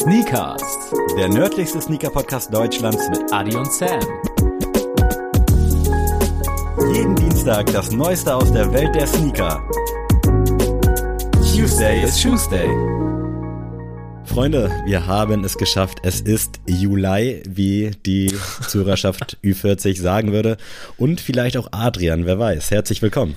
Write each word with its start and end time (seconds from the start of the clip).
Sneakers, 0.00 0.62
Der 1.16 1.28
nördlichste 1.28 1.80
Sneaker-Podcast 1.80 2.54
Deutschlands 2.54 3.08
mit 3.10 3.32
Adi 3.32 3.56
und 3.56 3.70
Sam. 3.72 3.98
jeden 6.94 7.16
Dienstag 7.16 7.66
das 7.72 7.90
Neueste 7.90 8.32
aus 8.34 8.52
der 8.52 8.72
Welt 8.72 8.94
der 8.94 9.06
Sneaker. 9.08 9.60
Tuesday 11.52 12.04
ist 12.04 12.22
Tuesday. 12.22 12.68
Freunde, 14.24 14.70
wir 14.86 15.04
haben 15.06 15.42
es 15.42 15.58
geschafft. 15.58 15.98
Es 16.04 16.20
ist 16.20 16.60
Juli, 16.66 17.42
wie 17.48 17.90
die 18.06 18.32
Zuhörerschaft 18.68 19.36
Ü40 19.44 20.00
sagen 20.00 20.32
würde. 20.32 20.58
Und 20.96 21.20
vielleicht 21.20 21.56
auch 21.56 21.68
Adrian, 21.72 22.24
wer 22.24 22.38
weiß. 22.38 22.70
Herzlich 22.70 23.02
willkommen. 23.02 23.34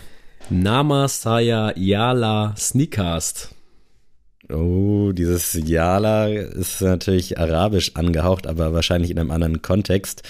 Namasaya 0.51 1.73
Yala 1.75 2.53
Sneakast. 2.55 3.55
Oh, 4.49 5.11
dieses 5.11 5.53
Yala 5.53 6.27
ist 6.27 6.81
natürlich 6.81 7.37
arabisch 7.37 7.95
angehaucht, 7.95 8.47
aber 8.47 8.73
wahrscheinlich 8.73 9.11
in 9.11 9.19
einem 9.19 9.31
anderen 9.31 9.61
Kontext. 9.61 10.23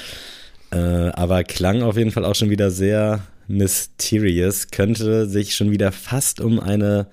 Äh, 0.71 0.77
aber 0.77 1.43
klang 1.43 1.81
auf 1.81 1.97
jeden 1.97 2.11
Fall 2.11 2.25
auch 2.25 2.35
schon 2.35 2.49
wieder 2.49 2.71
sehr 2.71 3.23
mysterious. 3.47 4.69
Könnte 4.69 5.27
sich 5.27 5.55
schon 5.55 5.71
wieder 5.71 5.91
fast 5.91 6.41
um 6.41 6.59
eine 6.59 7.07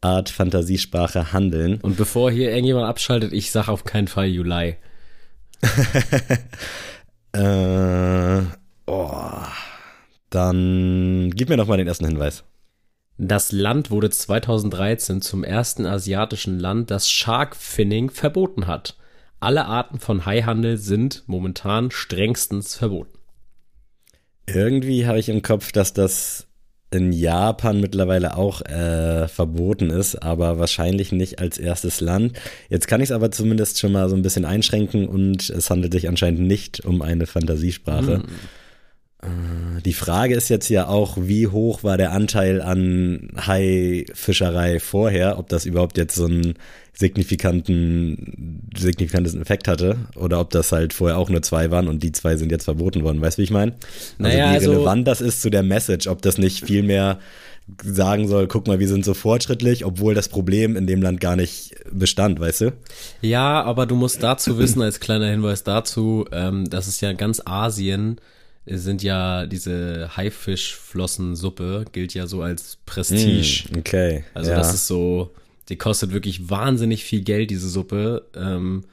Art 0.00 0.30
Fantasiesprache 0.30 1.32
handeln. 1.32 1.80
Und 1.80 1.96
bevor 1.96 2.30
hier 2.30 2.50
irgendjemand 2.50 2.86
abschaltet, 2.86 3.32
ich 3.32 3.50
sag 3.50 3.68
auf 3.68 3.84
keinen 3.84 4.08
Fall 4.08 4.26
Juli. 4.26 4.76
Äh, 7.34 8.42
oh, 8.86 9.42
dann 10.28 11.30
gib 11.34 11.48
mir 11.48 11.56
noch 11.56 11.66
mal 11.66 11.78
den 11.78 11.88
ersten 11.88 12.04
Hinweis. 12.04 12.44
Das 13.18 13.52
Land 13.52 13.90
wurde 13.90 14.10
2013 14.10 15.20
zum 15.20 15.44
ersten 15.44 15.86
asiatischen 15.86 16.58
Land, 16.58 16.90
das 16.90 17.10
Shark 17.10 17.54
Finning 17.54 18.10
verboten 18.10 18.66
hat. 18.66 18.96
Alle 19.38 19.66
Arten 19.66 19.98
von 19.98 20.24
Haihandel 20.24 20.76
sind 20.76 21.24
momentan 21.26 21.90
strengstens 21.90 22.76
verboten. 22.76 23.18
Irgendwie 24.46 25.06
habe 25.06 25.18
ich 25.18 25.28
im 25.28 25.42
Kopf, 25.42 25.72
dass 25.72 25.92
das 25.92 26.46
in 26.92 27.12
Japan 27.12 27.80
mittlerweile 27.80 28.36
auch 28.36 28.60
äh, 28.62 29.26
verboten 29.26 29.90
ist, 29.90 30.22
aber 30.22 30.58
wahrscheinlich 30.58 31.10
nicht 31.10 31.38
als 31.38 31.58
erstes 31.58 32.00
Land. 32.00 32.38
Jetzt 32.68 32.86
kann 32.86 33.00
ich 33.00 33.08
es 33.08 33.12
aber 33.12 33.30
zumindest 33.30 33.80
schon 33.80 33.92
mal 33.92 34.08
so 34.08 34.16
ein 34.16 34.22
bisschen 34.22 34.44
einschränken 34.44 35.08
und 35.08 35.48
es 35.48 35.70
handelt 35.70 35.92
sich 35.92 36.08
anscheinend 36.08 36.40
nicht 36.40 36.84
um 36.84 37.02
eine 37.02 37.26
Fantasiesprache. 37.26 38.14
Äh, 38.14 38.22
Die 39.84 39.92
Frage 39.92 40.34
ist 40.34 40.48
jetzt 40.48 40.68
ja 40.68 40.88
auch, 40.88 41.16
wie 41.20 41.46
hoch 41.46 41.84
war 41.84 41.96
der 41.96 42.10
Anteil 42.10 42.60
an 42.60 43.28
Haifischerei 43.36 44.80
vorher, 44.80 45.38
ob 45.38 45.48
das 45.48 45.64
überhaupt 45.64 45.96
jetzt 45.96 46.16
so 46.16 46.24
einen 46.24 46.54
signifikanten, 46.92 48.68
signifikantes 48.76 49.34
Effekt 49.34 49.68
hatte 49.68 49.96
oder 50.16 50.40
ob 50.40 50.50
das 50.50 50.72
halt 50.72 50.92
vorher 50.92 51.18
auch 51.18 51.30
nur 51.30 51.42
zwei 51.42 51.70
waren 51.70 51.86
und 51.88 52.02
die 52.02 52.12
zwei 52.12 52.36
sind 52.36 52.50
jetzt 52.50 52.64
verboten 52.64 53.04
worden. 53.04 53.20
Weißt 53.20 53.38
du, 53.38 53.40
wie 53.40 53.44
ich 53.44 53.50
meine? 53.50 53.72
Also 53.72 53.82
Naja, 54.18 54.50
wie 54.50 54.56
also- 54.56 54.72
relevant 54.72 55.06
das 55.06 55.20
ist 55.20 55.40
zu 55.40 55.50
der 55.50 55.62
Message, 55.62 56.08
ob 56.08 56.20
das 56.22 56.38
nicht 56.38 56.64
viel 56.66 56.82
mehr 56.82 57.18
sagen 57.82 58.26
soll, 58.26 58.48
guck 58.48 58.66
mal, 58.66 58.80
wir 58.80 58.88
sind 58.88 59.04
so 59.04 59.14
fortschrittlich, 59.14 59.84
obwohl 59.84 60.14
das 60.14 60.28
Problem 60.28 60.74
in 60.76 60.88
dem 60.88 61.00
Land 61.00 61.20
gar 61.20 61.36
nicht 61.36 61.76
bestand, 61.92 62.40
weißt 62.40 62.60
du? 62.62 62.72
Ja, 63.20 63.62
aber 63.62 63.86
du 63.86 63.94
musst 63.94 64.20
dazu 64.22 64.58
wissen, 64.58 64.82
als 64.82 64.98
kleiner 64.98 65.30
Hinweis 65.30 65.62
dazu, 65.62 66.26
ähm, 66.32 66.68
dass 66.68 66.88
es 66.88 67.00
ja 67.00 67.10
in 67.10 67.16
ganz 67.16 67.40
Asien 67.44 68.18
äh, 68.18 68.20
sind 68.66 69.02
ja 69.02 69.46
diese 69.46 70.16
Haifischflossensuppe 70.16 71.84
gilt 71.92 72.14
ja 72.14 72.26
so 72.26 72.42
als 72.42 72.78
Prestige. 72.86 73.68
Hm, 73.70 73.78
okay. 73.78 74.24
Also 74.34 74.50
ja. 74.50 74.56
das 74.56 74.74
ist 74.74 74.86
so, 74.86 75.32
die 75.68 75.76
kostet 75.76 76.12
wirklich 76.12 76.48
wahnsinnig 76.48 77.04
viel 77.04 77.22
Geld, 77.22 77.50
diese 77.50 77.68
Suppe. 77.68 78.26
Ähm, 78.36 78.84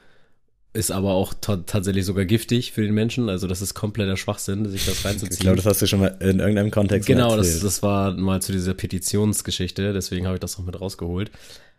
ist 0.72 0.92
aber 0.92 1.10
auch 1.10 1.34
ta 1.34 1.56
tatsächlich 1.56 2.04
sogar 2.04 2.24
giftig 2.24 2.72
für 2.72 2.82
den 2.82 2.94
Menschen. 2.94 3.28
Also 3.28 3.48
das 3.48 3.60
ist 3.60 3.74
kompletter 3.74 4.16
Schwachsinn, 4.16 4.68
sich 4.68 4.86
das 4.86 5.04
reinzuziehen. 5.04 5.32
ich 5.32 5.40
glaube, 5.40 5.56
das 5.56 5.66
hast 5.66 5.82
du 5.82 5.86
schon 5.86 6.00
mal 6.00 6.16
in 6.20 6.38
irgendeinem 6.38 6.70
Kontext 6.70 7.08
Genau, 7.08 7.36
das, 7.36 7.60
das 7.60 7.82
war 7.82 8.12
mal 8.12 8.40
zu 8.40 8.52
dieser 8.52 8.74
Petitionsgeschichte, 8.74 9.92
deswegen 9.92 10.26
habe 10.26 10.36
ich 10.36 10.40
das 10.40 10.58
noch 10.58 10.64
mit 10.64 10.80
rausgeholt. 10.80 11.32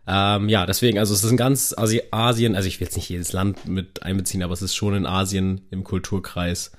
Ähm, 0.07 0.49
ja, 0.49 0.65
deswegen, 0.65 0.97
also 0.97 1.13
es 1.13 1.23
ist 1.23 1.31
in 1.31 1.37
ganz 1.37 1.73
Asi 1.77 2.01
Asien, 2.11 2.55
also 2.55 2.67
ich 2.67 2.79
will 2.79 2.87
jetzt 2.87 2.95
nicht 2.97 3.07
jedes 3.07 3.31
Land 3.31 3.65
mit 3.67 4.03
einbeziehen, 4.03 4.43
aber 4.43 4.53
es 4.53 4.61
ist 4.61 4.75
schon 4.75 4.95
in 4.95 5.05
Asien 5.05 5.61
im 5.69 5.83
Kulturkreis 5.83 6.71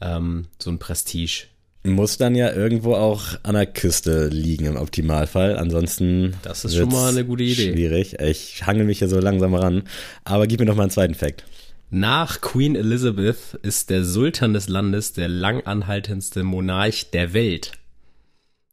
ähm, 0.00 0.46
so 0.58 0.70
ein 0.70 0.78
Prestige. 0.78 1.44
Muss 1.82 2.18
dann 2.18 2.34
ja 2.34 2.52
irgendwo 2.52 2.94
auch 2.94 3.22
an 3.42 3.54
der 3.54 3.64
Küste 3.66 4.28
liegen 4.28 4.66
im 4.66 4.76
Optimalfall. 4.76 5.56
Ansonsten. 5.56 6.34
Das 6.42 6.64
ist 6.66 6.76
schon 6.76 6.90
mal 6.90 7.08
eine 7.08 7.24
gute 7.24 7.42
Idee. 7.44 7.72
Schwierig. 7.72 8.20
Ich 8.20 8.66
hangel 8.66 8.84
mich 8.84 8.98
hier 8.98 9.08
so 9.08 9.18
langsam 9.18 9.54
ran. 9.54 9.84
Aber 10.24 10.46
gib 10.46 10.60
mir 10.60 10.66
noch 10.66 10.76
mal 10.76 10.82
einen 10.82 10.90
zweiten 10.90 11.14
Fact. 11.14 11.44
Nach 11.88 12.40
Queen 12.42 12.76
Elizabeth 12.76 13.58
ist 13.62 13.88
der 13.90 14.04
Sultan 14.04 14.52
des 14.52 14.68
Landes 14.68 15.14
der 15.14 15.28
langanhaltendste 15.28 16.42
Monarch 16.44 17.10
der 17.12 17.32
Welt. 17.32 17.72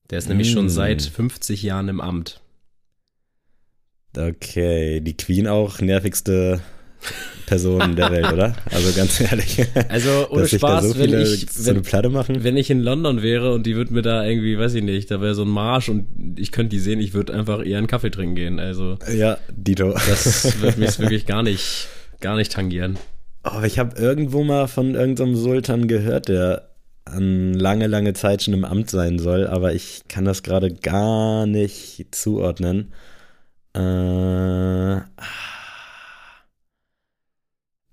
Der 0.10 0.20
ist 0.20 0.28
nämlich 0.30 0.52
schon 0.52 0.66
Mm. 0.66 0.70
seit 0.70 1.02
50 1.02 1.64
Jahren 1.64 1.88
im 1.88 2.02
Amt. 2.02 2.42
Okay, 4.16 5.00
die 5.02 5.16
Queen 5.16 5.48
auch 5.48 5.80
nervigste 5.80 6.62
Person 7.46 7.96
der 7.96 8.12
Welt, 8.12 8.32
oder? 8.34 8.56
Also 8.72 8.92
ganz 8.94 9.22
ehrlich. 9.22 9.66
Also 9.90 10.28
ohne 10.30 10.48
Spaß, 10.48 10.84
so 10.84 11.00
wenn 11.00 11.14
ich, 11.22 11.50
so 11.50 11.72
eine 11.72 11.82
Platte 11.82 12.10
machen. 12.10 12.44
wenn 12.44 12.58
ich 12.58 12.70
in 12.70 12.82
London 12.82 13.22
wäre 13.22 13.54
und 13.54 13.66
die 13.66 13.76
würde 13.76 13.94
mir 13.94 14.02
da 14.02 14.26
irgendwie, 14.26 14.58
weiß 14.58 14.74
ich 14.74 14.84
nicht, 14.84 15.10
da 15.12 15.22
wäre 15.22 15.34
so 15.34 15.44
ein 15.44 15.50
Marsch 15.50 15.88
und 15.90 16.08
ich 16.38 16.52
könnte 16.52 16.72
die 16.76 16.80
sehen, 16.80 17.00
ich 17.00 17.14
würde 17.14 17.34
einfach 17.34 17.66
eher 17.66 17.78
einen 17.78 17.88
Kaffee 17.88 18.12
trinken 18.12 18.36
gehen. 18.36 18.60
Also 18.60 18.98
Ja, 19.16 19.38
Dito. 19.56 19.94
das 19.94 20.62
wird 20.62 20.78
mich 20.78 21.00
wirklich 21.00 21.26
gar 21.26 21.44
nicht, 21.44 21.88
gar 22.20 22.36
nicht 22.36 22.52
tangieren. 22.52 22.98
Oh, 23.44 23.62
ich 23.64 23.80
habe 23.80 23.98
irgendwo 23.98 24.44
mal 24.44 24.68
von 24.68 24.96
irgendeinem 24.96 25.36
Sultan 25.36 25.88
gehört, 25.88 26.28
der 26.28 26.70
an 27.06 27.54
lange, 27.54 27.88
lange 27.88 28.14
Zeit 28.14 28.44
schon 28.44 28.54
im 28.54 28.66
Amt 28.66 28.90
sein 28.90 29.20
soll, 29.20 29.48
aber 29.48 29.74
ich 29.74 30.02
kann 30.10 30.26
das 30.26 30.44
gerade 30.44 30.74
gar 30.74 31.46
nicht 31.46 32.08
zuordnen. 32.14 32.92
Äh, 33.74 33.80
ah, 33.80 35.06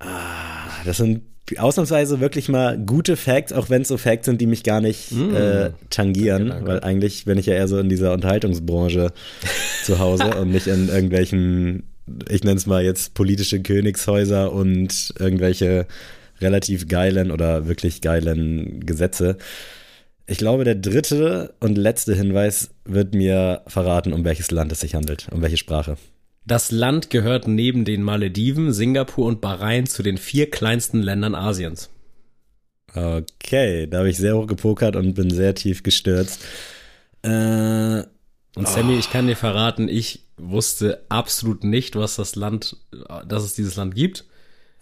ah, 0.00 0.70
das 0.84 0.96
sind 0.98 1.22
ausnahmsweise 1.58 2.20
wirklich 2.20 2.48
mal 2.48 2.78
gute 2.78 3.16
Facts, 3.16 3.52
auch 3.52 3.68
wenn 3.68 3.82
es 3.82 3.88
so 3.88 3.98
Facts 3.98 4.24
sind, 4.26 4.40
die 4.40 4.46
mich 4.46 4.62
gar 4.62 4.80
nicht 4.80 5.12
Mm. 5.12 5.34
äh, 5.34 5.70
tangieren, 5.90 6.48
Danke, 6.48 6.54
danke. 6.54 6.70
weil 6.70 6.80
eigentlich 6.80 7.26
bin 7.26 7.36
ich 7.38 7.46
ja 7.46 7.54
eher 7.54 7.68
so 7.68 7.78
in 7.78 7.88
dieser 7.90 8.12
Unterhaltungsbranche 8.14 9.12
zu 9.84 9.98
Hause 9.98 10.34
und 10.36 10.50
nicht 10.52 10.66
in 10.66 10.88
irgendwelchen, 10.88 11.82
ich 12.30 12.44
nenne 12.44 12.56
es 12.56 12.64
mal 12.66 12.82
jetzt 12.82 13.12
politische 13.14 13.60
Königshäuser 13.60 14.52
und 14.52 15.12
irgendwelche 15.18 15.86
relativ 16.40 16.88
geilen 16.88 17.30
oder 17.30 17.66
wirklich 17.68 18.00
geilen 18.00 18.80
Gesetze. 18.86 19.36
Ich 20.26 20.38
glaube, 20.38 20.64
der 20.64 20.74
dritte 20.76 21.52
und 21.60 21.76
letzte 21.76 22.14
Hinweis 22.14 22.70
wird 22.86 23.14
mir 23.14 23.60
verraten, 23.66 24.14
um 24.14 24.24
welches 24.24 24.50
Land 24.50 24.72
es 24.72 24.80
sich 24.80 24.94
handelt, 24.94 25.26
um 25.30 25.42
welche 25.42 25.58
Sprache. 25.58 25.96
Das 26.46 26.70
Land 26.70 27.08
gehört 27.10 27.48
neben 27.48 27.84
den 27.84 28.02
Malediven, 28.02 28.72
Singapur 28.72 29.26
und 29.26 29.40
Bahrain 29.40 29.86
zu 29.86 30.02
den 30.02 30.18
vier 30.18 30.50
kleinsten 30.50 31.00
Ländern 31.00 31.34
Asiens. 31.34 31.90
Okay, 32.94 33.86
da 33.88 33.98
habe 33.98 34.10
ich 34.10 34.18
sehr 34.18 34.36
hoch 34.36 34.46
gepokert 34.46 34.94
und 34.94 35.14
bin 35.14 35.30
sehr 35.30 35.54
tief 35.54 35.82
gestürzt. 35.82 36.40
Äh, 37.22 37.28
Und 38.56 38.68
Sammy, 38.68 38.96
ich 38.98 39.10
kann 39.10 39.26
dir 39.26 39.36
verraten, 39.36 39.88
ich 39.88 40.20
wusste 40.36 41.02
absolut 41.08 41.64
nicht, 41.64 41.96
was 41.96 42.16
das 42.16 42.36
Land, 42.36 42.76
dass 43.26 43.42
es 43.42 43.54
dieses 43.54 43.76
Land 43.76 43.94
gibt. 43.94 44.24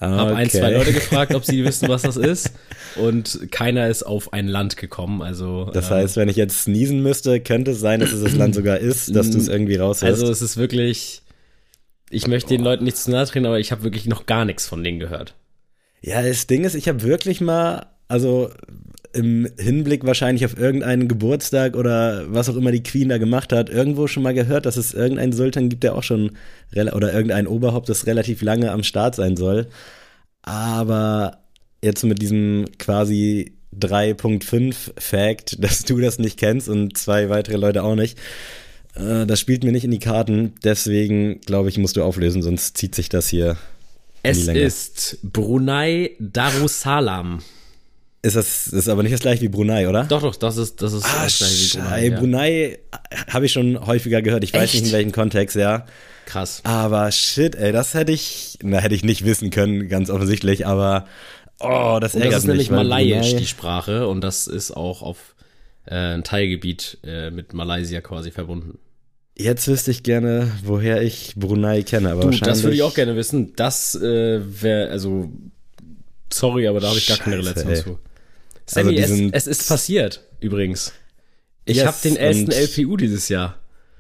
Habe 0.01 0.35
ein, 0.35 0.49
okay. 0.49 0.59
zwei 0.59 0.73
Leute 0.73 0.93
gefragt, 0.93 1.33
ob 1.33 1.45
sie 1.45 1.65
wissen, 1.65 1.89
was 1.89 2.03
das 2.03 2.17
ist. 2.17 2.51
Und 2.97 3.53
keiner 3.53 3.89
ist 3.89 4.03
auf 4.03 4.33
ein 4.33 4.49
Land 4.49 4.77
gekommen. 4.77 5.23
Also, 5.23 5.71
Das 5.73 5.91
äh, 5.91 5.95
heißt, 5.95 6.17
wenn 6.17 6.29
ich 6.29 6.35
jetzt 6.35 6.67
niesen 6.67 7.03
müsste, 7.05 7.39
könnte 7.41 7.71
es 7.71 7.79
sein, 7.81 8.01
dass 8.01 8.13
es 8.13 8.21
das 8.23 8.35
Land 8.35 8.57
sogar 8.57 8.79
ist, 8.79 9.15
dass 9.15 9.31
du 9.31 9.39
es 9.39 9.47
irgendwie 9.47 9.77
raushörst. 9.77 10.03
also 10.03 10.31
es 10.31 10.43
ist 10.43 10.57
wirklich, 10.57 11.22
ich 12.13 12.27
möchte 12.27 12.51
den 12.51 12.63
Leuten 12.63 12.85
nicht 12.85 12.97
zu 12.97 13.11
nahe 13.11 13.27
treten, 13.27 13.47
aber 13.47 13.59
ich 13.59 13.73
habe 13.73 13.83
wirklich 13.83 14.07
noch 14.07 14.27
gar 14.27 14.45
nichts 14.45 14.67
von 14.67 14.85
denen 14.85 15.01
gehört. 15.01 15.35
Ja, 16.01 16.23
das 16.23 16.47
Ding 16.47 16.65
ist, 16.65 16.75
ich 16.75 16.89
habe 16.89 17.03
wirklich 17.03 17.41
mal, 17.41 17.87
also 18.09 18.51
im 19.13 19.49
Hinblick 19.59 20.05
wahrscheinlich 20.05 20.45
auf 20.45 20.59
irgendeinen 20.59 21.09
Geburtstag 21.09 21.77
oder 21.77 22.25
was 22.33 22.49
auch 22.49 22.57
immer 22.57 22.73
die 22.73 22.83
Queen 22.83 23.09
da 23.09 23.19
gemacht 23.19 23.53
hat, 23.53 23.71
irgendwo 23.71 24.07
schon 24.07 24.23
mal 24.23 24.35
gehört, 24.35 24.67
dass 24.67 24.77
es 24.77 24.95
irgendeinen 24.95 25.33
Sultan 25.33 25.69
gibt, 25.69 25.85
der 25.85 25.95
auch 25.95 26.03
schon, 26.03 26.33
oder 26.75 27.13
irgendein 27.13 27.47
Oberhaupt, 27.47 27.89
das 27.89 28.07
relativ 28.07 28.43
lange 28.43 28.71
am 28.73 28.83
Start 28.83 29.15
sein 29.15 29.37
soll. 29.37 29.69
Aber 30.43 31.39
jetzt 31.83 32.05
mit 32.05 32.21
diesem 32.21 32.67
quasi 32.79 33.53
3.5 33.79 34.93
Fact, 34.99 35.57
dass 35.63 35.85
du 35.85 36.01
das 36.01 36.19
nicht 36.19 36.39
kennst 36.39 36.69
und 36.69 36.97
zwei 36.97 37.29
weitere 37.29 37.57
Leute 37.57 37.83
auch 37.83 37.95
nicht, 37.97 38.19
äh, 38.95 39.27
das 39.27 39.41
spielt 39.41 39.65
mir 39.65 39.73
nicht 39.73 39.85
in 39.85 39.91
die 39.91 39.99
Karten. 39.99 40.55
Deswegen 40.65 41.41
glaube 41.41 41.69
ich, 41.69 41.79
musst 41.79 41.97
du 41.97 42.03
auflösen, 42.03 42.43
sonst 42.43 42.77
zieht 42.77 42.95
sich 42.95 43.09
das 43.09 43.29
hier 43.29 43.57
Es 44.23 44.47
ist 44.49 45.19
Brunei 45.23 46.13
Darussalam. 46.19 47.41
Ist 48.25 48.37
das 48.37 48.69
ist 48.69 48.89
aber 48.89 49.03
nicht 49.03 49.13
das 49.13 49.21
gleiche 49.21 49.43
wie 49.43 49.49
Brunei, 49.49 49.89
oder? 49.89 50.05
Doch, 50.05 50.23
doch, 50.23 50.37
das 50.37 50.57
ist, 50.57 50.81
das 50.81 50.93
ist 50.93 51.05
Ah, 51.05 51.25
das 51.25 51.39
gleiche 51.39 51.55
wie 51.55 51.69
Schei, 51.69 52.07
ja. 52.07 52.19
Brunei 52.19 52.79
habe 53.29 53.47
ich 53.47 53.53
schon 53.53 53.85
häufiger 53.85 54.23
gehört. 54.23 54.45
Ich 54.45 54.55
weiß 54.55 54.63
Echt? 54.63 54.75
nicht 54.75 54.87
in 54.87 54.93
welchem 54.93 55.13
Kontext, 55.13 55.57
ja. 55.57 55.87
Krass. 56.27 56.61
Aber 56.63 57.11
shit, 57.11 57.57
ey, 57.57 57.73
das 57.73 57.95
hätte 57.95 58.13
ich, 58.13 58.59
na, 58.63 58.79
hätte 58.79 58.95
ich 58.95 59.03
nicht 59.03 59.25
wissen 59.25 59.51
können, 59.51 59.89
ganz 59.89 60.09
offensichtlich, 60.09 60.67
aber 60.67 61.07
oh, 61.59 61.99
das 62.01 62.15
ärgert 62.15 62.27
und 62.27 62.33
das 62.33 62.39
ist 62.39 62.47
mich. 62.47 62.49
nämlich 62.49 62.71
Malayisch, 62.71 63.35
die 63.35 63.47
Sprache, 63.47 64.07
und 64.07 64.21
das 64.23 64.47
ist 64.47 64.71
auch 64.71 65.03
auf 65.03 65.35
äh, 65.87 66.15
ein 66.15 66.23
Teilgebiet 66.23 66.99
äh, 67.05 67.31
mit 67.33 67.55
Malaysia 67.55 68.01
quasi 68.01 68.31
verbunden. 68.31 68.79
Jetzt 69.43 69.67
wüsste 69.69 69.91
ich 69.91 70.03
gerne, 70.03 70.51
woher 70.65 71.03
ich 71.03 71.35
Brunei 71.37 71.83
kenne, 71.83 72.11
aber 72.11 72.23
du, 72.23 72.27
wahrscheinlich. 72.29 72.49
Das 72.49 72.63
würde 72.63 72.77
ich 72.77 72.83
auch 72.83 72.95
gerne 72.95 73.17
wissen. 73.17 73.55
Das 73.57 73.95
äh, 73.95 74.41
wäre, 74.63 74.91
also, 74.91 75.31
sorry, 76.33 76.69
aber 76.69 76.81
da 76.81 76.89
habe 76.89 76.99
ich 76.99 77.09
gar 77.09 77.19
keine 77.19 77.39
Relation 77.39 77.69
ey. 77.73 77.83
zu. 77.83 77.99
Sammy, 78.67 79.01
also 79.03 79.15
es, 79.15 79.47
es, 79.47 79.47
ist 79.47 79.69
passiert, 79.69 80.23
übrigens. 80.41 80.93
Ich 81.65 81.79
yes, 81.79 81.87
habe 81.87 81.97
den 82.05 82.17
ersten 82.17 82.51
LPU 82.51 82.97
dieses 82.97 83.29
Jahr. 83.29 83.59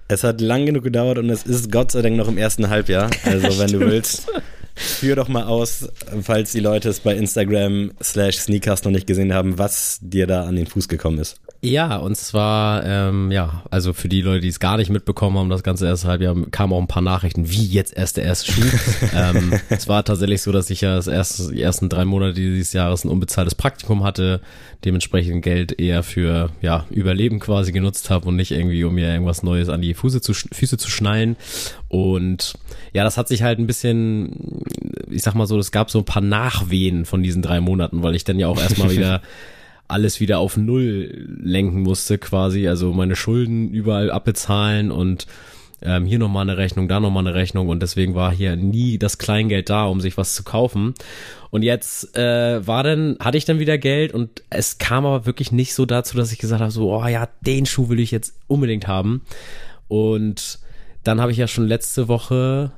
Es 0.08 0.24
hat 0.24 0.40
lang 0.40 0.66
genug 0.66 0.84
gedauert 0.84 1.18
und 1.18 1.30
es 1.30 1.44
ist 1.44 1.70
Gott 1.72 1.92
sei 1.92 2.02
Dank 2.02 2.16
noch 2.16 2.28
im 2.28 2.38
ersten 2.38 2.68
Halbjahr. 2.68 3.10
Also, 3.24 3.58
wenn 3.58 3.72
du 3.72 3.80
willst, 3.90 4.26
führ 4.74 5.16
doch 5.16 5.28
mal 5.28 5.44
aus, 5.44 5.88
falls 6.22 6.52
die 6.52 6.60
Leute 6.60 6.88
es 6.88 7.00
bei 7.00 7.14
Instagram 7.14 7.92
slash 8.02 8.38
Sneakers 8.38 8.84
noch 8.84 8.92
nicht 8.92 9.06
gesehen 9.06 9.32
haben, 9.32 9.58
was 9.58 9.98
dir 10.00 10.26
da 10.26 10.44
an 10.44 10.56
den 10.56 10.66
Fuß 10.66 10.88
gekommen 10.88 11.18
ist. 11.18 11.40
Ja, 11.64 11.98
und 11.98 12.16
zwar, 12.16 12.84
ähm, 12.84 13.30
ja, 13.30 13.62
also 13.70 13.92
für 13.92 14.08
die 14.08 14.20
Leute, 14.20 14.40
die 14.40 14.48
es 14.48 14.58
gar 14.58 14.78
nicht 14.78 14.90
mitbekommen 14.90 15.38
haben, 15.38 15.48
das 15.48 15.62
ganze 15.62 15.86
erste 15.86 16.08
Halbjahr 16.08 16.34
kamen 16.50 16.72
auch 16.72 16.80
ein 16.80 16.88
paar 16.88 17.02
Nachrichten, 17.02 17.48
wie 17.48 17.64
jetzt 17.64 17.96
erst 17.96 18.16
der 18.16 18.24
erste 18.24 18.50
Schuh. 18.50 18.68
ähm, 19.14 19.52
es 19.68 19.86
war 19.86 20.04
tatsächlich 20.04 20.42
so, 20.42 20.50
dass 20.50 20.70
ich 20.70 20.80
ja 20.80 20.96
das 20.96 21.06
erste, 21.06 21.52
die 21.52 21.62
ersten 21.62 21.88
drei 21.88 22.04
Monate 22.04 22.34
dieses 22.34 22.72
Jahres 22.72 23.04
ein 23.04 23.10
unbezahltes 23.10 23.54
Praktikum 23.54 24.02
hatte, 24.02 24.40
dementsprechend 24.84 25.42
Geld 25.42 25.78
eher 25.80 26.02
für, 26.02 26.50
ja, 26.62 26.84
Überleben 26.90 27.38
quasi 27.38 27.70
genutzt 27.70 28.10
habe 28.10 28.26
und 28.26 28.34
nicht 28.34 28.50
irgendwie, 28.50 28.82
um 28.82 28.96
mir 28.96 29.12
irgendwas 29.12 29.44
Neues 29.44 29.68
an 29.68 29.82
die 29.82 29.94
Füße 29.94 30.20
zu, 30.20 30.34
Füße 30.34 30.78
zu 30.78 30.90
schnallen. 30.90 31.36
Und 31.86 32.54
ja, 32.92 33.04
das 33.04 33.16
hat 33.16 33.28
sich 33.28 33.44
halt 33.44 33.60
ein 33.60 33.68
bisschen, 33.68 34.64
ich 35.08 35.22
sag 35.22 35.36
mal 35.36 35.46
so, 35.46 35.60
es 35.60 35.70
gab 35.70 35.92
so 35.92 36.00
ein 36.00 36.04
paar 36.04 36.22
Nachwehen 36.22 37.04
von 37.04 37.22
diesen 37.22 37.40
drei 37.40 37.60
Monaten, 37.60 38.02
weil 38.02 38.16
ich 38.16 38.24
dann 38.24 38.40
ja 38.40 38.48
auch 38.48 38.60
erstmal 38.60 38.90
wieder 38.96 39.22
alles 39.92 40.20
wieder 40.20 40.38
auf 40.38 40.56
Null 40.56 41.26
lenken 41.42 41.82
musste 41.82 42.18
quasi, 42.18 42.66
also 42.68 42.92
meine 42.92 43.16
Schulden 43.16 43.70
überall 43.70 44.10
abbezahlen 44.10 44.90
und 44.90 45.26
ähm, 45.82 46.06
hier 46.06 46.18
nochmal 46.18 46.42
eine 46.42 46.56
Rechnung, 46.56 46.88
da 46.88 47.00
nochmal 47.00 47.26
eine 47.26 47.34
Rechnung 47.34 47.68
und 47.68 47.82
deswegen 47.82 48.14
war 48.14 48.32
hier 48.32 48.56
nie 48.56 48.98
das 48.98 49.18
Kleingeld 49.18 49.68
da, 49.68 49.86
um 49.86 50.00
sich 50.00 50.16
was 50.16 50.34
zu 50.34 50.44
kaufen. 50.44 50.94
Und 51.50 51.62
jetzt 51.62 52.16
äh, 52.16 52.66
war 52.66 52.82
dann, 52.82 53.16
hatte 53.20 53.36
ich 53.36 53.44
dann 53.44 53.58
wieder 53.58 53.78
Geld 53.78 54.14
und 54.14 54.42
es 54.48 54.78
kam 54.78 55.04
aber 55.04 55.26
wirklich 55.26 55.52
nicht 55.52 55.74
so 55.74 55.84
dazu, 55.84 56.16
dass 56.16 56.32
ich 56.32 56.38
gesagt 56.38 56.60
habe, 56.60 56.70
so, 56.70 56.94
oh 56.94 57.06
ja, 57.06 57.28
den 57.40 57.66
Schuh 57.66 57.88
will 57.88 58.00
ich 58.00 58.10
jetzt 58.10 58.34
unbedingt 58.46 58.86
haben. 58.86 59.22
Und 59.88 60.60
dann 61.04 61.20
habe 61.20 61.32
ich 61.32 61.38
ja 61.38 61.48
schon 61.48 61.66
letzte 61.66 62.08
Woche 62.08 62.72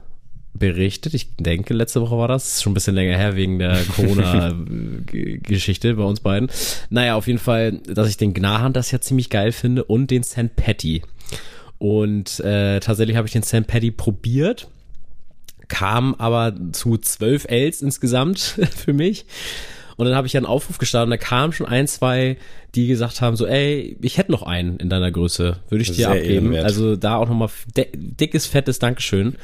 berichtet. 0.54 1.14
Ich 1.14 1.34
denke, 1.36 1.74
letzte 1.74 2.00
Woche 2.00 2.16
war 2.16 2.28
das. 2.28 2.62
Schon 2.62 2.70
ein 2.70 2.74
bisschen 2.74 2.94
länger 2.94 3.16
her 3.16 3.36
wegen 3.36 3.58
der 3.58 3.82
Corona-Geschichte 3.96 5.94
bei 5.94 6.04
uns 6.04 6.20
beiden. 6.20 6.48
Naja, 6.90 7.16
auf 7.16 7.26
jeden 7.26 7.40
Fall, 7.40 7.72
dass 7.86 8.08
ich 8.08 8.16
den 8.16 8.32
Gnahan 8.34 8.72
das 8.72 8.90
ja 8.90 9.00
ziemlich 9.00 9.30
geil 9.30 9.52
finde 9.52 9.84
und 9.84 10.10
den 10.10 10.22
St. 10.22 10.54
Patty. 10.56 11.02
Und 11.78 12.40
äh, 12.40 12.80
tatsächlich 12.80 13.16
habe 13.16 13.26
ich 13.26 13.32
den 13.32 13.42
St. 13.42 13.66
Patty 13.66 13.90
probiert, 13.90 14.68
kam 15.68 16.14
aber 16.14 16.54
zu 16.72 16.96
zwölf 16.98 17.46
Ls 17.46 17.82
insgesamt 17.82 18.38
für 18.76 18.92
mich. 18.92 19.26
Und 19.96 20.06
dann 20.06 20.16
habe 20.16 20.26
ich 20.26 20.36
einen 20.36 20.46
Aufruf 20.46 20.78
gestartet 20.78 21.06
und 21.06 21.10
da 21.10 21.16
kamen 21.16 21.52
schon 21.52 21.66
ein, 21.66 21.86
zwei, 21.86 22.36
die 22.74 22.88
gesagt 22.88 23.20
haben, 23.20 23.36
so, 23.36 23.46
ey, 23.46 23.96
ich 24.02 24.18
hätte 24.18 24.32
noch 24.32 24.42
einen 24.42 24.76
in 24.78 24.88
deiner 24.88 25.12
Größe, 25.12 25.58
würde 25.68 25.82
ich 25.82 25.92
dir 25.92 26.08
abgeben. 26.08 26.46
Ehrenwert. 26.46 26.64
Also 26.64 26.96
da 26.96 27.16
auch 27.16 27.28
nochmal 27.28 27.50
dickes, 27.76 28.46
fettes 28.46 28.80
Dankeschön. 28.80 29.36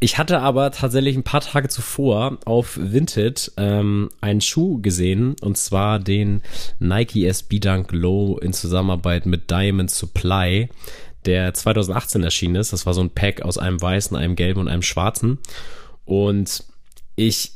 Ich 0.00 0.18
hatte 0.18 0.40
aber 0.40 0.70
tatsächlich 0.70 1.16
ein 1.16 1.22
paar 1.22 1.40
Tage 1.40 1.68
zuvor 1.68 2.38
auf 2.44 2.78
Vinted 2.80 3.52
ähm, 3.56 4.10
einen 4.20 4.40
Schuh 4.40 4.80
gesehen 4.82 5.36
und 5.40 5.56
zwar 5.56 5.98
den 5.98 6.42
Nike 6.78 7.26
SB 7.26 7.58
Dunk 7.58 7.92
Low 7.92 8.38
in 8.38 8.52
Zusammenarbeit 8.52 9.24
mit 9.24 9.50
Diamond 9.50 9.90
Supply, 9.90 10.68
der 11.24 11.54
2018 11.54 12.22
erschienen 12.22 12.56
ist. 12.56 12.72
Das 12.72 12.86
war 12.86 12.92
so 12.92 13.00
ein 13.00 13.10
Pack 13.10 13.42
aus 13.42 13.56
einem 13.56 13.80
weißen, 13.80 14.16
einem 14.16 14.36
gelben 14.36 14.60
und 14.60 14.68
einem 14.68 14.82
schwarzen. 14.82 15.38
Und 16.04 16.64
ich 17.16 17.52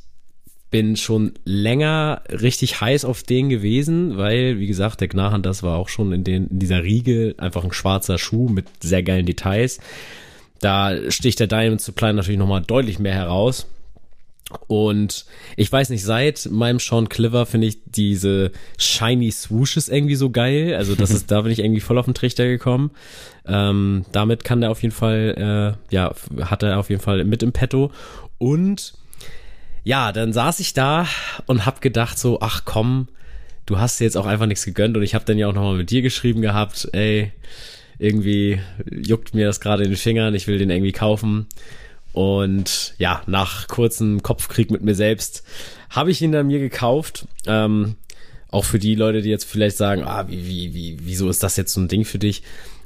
bin 0.71 0.97
schon 0.97 1.33
länger 1.45 2.23
richtig 2.31 2.81
heiß 2.81 3.05
auf 3.05 3.23
den 3.23 3.49
gewesen, 3.49 4.17
weil, 4.17 4.59
wie 4.59 4.67
gesagt, 4.67 5.01
der 5.01 5.09
Gnahan, 5.09 5.43
das 5.43 5.63
war 5.63 5.77
auch 5.77 5.89
schon 5.89 6.13
in, 6.13 6.25
den, 6.25 6.49
in 6.49 6.59
dieser 6.59 6.83
Riege 6.83 7.35
einfach 7.39 7.65
ein 7.65 7.73
schwarzer 7.73 8.19
Schuh 8.19 8.49
mit 8.49 8.67
sehr 8.83 9.03
geilen 9.03 9.27
Details. 9.27 9.81
Da 10.61 11.11
sticht 11.11 11.41
der 11.41 11.47
Diamond 11.47 11.81
Supply 11.81 12.13
natürlich 12.13 12.39
nochmal 12.39 12.63
deutlich 12.63 12.99
mehr 12.99 13.15
heraus. 13.15 13.67
Und 14.67 15.27
ich 15.57 15.71
weiß 15.71 15.91
nicht, 15.91 16.03
seit 16.03 16.49
meinem 16.51 16.79
Sean 16.79 17.09
Cliver 17.09 17.45
finde 17.45 17.67
ich 17.67 17.79
diese 17.85 18.51
shiny 18.79 19.31
Swooshes 19.31 19.89
irgendwie 19.89 20.15
so 20.15 20.31
geil. 20.31 20.75
Also 20.75 20.95
das 20.95 21.11
ist, 21.11 21.31
da 21.31 21.43
bin 21.43 21.53
ich 21.53 21.59
irgendwie 21.59 21.81
voll 21.81 21.99
auf 21.99 22.07
den 22.07 22.15
Trichter 22.15 22.47
gekommen. 22.47 22.91
Ähm, 23.47 24.05
damit 24.13 24.45
kann 24.45 24.61
der 24.61 24.71
auf 24.71 24.83
jeden 24.83 24.95
Fall, 24.95 25.77
äh, 25.91 25.95
ja, 25.95 26.15
hat 26.47 26.63
er 26.63 26.79
auf 26.79 26.89
jeden 26.89 27.03
Fall 27.03 27.25
mit 27.25 27.43
im 27.43 27.53
Petto. 27.53 27.91
Und 28.39 28.95
ja, 29.85 30.13
dann 30.13 30.33
saß 30.33 30.61
ich 30.61 30.73
da 30.73 31.07
und 31.47 31.67
hab 31.67 31.81
gedacht 31.81 32.19
so, 32.19 32.41
ach 32.41 32.63
komm, 32.65 33.09
du 33.67 33.79
hast 33.79 34.01
dir 34.01 34.05
jetzt 34.05 34.17
auch 34.17 34.27
einfach 34.27 34.47
nichts 34.47 34.65
gegönnt. 34.65 34.97
Und 34.97 35.03
ich 35.03 35.15
habe 35.15 35.27
dann 35.27 35.37
ja 35.37 35.49
auch 35.49 35.55
nochmal 35.55 35.77
mit 35.77 35.91
dir 35.91 36.01
geschrieben 36.01 36.41
gehabt, 36.41 36.89
ey, 36.93 37.33
irgendwie 37.99 38.61
juckt 38.91 39.35
mir 39.35 39.47
das 39.47 39.61
gerade 39.61 39.85
in 39.85 39.91
den 39.91 39.97
Fingern, 39.97 40.35
ich 40.35 40.47
will 40.47 40.59
den 40.59 40.71
irgendwie 40.71 40.93
kaufen. 40.93 41.47
Und 42.13 42.95
ja, 42.99 43.23
nach 43.27 43.69
kurzem 43.69 44.23
Kopfkrieg 44.23 44.71
mit 44.71 44.83
mir 44.83 44.95
selbst 44.95 45.45
habe 45.91 46.11
ich 46.11 46.23
ihn 46.23 46.33
dann 46.33 46.47
mir 46.47 46.59
gekauft. 46.59 47.27
Ähm, 47.47 47.97
auch 48.51 48.65
für 48.65 48.79
die 48.79 48.95
Leute, 48.95 49.23
die 49.23 49.29
jetzt 49.29 49.45
vielleicht 49.45 49.77
sagen, 49.77 50.05
ah, 50.05 50.27
wie, 50.29 50.47
wie, 50.47 50.75
wie, 50.75 50.97
wieso 51.03 51.29
ist 51.29 51.43
das 51.43 51.57
jetzt 51.57 51.73
so 51.73 51.81
ein 51.81 51.89
Ding 51.89 52.05
für 52.05 52.19
dich? 52.19 52.43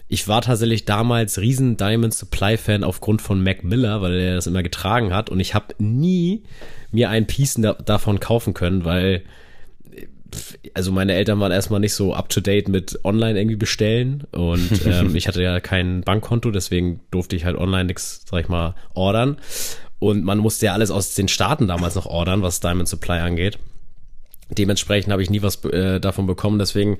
Ich 0.08 0.28
war 0.28 0.42
tatsächlich 0.42 0.84
damals 0.84 1.38
riesen 1.38 1.76
Diamond 1.76 2.12
Supply 2.12 2.56
Fan 2.56 2.84
aufgrund 2.84 3.22
von 3.22 3.42
Mac 3.42 3.64
Miller, 3.64 4.02
weil 4.02 4.14
er 4.14 4.34
das 4.34 4.46
immer 4.46 4.62
getragen 4.62 5.14
hat 5.14 5.30
und 5.30 5.40
ich 5.40 5.54
habe 5.54 5.74
nie 5.78 6.42
mir 6.90 7.08
einen 7.08 7.26
Piece 7.26 7.54
da, 7.54 7.72
davon 7.74 8.20
kaufen 8.20 8.52
können, 8.54 8.84
weil 8.84 9.22
also 10.74 10.92
meine 10.92 11.14
Eltern 11.14 11.40
waren 11.40 11.52
erstmal 11.52 11.80
nicht 11.80 11.94
so 11.94 12.14
up 12.14 12.28
to 12.28 12.40
date 12.40 12.68
mit 12.68 12.98
online 13.04 13.38
irgendwie 13.38 13.56
bestellen 13.56 14.24
und 14.32 14.80
ähm, 14.86 15.14
ich 15.14 15.28
hatte 15.28 15.42
ja 15.42 15.60
kein 15.60 16.02
Bankkonto, 16.02 16.50
deswegen 16.50 17.00
durfte 17.10 17.36
ich 17.36 17.44
halt 17.44 17.56
online 17.56 17.84
nichts, 17.84 18.22
sag 18.28 18.40
ich 18.40 18.48
mal, 18.48 18.74
ordern. 18.94 19.38
Und 19.98 20.24
man 20.24 20.38
musste 20.38 20.66
ja 20.66 20.72
alles 20.72 20.90
aus 20.90 21.14
den 21.14 21.28
Staaten 21.28 21.68
damals 21.68 21.94
noch 21.94 22.06
ordern, 22.06 22.42
was 22.42 22.60
Diamond 22.60 22.88
Supply 22.88 23.20
angeht. 23.20 23.58
Dementsprechend 24.50 25.12
habe 25.12 25.22
ich 25.22 25.30
nie 25.30 25.42
was 25.42 25.64
äh, 25.64 26.00
davon 26.00 26.26
bekommen, 26.26 26.58
deswegen 26.58 26.98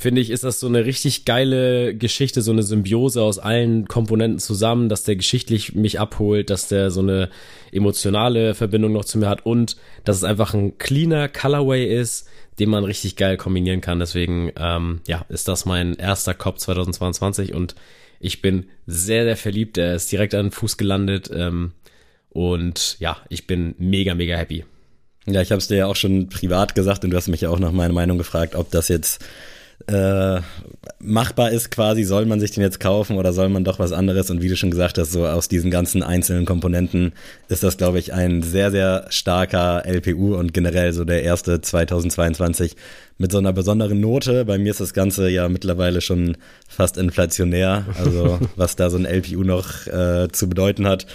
finde 0.00 0.22
ich, 0.22 0.30
ist 0.30 0.44
das 0.44 0.60
so 0.60 0.66
eine 0.66 0.86
richtig 0.86 1.26
geile 1.26 1.94
Geschichte, 1.94 2.40
so 2.40 2.52
eine 2.52 2.62
Symbiose 2.62 3.22
aus 3.22 3.38
allen 3.38 3.86
Komponenten 3.86 4.38
zusammen, 4.38 4.88
dass 4.88 5.04
der 5.04 5.14
geschichtlich 5.14 5.74
mich 5.74 6.00
abholt, 6.00 6.48
dass 6.48 6.68
der 6.68 6.90
so 6.90 7.00
eine 7.00 7.28
emotionale 7.70 8.54
Verbindung 8.54 8.92
noch 8.92 9.04
zu 9.04 9.18
mir 9.18 9.28
hat 9.28 9.44
und 9.44 9.76
dass 10.04 10.16
es 10.16 10.24
einfach 10.24 10.54
ein 10.54 10.78
cleaner 10.78 11.28
Colorway 11.28 11.84
ist, 11.84 12.26
den 12.58 12.70
man 12.70 12.84
richtig 12.84 13.16
geil 13.16 13.36
kombinieren 13.36 13.82
kann. 13.82 13.98
Deswegen, 13.98 14.50
ähm, 14.56 15.02
ja, 15.06 15.26
ist 15.28 15.48
das 15.48 15.66
mein 15.66 15.96
erster 15.96 16.32
Cop 16.32 16.58
2022 16.58 17.52
und 17.52 17.74
ich 18.20 18.40
bin 18.40 18.70
sehr, 18.86 19.24
sehr 19.24 19.36
verliebt. 19.36 19.76
Er 19.76 19.94
ist 19.94 20.10
direkt 20.10 20.34
an 20.34 20.46
den 20.46 20.52
Fuß 20.52 20.78
gelandet 20.78 21.30
ähm, 21.30 21.72
und 22.30 22.96
ja, 23.00 23.18
ich 23.28 23.46
bin 23.46 23.74
mega, 23.76 24.14
mega 24.14 24.34
happy. 24.34 24.64
Ja, 25.26 25.42
ich 25.42 25.50
habe 25.50 25.58
es 25.58 25.68
dir 25.68 25.76
ja 25.76 25.86
auch 25.86 25.96
schon 25.96 26.30
privat 26.30 26.74
gesagt 26.74 27.04
und 27.04 27.10
du 27.10 27.18
hast 27.18 27.28
mich 27.28 27.42
ja 27.42 27.50
auch 27.50 27.58
nach 27.58 27.72
meiner 27.72 27.92
Meinung 27.92 28.16
gefragt, 28.16 28.54
ob 28.54 28.70
das 28.70 28.88
jetzt 28.88 29.22
äh, 29.86 30.40
machbar 31.00 31.50
ist 31.50 31.70
quasi, 31.70 32.04
soll 32.04 32.26
man 32.26 32.40
sich 32.40 32.50
den 32.50 32.62
jetzt 32.62 32.80
kaufen 32.80 33.16
oder 33.16 33.32
soll 33.32 33.48
man 33.48 33.64
doch 33.64 33.78
was 33.78 33.92
anderes? 33.92 34.30
Und 34.30 34.42
wie 34.42 34.48
du 34.48 34.56
schon 34.56 34.70
gesagt 34.70 34.98
hast, 34.98 35.12
so 35.12 35.26
aus 35.26 35.48
diesen 35.48 35.70
ganzen 35.70 36.02
einzelnen 36.02 36.44
Komponenten 36.44 37.12
ist 37.48 37.62
das, 37.62 37.76
glaube 37.76 37.98
ich, 37.98 38.12
ein 38.12 38.42
sehr, 38.42 38.70
sehr 38.70 39.06
starker 39.08 39.84
LPU 39.86 40.36
und 40.36 40.52
generell 40.52 40.92
so 40.92 41.04
der 41.04 41.22
erste 41.22 41.60
2022 41.60 42.76
mit 43.18 43.32
so 43.32 43.38
einer 43.38 43.52
besonderen 43.52 44.00
Note. 44.00 44.44
Bei 44.44 44.58
mir 44.58 44.70
ist 44.70 44.80
das 44.80 44.94
Ganze 44.94 45.28
ja 45.28 45.48
mittlerweile 45.48 46.00
schon 46.00 46.36
fast 46.68 46.96
inflationär, 46.96 47.86
also 47.98 48.38
was 48.56 48.76
da 48.76 48.90
so 48.90 48.98
ein 48.98 49.06
LPU 49.06 49.42
noch 49.42 49.86
äh, 49.86 50.28
zu 50.30 50.48
bedeuten 50.48 50.86
hat 50.86 51.06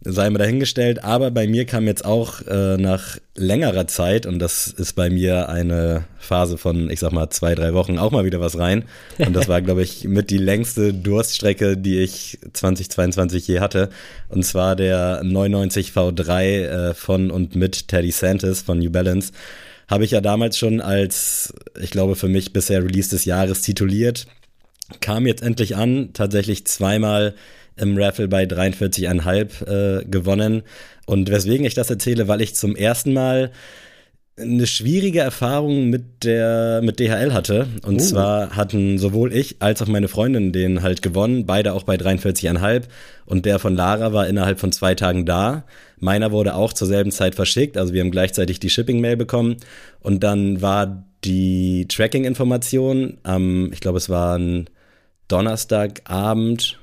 sei 0.00 0.30
mir 0.30 0.38
dahingestellt. 0.38 1.04
Aber 1.04 1.30
bei 1.30 1.46
mir 1.46 1.64
kam 1.64 1.86
jetzt 1.86 2.04
auch 2.04 2.40
äh, 2.46 2.76
nach 2.76 3.18
längerer 3.34 3.86
Zeit, 3.86 4.26
und 4.26 4.38
das 4.38 4.68
ist 4.68 4.94
bei 4.94 5.10
mir 5.10 5.48
eine 5.48 6.04
Phase 6.18 6.58
von, 6.58 6.90
ich 6.90 7.00
sag 7.00 7.12
mal, 7.12 7.30
zwei, 7.30 7.54
drei 7.54 7.74
Wochen 7.74 7.98
auch 7.98 8.10
mal 8.10 8.24
wieder 8.24 8.40
was 8.40 8.58
rein. 8.58 8.84
Und 9.18 9.34
das 9.34 9.48
war, 9.48 9.60
glaube 9.62 9.82
ich, 9.82 10.04
mit 10.08 10.30
die 10.30 10.38
längste 10.38 10.94
Durststrecke, 10.94 11.76
die 11.76 11.98
ich 11.98 12.38
2022 12.52 13.46
je 13.48 13.60
hatte. 13.60 13.90
Und 14.28 14.44
zwar 14.44 14.76
der 14.76 15.22
99 15.22 15.90
V3 15.90 16.42
äh, 16.42 16.94
von 16.94 17.30
und 17.30 17.56
mit 17.56 17.88
Teddy 17.88 18.10
Santis 18.10 18.62
von 18.62 18.78
New 18.78 18.90
Balance. 18.90 19.32
Habe 19.88 20.04
ich 20.04 20.10
ja 20.10 20.20
damals 20.20 20.58
schon 20.58 20.80
als, 20.80 21.54
ich 21.80 21.90
glaube, 21.90 22.14
für 22.14 22.28
mich 22.28 22.52
bisher 22.52 22.84
Release 22.84 23.10
des 23.10 23.24
Jahres 23.24 23.62
tituliert 23.62 24.26
kam 25.00 25.26
jetzt 25.26 25.42
endlich 25.42 25.76
an, 25.76 26.10
tatsächlich 26.14 26.66
zweimal 26.66 27.34
im 27.80 27.96
Raffle 27.96 28.28
bei 28.28 28.44
43,5 28.44 30.00
äh, 30.00 30.04
gewonnen. 30.04 30.62
Und 31.06 31.30
weswegen 31.30 31.64
ich 31.64 31.74
das 31.74 31.90
erzähle, 31.90 32.28
weil 32.28 32.40
ich 32.40 32.54
zum 32.54 32.76
ersten 32.76 33.12
Mal 33.12 33.50
eine 34.38 34.66
schwierige 34.66 35.20
Erfahrung 35.20 35.90
mit 35.90 36.24
der 36.24 36.80
mit 36.82 37.00
DHL 37.00 37.32
hatte 37.32 37.66
und 37.84 37.96
uh. 37.96 37.98
zwar 37.98 38.56
hatten 38.56 38.98
sowohl 38.98 39.32
ich 39.32 39.56
als 39.60 39.82
auch 39.82 39.86
meine 39.86 40.08
Freundin 40.08 40.52
den 40.52 40.82
halt 40.82 41.02
gewonnen, 41.02 41.46
beide 41.46 41.72
auch 41.72 41.82
bei 41.82 41.96
43,5 41.96 42.84
und 43.26 43.46
der 43.46 43.58
von 43.58 43.74
Lara 43.74 44.12
war 44.12 44.26
innerhalb 44.26 44.60
von 44.60 44.72
zwei 44.72 44.94
Tagen 44.94 45.26
da. 45.26 45.64
Meiner 45.98 46.30
wurde 46.30 46.54
auch 46.54 46.72
zur 46.72 46.86
selben 46.86 47.10
Zeit 47.10 47.34
verschickt, 47.34 47.76
also 47.76 47.92
wir 47.92 48.00
haben 48.00 48.10
gleichzeitig 48.10 48.60
die 48.60 48.70
Shipping-Mail 48.70 49.16
bekommen 49.16 49.56
und 50.00 50.22
dann 50.22 50.62
war 50.62 51.04
die 51.24 51.86
Tracking-Information 51.88 53.18
am, 53.24 53.72
ich 53.72 53.80
glaube 53.80 53.98
es 53.98 54.08
war 54.08 54.38
ein 54.38 54.70
Donnerstagabend, 55.26 56.78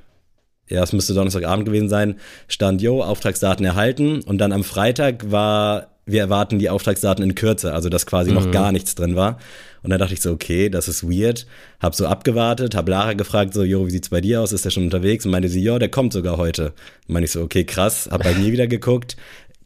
ja, 0.68 0.84
es 0.84 0.94
müsste 0.94 1.14
Donnerstagabend 1.14 1.66
gewesen 1.66 1.90
sein, 1.90 2.16
stand, 2.48 2.82
yo, 2.82 3.04
Auftragsdaten 3.04 3.66
erhalten 3.66 4.22
und 4.22 4.40
dann 4.40 4.52
am 4.52 4.64
Freitag 4.64 5.32
war 5.32 5.90
wir 6.06 6.22
erwarten 6.22 6.60
die 6.60 6.70
Auftragsdaten 6.70 7.24
in 7.24 7.36
Kürze, 7.36 7.74
also 7.74 7.90
dass 7.90 8.06
quasi 8.06 8.30
mhm. 8.30 8.36
noch 8.36 8.52
gar 8.52 8.72
nichts 8.72 8.96
drin 8.96 9.16
war. 9.16 9.40
Und 9.82 9.90
dann 9.90 10.00
dachte 10.00 10.14
ich 10.14 10.22
so, 10.22 10.32
okay, 10.32 10.70
das 10.70 10.88
ist 10.88 11.04
weird. 11.04 11.46
Hab 11.80 11.96
so 11.96 12.08
abgewartet, 12.08 12.76
hab 12.76 12.88
Lara 12.88 13.14
gefragt, 13.14 13.54
so, 13.54 13.64
jo, 13.64 13.86
wie 13.86 13.92
sieht's 13.92 14.10
bei 14.10 14.22
dir 14.22 14.42
aus? 14.42 14.52
Ist 14.52 14.66
der 14.66 14.72
schon 14.72 14.84
unterwegs? 14.84 15.26
Und 15.26 15.32
meinte 15.32 15.50
sie, 15.50 15.62
jo, 15.62 15.78
der 15.78 15.90
kommt 15.90 16.14
sogar 16.14 16.38
heute. 16.38 16.74
Und 17.08 17.14
meinte 17.14 17.26
ich 17.26 17.32
so, 17.32 17.42
okay, 17.42 17.66
krass. 17.66 18.08
Hab 18.12 18.24
bei 18.24 18.34
mir 18.34 18.52
wieder 18.52 18.68
geguckt, 18.68 19.16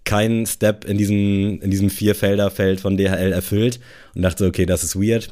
kein 0.03 0.45
Step 0.45 0.85
in 0.85 0.97
diesem, 0.97 1.61
in 1.61 1.71
diesem 1.71 1.89
Vierfelder-Feld 1.89 2.81
von 2.81 2.97
DHL 2.97 3.31
erfüllt 3.31 3.79
und 4.15 4.21
dachte, 4.21 4.45
okay, 4.45 4.65
das 4.65 4.83
ist 4.83 4.95
weird 4.95 5.29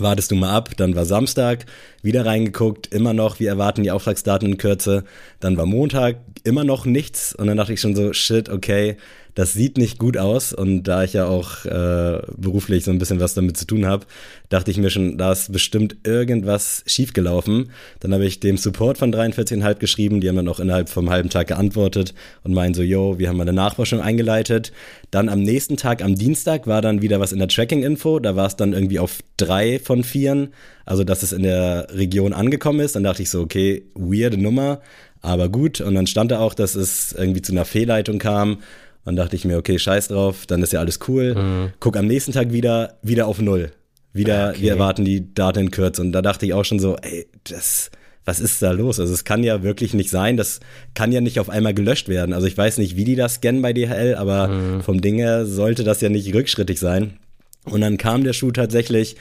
wartest 0.00 0.30
du 0.30 0.36
mal 0.36 0.50
ab, 0.50 0.70
dann 0.76 0.94
war 0.94 1.04
Samstag, 1.04 1.66
wieder 2.02 2.26
reingeguckt, 2.26 2.86
immer 2.88 3.12
noch, 3.12 3.40
wir 3.40 3.48
erwarten 3.48 3.82
die 3.82 3.90
Auftragsdaten 3.90 4.52
in 4.52 4.56
Kürze, 4.58 5.04
dann 5.40 5.56
war 5.56 5.66
Montag, 5.66 6.16
immer 6.44 6.64
noch 6.64 6.84
nichts. 6.84 7.34
Und 7.34 7.46
dann 7.46 7.56
dachte 7.56 7.72
ich 7.72 7.80
schon 7.80 7.96
so, 7.96 8.12
shit, 8.12 8.48
okay, 8.48 8.96
das 9.34 9.52
sieht 9.52 9.78
nicht 9.78 9.98
gut 9.98 10.16
aus 10.16 10.52
und 10.52 10.84
da 10.84 11.02
ich 11.02 11.12
ja 11.12 11.26
auch 11.26 11.64
äh, 11.64 12.22
beruflich 12.36 12.84
so 12.84 12.92
ein 12.92 12.98
bisschen 12.98 13.18
was 13.20 13.34
damit 13.34 13.56
zu 13.56 13.66
tun 13.66 13.84
habe, 13.84 14.06
dachte 14.48 14.70
ich 14.70 14.78
mir 14.78 14.90
schon, 14.90 15.18
da 15.18 15.32
ist 15.32 15.50
bestimmt 15.50 15.96
irgendwas 16.04 16.84
schiefgelaufen. 16.86 17.70
Dann 17.98 18.14
habe 18.14 18.24
ich 18.24 18.38
dem 18.38 18.56
Support 18.56 18.98
von 18.98 19.12
43,5 19.12 19.74
geschrieben, 19.74 20.20
die 20.20 20.28
haben 20.28 20.36
dann 20.36 20.48
auch 20.48 20.60
innerhalb 20.60 20.88
vom 20.88 21.10
halben 21.10 21.30
Tag 21.30 21.48
geantwortet 21.48 22.14
und 22.44 22.54
meinen 22.54 22.74
so, 22.74 22.82
yo, 22.82 23.18
wir 23.18 23.28
haben 23.28 23.40
eine 23.40 23.52
Nachforschung 23.52 24.00
eingeleitet. 24.00 24.72
Dann 25.10 25.28
am 25.28 25.42
nächsten 25.42 25.76
Tag, 25.76 26.02
am 26.02 26.14
Dienstag, 26.14 26.68
war 26.68 26.80
dann 26.80 27.02
wieder 27.02 27.18
was 27.18 27.32
in 27.32 27.40
der 27.40 27.48
Tracking-Info, 27.48 28.20
da 28.20 28.36
war 28.36 28.46
es 28.46 28.56
dann 28.56 28.72
irgendwie 28.72 29.00
auf 29.00 29.18
drei 29.36 29.80
von 29.80 30.04
vieren, 30.04 30.50
also 30.84 31.02
dass 31.02 31.24
es 31.24 31.32
in 31.32 31.42
der 31.42 31.88
Region 31.92 32.32
angekommen 32.32 32.80
ist. 32.80 32.94
Dann 32.94 33.02
dachte 33.02 33.22
ich 33.22 33.30
so, 33.30 33.40
okay, 33.40 33.82
weirde 33.94 34.38
Nummer, 34.38 34.80
aber 35.22 35.48
gut. 35.48 35.80
Und 35.80 35.96
dann 35.96 36.06
stand 36.06 36.30
da 36.30 36.38
auch, 36.38 36.54
dass 36.54 36.76
es 36.76 37.12
irgendwie 37.12 37.42
zu 37.42 37.52
einer 37.52 37.64
Fehlleitung 37.64 38.18
kam 38.18 38.58
und 39.04 39.16
dachte 39.16 39.36
ich 39.36 39.44
mir, 39.44 39.58
okay, 39.58 39.78
scheiß 39.78 40.08
drauf, 40.08 40.46
dann 40.46 40.62
ist 40.62 40.72
ja 40.72 40.80
alles 40.80 40.98
cool. 41.08 41.34
Mhm. 41.34 41.72
Guck 41.80 41.96
am 41.96 42.06
nächsten 42.06 42.32
Tag 42.32 42.52
wieder, 42.52 42.94
wieder 43.02 43.26
auf 43.26 43.40
Null. 43.40 43.72
Wieder, 44.12 44.50
okay. 44.50 44.62
wir 44.62 44.70
erwarten 44.72 45.04
die 45.04 45.34
Daten 45.34 45.58
in 45.60 45.70
Kürze. 45.70 46.00
Und 46.00 46.12
da 46.12 46.22
dachte 46.22 46.46
ich 46.46 46.54
auch 46.54 46.64
schon 46.64 46.78
so, 46.78 46.96
ey, 46.96 47.26
das, 47.44 47.90
was 48.24 48.40
ist 48.40 48.62
da 48.62 48.70
los? 48.70 49.00
Also 49.00 49.12
es 49.12 49.24
kann 49.24 49.42
ja 49.42 49.62
wirklich 49.62 49.92
nicht 49.92 50.08
sein, 50.08 50.36
das 50.36 50.60
kann 50.94 51.12
ja 51.12 51.20
nicht 51.20 51.40
auf 51.40 51.50
einmal 51.50 51.74
gelöscht 51.74 52.08
werden. 52.08 52.32
Also 52.32 52.46
ich 52.46 52.56
weiß 52.56 52.78
nicht, 52.78 52.96
wie 52.96 53.04
die 53.04 53.16
das 53.16 53.34
scannen 53.34 53.60
bei 53.60 53.72
DHL, 53.72 54.14
aber 54.14 54.48
mhm. 54.48 54.82
vom 54.82 55.00
Ding 55.00 55.16
her 55.16 55.44
sollte 55.46 55.84
das 55.84 56.00
ja 56.00 56.08
nicht 56.08 56.32
rückschrittig 56.32 56.78
sein. 56.78 57.18
Und 57.64 57.80
dann 57.80 57.98
kam 57.98 58.24
der 58.24 58.32
Schuh 58.32 58.52
tatsächlich, 58.52 59.16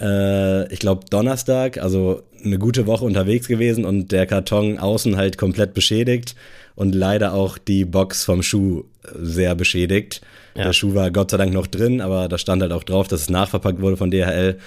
äh, 0.00 0.70
ich 0.72 0.80
glaube 0.80 1.04
Donnerstag, 1.08 1.78
also 1.78 2.22
eine 2.44 2.58
gute 2.58 2.86
Woche 2.86 3.04
unterwegs 3.04 3.48
gewesen 3.48 3.84
und 3.84 4.12
der 4.12 4.26
Karton 4.26 4.78
außen 4.78 5.16
halt 5.16 5.38
komplett 5.38 5.72
beschädigt 5.72 6.34
und 6.74 6.94
leider 6.94 7.34
auch 7.34 7.58
die 7.58 7.84
Box 7.84 8.24
vom 8.24 8.42
Schuh 8.42 8.84
sehr 9.14 9.54
beschädigt. 9.54 10.20
Ja. 10.54 10.64
Der 10.64 10.72
Schuh 10.72 10.94
war 10.94 11.10
Gott 11.10 11.30
sei 11.30 11.36
Dank 11.36 11.52
noch 11.52 11.66
drin, 11.66 12.00
aber 12.00 12.28
da 12.28 12.38
stand 12.38 12.62
halt 12.62 12.72
auch 12.72 12.84
drauf, 12.84 13.08
dass 13.08 13.22
es 13.22 13.30
nachverpackt 13.30 13.80
wurde 13.80 13.96
von 13.96 14.10
DHL. 14.10 14.58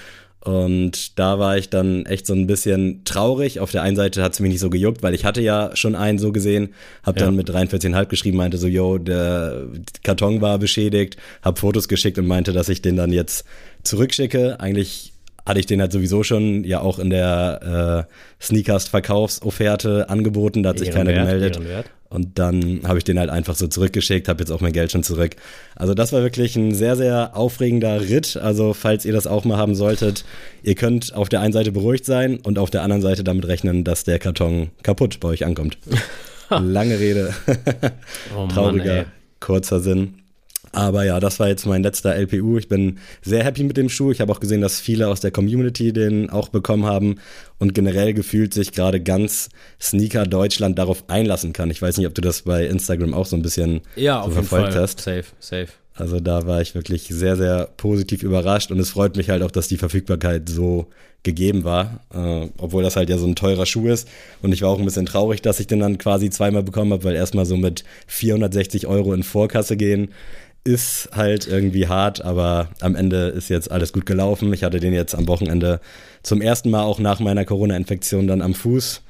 Und 0.42 1.20
da 1.20 1.40
war 1.40 1.58
ich 1.58 1.70
dann 1.70 2.06
echt 2.06 2.26
so 2.26 2.34
ein 2.34 2.48
bisschen 2.48 3.04
traurig. 3.04 3.60
Auf 3.60 3.72
der 3.72 3.82
einen 3.82 3.96
Seite 3.96 4.24
hat 4.24 4.34
es 4.34 4.40
mich 4.40 4.52
nicht 4.52 4.62
so 4.62 4.70
gejuckt, 4.70 5.04
weil 5.04 5.14
ich 5.14 5.26
hatte 5.26 5.42
ja 5.42 5.72
schon 5.74 5.96
einen 5.96 6.20
so 6.20 6.32
gesehen, 6.32 6.70
hab 7.04 7.20
ja. 7.20 7.26
dann 7.26 7.36
mit 7.36 7.50
43,5 7.50 8.06
geschrieben, 8.06 8.38
meinte 8.38 8.58
so, 8.58 8.68
yo, 8.68 8.98
der 8.98 9.64
Karton 10.04 10.40
war 10.40 10.58
beschädigt, 10.58 11.18
hab 11.42 11.60
Fotos 11.60 11.88
geschickt 11.88 12.18
und 12.18 12.28
meinte, 12.28 12.54
dass 12.54 12.70
ich 12.70 12.82
den 12.82 12.96
dann 12.96 13.12
jetzt 13.12 13.46
zurückschicke. 13.84 14.60
Eigentlich 14.60 15.12
hatte 15.46 15.60
ich 15.60 15.66
den 15.66 15.82
halt 15.82 15.92
sowieso 15.92 16.24
schon 16.24 16.64
ja 16.64 16.82
auch 16.82 17.00
in 17.00 17.10
der 17.10 18.08
äh, 18.08 18.44
Sneakers-Verkaufsofferte 18.44 20.10
angeboten, 20.10 20.62
da 20.62 20.70
hat 20.70 20.80
sich 20.80 20.92
keiner 20.92 21.14
gemeldet. 21.14 21.56
Ehrenwert. 21.56 21.88
Und 22.10 22.40
dann 22.40 22.82
habe 22.86 22.98
ich 22.98 23.04
den 23.04 23.20
halt 23.20 23.30
einfach 23.30 23.56
so 23.56 23.68
zurückgeschickt, 23.68 24.28
habe 24.28 24.40
jetzt 24.40 24.52
auch 24.52 24.62
mein 24.62 24.72
Geld 24.72 24.92
schon 24.92 25.04
zurück. 25.04 25.36
Also 25.76 25.94
das 25.94 26.14
war 26.14 26.22
wirklich 26.22 26.56
ein 26.56 26.74
sehr, 26.74 26.96
sehr 26.96 27.36
aufregender 27.36 28.02
Ritt. 28.02 28.38
Also 28.38 28.74
falls 28.74 29.04
ihr 29.06 29.14
das 29.14 29.28
auch 29.28 29.44
mal 29.44 29.58
haben 29.58 29.76
solltet, 29.76 30.24
ihr 30.64 30.76
könnt 30.76 31.14
auf 31.14 31.28
der 31.30 31.42
einen 31.42 31.54
Seite 31.54 31.72
beruhigt 31.72 32.06
sein 32.06 32.38
und 32.38 32.60
auf 32.60 32.70
der 32.70 32.84
anderen 32.84 33.02
Seite 33.02 33.24
damit 33.24 33.48
rechnen, 33.48 33.84
dass 33.84 34.04
der 34.04 34.20
Karton 34.20 34.70
kaputt 34.84 35.20
bei 35.20 35.30
euch 35.30 35.46
ankommt. 35.46 35.78
Lange 36.50 37.00
Rede. 37.00 37.34
oh 38.38 38.48
Trauriger, 38.48 38.96
Mann, 38.96 39.06
kurzer 39.42 39.82
Sinn. 39.82 40.14
Aber 40.78 41.04
ja, 41.06 41.20
das 41.20 41.40
war 41.40 41.48
jetzt 41.48 41.66
mein 41.66 41.82
letzter 41.82 42.14
LPU. 42.14 42.60
Ich 42.60 42.68
bin 42.68 43.00
sehr 43.24 43.44
happy 43.44 43.64
mit 43.64 43.78
dem 43.78 43.90
Schuh. 43.90 44.12
Ich 44.12 44.22
habe 44.22 44.32
auch 44.32 44.40
gesehen, 44.40 44.62
dass 44.62 44.80
viele 44.80 45.08
aus 45.08 45.20
der 45.20 45.32
Community 45.32 45.92
den 45.92 46.30
auch 46.30 46.50
bekommen 46.50 46.86
haben 46.86 47.16
und 47.58 47.74
generell 47.74 48.14
gefühlt 48.14 48.54
sich 48.54 48.74
gerade 48.74 49.02
ganz 49.02 49.50
Sneaker 49.82 50.26
Deutschland 50.26 50.78
darauf 50.78 51.10
einlassen 51.10 51.52
kann. 51.52 51.72
Ich 51.72 51.82
weiß 51.82 51.98
nicht, 51.98 52.06
ob 52.06 52.14
du 52.14 52.22
das 52.22 52.44
bei 52.44 52.68
Instagram 52.68 53.16
auch 53.16 53.26
so 53.26 53.36
ein 53.36 53.42
bisschen 53.42 53.82
ja, 53.96 54.24
so 54.24 54.30
verfolgt 54.30 54.76
hast. 54.76 55.00
Safe, 55.00 55.24
safe. 55.40 55.70
Also 55.96 56.20
da 56.20 56.46
war 56.46 56.62
ich 56.62 56.76
wirklich 56.76 57.08
sehr, 57.08 57.38
sehr 57.38 57.70
positiv 57.78 58.22
überrascht 58.22 58.70
und 58.70 58.80
es 58.80 58.92
freut 58.92 59.18
mich 59.18 59.32
halt 59.32 59.42
auch, 59.42 59.50
dass 59.50 59.68
die 59.68 59.78
Verfügbarkeit 59.78 60.48
so 60.48 60.86
gegeben 61.24 61.64
war, 61.64 62.02
äh, 62.14 62.50
obwohl 62.60 62.84
das 62.84 62.96
halt 62.96 63.10
ja 63.10 63.18
so 63.18 63.26
ein 63.26 63.36
teurer 63.36 63.66
Schuh 63.66 63.88
ist. 63.88 64.08
Und 64.44 64.54
ich 64.54 64.62
war 64.62 64.70
auch 64.70 64.78
ein 64.78 64.86
bisschen 64.86 65.08
traurig, 65.08 65.42
dass 65.42 65.60
ich 65.60 65.66
den 65.66 65.80
dann 65.80 65.98
quasi 65.98 66.30
zweimal 66.30 66.62
bekommen 66.62 66.94
habe, 66.94 67.04
weil 67.04 67.16
erstmal 67.16 67.48
so 67.48 67.58
mit 67.58 67.84
460 68.06 68.86
Euro 68.86 69.12
in 69.14 69.24
Vorkasse 69.24 69.76
gehen 69.76 70.10
ist 70.68 71.10
halt 71.14 71.48
irgendwie 71.48 71.88
hart, 71.88 72.24
aber 72.26 72.68
am 72.82 72.96
Ende 72.96 73.28
ist 73.30 73.48
jetzt 73.48 73.72
alles 73.72 73.94
gut 73.94 74.06
gelaufen. 74.06 74.52
Ich 74.52 74.66
hatte 74.66 74.82
den 74.82 74.94
jetzt 74.94 75.16
am 75.16 75.26
Wochenende 75.30 75.80
zum 76.24 76.42
ersten 76.42 76.70
Mal 76.70 76.84
auch 76.84 77.00
nach 77.00 77.22
meiner 77.22 77.46
Corona-Infektion 77.46 78.28
dann 78.28 78.42
am 78.42 78.54
Fuß 78.54 79.02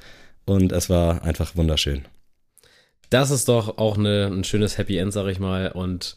und 0.46 0.70
es 0.70 0.88
war 0.88 1.24
einfach 1.24 1.56
wunderschön. 1.56 2.02
Das 3.10 3.32
ist 3.32 3.48
doch 3.48 3.76
auch 3.76 3.98
eine, 3.98 4.26
ein 4.26 4.44
schönes 4.44 4.78
Happy 4.78 4.98
End, 4.98 5.12
sag 5.12 5.26
ich 5.26 5.40
mal. 5.40 5.72
Und 5.72 6.16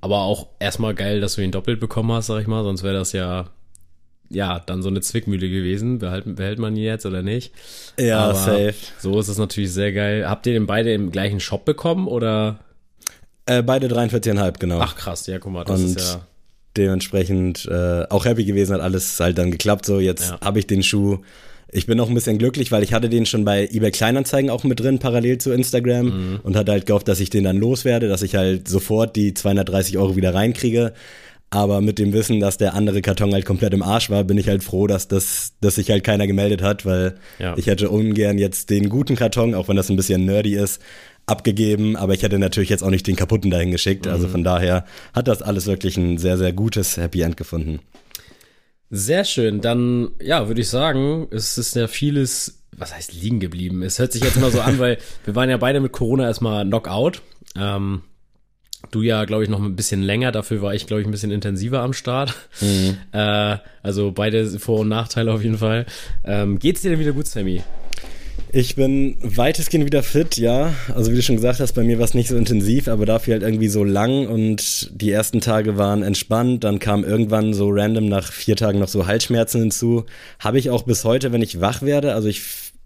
aber 0.00 0.22
auch 0.22 0.48
erstmal 0.58 0.94
geil, 0.94 1.20
dass 1.20 1.36
du 1.36 1.42
ihn 1.42 1.52
doppelt 1.52 1.78
bekommen 1.78 2.10
hast, 2.10 2.26
sag 2.26 2.40
ich 2.40 2.48
mal. 2.48 2.64
Sonst 2.64 2.82
wäre 2.82 2.94
das 2.94 3.12
ja, 3.12 3.48
ja, 4.28 4.58
dann 4.58 4.82
so 4.82 4.88
eine 4.88 5.02
Zwickmühle 5.02 5.48
gewesen. 5.48 6.00
Behält, 6.00 6.34
behält 6.34 6.58
man 6.58 6.74
ihn 6.74 6.82
jetzt 6.82 7.06
oder 7.06 7.22
nicht? 7.22 7.52
Ja, 7.96 8.24
aber 8.24 8.34
safe. 8.34 8.74
So 8.98 9.20
ist 9.20 9.28
es 9.28 9.38
natürlich 9.38 9.72
sehr 9.72 9.92
geil. 9.92 10.28
Habt 10.28 10.48
ihr 10.48 10.54
den 10.54 10.66
beide 10.66 10.92
im 10.92 11.12
gleichen 11.12 11.38
Shop 11.38 11.64
bekommen 11.64 12.08
oder? 12.08 12.58
Äh, 13.50 13.62
beide 13.64 13.88
43,5, 13.88 14.60
genau. 14.60 14.78
Ach 14.80 14.94
krass, 14.94 15.26
ja, 15.26 15.40
guck 15.40 15.52
mal, 15.52 15.64
das 15.64 15.80
und 15.80 15.96
ist 15.96 16.14
ja. 16.14 16.20
Dementsprechend 16.76 17.66
äh, 17.66 18.04
auch 18.08 18.24
happy 18.24 18.44
gewesen, 18.44 18.74
hat 18.74 18.80
alles 18.80 19.18
halt 19.18 19.38
dann 19.38 19.50
geklappt. 19.50 19.86
So, 19.86 19.98
jetzt 19.98 20.30
ja. 20.30 20.40
habe 20.40 20.60
ich 20.60 20.68
den 20.68 20.84
Schuh. 20.84 21.18
Ich 21.72 21.86
bin 21.86 21.98
auch 21.98 22.08
ein 22.08 22.14
bisschen 22.14 22.38
glücklich, 22.38 22.70
weil 22.70 22.84
ich 22.84 22.92
hatte 22.92 23.08
den 23.08 23.26
schon 23.26 23.44
bei 23.44 23.66
eBay 23.66 23.90
Kleinanzeigen 23.90 24.50
auch 24.50 24.62
mit 24.62 24.78
drin, 24.78 25.00
parallel 25.00 25.38
zu 25.38 25.50
Instagram 25.50 26.06
mhm. 26.06 26.40
und 26.44 26.56
hatte 26.56 26.70
halt 26.70 26.86
gehofft, 26.86 27.08
dass 27.08 27.18
ich 27.18 27.30
den 27.30 27.42
dann 27.42 27.56
loswerde, 27.56 28.06
dass 28.06 28.22
ich 28.22 28.36
halt 28.36 28.68
sofort 28.68 29.16
die 29.16 29.34
230 29.34 29.98
Euro 29.98 30.14
wieder 30.14 30.32
reinkriege. 30.32 30.92
Aber 31.52 31.80
mit 31.80 31.98
dem 31.98 32.12
Wissen, 32.12 32.38
dass 32.38 32.56
der 32.56 32.74
andere 32.74 33.02
Karton 33.02 33.32
halt 33.32 33.44
komplett 33.44 33.74
im 33.74 33.82
Arsch 33.82 34.08
war, 34.08 34.22
bin 34.22 34.38
ich 34.38 34.46
halt 34.46 34.62
froh, 34.62 34.86
dass 34.86 35.08
das, 35.08 35.54
dass 35.60 35.74
sich 35.74 35.90
halt 35.90 36.04
keiner 36.04 36.28
gemeldet 36.28 36.62
hat, 36.62 36.86
weil 36.86 37.16
ja. 37.40 37.56
ich 37.56 37.66
hätte 37.66 37.90
ungern 37.90 38.38
jetzt 38.38 38.70
den 38.70 38.88
guten 38.88 39.16
Karton, 39.16 39.56
auch 39.56 39.66
wenn 39.66 39.74
das 39.74 39.90
ein 39.90 39.96
bisschen 39.96 40.24
nerdy 40.24 40.54
ist, 40.54 40.80
abgegeben, 41.30 41.96
aber 41.96 42.14
ich 42.14 42.22
hätte 42.22 42.38
natürlich 42.38 42.70
jetzt 42.70 42.82
auch 42.82 42.90
nicht 42.90 43.06
den 43.06 43.16
kaputten 43.16 43.50
dahin 43.50 43.70
geschickt. 43.70 44.06
Also 44.06 44.26
mhm. 44.26 44.32
Von 44.32 44.44
daher 44.44 44.84
hat 45.14 45.28
das 45.28 45.42
alles 45.42 45.66
wirklich 45.66 45.96
ein 45.96 46.18
sehr, 46.18 46.36
sehr 46.36 46.52
gutes 46.52 46.96
Happy 46.96 47.22
End 47.22 47.36
gefunden. 47.36 47.80
Sehr 48.90 49.24
schön. 49.24 49.60
Dann, 49.60 50.10
ja, 50.20 50.48
würde 50.48 50.60
ich 50.60 50.68
sagen, 50.68 51.28
es 51.30 51.56
ist 51.58 51.76
ja 51.76 51.86
vieles, 51.86 52.64
was 52.76 52.94
heißt 52.94 53.12
liegen 53.14 53.38
geblieben? 53.38 53.82
Es 53.82 53.98
hört 54.00 54.12
sich 54.12 54.22
jetzt 54.22 54.40
mal 54.40 54.50
so 54.50 54.60
an, 54.60 54.78
weil 54.80 54.98
wir 55.24 55.34
waren 55.36 55.48
ja 55.48 55.56
beide 55.56 55.80
mit 55.80 55.92
Corona 55.92 56.24
erstmal 56.24 56.64
Knockout. 56.64 57.22
Ähm, 57.56 58.02
du 58.90 59.02
ja, 59.02 59.24
glaube 59.26 59.44
ich, 59.44 59.50
noch 59.50 59.62
ein 59.62 59.76
bisschen 59.76 60.02
länger. 60.02 60.32
Dafür 60.32 60.60
war 60.60 60.74
ich, 60.74 60.88
glaube 60.88 61.02
ich, 61.02 61.06
ein 61.06 61.12
bisschen 61.12 61.30
intensiver 61.30 61.82
am 61.82 61.92
Start. 61.92 62.34
Mhm. 62.60 62.96
Äh, 63.12 63.58
also 63.82 64.10
beide 64.10 64.58
Vor- 64.58 64.80
und 64.80 64.88
Nachteile 64.88 65.32
auf 65.32 65.44
jeden 65.44 65.58
Fall. 65.58 65.86
Ähm, 66.24 66.58
geht's 66.58 66.82
dir 66.82 66.90
denn 66.90 66.98
wieder 66.98 67.12
gut, 67.12 67.26
Sammy? 67.26 67.62
Ich 68.52 68.74
bin 68.74 69.16
weitestgehend 69.22 69.86
wieder 69.86 70.02
fit, 70.02 70.36
ja. 70.36 70.74
Also 70.92 71.12
wie 71.12 71.16
du 71.16 71.22
schon 71.22 71.36
gesagt 71.36 71.60
hast, 71.60 71.72
bei 71.72 71.84
mir 71.84 71.98
war 71.98 72.04
es 72.04 72.14
nicht 72.14 72.28
so 72.28 72.36
intensiv, 72.36 72.88
aber 72.88 73.06
dafür 73.06 73.34
halt 73.34 73.44
irgendwie 73.44 73.68
so 73.68 73.84
lang 73.84 74.26
und 74.26 74.90
die 74.92 75.12
ersten 75.12 75.40
Tage 75.40 75.76
waren 75.76 76.02
entspannt. 76.02 76.64
Dann 76.64 76.80
kam 76.80 77.04
irgendwann 77.04 77.54
so 77.54 77.68
random 77.70 78.08
nach 78.08 78.32
vier 78.32 78.56
Tagen 78.56 78.80
noch 78.80 78.88
so 78.88 79.06
Halsschmerzen 79.06 79.60
hinzu. 79.60 80.04
Habe 80.40 80.58
ich 80.58 80.68
auch 80.70 80.82
bis 80.82 81.04
heute, 81.04 81.30
wenn 81.30 81.42
ich 81.42 81.60
wach 81.60 81.82
werde. 81.82 82.12
Also 82.12 82.26
ich 82.26 82.42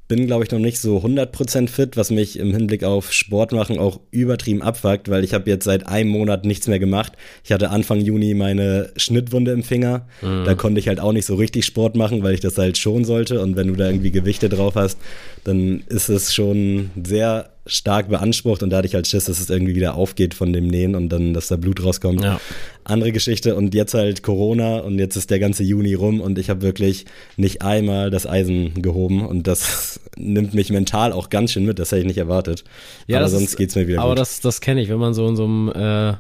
bin, 0.07 0.27
glaube 0.27 0.45
ich, 0.45 0.51
noch 0.51 0.59
nicht 0.59 0.79
so 0.79 0.99
100% 0.99 1.69
fit, 1.69 1.97
was 1.97 2.11
mich 2.11 2.39
im 2.39 2.53
Hinblick 2.53 2.85
auf 2.85 3.13
Sport 3.13 3.53
machen 3.53 3.79
auch 3.79 4.01
übertrieben 4.11 4.61
abfuckt, 4.61 5.09
weil 5.09 5.25
ich 5.25 5.33
habe 5.33 5.49
jetzt 5.49 5.65
seit 5.65 5.87
einem 5.87 6.11
Monat 6.11 6.45
nichts 6.45 6.67
mehr 6.67 6.79
gemacht. 6.79 7.13
Ich 7.43 7.53
hatte 7.53 7.71
Anfang 7.71 8.01
Juni 8.01 8.35
meine 8.35 8.91
Schnittwunde 8.97 9.53
im 9.53 9.63
Finger. 9.63 10.07
Mhm. 10.21 10.45
Da 10.45 10.55
konnte 10.55 10.79
ich 10.79 10.89
halt 10.89 11.01
auch 11.01 11.13
nicht 11.13 11.27
so 11.27 11.37
richtig 11.37 11.65
Sport 11.65 11.97
machen, 11.97 12.23
weil 12.23 12.35
ich 12.35 12.41
das 12.41 12.59
halt 12.59 12.77
schon 12.77 13.05
sollte. 13.05 13.41
Und 13.41 13.57
wenn 13.57 13.69
du 13.69 13.75
da 13.75 13.87
irgendwie 13.87 14.11
Gewichte 14.11 14.51
drauf 14.51 14.75
hast, 14.75 14.99
dann 15.45 15.83
ist 15.89 16.11
es 16.11 16.35
schon 16.35 16.91
sehr 17.03 17.54
stark 17.67 18.09
beansprucht 18.09 18.63
und 18.63 18.71
da 18.71 18.79
hatte 18.79 18.87
ich 18.87 18.95
halt 18.95 19.07
Schiss, 19.07 19.25
dass 19.25 19.41
es 19.41 19.49
irgendwie 19.49 19.75
wieder 19.75 19.95
aufgeht 19.95 20.35
von 20.35 20.53
dem 20.53 20.67
Nähen 20.67 20.95
und 20.95 21.09
dann, 21.09 21.33
dass 21.33 21.49
da 21.49 21.57
Blut 21.57 21.83
rauskommt. 21.83 22.23
Ja. 22.23 22.41
Andere 22.85 23.13
Geschichte 23.13 23.55
und 23.55 23.75
jetzt 23.75 23.95
halt 23.95 24.23
Corona 24.23 24.79
und 24.81 24.99
jetzt 24.99 25.17
ist 25.17 25.31
der 25.31 25.39
ganze 25.39 25.63
Juni 25.63 25.95
rum 25.95 26.21
und 26.21 26.39
ich 26.39 26.51
habe 26.51 26.61
wirklich 26.61 27.07
nicht 27.37 27.63
einmal 27.63 28.11
das 28.11 28.27
Eisen 28.27 28.83
gehoben 28.83 29.27
und 29.27 29.47
das 29.47 30.01
nimmt 30.17 30.53
mich 30.53 30.71
mental 30.71 31.13
auch 31.13 31.31
ganz 31.31 31.53
schön 31.53 31.65
mit, 31.65 31.79
das 31.79 31.91
hätte 31.91 32.03
ich 32.03 32.07
nicht 32.07 32.19
erwartet. 32.19 32.65
Ja, 33.07 33.19
aber 33.19 33.29
sonst 33.29 33.57
geht 33.57 33.71
es 33.71 33.77
mir 33.77 33.89
wieder 33.89 34.01
aber 34.01 34.11
gut. 34.11 34.19
Aber 34.19 34.21
das, 34.21 34.41
das 34.41 34.61
kenne 34.61 34.83
ich, 34.83 34.91
wenn 34.91 34.99
man 34.99 35.15
so 35.15 35.27
in 35.27 35.37
so 35.37 35.45
einem 35.45 35.69
äh, 35.71 36.15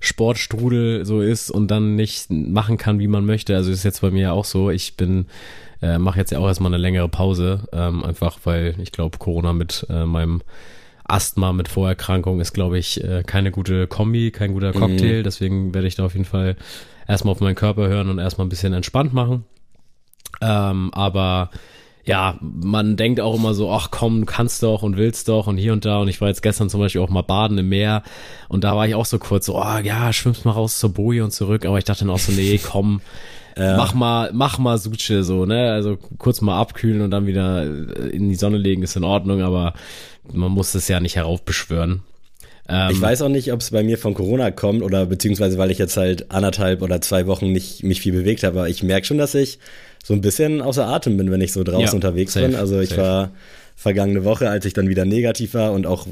Sportstrudel 0.00 1.04
so 1.04 1.20
ist 1.20 1.50
und 1.50 1.70
dann 1.70 1.94
nicht 1.94 2.30
machen 2.30 2.76
kann, 2.76 2.98
wie 2.98 3.08
man 3.08 3.24
möchte. 3.24 3.54
Also 3.54 3.70
ist 3.70 3.84
jetzt 3.84 4.00
bei 4.00 4.10
mir 4.10 4.22
ja 4.22 4.32
auch 4.32 4.44
so, 4.44 4.70
ich 4.70 4.96
bin 4.96 5.26
äh, 5.80 5.98
mache 5.98 6.18
jetzt 6.18 6.32
ja 6.32 6.38
auch 6.38 6.46
erstmal 6.46 6.72
eine 6.72 6.82
längere 6.82 7.08
Pause, 7.08 7.68
ähm, 7.72 8.04
einfach 8.04 8.38
weil 8.44 8.74
ich 8.82 8.92
glaube, 8.92 9.18
Corona 9.18 9.52
mit 9.52 9.86
äh, 9.88 10.04
meinem 10.04 10.42
Asthma 11.08 11.52
mit 11.52 11.68
Vorerkrankung 11.68 12.40
ist, 12.40 12.52
glaube 12.52 12.78
ich, 12.78 13.02
äh, 13.02 13.22
keine 13.26 13.50
gute 13.50 13.86
Kombi, 13.86 14.30
kein 14.30 14.52
guter 14.52 14.72
Cocktail. 14.72 15.20
Mhm. 15.20 15.24
Deswegen 15.24 15.74
werde 15.74 15.88
ich 15.88 15.96
da 15.96 16.04
auf 16.04 16.12
jeden 16.12 16.26
Fall 16.26 16.56
erstmal 17.08 17.32
auf 17.32 17.40
meinen 17.40 17.54
Körper 17.54 17.88
hören 17.88 18.10
und 18.10 18.18
erstmal 18.18 18.46
ein 18.46 18.50
bisschen 18.50 18.74
entspannt 18.74 19.14
machen. 19.14 19.44
Ähm, 20.40 20.90
aber 20.92 21.50
ja, 22.08 22.38
man 22.40 22.96
denkt 22.96 23.20
auch 23.20 23.36
immer 23.36 23.52
so, 23.52 23.70
ach 23.70 23.90
komm, 23.90 24.24
kannst 24.24 24.62
doch 24.62 24.82
und 24.82 24.96
willst 24.96 25.28
doch 25.28 25.46
und 25.46 25.58
hier 25.58 25.74
und 25.74 25.84
da. 25.84 25.98
Und 25.98 26.08
ich 26.08 26.22
war 26.22 26.28
jetzt 26.28 26.42
gestern 26.42 26.70
zum 26.70 26.80
Beispiel 26.80 27.02
auch 27.02 27.10
mal 27.10 27.22
baden 27.22 27.58
im 27.58 27.68
Meer 27.68 28.02
und 28.48 28.64
da 28.64 28.74
war 28.74 28.88
ich 28.88 28.94
auch 28.94 29.04
so 29.04 29.18
kurz 29.18 29.44
so, 29.44 29.56
oh 29.58 29.78
ja, 29.82 30.10
schwimmst 30.14 30.46
mal 30.46 30.52
raus 30.52 30.78
zur 30.78 30.94
Boje 30.94 31.22
und 31.22 31.32
zurück. 31.32 31.66
Aber 31.66 31.76
ich 31.76 31.84
dachte 31.84 32.06
dann 32.06 32.10
auch 32.14 32.18
so, 32.18 32.32
nee, 32.32 32.58
komm, 32.64 33.02
ja. 33.58 33.76
mach 33.76 33.92
mal, 33.92 34.30
mach 34.32 34.58
mal 34.58 34.78
Suche 34.78 35.22
so, 35.22 35.44
ne? 35.44 35.70
Also 35.70 35.98
kurz 36.16 36.40
mal 36.40 36.58
abkühlen 36.58 37.02
und 37.02 37.10
dann 37.10 37.26
wieder 37.26 37.64
in 37.64 38.30
die 38.30 38.36
Sonne 38.36 38.56
legen 38.56 38.82
ist 38.82 38.96
in 38.96 39.04
Ordnung, 39.04 39.42
aber 39.42 39.74
man 40.32 40.50
muss 40.50 40.74
es 40.74 40.88
ja 40.88 41.00
nicht 41.00 41.16
heraufbeschwören. 41.16 42.00
Ähm, 42.70 42.90
ich 42.90 43.00
weiß 43.02 43.20
auch 43.20 43.28
nicht, 43.28 43.52
ob 43.52 43.60
es 43.60 43.70
bei 43.70 43.82
mir 43.82 43.98
von 43.98 44.14
Corona 44.14 44.50
kommt 44.50 44.82
oder 44.82 45.04
beziehungsweise 45.04 45.58
weil 45.58 45.70
ich 45.70 45.78
jetzt 45.78 45.98
halt 45.98 46.30
anderthalb 46.30 46.80
oder 46.80 47.02
zwei 47.02 47.26
Wochen 47.26 47.52
nicht 47.52 47.82
mich 47.82 48.00
viel 48.00 48.14
bewegt 48.14 48.44
habe, 48.44 48.60
aber 48.60 48.68
ich 48.70 48.82
merke 48.82 49.06
schon, 49.06 49.18
dass 49.18 49.34
ich 49.34 49.58
so 50.08 50.14
ein 50.14 50.22
bisschen 50.22 50.62
außer 50.62 50.86
Atem 50.86 51.18
bin, 51.18 51.30
wenn 51.30 51.42
ich 51.42 51.52
so 51.52 51.62
draußen 51.62 51.84
ja, 51.84 51.92
unterwegs 51.92 52.32
safe, 52.32 52.46
bin. 52.46 52.56
Also 52.56 52.80
ich 52.80 52.88
safe. 52.88 53.02
war 53.02 53.30
vergangene 53.76 54.24
Woche, 54.24 54.48
als 54.48 54.64
ich 54.64 54.72
dann 54.72 54.88
wieder 54.88 55.04
negativ 55.04 55.52
war 55.52 55.72
und 55.72 55.86
auch 55.86 56.06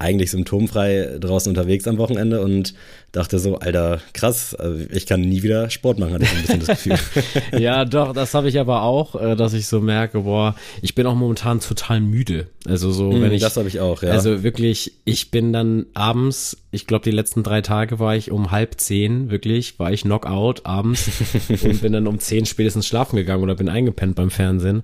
eigentlich 0.00 0.32
symptomfrei 0.32 1.16
draußen 1.20 1.50
unterwegs 1.50 1.86
am 1.86 1.96
Wochenende 1.96 2.40
und 2.40 2.74
dachte 3.16 3.38
so, 3.38 3.58
Alter, 3.58 4.00
krass, 4.12 4.54
also 4.54 4.84
ich 4.90 5.06
kann 5.06 5.22
nie 5.22 5.42
wieder 5.42 5.70
Sport 5.70 5.98
machen, 5.98 6.12
hatte 6.12 6.24
ich 6.24 6.32
ein 6.32 6.42
bisschen 6.42 6.60
das 6.60 6.82
Gefühl. 6.82 6.98
ja, 7.58 7.84
doch, 7.86 8.12
das 8.12 8.34
habe 8.34 8.48
ich 8.48 8.60
aber 8.60 8.82
auch, 8.82 9.14
äh, 9.20 9.34
dass 9.36 9.54
ich 9.54 9.66
so 9.66 9.80
merke, 9.80 10.20
boah, 10.20 10.54
ich 10.82 10.94
bin 10.94 11.06
auch 11.06 11.14
momentan 11.14 11.60
total 11.60 12.00
müde. 12.00 12.48
Also 12.66 12.92
so, 12.92 13.10
mm, 13.10 13.22
wenn 13.22 13.32
ich. 13.32 13.40
Das 13.40 13.56
habe 13.56 13.68
ich 13.68 13.80
auch, 13.80 14.02
ja. 14.02 14.10
Also 14.10 14.42
wirklich, 14.42 14.92
ich 15.04 15.30
bin 15.30 15.52
dann 15.52 15.86
abends, 15.94 16.58
ich 16.70 16.86
glaube, 16.86 17.04
die 17.04 17.10
letzten 17.10 17.42
drei 17.42 17.62
Tage 17.62 17.98
war 17.98 18.14
ich 18.14 18.30
um 18.30 18.50
halb 18.50 18.78
zehn, 18.78 19.30
wirklich, 19.30 19.78
war 19.78 19.90
ich 19.92 20.02
Knockout 20.02 20.66
abends 20.66 21.10
und 21.48 21.80
bin 21.80 21.94
dann 21.94 22.06
um 22.06 22.18
zehn 22.18 22.44
spätestens 22.44 22.86
schlafen 22.86 23.16
gegangen 23.16 23.42
oder 23.42 23.54
bin 23.54 23.70
eingepennt 23.70 24.14
beim 24.14 24.30
Fernsehen. 24.30 24.82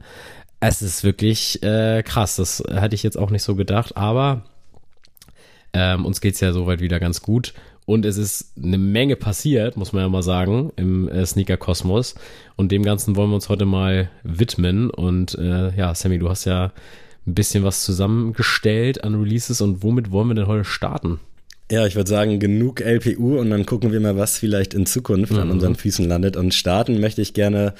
Es 0.59 0.81
ist 0.81 1.05
wirklich 1.05 1.62
äh, 1.62 2.03
krass. 2.03 2.37
Das 2.37 2.62
hätte 2.67 2.95
ich 2.95 3.03
jetzt 3.03 3.19
auch 3.19 3.31
nicht 3.31 3.43
so 3.43 3.57
gedacht, 3.57 3.97
aber 3.97 4.45
ähm, 5.75 6.07
uns 6.07 6.21
geht's 6.21 6.41
ja 6.41 6.53
soweit 6.53 6.80
wieder 6.80 6.99
ganz 7.00 7.21
gut. 7.21 7.52
Und 7.84 8.06
es 8.06 8.16
ist 8.16 8.52
eine 8.62 8.78
Menge 8.78 9.16
passiert, 9.16 9.76
muss 9.76 9.92
man 9.92 10.02
ja 10.02 10.08
mal 10.08 10.23
sagen, 10.23 10.73
im 10.76 11.08
äh, 11.08 11.26
Sneaker-Kosmos. 11.26 12.14
Und 12.56 12.71
dem 12.71 12.82
Ganzen 12.84 13.16
wollen 13.16 13.30
wir 13.30 13.34
uns 13.34 13.49
heute 13.49 13.64
mal 13.64 14.10
widmen. 14.23 14.88
Und 14.90 15.36
äh, 15.36 15.75
ja, 15.76 15.95
Sammy, 15.95 16.18
du 16.18 16.28
hast 16.28 16.45
ja 16.45 16.73
ein 17.26 17.34
bisschen 17.34 17.64
was 17.64 17.84
zusammengestellt 17.84 19.02
an 19.02 19.21
Releases. 19.21 19.60
Und 19.60 19.82
womit 19.82 20.10
wollen 20.12 20.28
wir 20.28 20.34
denn 20.34 20.47
heute 20.47 20.64
starten? 20.64 21.18
Ja, 21.71 21.87
ich 21.87 21.97
würde 21.97 22.11
sagen, 22.11 22.39
genug 22.39 22.81
LPU 22.81 23.39
und 23.39 23.51
dann 23.51 23.65
gucken 23.65 23.93
wir 23.93 24.01
mal, 24.01 24.17
was 24.17 24.39
vielleicht 24.39 24.75
in 24.75 24.85
Zukunft 24.85 25.33
mhm. 25.33 25.39
an 25.39 25.51
unseren 25.51 25.75
Füßen 25.75 26.07
landet. 26.07 26.37
Und 26.37 26.53
starten 26.53 27.01
möchte 27.01 27.23
ich 27.23 27.33
gerne 27.33 27.75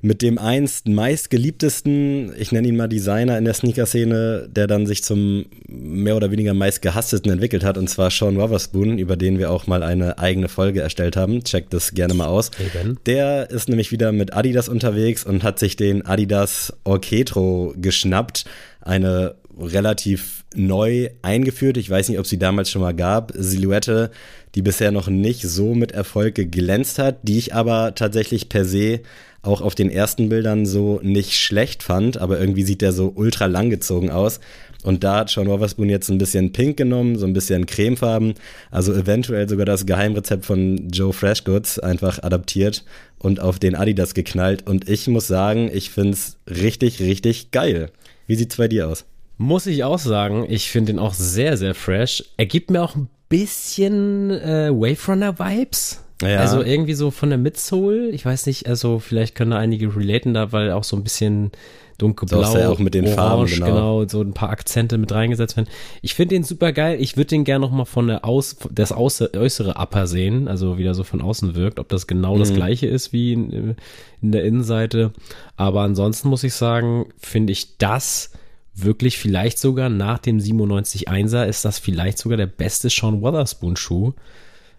mit 0.00 0.20
dem 0.20 0.36
einst 0.36 0.88
meistgeliebtesten, 0.88 2.34
ich 2.36 2.50
nenne 2.50 2.68
ihn 2.68 2.76
mal 2.76 2.88
Designer 2.88 3.38
in 3.38 3.44
der 3.44 3.54
Sneaker-Szene, 3.54 4.48
der 4.50 4.66
dann 4.66 4.86
sich 4.86 5.04
zum 5.04 5.46
mehr 5.68 6.16
oder 6.16 6.32
weniger 6.32 6.54
meistgehasstesten 6.54 7.30
entwickelt 7.30 7.64
hat, 7.64 7.78
und 7.78 7.88
zwar 7.88 8.10
Sean 8.10 8.36
Wotherspoon, 8.36 8.98
über 8.98 9.16
den 9.16 9.38
wir 9.38 9.50
auch 9.50 9.68
mal 9.68 9.84
eine 9.84 10.18
eigene 10.18 10.48
Folge 10.48 10.80
erstellt 10.80 11.16
haben. 11.16 11.44
Checkt 11.44 11.72
das 11.72 11.94
gerne 11.94 12.14
mal 12.14 12.26
aus. 12.26 12.50
Eben. 12.58 12.98
Der 13.06 13.50
ist 13.50 13.68
nämlich 13.68 13.92
wieder 13.92 14.10
mit 14.10 14.34
Adidas 14.34 14.68
unterwegs 14.68 15.24
und 15.24 15.44
hat 15.44 15.60
sich 15.60 15.76
den 15.76 16.04
Adidas 16.04 16.72
Orchetro 16.82 17.74
geschnappt. 17.76 18.44
Eine 18.80 19.36
relativ 19.62 20.44
neu 20.54 21.10
eingeführt. 21.22 21.76
Ich 21.76 21.88
weiß 21.88 22.08
nicht, 22.08 22.18
ob 22.18 22.26
sie 22.26 22.38
damals 22.38 22.70
schon 22.70 22.82
mal 22.82 22.94
gab. 22.94 23.32
Silhouette, 23.34 24.10
die 24.54 24.62
bisher 24.62 24.90
noch 24.90 25.08
nicht 25.08 25.42
so 25.42 25.74
mit 25.74 25.92
Erfolg 25.92 26.34
geglänzt 26.34 26.98
hat, 26.98 27.20
die 27.22 27.38
ich 27.38 27.54
aber 27.54 27.94
tatsächlich 27.94 28.48
per 28.48 28.64
se 28.64 29.00
auch 29.42 29.60
auf 29.60 29.74
den 29.74 29.90
ersten 29.90 30.28
Bildern 30.28 30.66
so 30.66 31.00
nicht 31.02 31.32
schlecht 31.32 31.82
fand, 31.82 32.16
aber 32.16 32.38
irgendwie 32.38 32.62
sieht 32.62 32.80
der 32.80 32.92
so 32.92 33.12
ultra 33.14 33.46
langgezogen 33.46 34.10
aus. 34.10 34.38
Und 34.84 35.04
da 35.04 35.18
hat 35.18 35.30
Sean 35.30 35.48
Wotherspoon 35.48 35.88
jetzt 35.88 36.10
ein 36.10 36.18
bisschen 36.18 36.52
pink 36.52 36.76
genommen, 36.76 37.16
so 37.16 37.26
ein 37.26 37.32
bisschen 37.32 37.66
cremefarben, 37.66 38.34
also 38.70 38.92
eventuell 38.92 39.48
sogar 39.48 39.66
das 39.66 39.86
Geheimrezept 39.86 40.44
von 40.44 40.88
Joe 40.90 41.12
Freshgoods 41.12 41.78
einfach 41.78 42.22
adaptiert 42.22 42.84
und 43.18 43.40
auf 43.40 43.58
den 43.58 43.76
Adidas 43.76 44.14
geknallt. 44.14 44.66
Und 44.66 44.88
ich 44.88 45.06
muss 45.06 45.28
sagen, 45.28 45.70
ich 45.72 45.90
find's 45.90 46.36
richtig, 46.48 47.00
richtig 47.00 47.52
geil. 47.52 47.90
Wie 48.26 48.34
sieht's 48.34 48.56
bei 48.56 48.68
dir 48.68 48.88
aus? 48.88 49.04
Muss 49.38 49.66
ich 49.66 49.84
auch 49.84 49.98
sagen, 49.98 50.46
ich 50.48 50.70
finde 50.70 50.92
ihn 50.92 50.98
auch 50.98 51.14
sehr, 51.14 51.56
sehr 51.56 51.74
fresh. 51.74 52.24
Er 52.36 52.46
gibt 52.46 52.70
mir 52.70 52.82
auch 52.82 52.94
ein 52.94 53.08
bisschen 53.28 54.30
äh, 54.30 54.70
Waverunner-Vibes. 54.70 56.04
Ja. 56.22 56.38
Also 56.38 56.62
irgendwie 56.62 56.94
so 56.94 57.10
von 57.10 57.30
der 57.30 57.38
Midsole. 57.38 58.10
Ich 58.10 58.24
weiß 58.24 58.46
nicht, 58.46 58.68
also 58.68 58.98
vielleicht 58.98 59.34
können 59.34 59.50
da 59.50 59.58
einige 59.58 59.96
relaten 59.96 60.34
da, 60.34 60.52
weil 60.52 60.70
auch 60.70 60.84
so 60.84 60.96
ein 60.96 61.02
bisschen 61.02 61.50
dunkelblau, 61.98 62.42
so 62.42 62.58
ja 62.58 62.68
auch 62.68 62.78
mit 62.78 62.94
den 62.94 63.06
orange, 63.06 63.16
Farben, 63.16 63.46
genau. 63.46 63.98
genau. 63.98 64.08
so 64.08 64.20
ein 64.20 64.32
paar 64.32 64.50
Akzente 64.50 64.98
mit 64.98 65.12
reingesetzt 65.12 65.56
werden. 65.56 65.68
Ich 66.00 66.14
finde 66.14 66.34
den 66.34 66.44
super 66.44 66.72
geil. 66.72 66.96
Ich 67.00 67.16
würde 67.16 67.28
den 67.28 67.44
gerne 67.44 67.64
noch 67.64 67.72
mal 67.72 67.84
von 67.84 68.08
der 68.08 68.24
Aus, 68.24 68.56
das 68.70 68.92
äußere 68.92 69.74
Upper 69.76 70.06
sehen, 70.06 70.48
also 70.48 70.78
wie 70.78 70.82
der 70.82 70.94
so 70.94 71.04
von 71.04 71.20
außen 71.20 71.54
wirkt, 71.54 71.78
ob 71.78 71.88
das 71.88 72.06
genau 72.06 72.34
mhm. 72.34 72.40
das 72.40 72.54
gleiche 72.54 72.86
ist 72.86 73.12
wie 73.12 73.32
in, 73.32 73.76
in 74.20 74.32
der 74.32 74.44
Innenseite. 74.44 75.12
Aber 75.56 75.82
ansonsten 75.82 76.28
muss 76.28 76.44
ich 76.44 76.54
sagen, 76.54 77.06
finde 77.18 77.52
ich 77.52 77.78
das 77.78 78.30
wirklich 78.74 79.18
vielleicht 79.18 79.58
sogar 79.58 79.88
nach 79.88 80.18
dem 80.18 80.38
97-1er 80.38 81.46
ist 81.46 81.64
das 81.64 81.78
vielleicht 81.78 82.18
sogar 82.18 82.36
der 82.36 82.46
beste 82.46 82.88
Sean 82.88 83.20
Wotherspoon 83.20 83.76
Schuh. 83.76 84.12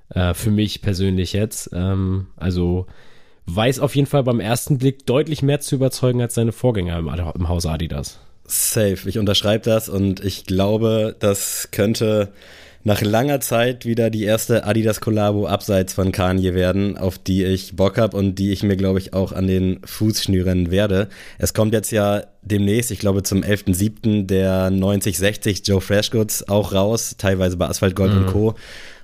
Äh, 0.09 0.33
für 0.33 0.51
mich 0.51 0.81
persönlich 0.81 1.33
jetzt. 1.33 1.69
Ähm, 1.73 2.27
also 2.37 2.87
weiß 3.45 3.79
auf 3.79 3.95
jeden 3.95 4.07
Fall 4.07 4.23
beim 4.23 4.39
ersten 4.39 4.77
Blick 4.77 5.05
deutlich 5.05 5.41
mehr 5.41 5.59
zu 5.59 5.75
überzeugen 5.75 6.21
als 6.21 6.35
seine 6.35 6.51
Vorgänger 6.51 6.97
im, 6.97 7.07
im 7.07 7.49
Haus 7.49 7.65
Adidas. 7.65 8.19
Safe, 8.45 8.97
ich 9.05 9.17
unterschreibe 9.17 9.63
das 9.63 9.89
und 9.89 10.23
ich 10.23 10.45
glaube, 10.45 11.15
das 11.19 11.69
könnte 11.71 12.33
nach 12.83 13.01
langer 13.01 13.39
Zeit 13.39 13.85
wieder 13.85 14.09
die 14.09 14.23
erste 14.23 14.65
Adidas-Kollabo 14.65 15.47
abseits 15.47 15.93
von 15.93 16.11
Kanye 16.11 16.53
werden, 16.53 16.97
auf 16.97 17.17
die 17.17 17.45
ich 17.45 17.75
Bock 17.75 17.97
habe 17.97 18.17
und 18.17 18.35
die 18.35 18.51
ich 18.51 18.63
mir, 18.63 18.75
glaube 18.75 18.99
ich, 18.99 19.13
auch 19.13 19.31
an 19.31 19.47
den 19.47 19.79
Fuß 19.85 20.23
schnüren 20.23 20.69
werde. 20.69 21.07
Es 21.37 21.53
kommt 21.53 21.73
jetzt 21.73 21.91
ja 21.91 22.23
demnächst, 22.41 22.91
ich 22.91 22.99
glaube 22.99 23.23
zum 23.23 23.41
11.07. 23.41 24.25
der 24.25 24.69
9060 24.69 25.65
Joe 25.65 25.79
Freshgoods 25.79 26.49
auch 26.49 26.73
raus, 26.73 27.15
teilweise 27.17 27.55
bei 27.55 27.67
Asphalt 27.67 27.95
Gold 27.95 28.13
mhm. 28.13 28.17
und 28.19 28.27
Co. 28.27 28.55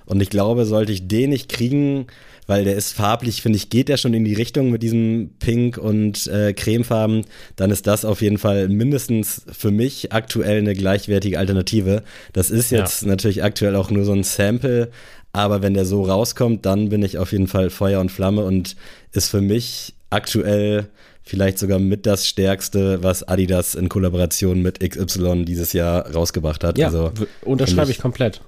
Und 0.04 0.20
ich 0.20 0.28
glaube, 0.28 0.66
sollte 0.66 0.92
ich 0.92 1.08
den 1.08 1.30
nicht 1.30 1.48
kriegen, 1.48 2.06
weil 2.50 2.64
der 2.64 2.74
ist 2.74 2.94
farblich, 2.94 3.42
finde 3.42 3.58
ich, 3.58 3.70
geht 3.70 3.88
der 3.88 3.96
schon 3.96 4.12
in 4.12 4.24
die 4.24 4.34
Richtung 4.34 4.72
mit 4.72 4.82
diesem 4.82 5.30
Pink 5.38 5.78
und 5.78 6.26
äh, 6.26 6.52
Cremefarben, 6.52 7.24
dann 7.54 7.70
ist 7.70 7.86
das 7.86 8.04
auf 8.04 8.22
jeden 8.22 8.38
Fall 8.38 8.68
mindestens 8.68 9.42
für 9.52 9.70
mich 9.70 10.12
aktuell 10.12 10.58
eine 10.58 10.74
gleichwertige 10.74 11.38
Alternative. 11.38 12.02
Das 12.32 12.50
ist 12.50 12.72
jetzt 12.72 13.02
ja. 13.02 13.08
natürlich 13.08 13.44
aktuell 13.44 13.76
auch 13.76 13.92
nur 13.92 14.04
so 14.04 14.12
ein 14.12 14.24
Sample, 14.24 14.90
aber 15.32 15.62
wenn 15.62 15.74
der 15.74 15.84
so 15.84 16.02
rauskommt, 16.02 16.66
dann 16.66 16.88
bin 16.88 17.04
ich 17.04 17.18
auf 17.18 17.30
jeden 17.30 17.46
Fall 17.46 17.70
Feuer 17.70 18.00
und 18.00 18.10
Flamme 18.10 18.44
und 18.44 18.74
ist 19.12 19.28
für 19.28 19.40
mich 19.40 19.94
aktuell 20.10 20.88
vielleicht 21.22 21.56
sogar 21.56 21.78
mit 21.78 22.04
das 22.04 22.26
stärkste, 22.26 23.00
was 23.04 23.22
Adidas 23.22 23.76
in 23.76 23.88
Kollaboration 23.88 24.60
mit 24.60 24.80
XY 24.80 25.44
dieses 25.44 25.72
Jahr 25.72 26.12
rausgebracht 26.12 26.64
hat. 26.64 26.78
Ja, 26.78 26.88
also, 26.88 27.12
unterschreibe 27.42 27.92
ich, 27.92 28.00
komplett. 28.00 28.40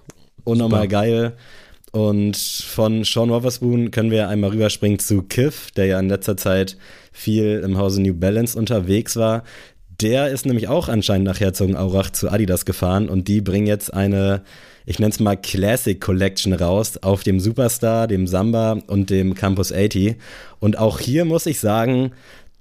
Unnormal 0.42 0.80
Super. 0.80 0.88
geil. 0.88 1.32
Und 1.92 2.38
von 2.38 3.04
Sean 3.04 3.28
Wotherspoon 3.28 3.90
können 3.90 4.10
wir 4.10 4.28
einmal 4.28 4.50
rüberspringen 4.50 4.98
zu 4.98 5.22
Kiff, 5.22 5.70
der 5.72 5.86
ja 5.86 6.00
in 6.00 6.08
letzter 6.08 6.38
Zeit 6.38 6.78
viel 7.12 7.62
im 7.64 7.76
Hause 7.76 8.00
New 8.00 8.14
Balance 8.14 8.58
unterwegs 8.58 9.16
war. 9.16 9.44
Der 10.00 10.30
ist 10.30 10.46
nämlich 10.46 10.68
auch 10.68 10.88
anscheinend 10.88 11.26
nach 11.26 11.38
Herzogenaurach 11.38 12.10
zu 12.10 12.30
Adidas 12.30 12.64
gefahren 12.64 13.10
und 13.10 13.28
die 13.28 13.42
bringen 13.42 13.66
jetzt 13.66 13.92
eine, 13.92 14.42
ich 14.86 14.98
nenne 14.98 15.10
es 15.10 15.20
mal 15.20 15.36
Classic 15.36 16.00
Collection 16.00 16.54
raus 16.54 16.96
auf 16.96 17.24
dem 17.24 17.38
Superstar, 17.38 18.08
dem 18.08 18.26
Samba 18.26 18.78
und 18.86 19.10
dem 19.10 19.34
Campus 19.34 19.70
80. 19.70 20.16
Und 20.60 20.78
auch 20.78 20.98
hier 20.98 21.26
muss 21.26 21.44
ich 21.44 21.60
sagen, 21.60 22.12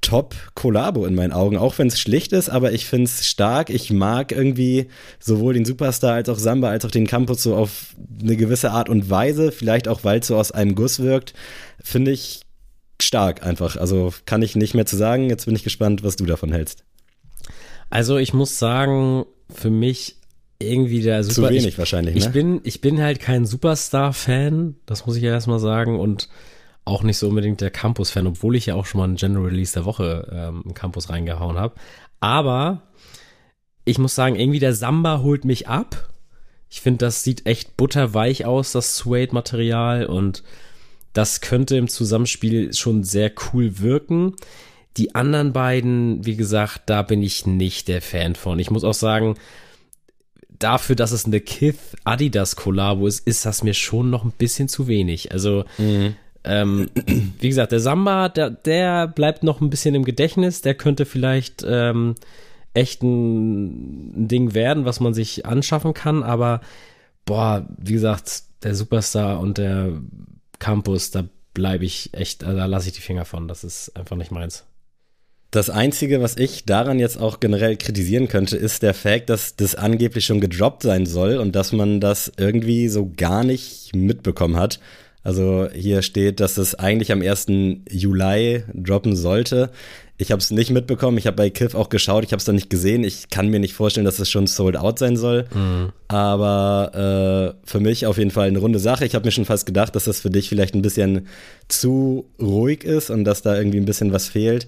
Top-Kollabo 0.02 1.06
in 1.06 1.16
meinen 1.16 1.32
Augen, 1.32 1.58
auch 1.58 1.78
wenn 1.78 1.88
es 1.88 2.00
schlicht 2.00 2.34
ist, 2.34 2.50
aber 2.50 2.72
ich 2.72 2.86
finde 2.86 3.06
es 3.06 3.28
stark. 3.28 3.70
Ich 3.70 3.92
mag 3.92 4.32
irgendwie 4.32 4.88
sowohl 5.20 5.54
den 5.54 5.66
Superstar 5.66 6.16
als 6.16 6.28
auch 6.28 6.40
Samba 6.40 6.70
als 6.70 6.86
auch 6.86 6.92
den 6.92 7.08
Campus 7.08 7.44
so 7.44 7.56
auf 7.56 7.96
eine 8.20 8.36
gewisse 8.36 8.72
Art 8.72 8.90
und 8.90 9.10
Weise, 9.10 9.52
vielleicht 9.52 9.88
auch, 9.88 10.04
weil 10.04 10.20
es 10.20 10.28
so 10.28 10.38
aus 10.38 10.52
einem 10.52 10.76
Guss 10.76 11.00
wirkt, 11.00 11.34
finde 11.84 12.12
ich 12.12 12.42
stark 13.02 13.46
einfach. 13.46 13.78
Also 13.78 14.14
kann 14.26 14.42
ich 14.42 14.56
nicht 14.56 14.74
mehr 14.74 14.86
zu 14.86 14.98
sagen. 14.98 15.30
Jetzt 15.30 15.46
bin 15.46 15.56
ich 15.56 15.64
gespannt, 15.64 16.04
was 16.04 16.16
du 16.16 16.26
davon 16.26 16.52
hältst. 16.52 16.84
Also 17.90 18.18
ich 18.18 18.34
muss 18.34 18.58
sagen, 18.58 19.26
für 19.50 19.70
mich 19.70 20.16
irgendwie 20.60 21.02
der 21.02 21.24
Super. 21.24 21.48
Zu 21.48 21.50
wenig 21.50 21.68
ich, 21.68 21.78
wahrscheinlich, 21.78 22.16
ne? 22.16 22.22
Ich 22.22 22.30
bin, 22.30 22.62
ich 22.64 22.82
bin 22.82 23.02
halt 23.02 23.20
kein 23.20 23.46
Superstar-Fan, 23.46 24.76
das 24.86 25.06
muss 25.06 25.16
ich 25.16 25.24
ja 25.24 25.32
erstmal 25.32 25.60
sagen. 25.60 26.00
Und 26.00 26.30
auch 26.86 27.04
nicht 27.04 27.18
so 27.18 27.30
unbedingt 27.30 27.62
der 27.62 27.72
Campus-Fan, 27.72 28.28
obwohl 28.28 28.56
ich 28.56 28.66
ja 28.66 28.76
auch 28.76 28.86
schon 28.86 29.00
mal 29.00 29.06
einen 29.06 29.16
General 29.16 29.48
Release 29.48 29.74
der 29.74 29.86
Woche 29.86 30.28
ähm, 30.32 30.64
im 30.66 30.74
Campus 30.74 31.10
reingehauen 31.10 31.58
habe. 31.58 31.76
Aber 32.20 32.82
ich 33.86 33.98
muss 33.98 34.16
sagen, 34.16 34.36
irgendwie 34.36 34.60
der 34.60 34.74
Samba 34.74 35.22
holt 35.22 35.46
mich 35.46 35.68
ab. 35.68 36.10
Ich 36.70 36.82
finde, 36.82 37.00
das 37.06 37.24
sieht 37.24 37.46
echt 37.46 37.78
butterweich 37.78 38.46
aus, 38.46 38.72
das 38.72 38.96
Suede-Material 38.98 40.06
und 40.06 40.44
das 41.14 41.42
könnte 41.42 41.76
im 41.76 41.88
Zusammenspiel 41.88 42.74
schon 42.74 43.04
sehr 43.04 43.32
cool 43.54 43.80
wirken. 43.80 44.36
Die 44.98 45.16
anderen 45.16 45.54
beiden, 45.54 46.26
wie 46.26 46.36
gesagt, 46.36 46.84
da 46.86 47.02
bin 47.02 47.22
ich 47.22 47.46
nicht 47.46 47.88
der 47.88 48.02
Fan 48.02 48.36
von. 48.36 48.60
Ich 48.60 48.72
muss 48.72 48.84
auch 48.84 48.94
sagen, 48.94 49.36
dafür, 50.50 50.96
dass 50.96 51.12
es 51.12 51.26
eine 51.26 51.42
Kith 51.42 51.96
Adidas 52.04 52.56
Kollabo 52.56 53.08
ist, 53.08 53.26
ist 53.28 53.46
das 53.46 53.64
mir 53.64 53.74
schon 53.74 54.10
noch 54.10 54.24
ein 54.24 54.32
bisschen 54.32 54.70
zu 54.70 54.88
wenig. 54.88 55.32
Also 55.32 55.66
mhm. 55.78 56.16
Ähm, 56.44 56.90
wie 57.40 57.48
gesagt, 57.48 57.72
der 57.72 57.80
Samba, 57.80 58.30
der, 58.30 58.50
der 58.50 59.08
bleibt 59.08 59.44
noch 59.44 59.62
ein 59.62 59.70
bisschen 59.70 59.96
im 59.96 60.06
Gedächtnis. 60.06 60.62
Der 60.62 60.76
könnte 60.76 61.06
vielleicht 61.06 61.64
ähm, 61.68 62.16
echt 62.74 63.04
ein, 63.04 64.28
Ding 64.28 64.54
werden, 64.54 64.86
was 64.86 65.00
man 65.00 65.14
sich 65.14 65.46
anschaffen 65.46 65.94
kann. 65.94 66.24
Aber 66.24 66.62
boah, 67.26 67.68
wie 67.78 67.94
gesagt, 67.94 68.44
der 68.64 68.76
Superstar 68.76 69.40
und 69.40 69.58
der 69.58 69.94
Campus, 70.60 71.12
da 71.12 71.26
bleibe 71.54 71.86
ich 71.86 72.14
echt, 72.14 72.44
da 72.44 72.66
lasse 72.66 72.88
ich 72.88 72.94
die 72.94 73.02
Finger 73.02 73.26
von. 73.26 73.48
Das 73.48 73.64
ist 73.64 73.96
einfach 73.96 74.16
nicht 74.16 74.32
meins. 74.32 74.66
Das 75.52 75.70
Einzige, 75.70 76.22
was 76.22 76.38
ich 76.38 76.64
daran 76.64 76.98
jetzt 76.98 77.20
auch 77.20 77.42
generell 77.42 77.76
kritisieren 77.76 78.30
könnte, 78.30 78.56
ist 78.56 78.84
der 78.84 78.94
Fakt, 78.94 79.30
dass 79.30 79.58
das 79.58 79.76
angeblich 79.76 80.26
schon 80.26 80.40
gedroppt 80.40 80.84
sein 80.84 81.06
soll 81.06 81.38
und 81.38 81.58
dass 81.58 81.74
man 81.74 82.00
das 82.00 82.32
irgendwie 82.38 82.88
so 82.88 83.12
gar 83.18 83.44
nicht 83.44 83.94
mitbekommen 83.94 84.56
hat. 84.56 84.80
Also 85.24 85.68
hier 85.74 86.02
steht, 86.02 86.40
dass 86.40 86.58
es 86.58 86.76
eigentlich 86.76 87.12
am 87.12 87.22
1. 87.22 87.48
Juli 87.90 88.64
droppen 88.74 89.16
sollte. 89.16 89.70
Ich 90.18 90.32
habe 90.32 90.40
es 90.40 90.52
nicht 90.52 90.70
mitbekommen. 90.70 91.18
Ich 91.18 91.26
habe 91.26 91.38
bei 91.38 91.50
Kiff 91.50 91.74
auch 91.74 91.90
geschaut. 91.90 92.24
Ich 92.24 92.32
habe 92.32 92.40
es 92.40 92.46
dann 92.46 92.56
nicht 92.56 92.70
gesehen. 92.70 93.04
Ich 93.04 93.30
kann 93.30 93.48
mir 93.48 93.60
nicht 93.60 93.74
vorstellen, 93.74 94.06
dass 94.06 94.20
es 94.20 94.30
schon 94.30 94.46
sold 94.46 94.78
out 94.78 95.00
sein 95.00 95.18
soll. 95.18 95.46
Mhm. 95.54 95.92
Aber 96.08 97.56
äh, 97.56 97.68
für 97.68 97.80
mich 97.80 98.06
auf 98.06 98.18
jeden 98.18 98.32
Fall 98.32 98.48
eine 98.48 98.60
runde 98.60 98.80
Sache. 98.80 99.06
Ich 99.06 99.16
habe 99.16 99.26
mir 99.26 99.32
schon 99.32 99.46
fast 99.46 99.66
gedacht, 99.66 99.96
dass 99.96 100.06
das 100.06 100.22
für 100.22 100.30
dich 100.30 100.50
vielleicht 100.50 100.76
ein 100.76 100.84
bisschen 100.84 101.28
zu 101.70 102.26
ruhig 102.40 102.84
ist 102.84 103.10
und 103.10 103.24
dass 103.24 103.42
da 103.42 103.58
irgendwie 103.58 103.80
ein 103.80 103.86
bisschen 103.86 104.14
was 104.14 104.28
fehlt. 104.28 104.68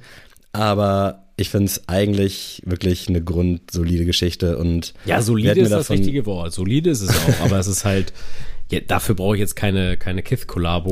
Aber 0.54 1.24
ich 1.36 1.50
finde 1.50 1.66
es 1.66 1.88
eigentlich 1.88 2.62
wirklich 2.66 3.10
eine 3.10 3.24
grundsolide 3.24 4.06
Geschichte 4.06 4.58
und 4.58 4.94
ja, 5.06 5.22
solide 5.22 5.60
ist 5.60 5.72
das 5.72 5.90
richtige 5.90 6.26
Wort. 6.26 6.54
Solide 6.54 6.92
ist 6.92 7.02
es 7.02 7.10
auch, 7.10 7.46
aber 7.46 7.58
es 7.58 7.68
ist 7.68 7.86
halt 7.86 8.14
ja, 8.72 8.80
dafür 8.80 9.16
brauche 9.16 9.36
ich 9.36 9.40
jetzt 9.40 9.56
keine, 9.56 9.98
keine 9.98 10.24
Kith-Kollabo. 10.24 10.92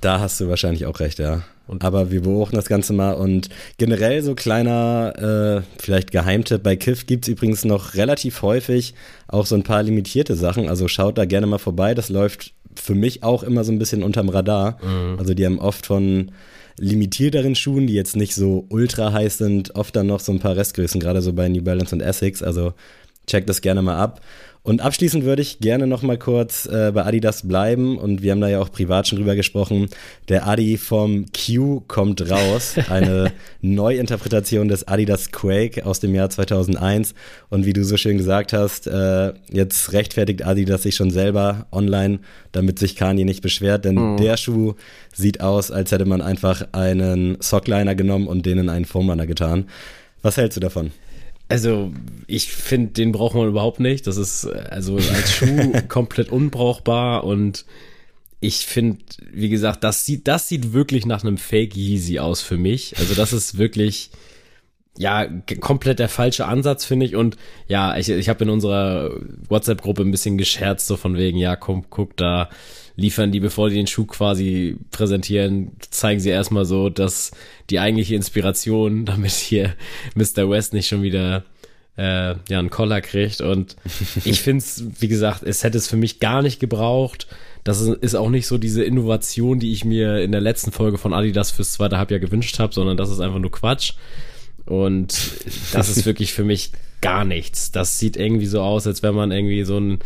Da 0.00 0.20
hast 0.20 0.40
du 0.40 0.48
wahrscheinlich 0.48 0.86
auch 0.86 1.00
recht, 1.00 1.18
ja. 1.18 1.42
Und 1.66 1.84
Aber 1.84 2.10
wir 2.10 2.22
beobachten 2.22 2.56
das 2.56 2.64
Ganze 2.64 2.94
mal 2.94 3.12
und 3.12 3.50
generell 3.76 4.22
so 4.22 4.34
kleiner, 4.34 5.62
äh, 5.62 5.82
vielleicht 5.82 6.12
Geheimtipp, 6.12 6.62
bei 6.62 6.76
Kiff 6.76 7.06
gibt 7.06 7.26
es 7.26 7.28
übrigens 7.28 7.64
noch 7.66 7.94
relativ 7.94 8.40
häufig 8.40 8.94
auch 9.26 9.44
so 9.44 9.54
ein 9.54 9.64
paar 9.64 9.82
limitierte 9.82 10.34
Sachen, 10.34 10.68
also 10.68 10.88
schaut 10.88 11.18
da 11.18 11.26
gerne 11.26 11.46
mal 11.46 11.58
vorbei, 11.58 11.94
das 11.94 12.08
läuft 12.08 12.54
für 12.74 12.94
mich 12.94 13.22
auch 13.22 13.42
immer 13.42 13.64
so 13.64 13.72
ein 13.72 13.78
bisschen 13.78 14.02
unterm 14.02 14.30
Radar. 14.30 14.78
Mhm. 14.82 15.18
Also 15.18 15.34
die 15.34 15.44
haben 15.44 15.58
oft 15.58 15.84
von 15.84 16.30
limitierteren 16.78 17.54
Schuhen, 17.54 17.86
die 17.86 17.94
jetzt 17.94 18.16
nicht 18.16 18.34
so 18.34 18.64
ultra 18.70 19.12
heiß 19.12 19.36
sind, 19.36 19.74
oft 19.74 19.94
dann 19.94 20.06
noch 20.06 20.20
so 20.20 20.32
ein 20.32 20.38
paar 20.40 20.56
Restgrößen, 20.56 21.00
gerade 21.00 21.20
so 21.20 21.34
bei 21.34 21.48
New 21.48 21.62
Balance 21.62 21.94
und 21.94 22.00
Essex, 22.00 22.42
also 22.42 22.72
checkt 23.26 23.48
das 23.48 23.60
gerne 23.60 23.82
mal 23.82 23.98
ab. 23.98 24.22
Und 24.68 24.82
abschließend 24.82 25.24
würde 25.24 25.40
ich 25.40 25.60
gerne 25.60 25.86
noch 25.86 26.02
mal 26.02 26.18
kurz 26.18 26.66
äh, 26.66 26.92
bei 26.92 27.06
Adidas 27.06 27.48
bleiben 27.48 27.96
und 27.96 28.20
wir 28.20 28.32
haben 28.32 28.42
da 28.42 28.48
ja 28.48 28.60
auch 28.60 28.70
privat 28.70 29.08
schon 29.08 29.16
drüber 29.16 29.34
gesprochen. 29.34 29.88
Der 30.28 30.46
Adi 30.46 30.76
vom 30.76 31.24
Q 31.32 31.80
kommt 31.88 32.30
raus, 32.30 32.74
eine 32.90 33.32
Neuinterpretation 33.62 34.68
des 34.68 34.86
Adidas 34.86 35.32
Quake 35.32 35.86
aus 35.86 36.00
dem 36.00 36.14
Jahr 36.14 36.28
2001 36.28 37.14
und 37.48 37.64
wie 37.64 37.72
du 37.72 37.82
so 37.82 37.96
schön 37.96 38.18
gesagt 38.18 38.52
hast, 38.52 38.86
äh, 38.86 39.32
jetzt 39.50 39.94
rechtfertigt 39.94 40.44
Adidas 40.44 40.82
sich 40.82 40.96
schon 40.96 41.10
selber 41.10 41.66
online, 41.72 42.18
damit 42.52 42.78
sich 42.78 42.94
Kanye 42.94 43.24
nicht 43.24 43.40
beschwert, 43.40 43.86
denn 43.86 43.94
mhm. 43.94 44.16
der 44.18 44.36
Schuh 44.36 44.74
sieht 45.14 45.40
aus, 45.40 45.70
als 45.70 45.92
hätte 45.92 46.04
man 46.04 46.20
einfach 46.20 46.68
einen 46.72 47.38
Sockliner 47.40 47.94
genommen 47.94 48.26
und 48.26 48.44
den 48.44 48.58
in 48.58 48.68
einen 48.68 48.84
Foamrunner 48.84 49.26
getan. 49.26 49.64
Was 50.20 50.36
hältst 50.36 50.58
du 50.58 50.60
davon? 50.60 50.90
Also, 51.48 51.92
ich 52.26 52.52
finde, 52.52 52.92
den 52.92 53.12
braucht 53.12 53.34
man 53.34 53.48
überhaupt 53.48 53.80
nicht. 53.80 54.06
Das 54.06 54.16
ist 54.16 54.44
also 54.46 54.96
als 54.96 55.32
Schuh 55.32 55.72
komplett 55.88 56.30
unbrauchbar 56.30 57.24
und 57.24 57.64
ich 58.40 58.66
finde, 58.66 58.98
wie 59.32 59.48
gesagt, 59.48 59.82
das 59.82 60.04
sieht, 60.04 60.28
das 60.28 60.48
sieht 60.48 60.72
wirklich 60.72 61.06
nach 61.06 61.24
einem 61.24 61.38
Fake 61.38 61.74
Yeezy 61.74 62.18
aus 62.18 62.42
für 62.42 62.56
mich. 62.56 62.96
Also, 62.98 63.14
das 63.14 63.32
ist 63.32 63.56
wirklich, 63.58 64.10
ja, 64.98 65.26
komplett 65.60 66.00
der 66.00 66.08
falsche 66.08 66.46
Ansatz, 66.46 66.84
finde 66.84 67.06
ich. 67.06 67.16
Und 67.16 67.36
ja, 67.66 67.96
ich, 67.96 68.08
ich 68.10 68.28
habe 68.28 68.44
in 68.44 68.50
unserer 68.50 69.12
WhatsApp-Gruppe 69.48 70.02
ein 70.02 70.10
bisschen 70.10 70.38
gescherzt, 70.38 70.86
so 70.86 70.96
von 70.96 71.16
wegen, 71.16 71.38
ja, 71.38 71.56
komm, 71.56 71.86
guck 71.88 72.16
da, 72.16 72.50
liefern 72.98 73.30
die, 73.30 73.38
bevor 73.38 73.70
die 73.70 73.76
den 73.76 73.86
Schuh 73.86 74.06
quasi 74.06 74.76
präsentieren, 74.90 75.70
zeigen 75.88 76.18
sie 76.18 76.30
erstmal 76.30 76.64
so, 76.64 76.90
dass 76.90 77.30
die 77.70 77.78
eigentliche 77.78 78.16
Inspiration, 78.16 79.04
damit 79.06 79.30
hier 79.30 79.74
Mr. 80.16 80.50
West 80.50 80.74
nicht 80.74 80.88
schon 80.88 81.02
wieder 81.02 81.44
äh, 81.96 82.34
ja 82.48 82.58
einen 82.58 82.70
Collar 82.70 83.00
kriegt. 83.00 83.40
Und 83.40 83.76
ich 84.24 84.40
finde 84.40 84.64
es, 84.64 84.84
wie 84.98 85.06
gesagt, 85.06 85.44
es 85.44 85.62
hätte 85.62 85.78
es 85.78 85.86
für 85.86 85.96
mich 85.96 86.18
gar 86.18 86.42
nicht 86.42 86.58
gebraucht. 86.58 87.28
Das 87.62 87.80
ist 87.80 88.16
auch 88.16 88.30
nicht 88.30 88.48
so 88.48 88.58
diese 88.58 88.82
Innovation, 88.82 89.60
die 89.60 89.72
ich 89.72 89.84
mir 89.84 90.20
in 90.20 90.32
der 90.32 90.40
letzten 90.40 90.72
Folge 90.72 90.98
von 90.98 91.14
Adidas 91.14 91.52
fürs 91.52 91.74
zweite 91.74 91.98
Halbjahr 91.98 92.20
gewünscht 92.20 92.58
habe, 92.58 92.74
sondern 92.74 92.96
das 92.96 93.10
ist 93.10 93.20
einfach 93.20 93.38
nur 93.38 93.52
Quatsch. 93.52 93.92
Und 94.66 95.14
das 95.72 95.88
ist 95.88 96.04
wirklich 96.06 96.32
für 96.32 96.44
mich 96.44 96.72
gar 97.00 97.24
nichts. 97.24 97.70
Das 97.70 98.00
sieht 98.00 98.16
irgendwie 98.16 98.46
so 98.46 98.60
aus, 98.60 98.88
als 98.88 99.04
wenn 99.04 99.14
man 99.14 99.30
irgendwie 99.30 99.62
so 99.62 99.78
ein 99.78 100.00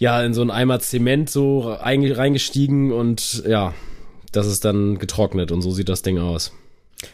ja, 0.00 0.24
in 0.24 0.32
so 0.32 0.40
einen 0.40 0.50
Eimer 0.50 0.80
Zement 0.80 1.28
so 1.28 1.60
reingestiegen 1.60 2.90
und 2.90 3.44
ja, 3.46 3.74
das 4.32 4.46
ist 4.46 4.64
dann 4.64 4.98
getrocknet 4.98 5.52
und 5.52 5.60
so 5.60 5.70
sieht 5.70 5.90
das 5.90 6.02
Ding 6.02 6.18
aus. 6.18 6.52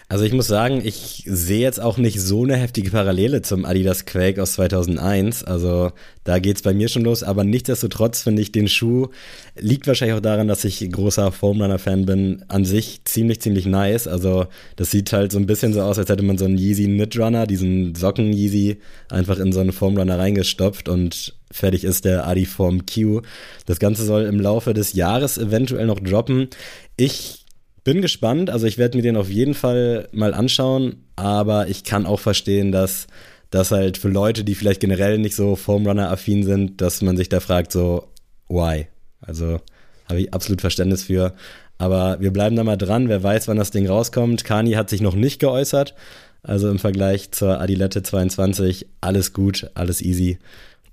Also 0.08 0.24
ich 0.24 0.32
muss 0.32 0.48
sagen, 0.48 0.82
ich 0.84 1.22
sehe 1.26 1.60
jetzt 1.60 1.80
auch 1.80 1.96
nicht 1.96 2.20
so 2.20 2.42
eine 2.42 2.56
heftige 2.56 2.90
Parallele 2.90 3.42
zum 3.42 3.64
Adidas 3.64 4.04
Quake 4.04 4.42
aus 4.42 4.54
2001. 4.54 5.44
Also 5.44 5.92
da 6.24 6.40
geht's 6.40 6.62
bei 6.62 6.74
mir 6.74 6.88
schon 6.88 7.04
los. 7.04 7.22
Aber 7.22 7.44
nichtsdestotrotz 7.44 8.22
finde 8.22 8.42
ich 8.42 8.50
den 8.50 8.66
Schuh, 8.66 9.08
liegt 9.56 9.86
wahrscheinlich 9.86 10.16
auch 10.16 10.22
daran, 10.22 10.48
dass 10.48 10.64
ich 10.64 10.80
großer 10.90 11.30
Foamrunner-Fan 11.30 12.04
bin, 12.04 12.44
an 12.48 12.64
sich 12.64 13.02
ziemlich, 13.04 13.40
ziemlich 13.40 13.66
nice. 13.66 14.08
Also 14.08 14.46
das 14.74 14.90
sieht 14.90 15.12
halt 15.12 15.30
so 15.30 15.38
ein 15.38 15.46
bisschen 15.46 15.72
so 15.72 15.82
aus, 15.82 15.98
als 15.98 16.08
hätte 16.08 16.24
man 16.24 16.38
so 16.38 16.46
einen 16.46 16.58
Yeezy 16.58 16.86
Knit 16.86 17.16
diesen 17.48 17.94
Socken 17.94 18.32
Yeezy, 18.32 18.78
einfach 19.08 19.38
in 19.38 19.52
so 19.52 19.60
einen 19.60 19.72
Foamrunner 19.72 20.18
reingestopft 20.18 20.88
und 20.88 21.35
fertig 21.50 21.84
ist 21.84 22.04
der 22.04 22.26
Adiform 22.26 22.86
Q. 22.86 23.22
Das 23.66 23.78
Ganze 23.78 24.04
soll 24.04 24.24
im 24.24 24.40
Laufe 24.40 24.74
des 24.74 24.92
Jahres 24.92 25.38
eventuell 25.38 25.86
noch 25.86 26.00
droppen. 26.00 26.48
Ich 26.96 27.44
bin 27.84 28.02
gespannt, 28.02 28.50
also 28.50 28.66
ich 28.66 28.78
werde 28.78 28.98
mir 28.98 29.02
den 29.02 29.16
auf 29.16 29.30
jeden 29.30 29.54
Fall 29.54 30.08
mal 30.12 30.34
anschauen, 30.34 31.04
aber 31.14 31.68
ich 31.68 31.84
kann 31.84 32.04
auch 32.04 32.20
verstehen, 32.20 32.72
dass 32.72 33.06
das 33.50 33.70
halt 33.70 33.96
für 33.96 34.08
Leute, 34.08 34.42
die 34.42 34.54
vielleicht 34.54 34.80
generell 34.80 35.18
nicht 35.18 35.36
so 35.36 35.54
Foamrunner-affin 35.54 36.42
sind, 36.42 36.80
dass 36.80 37.00
man 37.02 37.16
sich 37.16 37.28
da 37.28 37.40
fragt, 37.40 37.70
so, 37.70 38.08
why? 38.48 38.88
Also 39.20 39.60
habe 40.08 40.20
ich 40.20 40.34
absolut 40.34 40.60
Verständnis 40.60 41.04
für. 41.04 41.34
Aber 41.78 42.20
wir 42.20 42.32
bleiben 42.32 42.56
da 42.56 42.64
mal 42.64 42.76
dran. 42.76 43.08
Wer 43.08 43.22
weiß, 43.22 43.48
wann 43.48 43.56
das 43.56 43.70
Ding 43.70 43.86
rauskommt. 43.86 44.44
Kani 44.44 44.72
hat 44.72 44.90
sich 44.90 45.00
noch 45.00 45.14
nicht 45.14 45.40
geäußert. 45.40 45.94
Also 46.42 46.70
im 46.70 46.78
Vergleich 46.78 47.32
zur 47.32 47.60
Adilette 47.60 48.02
22 48.02 48.86
alles 49.00 49.32
gut, 49.32 49.70
alles 49.74 50.00
easy. 50.00 50.38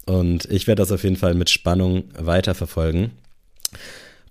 Und 0.05 0.45
ich 0.45 0.67
werde 0.67 0.81
das 0.81 0.91
auf 0.91 1.03
jeden 1.03 1.15
Fall 1.15 1.33
mit 1.33 1.49
Spannung 1.49 2.05
weiterverfolgen. 2.17 3.11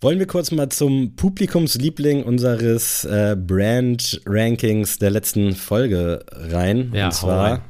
Wollen 0.00 0.18
wir 0.18 0.26
kurz 0.26 0.50
mal 0.50 0.68
zum 0.68 1.14
Publikumsliebling 1.14 2.24
unseres 2.24 3.04
äh, 3.04 3.36
Brand-Rankings 3.38 4.98
der 4.98 5.10
letzten 5.10 5.54
Folge 5.54 6.24
rein. 6.32 6.90
Ja, 6.92 7.06
Und 7.06 7.14
zwar 7.14 7.62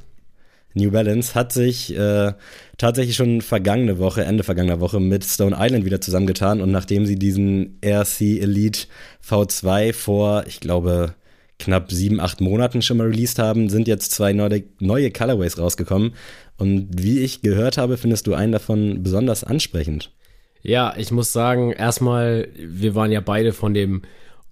New 0.74 0.90
Balance 0.90 1.34
hat 1.34 1.52
sich 1.52 1.94
äh, 1.94 2.32
tatsächlich 2.78 3.16
schon 3.16 3.42
vergangene 3.42 3.98
Woche, 3.98 4.24
Ende 4.24 4.44
vergangener 4.44 4.80
Woche 4.80 5.00
mit 5.00 5.24
Stone 5.24 5.56
Island 5.58 5.84
wieder 5.84 6.00
zusammengetan 6.00 6.60
und 6.60 6.70
nachdem 6.70 7.04
sie 7.06 7.16
diesen 7.16 7.78
RC 7.84 8.40
Elite 8.40 8.86
V2 9.28 9.92
vor, 9.92 10.44
ich 10.46 10.60
glaube, 10.60 11.14
knapp 11.62 11.90
sieben, 11.92 12.20
acht 12.20 12.40
Monaten 12.40 12.82
schon 12.82 12.96
mal 12.98 13.06
released 13.06 13.38
haben, 13.38 13.68
sind 13.68 13.88
jetzt 13.88 14.12
zwei 14.12 14.32
neue, 14.32 14.64
neue 14.80 15.10
Colorways 15.10 15.58
rausgekommen 15.58 16.14
und 16.58 16.88
wie 17.02 17.20
ich 17.20 17.42
gehört 17.42 17.78
habe, 17.78 17.96
findest 17.96 18.26
du 18.26 18.34
einen 18.34 18.52
davon 18.52 19.02
besonders 19.02 19.44
ansprechend. 19.44 20.10
Ja, 20.62 20.94
ich 20.96 21.10
muss 21.10 21.32
sagen, 21.32 21.72
erstmal, 21.72 22.48
wir 22.56 22.94
waren 22.94 23.10
ja 23.10 23.20
beide 23.20 23.52
von 23.52 23.74
dem 23.74 24.02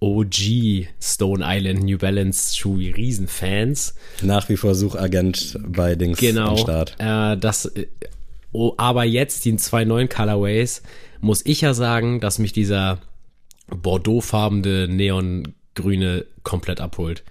OG 0.01 0.87
Stone 0.99 1.43
Island 1.47 1.83
New 1.83 1.97
Balance 1.97 2.57
Schuh 2.57 2.75
Riesenfans. 2.75 3.93
Nach 4.21 4.49
wie 4.49 4.57
vor 4.57 4.73
Suchagent 4.73 5.57
bei 5.65 5.95
Dings 5.95 6.19
Genau. 6.19 6.49
am 6.49 6.57
Start. 6.57 6.95
Äh, 6.97 7.37
das, 7.37 7.65
äh, 7.67 7.87
oh, 8.51 8.73
aber 8.77 9.03
jetzt 9.05 9.45
die 9.45 9.55
zwei 9.57 9.85
neuen 9.85 10.09
Colorways 10.09 10.81
muss 11.21 11.45
ich 11.45 11.61
ja 11.61 11.73
sagen, 11.73 12.19
dass 12.19 12.39
mich 12.39 12.51
dieser 12.51 12.99
Bordeauxfarbene 13.69 14.87
Neongrüne 15.77 16.25
komplett 16.43 16.79
abholt. 16.79 17.23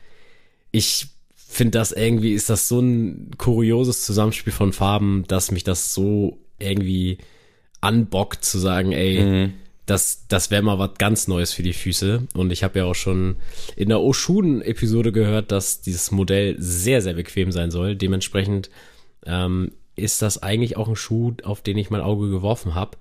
Ich 0.72 1.09
finde 1.35 1.79
das 1.79 1.92
irgendwie, 1.92 2.33
ist 2.33 2.50
das 2.50 2.68
so 2.68 2.81
ein 2.81 3.33
kurioses 3.37 4.05
Zusammenspiel 4.05 4.53
von 4.53 4.72
Farben, 4.72 5.24
dass 5.26 5.50
mich 5.50 5.64
das 5.64 5.94
so 5.94 6.38
irgendwie 6.59 7.18
anbockt 7.81 8.44
zu 8.44 8.59
sagen, 8.59 8.92
ey, 8.92 9.53
das, 9.87 10.26
das 10.29 10.50
wäre 10.53 10.62
mal 10.62 10.79
was 10.79 10.90
ganz 10.98 11.26
Neues 11.26 11.53
für 11.53 11.64
die 11.64 11.72
Füße. 11.72 12.29
Und 12.35 12.53
ich 12.53 12.62
habe 12.62 12.79
ja 12.79 12.85
auch 12.85 12.94
schon 12.94 13.37
in 13.74 13.88
der 13.88 14.00
Oshun-Episode 14.00 15.11
gehört, 15.11 15.50
dass 15.50 15.81
dieses 15.81 16.12
Modell 16.12 16.55
sehr, 16.59 17.03
sehr 17.03 17.14
bequem 17.14 17.50
sein 17.50 17.72
soll. 17.72 17.96
Dementsprechend 17.96 18.70
ähm, 19.26 19.72
ist 19.96 20.22
das 20.22 20.42
eigentlich 20.42 20.76
auch 20.76 20.88
ein 20.88 20.96
Schuh, 20.96 21.35
auf 21.42 21.62
den 21.62 21.79
ich 21.79 21.90
mein 21.90 22.03
Auge 22.03 22.31
geworfen 22.31 22.76
habe. 22.76 22.98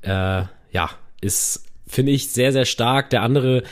Äh, 0.00 0.44
ja, 0.72 0.90
ist, 1.20 1.64
finde 1.86 2.12
ich, 2.12 2.30
sehr, 2.30 2.52
sehr 2.52 2.64
stark. 2.64 3.10
Der 3.10 3.22
andere 3.22 3.64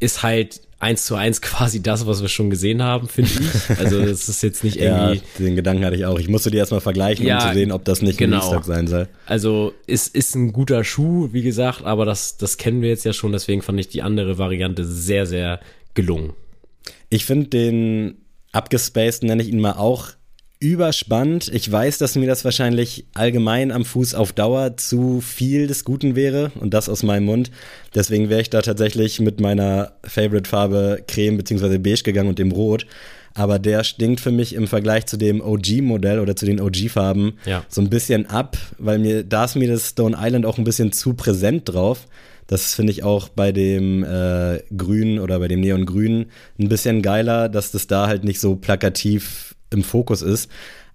ist 0.00 0.22
halt 0.22 0.60
eins 0.80 1.06
zu 1.06 1.16
eins 1.16 1.40
quasi 1.42 1.82
das, 1.82 2.06
was 2.06 2.22
wir 2.22 2.28
schon 2.28 2.50
gesehen 2.50 2.82
haben, 2.82 3.08
finde 3.08 3.30
ich. 3.30 3.78
Also 3.78 4.00
das 4.04 4.28
ist 4.28 4.42
jetzt 4.42 4.62
nicht 4.62 4.76
Ja, 4.80 5.10
irgendwie. 5.12 5.42
den 5.44 5.56
Gedanken 5.56 5.84
hatte 5.84 5.96
ich 5.96 6.06
auch. 6.06 6.18
Ich 6.18 6.28
musste 6.28 6.50
die 6.50 6.58
erstmal 6.58 6.80
vergleichen, 6.80 7.26
Ja, 7.26 7.42
um 7.42 7.48
zu 7.48 7.54
sehen, 7.54 7.72
ob 7.72 7.84
das 7.84 8.00
nicht 8.02 8.18
genau. 8.18 8.36
ein 8.36 8.42
Restock 8.42 8.64
sein 8.64 8.86
soll. 8.86 9.08
Also 9.26 9.74
ist, 9.86 10.14
ist 10.14 10.34
ein 10.36 10.52
guter 10.52 10.84
Schuh, 10.84 11.30
wie 11.32 11.42
gesagt, 11.42 11.84
aber 11.84 12.04
das, 12.04 12.36
das 12.36 12.56
kennen 12.58 12.80
wir 12.82 12.90
jetzt 12.90 13.04
ja 13.04 13.12
schon, 13.12 13.32
deswegen 13.32 13.62
fand 13.62 13.80
ich 13.80 13.88
die 13.88 14.02
andere 14.02 14.38
Variante 14.38 14.84
sehr, 14.84 15.26
sehr 15.26 15.60
gelungen. 15.94 16.32
Ich 17.10 17.24
finde 17.24 17.48
den 17.48 18.18
abgespaced, 18.52 19.24
nenne 19.24 19.42
ich 19.42 19.48
ihn 19.48 19.60
mal 19.60 19.72
auch, 19.72 20.10
überspannt. 20.60 21.48
Ich 21.52 21.70
weiß, 21.70 21.98
dass 21.98 22.16
mir 22.16 22.26
das 22.26 22.44
wahrscheinlich 22.44 23.06
allgemein 23.14 23.70
am 23.70 23.84
Fuß 23.84 24.14
auf 24.14 24.32
Dauer 24.32 24.76
zu 24.76 25.20
viel 25.20 25.66
des 25.66 25.84
Guten 25.84 26.16
wäre 26.16 26.50
und 26.60 26.74
das 26.74 26.88
aus 26.88 27.02
meinem 27.02 27.24
Mund. 27.26 27.50
Deswegen 27.94 28.28
wäre 28.28 28.40
ich 28.40 28.50
da 28.50 28.62
tatsächlich 28.62 29.20
mit 29.20 29.40
meiner 29.40 29.92
Favorite-Farbe 30.04 31.04
Creme 31.06 31.36
bzw. 31.38 31.78
Beige 31.78 32.02
gegangen 32.02 32.28
und 32.28 32.38
dem 32.38 32.50
Rot. 32.52 32.86
Aber 33.34 33.60
der 33.60 33.84
stinkt 33.84 34.20
für 34.20 34.32
mich 34.32 34.54
im 34.54 34.66
Vergleich 34.66 35.06
zu 35.06 35.16
dem 35.16 35.40
OG-Modell 35.40 36.18
oder 36.18 36.34
zu 36.34 36.44
den 36.44 36.60
OG-Farben 36.60 37.38
Ja. 37.46 37.64
so 37.68 37.80
ein 37.80 37.88
bisschen 37.90 38.26
ab, 38.26 38.56
weil 38.78 38.98
mir, 38.98 39.22
da 39.22 39.44
ist 39.44 39.54
mir 39.54 39.68
das 39.68 39.90
Stone 39.90 40.16
Island 40.20 40.44
auch 40.44 40.58
ein 40.58 40.64
bisschen 40.64 40.90
zu 40.90 41.14
präsent 41.14 41.68
drauf. 41.68 42.08
Das 42.48 42.74
finde 42.74 42.92
ich 42.92 43.04
auch 43.04 43.28
bei 43.28 43.52
dem 43.52 44.02
äh, 44.02 44.60
Grün 44.76 45.20
oder 45.20 45.38
bei 45.38 45.46
dem 45.46 45.60
Neongrün 45.60 46.26
ein 46.58 46.68
bisschen 46.68 47.02
geiler, 47.02 47.48
dass 47.48 47.70
das 47.70 47.86
da 47.86 48.08
halt 48.08 48.24
nicht 48.24 48.40
so 48.40 48.56
plakativ 48.56 49.54
im 49.70 49.82
Fokus 49.82 50.22
ist. 50.22 50.50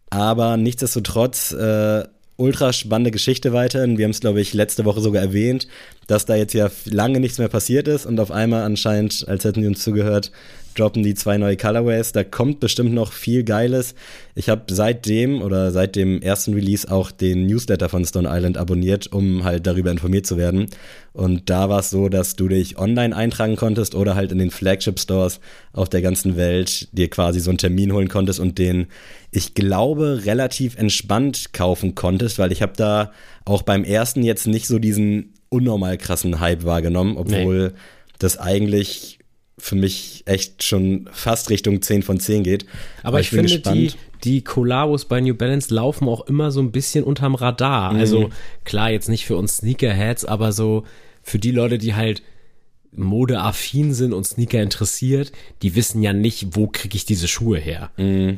Aber 0.10 0.58
nichtsdestotrotz, 0.58 1.52
äh, 1.52 2.04
ultra 2.38 2.74
spannende 2.74 3.12
Geschichte 3.12 3.54
weiterhin. 3.54 3.98
Wir 3.98 4.06
haben 4.06 4.12
es, 4.12 4.20
glaube 4.20 4.42
ich, 4.42 4.54
letzte 4.54 4.86
Woche 4.86 5.02
sogar 5.02 5.22
erwähnt, 5.22 5.68
dass 6.08 6.26
da 6.26 6.36
jetzt 6.36 6.54
ja 6.54 6.70
lange 6.86 7.20
nichts 7.20 7.38
mehr 7.38 7.48
passiert 7.48 7.88
ist 7.88 8.06
und 8.06 8.20
auf 8.20 8.32
einmal 8.32 8.64
anscheinend, 8.64 9.26
als 9.28 9.44
hätten 9.44 9.62
die 9.62 9.68
uns 9.68 9.84
zugehört, 9.84 10.32
droppen 10.76 11.04
die 11.04 11.14
zwei 11.14 11.38
neue 11.38 11.58
Colorways. 11.58 12.12
Da 12.12 12.24
kommt 12.24 12.60
bestimmt 12.60 12.94
noch 12.94 13.12
viel 13.14 13.44
Geiles. 13.44 13.96
Ich 14.36 14.50
habe 14.50 14.64
seitdem 14.74 15.42
oder 15.42 15.72
seit 15.72 15.96
dem 15.96 16.22
ersten 16.22 16.54
Release 16.54 16.90
auch 16.90 17.12
den 17.12 17.46
Newsletter 17.46 17.90
von 17.90 18.06
Stone 18.06 18.30
Island 18.32 18.58
abonniert, 18.58 19.12
um 19.12 19.44
halt 19.44 19.68
darüber 19.68 19.92
informiert 19.92 20.26
zu 20.26 20.38
werden. 20.38 20.68
Und 21.14 21.50
da 21.50 21.70
war 21.70 21.80
es 21.80 21.92
so, 21.92 22.10
dass 22.10 22.36
du 22.36 22.48
dich 22.48 22.78
online 22.78 23.16
eintragen 23.16 23.56
konntest 23.56 23.94
oder 23.94 24.16
halt 24.16 24.32
in 24.32 24.40
den 24.40 24.52
Flagship 24.52 25.00
Stores 25.00 25.40
auf 25.72 25.90
der 25.90 26.02
ganzen 26.02 26.38
Welt 26.38 26.88
dir 26.92 27.10
quasi 27.10 27.40
so 27.40 27.52
einen 27.52 27.60
Termin 27.60 27.94
holen 27.94 28.10
konntest 28.10 28.40
und 28.40 28.58
den, 28.58 28.88
ich 29.30 29.54
glaube, 29.54 30.22
relativ 30.26 30.76
entspannt 30.78 31.54
kaufen 31.54 31.94
konntest, 31.94 32.40
weil 32.40 32.52
ich 32.52 32.62
habe 32.62 32.74
da 32.76 33.12
auch 33.46 33.62
beim 33.62 33.84
ersten 33.84 34.24
jetzt 34.24 34.48
nicht 34.48 34.68
so 34.68 34.80
diesen 34.80 35.34
unnormal 35.54 35.98
krassen 35.98 36.40
Hype 36.40 36.64
wahrgenommen, 36.66 37.18
obwohl 37.18 37.74
das 38.20 38.38
eigentlich 38.38 39.20
für 39.58 39.76
mich 39.76 40.24
echt 40.26 40.64
schon 40.64 41.10
fast 41.12 41.50
Richtung 41.50 41.82
10 41.82 42.04
von 42.04 42.20
10 42.20 42.44
geht. 42.44 42.66
Aber 43.04 43.20
ich, 43.20 43.30
finde, 43.30 43.60
die, 43.60 43.92
die 44.24 44.44
Collabos 44.44 45.06
bei 45.06 45.22
New 45.22 45.36
Balance 45.36 45.74
laufen 45.74 46.08
auch 46.08 46.28
immer 46.28 46.52
so 46.52 46.60
ein 46.60 46.72
bisschen 46.72 47.04
unterm 47.04 47.36
Radar. 47.36 47.92
Also 47.92 48.30
klar, 48.66 48.90
jetzt 48.90 49.10
nicht 49.10 49.26
für 49.26 49.38
uns 49.38 49.58
Sneakerheads, 49.58 50.26
aber 50.26 50.52
so 50.52 50.84
für 51.22 51.40
die 51.40 51.52
Leute, 51.52 51.78
die 51.78 51.94
halt 51.94 52.24
modeaffin 52.96 53.94
sind 53.94 54.14
und 54.14 54.26
Sneaker 54.26 54.62
interessiert, 54.62 55.32
die 55.62 55.76
wissen 55.76 56.02
ja 56.02 56.14
nicht, 56.14 56.56
wo 56.56 56.68
kriege 56.68 56.96
ich 56.96 57.06
diese 57.06 57.28
Schuhe 57.28 57.58
her. 57.58 57.92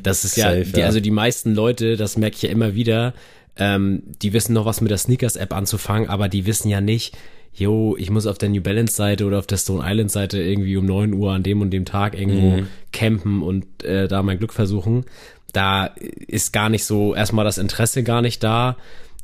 Das 0.04 0.23
ist 0.25 0.38
ja, 0.38 0.49
Safe, 0.51 0.65
die, 0.65 0.80
ja. 0.80 0.86
also 0.86 0.99
die 0.99 1.12
meisten 1.12 1.54
Leute, 1.54 1.97
das 1.97 2.17
merke 2.17 2.36
ich 2.36 2.41
ja 2.43 2.49
immer 2.49 2.75
wieder, 2.75 3.13
ähm, 3.58 4.04
die 4.22 4.34
wissen 4.34 4.54
noch 4.54 4.65
was 4.65 4.82
mit 4.82 4.91
der 4.91 4.98
Sneakers-App 4.98 5.54
anzufangen, 5.54 6.10
aber 6.10 6.30
die 6.30 6.46
wissen 6.46 6.70
ja 6.70 6.82
nicht, 6.82 7.18
jo, 7.54 7.96
ich 7.98 8.10
muss 8.10 8.28
auf 8.28 8.38
der 8.38 8.50
New 8.50 8.62
Balance-Seite 8.62 9.26
oder 9.26 9.39
auf 9.39 9.48
der 9.48 9.58
Stone 9.58 9.84
Island-Seite 9.86 10.41
irgendwie 10.41 10.76
um 10.78 10.86
9 10.86 11.13
Uhr 11.13 11.32
an 11.32 11.44
dem 11.44 11.62
und 11.62 11.72
dem 11.72 11.86
Tag 11.86 12.20
irgendwo 12.20 12.63
campen 12.91 13.41
und 13.41 13.84
äh, 13.84 14.08
da 14.08 14.24
mein 14.24 14.38
Glück 14.38 14.54
versuchen. 14.54 15.06
Da 15.54 15.86
ist 15.86 16.52
gar 16.52 16.70
nicht 16.70 16.84
so 16.84 17.15
erstmal 17.15 17.46
das 17.46 17.58
Interesse 17.58 18.04
gar 18.04 18.22
nicht 18.22 18.44
da, 18.44 18.76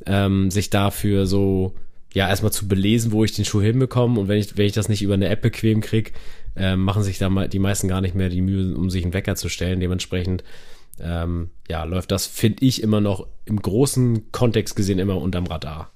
ähm, 0.06 0.50
sich 0.50 0.70
dafür 0.70 1.28
so 1.28 1.74
ja 2.14 2.28
erstmal 2.28 2.54
zu 2.54 2.68
belesen, 2.68 3.12
wo 3.12 3.24
ich 3.24 3.34
den 3.34 3.46
Schuh 3.46 3.62
hinbekomme 3.62 4.20
und 4.20 4.28
wenn 4.28 4.38
ich 4.38 4.58
wenn 4.58 4.66
ich 4.66 4.74
das 4.74 4.90
nicht 4.90 5.02
über 5.02 5.14
eine 5.14 5.28
App 5.28 5.42
bequem 5.42 5.82
krieg, 5.82 6.14
ähm, 6.56 6.84
machen 6.84 7.04
sich 7.04 7.18
da 7.18 7.30
mal 7.30 7.50
die 7.50 7.60
meisten 7.60 7.90
gar 7.90 8.02
nicht 8.02 8.16
mehr 8.16 8.30
die 8.30 8.42
Mühe, 8.42 8.76
um 8.76 8.90
sich 8.90 9.04
einen 9.04 9.14
Wecker 9.14 9.36
zu 9.36 9.50
stellen. 9.50 9.82
Dementsprechend 9.82 10.44
ähm, 11.00 11.50
ja 11.70 11.84
läuft 11.84 12.12
das 12.12 12.26
finde 12.26 12.66
ich 12.66 12.82
immer 12.84 13.02
noch 13.02 13.28
im 13.46 13.62
großen 13.62 14.32
Kontext 14.32 14.76
gesehen 14.76 15.00
immer 15.00 15.18
unterm 15.22 15.46
Radar. 15.48 15.92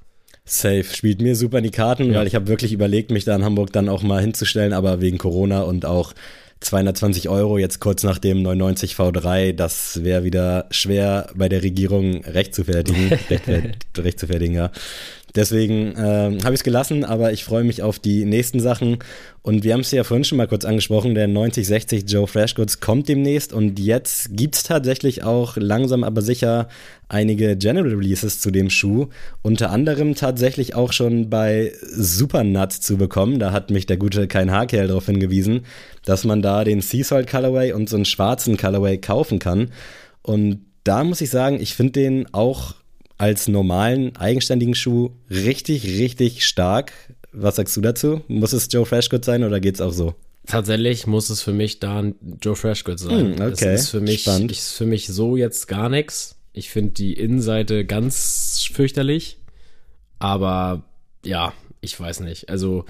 Safe 0.48 0.84
spielt 0.84 1.22
mir 1.22 1.36
super 1.36 1.58
in 1.58 1.64
die 1.64 1.72
Karten, 1.72 2.12
Ja. 2.12 2.20
weil 2.20 2.28
ich 2.28 2.36
habe 2.36 2.48
wirklich 2.48 2.72
überlegt, 2.72 3.10
mich 3.10 3.26
da 3.26 3.36
in 3.36 3.44
Hamburg 3.44 3.74
dann 3.74 3.90
auch 3.90 4.04
mal 4.04 4.22
hinzustellen, 4.22 4.74
aber 4.74 5.02
wegen 5.02 5.18
Corona 5.18 5.62
und 5.62 5.86
auch 5.86 6.14
220 6.60 7.30
Euro 7.30 7.58
jetzt 7.58 7.80
kurz 7.80 8.04
nach 8.04 8.18
dem 8.20 8.42
990 8.44 8.94
V3, 8.94 9.54
das 9.54 10.04
wäre 10.04 10.24
wieder 10.24 10.68
schwer 10.72 11.30
bei 11.36 11.50
der 11.50 11.64
Regierung 11.64 12.24
recht 12.26 12.56
zu 12.56 12.64
fertigen, 12.64 13.12
recht, 13.30 13.48
recht 13.98 14.20
zu 14.20 14.28
fertigen, 14.28 14.56
ja. 14.56 14.72
Deswegen 15.36 15.94
ähm, 15.98 16.44
habe 16.44 16.54
ich 16.54 16.62
es 16.62 16.64
gelassen, 16.64 17.04
aber 17.04 17.34
ich 17.34 17.44
freue 17.44 17.66
mich 17.66 17.84
auf 17.84 18.00
die 18.00 18.24
nächsten 18.24 18.62
Sachen. 18.62 19.00
Und 19.42 19.64
wir 19.64 19.74
haben 19.74 19.82
es 19.82 19.92
ja 19.92 20.04
vorhin 20.04 20.24
schon 20.24 20.38
mal 20.38 20.48
kurz 20.48 20.64
angesprochen, 20.66 21.14
der 21.14 21.28
9060 21.28 22.10
Joe 22.10 22.26
Freshgoods 22.26 22.80
kommt 22.80 23.10
demnächst 23.10 23.54
und 23.54 23.78
jetzt 23.78 24.36
gibt's 24.36 24.64
tatsächlich 24.64 25.24
auch 25.24 25.58
langsam 25.58 26.04
aber 26.04 26.22
sicher 26.22 26.70
einige 27.10 27.58
General 27.58 27.94
Releases 27.94 28.40
zu 28.40 28.50
dem 28.50 28.70
Schuh. 28.70 29.08
Unter 29.42 29.72
anderem 29.72 30.16
tatsächlich 30.16 30.74
auch 30.74 30.94
schon 30.94 31.30
bei 31.30 31.74
Supernuts 31.82 32.82
zu 32.82 32.98
bekommen. 32.98 33.38
Da 33.38 33.52
hat 33.52 33.70
mich 33.70 33.86
der 33.86 33.98
gute 33.98 34.28
Kein 34.28 34.52
Haarkerl 34.52 34.88
darauf 34.88 35.06
hingewiesen, 35.06 35.66
dass 36.06 36.24
man 36.24 36.42
da 36.42 36.64
den 36.64 36.82
Sea 36.82 37.04
Salt 37.04 37.30
Colorway 37.30 37.74
und 37.74 37.90
so 37.90 37.98
einen 37.98 38.06
schwarzen 38.06 38.58
Colorway 38.58 38.98
kaufen 38.98 39.40
kann. 39.40 39.72
Und 40.22 40.62
da 40.86 41.04
muss 41.04 41.22
ich 41.22 41.30
sagen, 41.30 41.60
ich 41.60 41.76
finde 41.76 41.94
den 41.94 42.34
auch 42.34 42.76
als 43.18 43.48
normalen, 43.48 44.16
eigenständigen 44.16 44.76
Schuh 44.76 45.12
richtig, 45.30 45.86
richtig 45.86 46.46
stark. 46.46 46.92
Was 47.32 47.58
sagst 47.58 47.76
du 47.78 47.82
dazu? 47.82 48.22
Muss 48.28 48.54
es 48.54 48.68
Joe 48.72 48.86
Freshgood 48.86 49.26
sein 49.26 49.44
oder 49.44 49.60
geht's 49.60 49.82
auch 49.82 49.92
so? 49.92 50.16
Tatsächlich 50.48 51.08
muss 51.08 51.30
es 51.30 51.42
für 51.42 51.54
mich 51.54 51.80
da 51.80 52.02
ein 52.02 52.16
Joe 52.42 52.56
Freshgood 52.56 53.00
sein. 53.00 53.20
Hm, 53.20 53.32
okay. 53.34 53.50
Das 53.50 53.62
ist 53.62 53.90
für 53.90 54.02
mich, 54.02 54.22
Spannend. 54.22 54.52
ist 54.52 54.72
für 54.74 54.86
mich 54.86 55.08
so 55.08 55.36
jetzt 55.36 55.68
gar 55.68 55.90
nichts. 55.90 56.36
Ich 56.54 56.70
finde 56.70 56.92
die 56.92 57.14
Innenseite 57.14 57.86
ganz 57.86 58.70
fürchterlich. 58.72 59.38
Aber 60.20 60.84
ja, 61.26 61.54
ich 61.82 62.00
weiß 62.00 62.22
nicht. 62.22 62.50
Also 62.50 62.86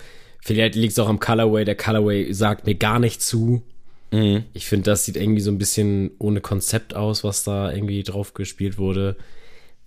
Vielleicht 0.46 0.76
liegt 0.76 0.92
es 0.92 1.00
auch 1.00 1.10
am 1.10 1.20
Colorway. 1.20 1.66
Der 1.66 1.74
Colorway 1.74 2.32
sagt 2.32 2.68
mir 2.68 2.76
gar 2.76 3.00
nicht 3.00 3.20
zu. 3.20 3.64
Mhm. 4.12 4.44
Ich 4.54 4.68
finde, 4.68 4.92
das 4.92 5.04
sieht 5.04 5.18
irgendwie 5.18 5.42
so 5.42 5.50
ein 5.50 5.58
bisschen 5.58 6.12
ohne 6.20 6.40
Konzept 6.40 6.96
aus, 6.96 7.24
was 7.24 7.44
da 7.44 7.74
irgendwie 7.74 8.04
drauf 8.04 8.36
gespielt 8.36 8.78
wurde. 8.78 9.16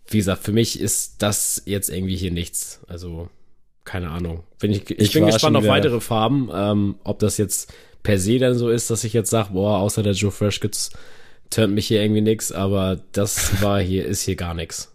Wie 0.08 0.18
gesagt, 0.18 0.42
für 0.42 0.52
mich 0.52 0.80
ist 0.80 1.22
das 1.22 1.62
jetzt 1.66 1.90
irgendwie 1.90 2.16
hier 2.16 2.30
nichts. 2.30 2.80
Also, 2.88 3.28
keine 3.84 4.10
Ahnung. 4.10 4.44
Bin 4.58 4.72
ich, 4.72 4.90
ich, 4.90 4.98
ich 4.98 5.12
bin 5.12 5.26
gespannt 5.26 5.56
auf 5.56 5.66
weitere 5.66 6.00
Farben. 6.00 6.50
Ähm, 6.52 6.96
ob 7.04 7.18
das 7.18 7.36
jetzt 7.36 7.72
per 8.02 8.18
se 8.18 8.38
dann 8.38 8.54
so 8.56 8.70
ist, 8.70 8.90
dass 8.90 9.04
ich 9.04 9.12
jetzt 9.12 9.30
sage, 9.30 9.50
boah, 9.52 9.78
außer 9.78 10.02
der 10.02 10.14
Joe 10.14 10.30
Fresh 10.30 10.60
gibt's, 10.60 10.90
turnt 11.50 11.74
mich 11.74 11.88
hier 11.88 12.02
irgendwie 12.02 12.20
nix, 12.20 12.52
aber 12.52 13.00
das 13.12 13.62
war 13.62 13.80
hier, 13.80 14.06
ist 14.06 14.22
hier 14.22 14.36
gar 14.36 14.54
nichts. 14.54 14.92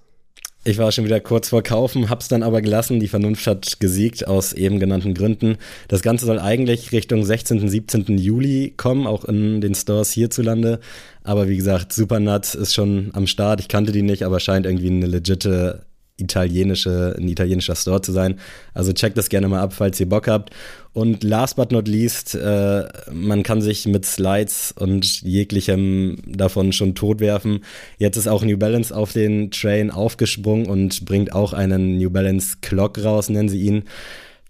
Ich 0.65 0.77
war 0.77 0.93
schon 0.93 1.03
wieder 1.03 1.19
kurz 1.19 1.49
vor 1.49 1.61
Kaufen, 1.61 2.09
hab's 2.09 2.29
dann 2.29 2.41
aber 2.41 2.61
gelassen. 2.61 3.01
Die 3.01 3.09
Vernunft 3.09 3.45
hat 3.47 3.81
gesiegt 3.81 4.25
aus 4.27 4.53
eben 4.53 4.79
genannten 4.79 5.13
Gründen. 5.13 5.57
Das 5.89 6.01
Ganze 6.01 6.25
soll 6.25 6.39
eigentlich 6.39 6.93
Richtung 6.93 7.25
16., 7.25 7.67
17. 7.67 8.17
Juli 8.17 8.73
kommen, 8.77 9.05
auch 9.05 9.25
in 9.25 9.59
den 9.59 9.75
Stores 9.75 10.11
hierzulande. 10.11 10.79
Aber 11.23 11.49
wie 11.49 11.57
gesagt, 11.57 11.91
Supernuts 11.91 12.55
ist 12.55 12.73
schon 12.73 13.09
am 13.11 13.27
Start. 13.27 13.59
Ich 13.59 13.67
kannte 13.67 13.91
die 13.91 14.03
nicht, 14.03 14.23
aber 14.23 14.39
scheint 14.39 14.65
irgendwie 14.65 14.87
eine 14.87 15.07
legitime 15.07 15.81
italienische, 16.17 17.15
ein 17.17 17.27
italienischer 17.27 17.75
Store 17.75 18.01
zu 18.01 18.11
sein. 18.11 18.39
Also 18.73 18.93
checkt 18.93 19.17
das 19.17 19.29
gerne 19.29 19.47
mal 19.47 19.61
ab, 19.61 19.73
falls 19.73 19.99
ihr 19.99 20.07
Bock 20.07 20.27
habt. 20.27 20.51
Und 20.93 21.23
last 21.23 21.55
but 21.55 21.71
not 21.71 21.87
least, 21.87 22.35
äh, 22.35 22.83
man 23.11 23.41
kann 23.41 23.61
sich 23.61 23.87
mit 23.87 24.05
Slides 24.05 24.75
und 24.77 25.21
jeglichem 25.23 26.17
davon 26.27 26.71
schon 26.71 26.93
totwerfen. 26.93 27.63
Jetzt 27.97 28.17
ist 28.17 28.27
auch 28.27 28.43
New 28.43 28.57
Balance 28.57 28.95
auf 28.95 29.11
den 29.11 29.49
Train 29.49 29.89
aufgesprungen 29.89 30.67
und 30.67 31.05
bringt 31.05 31.33
auch 31.33 31.53
einen 31.53 31.97
New 31.97 32.11
Balance 32.11 32.57
Clock 32.61 33.03
raus, 33.03 33.29
nennen 33.29 33.49
sie 33.49 33.61
ihn 33.61 33.83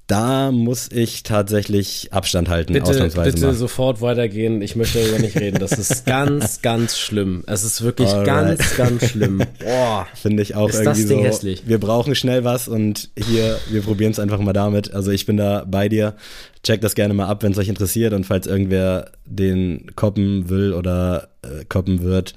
da 0.07 0.51
muss 0.51 0.89
ich 0.91 1.23
tatsächlich 1.23 2.11
Abstand 2.11 2.49
halten, 2.49 2.73
bitte, 2.73 2.89
ausnahmsweise. 2.89 3.31
Bitte 3.31 3.45
mal. 3.47 3.53
sofort 3.53 4.01
weitergehen. 4.01 4.61
Ich 4.61 4.75
möchte 4.75 4.99
darüber 4.99 5.19
nicht 5.19 5.39
reden. 5.39 5.59
Das 5.59 5.71
ist 5.71 6.05
ganz, 6.05 6.61
ganz 6.61 6.97
schlimm. 6.97 7.43
Es 7.47 7.63
ist 7.63 7.81
wirklich 7.83 8.09
Alright. 8.09 8.59
ganz, 8.59 8.75
ganz 8.75 9.05
schlimm. 9.11 9.41
Boah. 9.63 10.05
Finde 10.13 10.43
ich 10.43 10.55
auch 10.55 10.69
ist 10.69 10.75
irgendwie 10.75 10.89
das 10.89 11.07
Ding 11.07 11.19
so. 11.19 11.23
Hässlich. 11.25 11.63
Wir 11.65 11.79
brauchen 11.79 12.15
schnell 12.15 12.43
was 12.43 12.67
und 12.67 13.11
hier, 13.15 13.57
wir 13.69 13.81
probieren 13.81 14.11
es 14.11 14.19
einfach 14.19 14.39
mal 14.39 14.53
damit. 14.53 14.93
Also 14.93 15.11
ich 15.11 15.25
bin 15.25 15.37
da 15.37 15.63
bei 15.65 15.87
dir. 15.87 16.15
Checkt 16.63 16.83
das 16.83 16.95
gerne 16.95 17.13
mal 17.13 17.27
ab, 17.27 17.43
wenn 17.43 17.51
es 17.53 17.57
euch 17.57 17.67
interessiert 17.67 18.13
und 18.13 18.25
falls 18.25 18.47
irgendwer 18.47 19.11
den 19.25 19.87
koppen 19.95 20.49
will 20.49 20.73
oder 20.73 21.29
äh, 21.41 21.65
koppen 21.67 22.03
wird, 22.03 22.35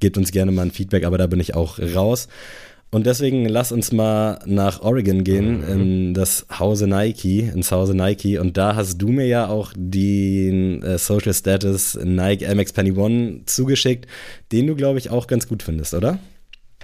gebt 0.00 0.16
uns 0.18 0.32
gerne 0.32 0.50
mal 0.50 0.62
ein 0.62 0.70
Feedback, 0.72 1.04
aber 1.04 1.18
da 1.18 1.26
bin 1.26 1.40
ich 1.40 1.54
auch 1.54 1.78
raus. 1.94 2.28
Und 2.90 3.04
deswegen 3.04 3.46
lass 3.46 3.70
uns 3.70 3.92
mal 3.92 4.38
nach 4.46 4.80
Oregon 4.80 5.22
gehen, 5.22 5.60
mhm. 5.60 5.68
in 5.68 6.14
das 6.14 6.46
Hause 6.58 6.86
Nike, 6.86 7.40
ins 7.40 7.70
Hause 7.70 7.94
Nike. 7.94 8.38
Und 8.38 8.56
da 8.56 8.76
hast 8.76 8.96
du 8.96 9.08
mir 9.08 9.26
ja 9.26 9.48
auch 9.48 9.72
den 9.76 10.82
äh, 10.82 10.96
Social 10.96 11.34
Status 11.34 11.98
Nike 12.02 12.46
MX 12.46 12.72
Penny 12.72 12.92
One 12.92 13.42
zugeschickt, 13.44 14.06
den 14.52 14.66
du, 14.66 14.74
glaube 14.74 14.98
ich, 14.98 15.10
auch 15.10 15.26
ganz 15.26 15.48
gut 15.48 15.62
findest, 15.62 15.92
oder? 15.92 16.18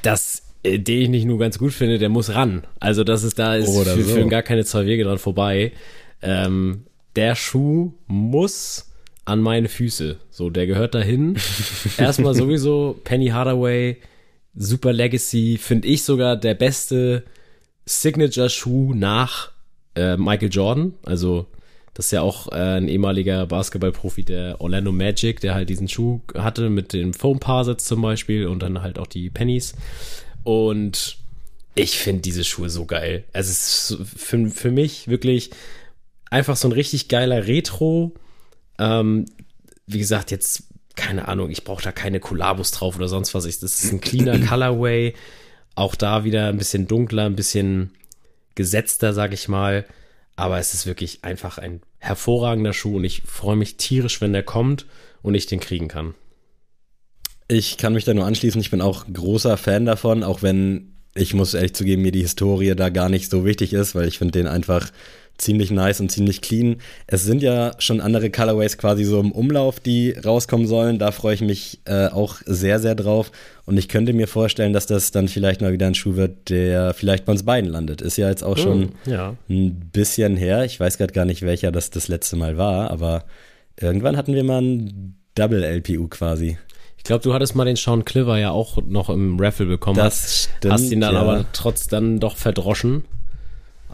Das, 0.03 0.43
äh, 0.62 0.79
den 0.79 1.01
ich 1.01 1.09
nicht 1.09 1.25
nur 1.25 1.38
ganz 1.38 1.59
gut 1.59 1.73
finde, 1.73 1.99
der 1.99 2.11
muss 2.11 2.35
ran. 2.35 2.64
Also 2.81 3.03
das 3.03 3.23
ist, 3.23 3.38
da 3.38 3.57
ist 3.57 3.75
für, 3.75 4.03
so. 4.03 4.14
für 4.14 4.27
gar 4.27 4.43
keine 4.43 4.67
zwei 4.67 4.85
Wege 4.85 5.05
dran 5.05 5.19
vorbei. 5.19 5.73
Ähm, 6.21 6.85
der 7.17 7.35
Schuh 7.35 7.95
muss 8.07 8.90
an 9.25 9.40
meine 9.40 9.71
Füße. 9.71 10.19
So, 10.31 10.51
der 10.51 10.67
gehört 10.67 10.95
dahin. 10.95 11.37
Erstmal 11.97 12.35
sowieso 12.35 13.01
Penny 13.05 13.29
Hardaway 13.29 13.97
Super 14.57 14.93
Legacy, 14.93 15.59
finde 15.59 15.88
ich 15.88 16.05
sogar 16.05 16.37
der 16.37 16.55
beste 16.55 17.25
Signature-Schuh 17.87 18.95
nach 18.95 19.51
äh, 19.95 20.17
Michael 20.17 20.51
Jordan. 20.51 20.95
Also, 21.05 21.47
das 21.95 22.07
ist 22.07 22.12
ja 22.12 22.23
auch 22.23 22.51
äh, 22.53 22.79
ein 22.79 22.88
ehemaliger 22.88 23.47
Basketballprofi 23.47 24.25
der 24.25 24.61
Orlando 24.61 24.93
Magic, 24.93 25.40
der 25.40 25.55
halt 25.55 25.71
diesen 25.71 25.88
Schuh 25.88 26.21
hatte 26.35 26.71
mit 26.71 26.93
dem 26.93 27.14
Foam 27.14 27.38
Parsets 27.38 27.85
zum 27.85 28.03
Beispiel 28.03 28.47
und 28.47 28.62
dann 28.62 28.83
halt 28.83 28.99
auch 28.99 29.07
die 29.07 29.31
Pennies. 29.31 29.75
Und 30.43 31.19
ich 31.75 31.99
finde 31.99 32.23
diese 32.23 32.45
Schuhe 32.45 32.71
so 32.71 32.85
geil. 32.85 33.25
Es 33.33 33.49
ist 33.49 33.99
für, 34.17 34.49
für 34.51 34.71
mich 34.71 35.09
wirklich 35.09 35.51
einfach 36.31 36.57
so 36.57 36.69
ein 36.69 36.73
richtig 36.73 37.09
geiler 37.09 37.47
Retro. 37.47 38.12
Ähm, 38.79 39.27
wie 39.87 39.99
gesagt, 39.99 40.31
jetzt 40.31 40.64
keine 40.97 41.29
Ahnung, 41.29 41.51
ich 41.51 41.65
brauche 41.65 41.83
da 41.83 41.93
keine 41.93 42.21
Kollabos 42.21 42.71
drauf 42.71 42.97
oder 42.97 43.09
sonst 43.09 43.35
was. 43.35 43.45
Das 43.45 43.85
ist 43.85 43.93
ein 43.93 44.01
cleaner 44.01 44.39
Colorway. 44.47 45.15
Auch 45.75 45.95
da 45.95 46.25
wieder 46.25 46.49
ein 46.49 46.59
bisschen 46.59 46.87
dunkler, 46.87 47.25
ein 47.27 47.37
bisschen 47.37 47.91
gesetzter, 48.55 49.13
sag 49.13 49.33
ich 49.33 49.49
mal. 49.49 49.85
Aber 50.37 50.59
es 50.59 50.75
ist 50.75 50.87
wirklich 50.87 51.21
einfach 51.23 51.59
ein 51.59 51.81
hervorragender 51.99 52.73
Schuh 52.73 52.97
und 52.97 53.05
ich 53.05 53.23
freue 53.23 53.57
mich 53.57 53.77
tierisch, 53.77 54.21
wenn 54.21 54.33
der 54.33 54.43
kommt 54.43 54.87
und 55.23 55.35
ich 55.35 55.47
den 55.47 55.61
kriegen 55.61 55.89
kann. 55.89 56.15
Ich 57.49 57.77
kann 57.77 57.95
mich 57.95 58.05
da 58.05 58.15
nur 58.15 58.27
anschließen. 58.27 58.61
Ich 58.61 58.71
bin 58.71 58.81
auch 58.81 59.05
großer 59.13 59.57
Fan 59.57 59.87
davon, 59.87 60.23
auch 60.23 60.43
wenn 60.43 60.95
ich 61.15 61.35
muss 61.35 61.55
ehrlich 61.55 61.75
zugeben, 61.75 62.03
mir 62.03 62.13
die 62.13 62.23
Historie 62.23 62.75
da 62.75 62.89
gar 62.89 63.09
nicht 63.09 63.31
so 63.31 63.45
wichtig 63.45 63.73
ist, 63.73 63.95
weil 63.95 64.09
ich 64.09 64.19
finde 64.19 64.33
den 64.33 64.49
einfach 64.49 64.91
ziemlich 65.38 65.70
nice 65.70 66.01
und 66.01 66.11
ziemlich 66.11 66.40
clean. 66.40 66.77
Es 67.07 67.25
sind 67.25 67.42
ja 67.42 67.73
schon 67.79 68.01
andere 68.01 68.31
Colorways 68.31 68.79
quasi 68.79 69.05
so 69.05 69.20
im 69.20 69.33
Umlauf, 69.33 69.81
die 69.81 70.12
rauskommen 70.12 70.66
sollen. 70.66 70.99
Da 70.99 71.11
freue 71.12 71.35
ich 71.35 71.40
mich 71.40 71.81
äh, 71.87 72.07
auch 72.07 72.37
sehr, 72.47 72.79
sehr 72.79 72.94
drauf. 72.94 73.33
Und 73.66 73.77
ich 73.77 73.88
könnte 73.88 74.12
mir 74.12 74.29
vorstellen, 74.29 74.73
dass 74.73 74.87
das 74.87 75.11
dann 75.11 75.29
vielleicht 75.29 75.61
mal 75.61 75.73
wieder 75.73 75.87
ein 75.87 75.94
Schuh 75.94 76.16
wird, 76.16 76.51
der 76.51 76.94
vielleicht 76.94 77.25
bei 77.25 77.33
uns 77.33 77.44
beiden 77.44 77.70
landet. 77.70 78.01
Ist 78.01 78.16
ja 78.16 78.29
jetzt 78.29 78.44
auch 78.44 78.59
schon 78.59 78.92
oh, 79.07 79.11
ja. 79.11 79.35
ein 79.49 79.90
bisschen 79.92 80.37
her. 80.37 80.64
Ich 80.64 80.79
weiß 80.79 80.99
gerade 80.99 81.12
gar 81.12 81.25
nicht, 81.25 81.42
welcher 81.42 81.73
das 81.73 81.90
das 81.90 82.09
letzte 82.09 82.37
Mal 82.37 82.57
war, 82.57 82.90
aber 82.90 83.25
irgendwann 83.81 84.16
hatten 84.16 84.35
wir 84.35 84.44
mal 84.44 84.62
ein 84.62 85.16
Double 85.35 85.64
LPU 85.64 86.09
quasi. 86.09 86.59
Ich 86.97 87.05
glaube, 87.05 87.23
du 87.23 87.35
hattest 87.35 87.55
mal 87.55 87.64
den 87.64 87.77
Sean 87.77 88.05
Cliver 88.05 88.38
ja 88.38 88.51
auch 88.51 88.79
noch 88.87 89.11
im 89.11 89.38
Raffle 89.38 89.66
bekommen. 89.66 89.99
Das 89.99 90.49
stimmt, 90.57 90.73
Hast 90.73 90.90
ihn 90.90 91.01
dann 91.01 91.14
ja. 91.14 91.20
aber 91.20 91.44
trotz 91.53 91.87
dann 91.88 92.18
doch 92.20 92.37
verdroschen. 92.37 93.05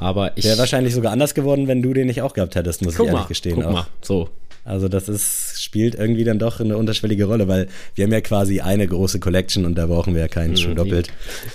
Aber 0.01 0.33
ich. 0.37 0.45
Wäre 0.45 0.57
wahrscheinlich 0.57 0.95
sogar 0.95 1.13
anders 1.13 1.35
geworden, 1.35 1.69
wenn 1.69 1.83
du 1.83 1.93
den 1.93 2.07
nicht 2.07 2.23
auch 2.23 2.33
gehabt 2.33 2.55
hättest, 2.55 2.83
muss 2.83 2.95
guck 2.95 3.07
ich 3.07 3.13
ehrlich 3.13 3.23
mal, 3.23 3.29
gestehen. 3.29 3.57
Guck 3.57 3.65
auch. 3.67 3.73
mal, 3.73 3.87
so. 4.01 4.31
Also 4.65 4.89
das 4.89 5.09
ist, 5.09 5.63
spielt 5.63 5.95
irgendwie 5.95 6.25
dann 6.25 6.39
doch 6.39 6.61
eine 6.61 6.77
unterschwellige 6.77 7.27
Rolle, 7.27 7.49
weil 7.49 7.67
wir 7.95 8.05
haben 8.05 8.13
ja 8.13 8.21
quasi 8.21 8.61
eine 8.61 8.87
große 8.87 9.21
Collection 9.21 9.65
und 9.67 9.75
da 9.77 9.87
brauchen 9.87 10.15
wir 10.15 10.23
ja 10.23 10.29
keinen 10.29 10.53
mhm, 10.53 10.57
Schuh 10.57 10.75
doppelt. 10.75 11.09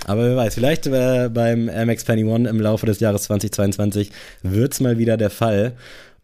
Aber 0.06 0.26
wer 0.26 0.36
weiß, 0.36 0.56
vielleicht 0.56 0.86
äh, 0.88 1.30
beim 1.34 1.66
MX 1.66 2.04
Penny 2.04 2.24
One 2.24 2.48
im 2.48 2.60
Laufe 2.60 2.86
des 2.86 3.00
Jahres 3.00 3.24
2022 3.24 4.12
wird's 4.44 4.80
mal 4.80 5.00
wieder 5.00 5.18
der 5.18 5.32
Fall. 5.32 5.74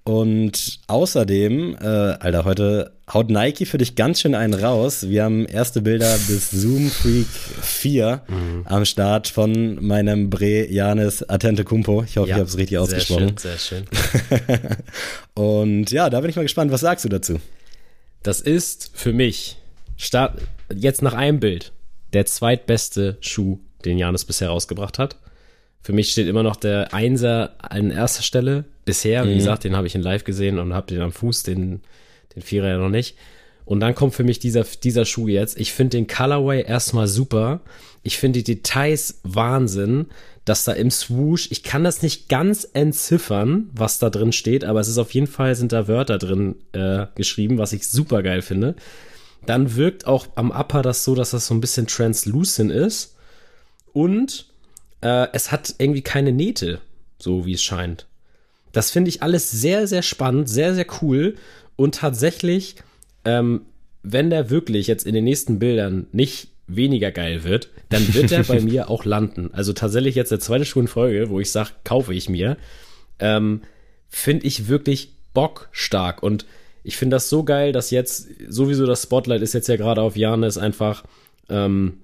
Und 0.03 0.79
außerdem, 0.87 1.75
äh, 1.79 1.85
Alter, 1.85 2.43
heute 2.43 2.91
haut 3.13 3.29
Nike 3.29 3.65
für 3.65 3.77
dich 3.77 3.95
ganz 3.95 4.21
schön 4.21 4.33
einen 4.33 4.55
raus. 4.55 5.07
Wir 5.09 5.23
haben 5.23 5.45
erste 5.45 5.81
Bilder 5.81 6.17
bis 6.27 6.49
Zoom 6.49 6.89
Freak 6.89 7.27
4 7.27 8.23
mhm. 8.27 8.61
am 8.65 8.85
Start 8.85 9.27
von 9.27 9.83
meinem 9.85 10.31
Bre 10.31 10.67
Janis 10.71 11.21
Atente 11.29 11.63
Kumpo. 11.63 12.03
Ich 12.03 12.17
hoffe, 12.17 12.29
ja, 12.29 12.35
ich 12.35 12.39
habe 12.39 12.49
es 12.49 12.57
richtig 12.57 12.79
ausgesprochen. 12.79 13.37
Sehr 13.37 13.59
schön, 13.59 13.85
sehr 14.29 14.47
schön. 14.57 14.77
Und 15.35 15.91
ja, 15.91 16.09
da 16.09 16.19
bin 16.19 16.31
ich 16.31 16.35
mal 16.35 16.43
gespannt. 16.43 16.71
Was 16.71 16.81
sagst 16.81 17.05
du 17.05 17.09
dazu? 17.09 17.39
Das 18.23 18.41
ist 18.41 18.91
für 18.95 19.13
mich, 19.13 19.57
start, 19.97 20.41
jetzt 20.73 21.03
nach 21.03 21.13
einem 21.13 21.39
Bild, 21.39 21.73
der 22.13 22.25
zweitbeste 22.25 23.17
Schuh, 23.21 23.59
den 23.85 23.99
Janis 23.99 24.25
bisher 24.25 24.49
rausgebracht 24.49 24.97
hat. 24.97 25.17
Für 25.81 25.93
mich 25.93 26.11
steht 26.11 26.27
immer 26.27 26.43
noch 26.43 26.55
der 26.55 26.93
Einser 26.93 27.55
an 27.59 27.91
erster 27.91 28.23
Stelle. 28.23 28.65
Bisher, 28.85 29.25
wie 29.25 29.33
mhm. 29.33 29.37
gesagt, 29.37 29.63
den 29.63 29.75
habe 29.75 29.87
ich 29.87 29.95
in 29.95 30.01
Live 30.01 30.23
gesehen 30.23 30.59
und 30.59 30.73
habe 30.73 30.87
den 30.87 31.01
am 31.01 31.11
Fuß, 31.11 31.43
den, 31.43 31.81
den 32.35 32.41
Vierer 32.41 32.69
ja 32.69 32.77
noch 32.77 32.89
nicht. 32.89 33.15
Und 33.65 33.79
dann 33.79 33.95
kommt 33.95 34.13
für 34.13 34.23
mich 34.23 34.39
dieser, 34.39 34.63
dieser 34.63 35.05
Schuh 35.05 35.27
jetzt. 35.27 35.59
Ich 35.59 35.71
finde 35.71 35.97
den 35.97 36.07
Colorway 36.07 36.63
erstmal 36.63 37.07
super. 37.07 37.61
Ich 38.03 38.17
finde 38.17 38.39
die 38.39 38.55
Details 38.55 39.19
Wahnsinn, 39.23 40.07
dass 40.45 40.63
da 40.63 40.73
im 40.73 40.89
Swoosh, 40.89 41.49
ich 41.51 41.63
kann 41.63 41.83
das 41.83 42.01
nicht 42.01 42.27
ganz 42.27 42.67
entziffern, 42.73 43.69
was 43.73 43.99
da 43.99 44.09
drin 44.09 44.31
steht, 44.31 44.65
aber 44.65 44.79
es 44.79 44.87
ist 44.87 44.97
auf 44.97 45.13
jeden 45.13 45.27
Fall, 45.27 45.55
sind 45.55 45.71
da 45.71 45.87
Wörter 45.87 46.17
drin 46.17 46.55
äh, 46.73 47.05
geschrieben, 47.15 47.59
was 47.59 47.73
ich 47.73 47.87
super 47.87 48.23
geil 48.23 48.41
finde. 48.41 48.75
Dann 49.45 49.75
wirkt 49.75 50.07
auch 50.07 50.27
am 50.35 50.51
Upper 50.51 50.81
das 50.81 51.03
so, 51.03 51.15
dass 51.15 51.31
das 51.31 51.47
so 51.47 51.53
ein 51.53 51.61
bisschen 51.61 51.87
translucent 51.87 52.71
ist. 52.71 53.15
Und 53.93 54.50
äh, 55.01 55.27
es 55.33 55.51
hat 55.51 55.75
irgendwie 55.77 56.01
keine 56.01 56.31
Nähte, 56.31 56.79
so 57.19 57.45
wie 57.45 57.53
es 57.53 57.63
scheint. 57.63 58.07
Das 58.71 58.91
finde 58.91 59.09
ich 59.09 59.21
alles 59.21 59.51
sehr, 59.51 59.87
sehr 59.87 60.01
spannend, 60.01 60.49
sehr, 60.49 60.73
sehr 60.73 60.85
cool. 61.01 61.35
Und 61.75 61.95
tatsächlich, 61.95 62.75
ähm, 63.25 63.61
wenn 64.03 64.29
der 64.29 64.49
wirklich 64.49 64.87
jetzt 64.87 65.05
in 65.05 65.13
den 65.13 65.25
nächsten 65.25 65.59
Bildern 65.59 66.07
nicht 66.11 66.49
weniger 66.67 67.11
geil 67.11 67.43
wird, 67.43 67.69
dann 67.89 68.13
wird 68.13 68.31
er 68.31 68.43
bei 68.43 68.61
mir 68.61 68.89
auch 68.89 69.03
landen. 69.03 69.49
Also 69.53 69.73
tatsächlich 69.73 70.15
jetzt 70.15 70.31
der 70.31 70.39
zweite 70.39 70.65
Schuh 70.65 70.79
in 70.79 70.87
Folge, 70.87 71.29
wo 71.29 71.39
ich 71.39 71.51
sage, 71.51 71.71
kaufe 71.83 72.13
ich 72.13 72.29
mir, 72.29 72.57
ähm, 73.19 73.61
finde 74.09 74.45
ich 74.47 74.67
wirklich 74.67 75.13
bockstark. 75.33 76.23
Und 76.23 76.45
ich 76.83 76.97
finde 76.97 77.15
das 77.15 77.29
so 77.29 77.43
geil, 77.43 77.71
dass 77.73 77.91
jetzt 77.91 78.29
sowieso 78.47 78.85
das 78.85 79.03
Spotlight 79.03 79.41
ist 79.41 79.53
jetzt 79.53 79.67
ja 79.67 79.75
gerade 79.75 80.01
auf 80.01 80.15
Janis 80.15 80.57
einfach 80.57 81.03
ähm, 81.49 81.99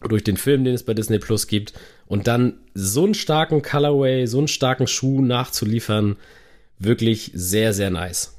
durch 0.00 0.24
den 0.24 0.36
Film, 0.36 0.64
den 0.64 0.74
es 0.74 0.82
bei 0.82 0.94
Disney 0.94 1.18
Plus 1.18 1.46
gibt, 1.46 1.72
und 2.06 2.26
dann 2.26 2.54
so 2.74 3.04
einen 3.04 3.14
starken 3.14 3.62
Colorway, 3.62 4.26
so 4.26 4.38
einen 4.38 4.48
starken 4.48 4.86
Schuh 4.86 5.22
nachzuliefern, 5.22 6.16
wirklich 6.78 7.30
sehr, 7.34 7.72
sehr 7.72 7.90
nice. 7.90 8.36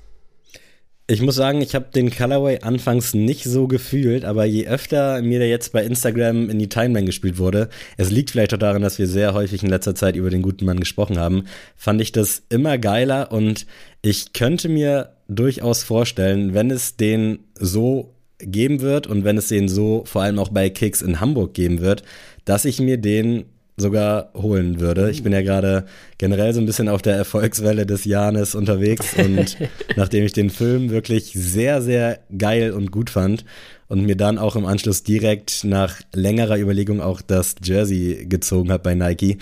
Ich 1.10 1.22
muss 1.22 1.36
sagen, 1.36 1.62
ich 1.62 1.74
habe 1.74 1.86
den 1.96 2.12
Colorway 2.12 2.60
anfangs 2.64 3.14
nicht 3.14 3.46
so 3.46 3.68
gefühlt, 3.68 4.26
aber 4.26 4.44
je 4.44 4.68
öfter 4.68 5.22
mir 5.22 5.40
der 5.40 5.48
jetzt 5.48 5.72
bei 5.72 5.86
Instagram 5.86 6.50
in 6.50 6.60
die 6.60 6.68
Timeline 6.68 7.06
gespielt 7.06 7.38
wurde, 7.38 7.70
es 7.96 8.12
liegt 8.12 8.32
vielleicht 8.32 8.54
auch 8.54 8.60
daran, 8.60 8.82
dass 8.82 9.00
wir 9.00 9.08
sehr 9.08 9.34
häufig 9.34 9.64
in 9.64 9.70
letzter 9.70 9.96
Zeit 9.96 10.18
über 10.18 10.30
den 10.30 10.42
guten 10.42 10.66
Mann 10.66 10.82
gesprochen 10.82 11.18
haben, 11.18 11.46
fand 11.78 12.02
ich 12.02 12.12
das 12.12 12.44
immer 12.50 12.78
geiler 12.78 13.32
und 13.32 13.66
ich 14.02 14.34
könnte 14.34 14.68
mir 14.68 15.14
durchaus 15.30 15.82
vorstellen, 15.82 16.54
wenn 16.54 16.72
es 16.72 16.98
den 16.98 17.40
so 17.56 18.17
geben 18.40 18.82
wird 18.82 19.08
und 19.08 19.24
wenn 19.24 19.38
es 19.38 19.48
den 19.48 19.68
so 19.68 20.04
vor 20.06 20.22
allem 20.22 20.40
auch 20.40 20.50
bei 20.50 20.70
Kicks 20.70 21.02
in 21.02 21.20
Hamburg 21.20 21.54
geben 21.54 21.82
wird, 21.82 22.04
dass 22.46 22.66
ich 22.66 22.80
mir 22.80 22.98
den 22.98 23.46
sogar 23.80 24.32
holen 24.34 24.80
würde. 24.80 25.12
Ich 25.12 25.22
bin 25.22 25.32
ja 25.32 25.42
gerade 25.44 25.86
generell 26.18 26.52
so 26.52 26.60
ein 26.60 26.66
bisschen 26.66 26.90
auf 26.90 27.04
der 27.04 27.16
Erfolgswelle 27.16 27.86
des 27.86 28.06
Janes 28.06 28.56
unterwegs 28.56 29.14
und 29.14 29.56
nachdem 29.96 30.26
ich 30.26 30.34
den 30.34 30.50
Film 30.50 30.90
wirklich 30.90 31.34
sehr, 31.34 31.84
sehr 31.84 32.20
geil 32.36 32.72
und 32.72 32.92
gut 32.92 33.12
fand 33.12 33.46
und 33.88 34.04
mir 34.04 34.18
dann 34.18 34.40
auch 34.40 34.56
im 34.56 34.66
Anschluss 34.66 35.04
direkt 35.04 35.64
nach 35.64 36.02
längerer 36.14 36.58
Überlegung 36.58 37.02
auch 37.02 37.22
das 37.22 37.56
Jersey 37.64 38.26
gezogen 38.28 38.72
habe 38.72 38.84
bei 38.84 38.96
Nike, 38.96 39.38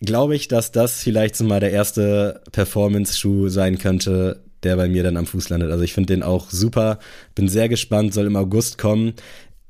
glaube 0.00 0.36
ich, 0.36 0.48
dass 0.48 0.70
das 0.70 1.02
vielleicht 1.02 1.36
so 1.36 1.44
mal 1.44 1.60
der 1.60 1.72
erste 1.72 2.42
Performance-Schuh 2.52 3.48
sein 3.48 3.78
könnte, 3.78 4.42
der 4.62 4.76
bei 4.76 4.88
mir 4.88 5.02
dann 5.02 5.16
am 5.16 5.26
Fuß 5.26 5.48
landet. 5.48 5.70
Also 5.70 5.84
ich 5.84 5.92
finde 5.92 6.14
den 6.14 6.22
auch 6.22 6.50
super, 6.50 6.98
bin 7.34 7.48
sehr 7.48 7.68
gespannt, 7.68 8.14
soll 8.14 8.26
im 8.26 8.36
August 8.36 8.78
kommen. 8.78 9.14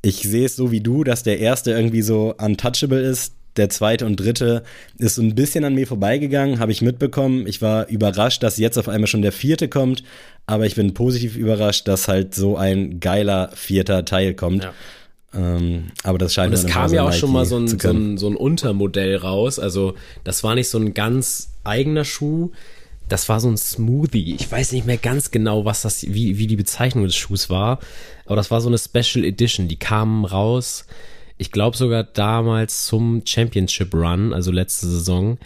Ich 0.03 0.23
sehe 0.23 0.47
es 0.47 0.57
so 0.57 0.71
wie 0.71 0.81
du, 0.81 1.05
dass 1.05 1.23
der 1.23 1.41
erste 1.41 1.73
irgendwie 1.73 2.03
so 2.03 2.35
untouchable 2.39 3.01
ist, 3.01 3.35
der 3.57 3.71
zweite 3.71 4.07
und 4.07 4.17
dritte 4.17 4.63
ist 4.99 5.17
so 5.17 5.23
ein 5.23 5.35
bisschen 5.35 5.65
an 5.65 5.75
mir 5.75 5.87
vorbeigegangen, 5.87 6.59
habe 6.59 6.73
ich 6.73 6.83
mitbekommen. 6.83 7.47
Ich 7.47 7.63
war 7.63 7.89
überrascht, 7.89 8.43
dass 8.43 8.59
jetzt 8.59 8.79
auf 8.79 8.89
einmal 8.89 9.07
schon 9.07 9.23
der 9.23 9.33
vierte 9.33 9.69
kommt, 9.69 10.03
aber 10.47 10.67
ich 10.67 10.75
bin 10.75 10.95
positiv 10.95 11.37
überrascht, 11.37 11.89
dass 11.89 12.09
halt 12.09 12.35
so 12.35 12.57
ein 12.57 13.01
geiler 13.01 13.51
vierter 13.55 14.05
Teil 14.05 14.35
kommt. 14.35 14.65
Ja. 14.65 14.73
Ähm, 15.35 15.87
aber 16.03 16.19
das 16.19 16.35
scheint 16.35 16.49
Und 16.49 16.55
es 16.55 16.67
kam 16.67 16.93
ja 16.93 17.03
auch 17.03 17.13
schon 17.13 17.33
mal 17.33 17.45
so 17.45 17.57
ein, 17.59 17.69
so, 17.69 17.89
ein, 17.89 18.19
so 18.19 18.29
ein 18.29 18.37
Untermodell 18.37 19.17
raus. 19.17 19.59
Also 19.59 19.95
das 20.25 20.45
war 20.45 20.55
nicht 20.55 20.69
so 20.69 20.79
ein 20.79 20.95
ganz 20.95 21.51
eigener 21.65 22.05
Schuh. 22.05 22.51
Das 23.09 23.29
war 23.29 23.41
so 23.41 23.49
ein 23.49 23.57
Smoothie. 23.57 24.35
Ich 24.35 24.51
weiß 24.51 24.73
nicht 24.73 24.87
mehr 24.87 24.97
ganz 24.97 25.31
genau, 25.31 25.65
was 25.65 25.83
das, 25.83 26.03
wie, 26.03 26.39
wie 26.39 26.47
die 26.47 26.57
Bezeichnung 26.57 27.05
des 27.05 27.15
Schuhs 27.15 27.49
war. 27.51 27.79
Aber 28.25 28.37
das 28.37 28.51
war 28.51 28.61
so 28.61 28.69
eine 28.69 28.79
Special 28.79 29.25
Edition. 29.25 29.69
Die 29.69 29.79
kamen 29.79 30.25
raus 30.25 30.87
ich 31.39 31.53
glaube 31.53 31.77
sogar 31.77 32.05
damals 32.05 32.87
zum 32.87 33.23
Championship 33.25 33.93
Run, 33.95 34.33
also 34.33 34.51
letzte 34.51 34.87
Saison. 34.87 35.39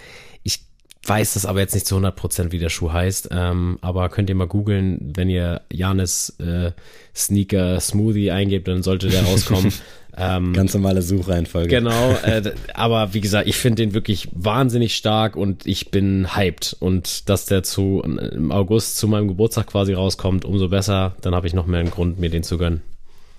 Weiß 1.06 1.32
das 1.32 1.46
aber 1.46 1.60
jetzt 1.60 1.74
nicht 1.74 1.86
zu 1.86 1.94
100 1.94 2.14
Prozent, 2.14 2.52
wie 2.52 2.58
der 2.58 2.68
Schuh 2.68 2.92
heißt. 2.92 3.30
Ähm, 3.32 3.78
aber 3.80 4.10
könnt 4.10 4.28
ihr 4.28 4.34
mal 4.34 4.46
googeln, 4.46 5.12
wenn 5.14 5.30
ihr 5.30 5.62
Janis 5.72 6.36
äh, 6.38 6.72
Sneaker 7.16 7.80
Smoothie 7.80 8.30
eingebt, 8.30 8.68
dann 8.68 8.82
sollte 8.82 9.08
der 9.08 9.24
rauskommen. 9.24 9.72
ähm, 10.18 10.52
Ganz 10.52 10.74
normale 10.74 11.00
Suchreihenfolge. 11.00 11.68
Genau, 11.68 12.12
äh, 12.22 12.52
aber 12.74 13.14
wie 13.14 13.22
gesagt, 13.22 13.48
ich 13.48 13.56
finde 13.56 13.82
den 13.82 13.94
wirklich 13.94 14.28
wahnsinnig 14.32 14.94
stark 14.94 15.36
und 15.36 15.66
ich 15.66 15.90
bin 15.90 16.36
hyped. 16.36 16.76
Und 16.80 17.30
dass 17.30 17.46
der 17.46 17.62
zu 17.62 18.02
im 18.04 18.52
August 18.52 18.98
zu 18.98 19.08
meinem 19.08 19.28
Geburtstag 19.28 19.68
quasi 19.68 19.94
rauskommt, 19.94 20.44
umso 20.44 20.68
besser. 20.68 21.16
Dann 21.22 21.34
habe 21.34 21.46
ich 21.46 21.54
noch 21.54 21.66
mehr 21.66 21.80
einen 21.80 21.90
Grund, 21.90 22.18
mir 22.18 22.28
den 22.28 22.42
zu 22.42 22.58
gönnen. 22.58 22.82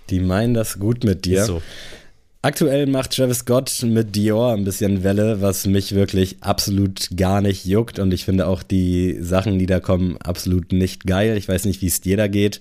Die 0.10 0.20
meinen 0.20 0.56
das 0.56 0.80
gut 0.80 1.04
mit 1.04 1.26
dir. 1.26 1.42
Ist 1.42 1.48
so. 1.48 1.62
Aktuell 2.44 2.88
macht 2.88 3.16
Travis 3.16 3.40
Scott 3.40 3.84
mit 3.84 4.16
Dior 4.16 4.54
ein 4.54 4.64
bisschen 4.64 5.04
Welle, 5.04 5.42
was 5.42 5.68
mich 5.68 5.94
wirklich 5.94 6.38
absolut 6.42 7.10
gar 7.16 7.40
nicht 7.40 7.66
juckt. 7.68 8.00
Und 8.00 8.16
ich 8.16 8.26
finde 8.26 8.48
auch 8.48 8.64
die 8.64 9.18
Sachen, 9.22 9.60
die 9.60 9.68
da 9.68 9.80
kommen, 9.80 10.18
absolut 10.18 10.72
nicht 10.72 11.06
geil. 11.06 11.38
Ich 11.38 11.48
weiß 11.48 11.66
nicht, 11.66 11.84
wie 11.84 11.88
es 11.88 12.02
dir 12.02 12.18
da 12.18 12.28
geht. 12.28 12.60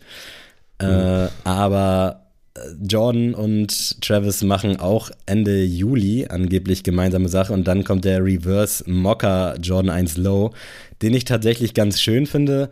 Mhm. 0.82 0.86
Äh, 0.86 1.28
aber 1.44 2.26
äh, 2.54 2.60
Jordan 2.86 3.34
und 3.34 4.02
Travis 4.02 4.42
machen 4.42 4.78
auch 4.78 5.10
Ende 5.24 5.64
Juli 5.64 6.26
angeblich 6.28 6.82
gemeinsame 6.82 7.30
Sache. 7.30 7.54
Und 7.54 7.66
dann 7.66 7.82
kommt 7.82 8.04
der 8.04 8.22
Reverse 8.22 8.84
Mocker 8.86 9.56
Jordan 9.62 9.88
1 9.88 10.18
Low, 10.18 10.52
den 11.00 11.14
ich 11.14 11.24
tatsächlich 11.24 11.72
ganz 11.72 12.02
schön 12.02 12.26
finde, 12.26 12.68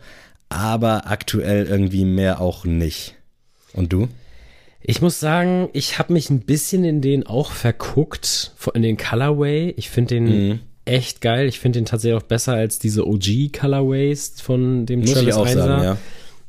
aber 0.49 1.09
aktuell 1.09 1.65
irgendwie 1.65 2.05
mehr 2.05 2.39
auch 2.39 2.65
nicht. 2.65 3.15
Und 3.73 3.93
du? 3.93 4.09
Ich 4.81 5.01
muss 5.01 5.19
sagen, 5.19 5.69
ich 5.73 5.99
habe 5.99 6.13
mich 6.13 6.29
ein 6.29 6.41
bisschen 6.41 6.83
in 6.83 7.01
den 7.01 7.25
auch 7.27 7.51
verguckt, 7.51 8.53
in 8.73 8.81
den 8.81 8.97
Colorway. 8.97 9.73
Ich 9.77 9.89
finde 9.89 10.15
den 10.15 10.23
mhm. 10.23 10.59
echt 10.85 11.21
geil. 11.21 11.47
Ich 11.47 11.59
finde 11.59 11.79
den 11.79 11.85
tatsächlich 11.85 12.21
auch 12.21 12.27
besser 12.27 12.53
als 12.53 12.79
diese 12.79 13.05
OG 13.05 13.51
Colorways 13.57 14.35
von 14.41 14.85
dem 14.85 15.01
muss 15.01 15.13
Travis 15.13 15.27
ich 15.27 15.33
auch 15.33 15.47
sagen, 15.47 15.83
ja. 15.83 15.97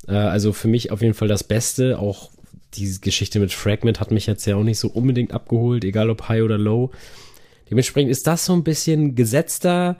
Äh, 0.08 0.12
also 0.12 0.52
für 0.52 0.68
mich 0.68 0.92
auf 0.92 1.02
jeden 1.02 1.14
Fall 1.14 1.28
das 1.28 1.42
Beste. 1.44 1.98
Auch 1.98 2.30
diese 2.74 3.00
Geschichte 3.00 3.40
mit 3.40 3.52
Fragment 3.52 3.98
hat 3.98 4.12
mich 4.12 4.26
jetzt 4.26 4.46
ja 4.46 4.56
auch 4.56 4.62
nicht 4.62 4.78
so 4.78 4.88
unbedingt 4.88 5.32
abgeholt, 5.32 5.84
egal 5.84 6.08
ob 6.08 6.28
High 6.28 6.42
oder 6.42 6.58
Low. 6.58 6.90
Dementsprechend 7.68 8.10
ist 8.10 8.26
das 8.26 8.44
so 8.44 8.52
ein 8.52 8.64
bisschen 8.64 9.14
gesetzter. 9.14 9.96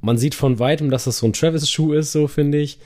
Man 0.00 0.18
sieht 0.18 0.34
von 0.34 0.58
weitem, 0.58 0.90
dass 0.90 1.04
das 1.04 1.18
so 1.18 1.26
ein 1.26 1.32
Travis-Schuh 1.32 1.94
ist, 1.94 2.12
so 2.12 2.28
finde 2.28 2.58
ich. 2.58 2.78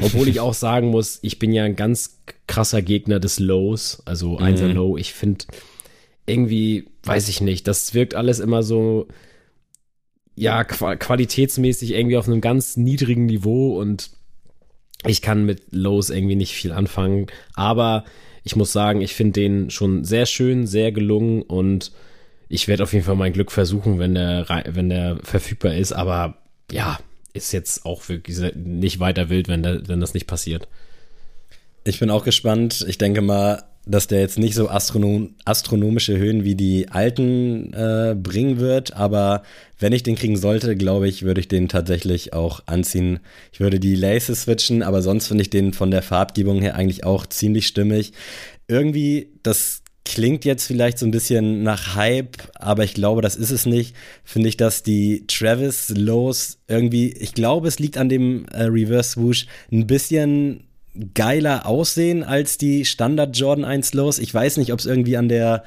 Obwohl 0.00 0.28
ich 0.28 0.40
auch 0.40 0.54
sagen 0.54 0.88
muss, 0.88 1.18
ich 1.22 1.38
bin 1.38 1.52
ja 1.52 1.64
ein 1.64 1.76
ganz 1.76 2.20
krasser 2.46 2.82
Gegner 2.82 3.20
des 3.20 3.38
Lows, 3.38 4.02
also 4.04 4.38
1er 4.38 4.68
mhm. 4.68 4.74
Low. 4.74 4.96
Ich 4.96 5.12
finde 5.12 5.44
irgendwie, 6.26 6.88
weiß 7.04 7.28
ich 7.28 7.40
nicht, 7.40 7.66
das 7.66 7.94
wirkt 7.94 8.14
alles 8.14 8.38
immer 8.38 8.62
so, 8.62 9.08
ja, 10.34 10.64
qualitätsmäßig 10.64 11.92
irgendwie 11.92 12.16
auf 12.16 12.26
einem 12.26 12.40
ganz 12.40 12.76
niedrigen 12.76 13.26
Niveau 13.26 13.78
und 13.78 14.10
ich 15.04 15.20
kann 15.20 15.44
mit 15.44 15.72
Lows 15.72 16.10
irgendwie 16.10 16.36
nicht 16.36 16.52
viel 16.52 16.72
anfangen. 16.72 17.26
Aber 17.54 18.04
ich 18.44 18.56
muss 18.56 18.72
sagen, 18.72 19.00
ich 19.00 19.14
finde 19.14 19.40
den 19.40 19.70
schon 19.70 20.04
sehr 20.04 20.26
schön, 20.26 20.66
sehr 20.66 20.92
gelungen 20.92 21.42
und 21.42 21.92
ich 22.48 22.68
werde 22.68 22.82
auf 22.82 22.92
jeden 22.92 23.04
Fall 23.04 23.16
mein 23.16 23.32
Glück 23.32 23.50
versuchen, 23.50 23.98
wenn 23.98 24.14
der, 24.14 24.46
wenn 24.68 24.88
der 24.88 25.18
verfügbar 25.22 25.74
ist. 25.74 25.92
Aber 25.92 26.36
ja, 26.70 26.98
ist 27.32 27.52
jetzt 27.52 27.84
auch 27.86 28.08
wirklich 28.08 28.38
nicht 28.54 29.00
weiter 29.00 29.30
wild, 29.30 29.48
wenn, 29.48 29.62
da, 29.62 29.78
wenn 29.86 30.00
das 30.00 30.14
nicht 30.14 30.26
passiert. 30.26 30.68
Ich 31.84 31.98
bin 31.98 32.10
auch 32.10 32.24
gespannt. 32.24 32.84
Ich 32.88 32.98
denke 32.98 33.22
mal, 33.22 33.64
dass 33.84 34.06
der 34.06 34.20
jetzt 34.20 34.38
nicht 34.38 34.54
so 34.54 34.68
astronom 34.68 35.34
astronomische 35.44 36.16
Höhen 36.16 36.44
wie 36.44 36.54
die 36.54 36.88
alten 36.88 37.72
äh, 37.72 38.14
bringen 38.14 38.60
wird, 38.60 38.94
aber 38.94 39.42
wenn 39.80 39.92
ich 39.92 40.04
den 40.04 40.14
kriegen 40.14 40.36
sollte, 40.36 40.76
glaube 40.76 41.08
ich, 41.08 41.24
würde 41.24 41.40
ich 41.40 41.48
den 41.48 41.68
tatsächlich 41.68 42.32
auch 42.32 42.62
anziehen. 42.66 43.18
Ich 43.52 43.58
würde 43.58 43.80
die 43.80 43.96
Laces 43.96 44.42
switchen, 44.42 44.84
aber 44.84 45.02
sonst 45.02 45.26
finde 45.26 45.42
ich 45.42 45.50
den 45.50 45.72
von 45.72 45.90
der 45.90 46.02
Farbgebung 46.02 46.60
her 46.60 46.76
eigentlich 46.76 47.02
auch 47.04 47.26
ziemlich 47.26 47.66
stimmig. 47.66 48.12
Irgendwie, 48.68 49.32
das 49.42 49.81
klingt 50.04 50.44
jetzt 50.44 50.66
vielleicht 50.66 50.98
so 50.98 51.06
ein 51.06 51.10
bisschen 51.10 51.62
nach 51.62 51.94
Hype, 51.94 52.36
aber 52.54 52.84
ich 52.84 52.94
glaube, 52.94 53.22
das 53.22 53.36
ist 53.36 53.50
es 53.50 53.66
nicht. 53.66 53.94
Finde 54.24 54.48
ich, 54.48 54.56
dass 54.56 54.82
die 54.82 55.24
Travis 55.26 55.90
Lows 55.90 56.58
irgendwie, 56.68 57.12
ich 57.12 57.34
glaube, 57.34 57.68
es 57.68 57.78
liegt 57.78 57.96
an 57.96 58.08
dem 58.08 58.46
äh, 58.46 58.64
Reverse 58.64 59.10
Swoosh 59.10 59.46
ein 59.70 59.86
bisschen 59.86 60.64
geiler 61.14 61.66
aussehen 61.66 62.22
als 62.22 62.58
die 62.58 62.84
Standard 62.84 63.36
Jordan 63.36 63.64
1 63.64 63.94
Lows. 63.94 64.18
Ich 64.18 64.32
weiß 64.32 64.58
nicht, 64.58 64.72
ob 64.72 64.80
es 64.80 64.86
irgendwie 64.86 65.16
an 65.16 65.28
der 65.28 65.64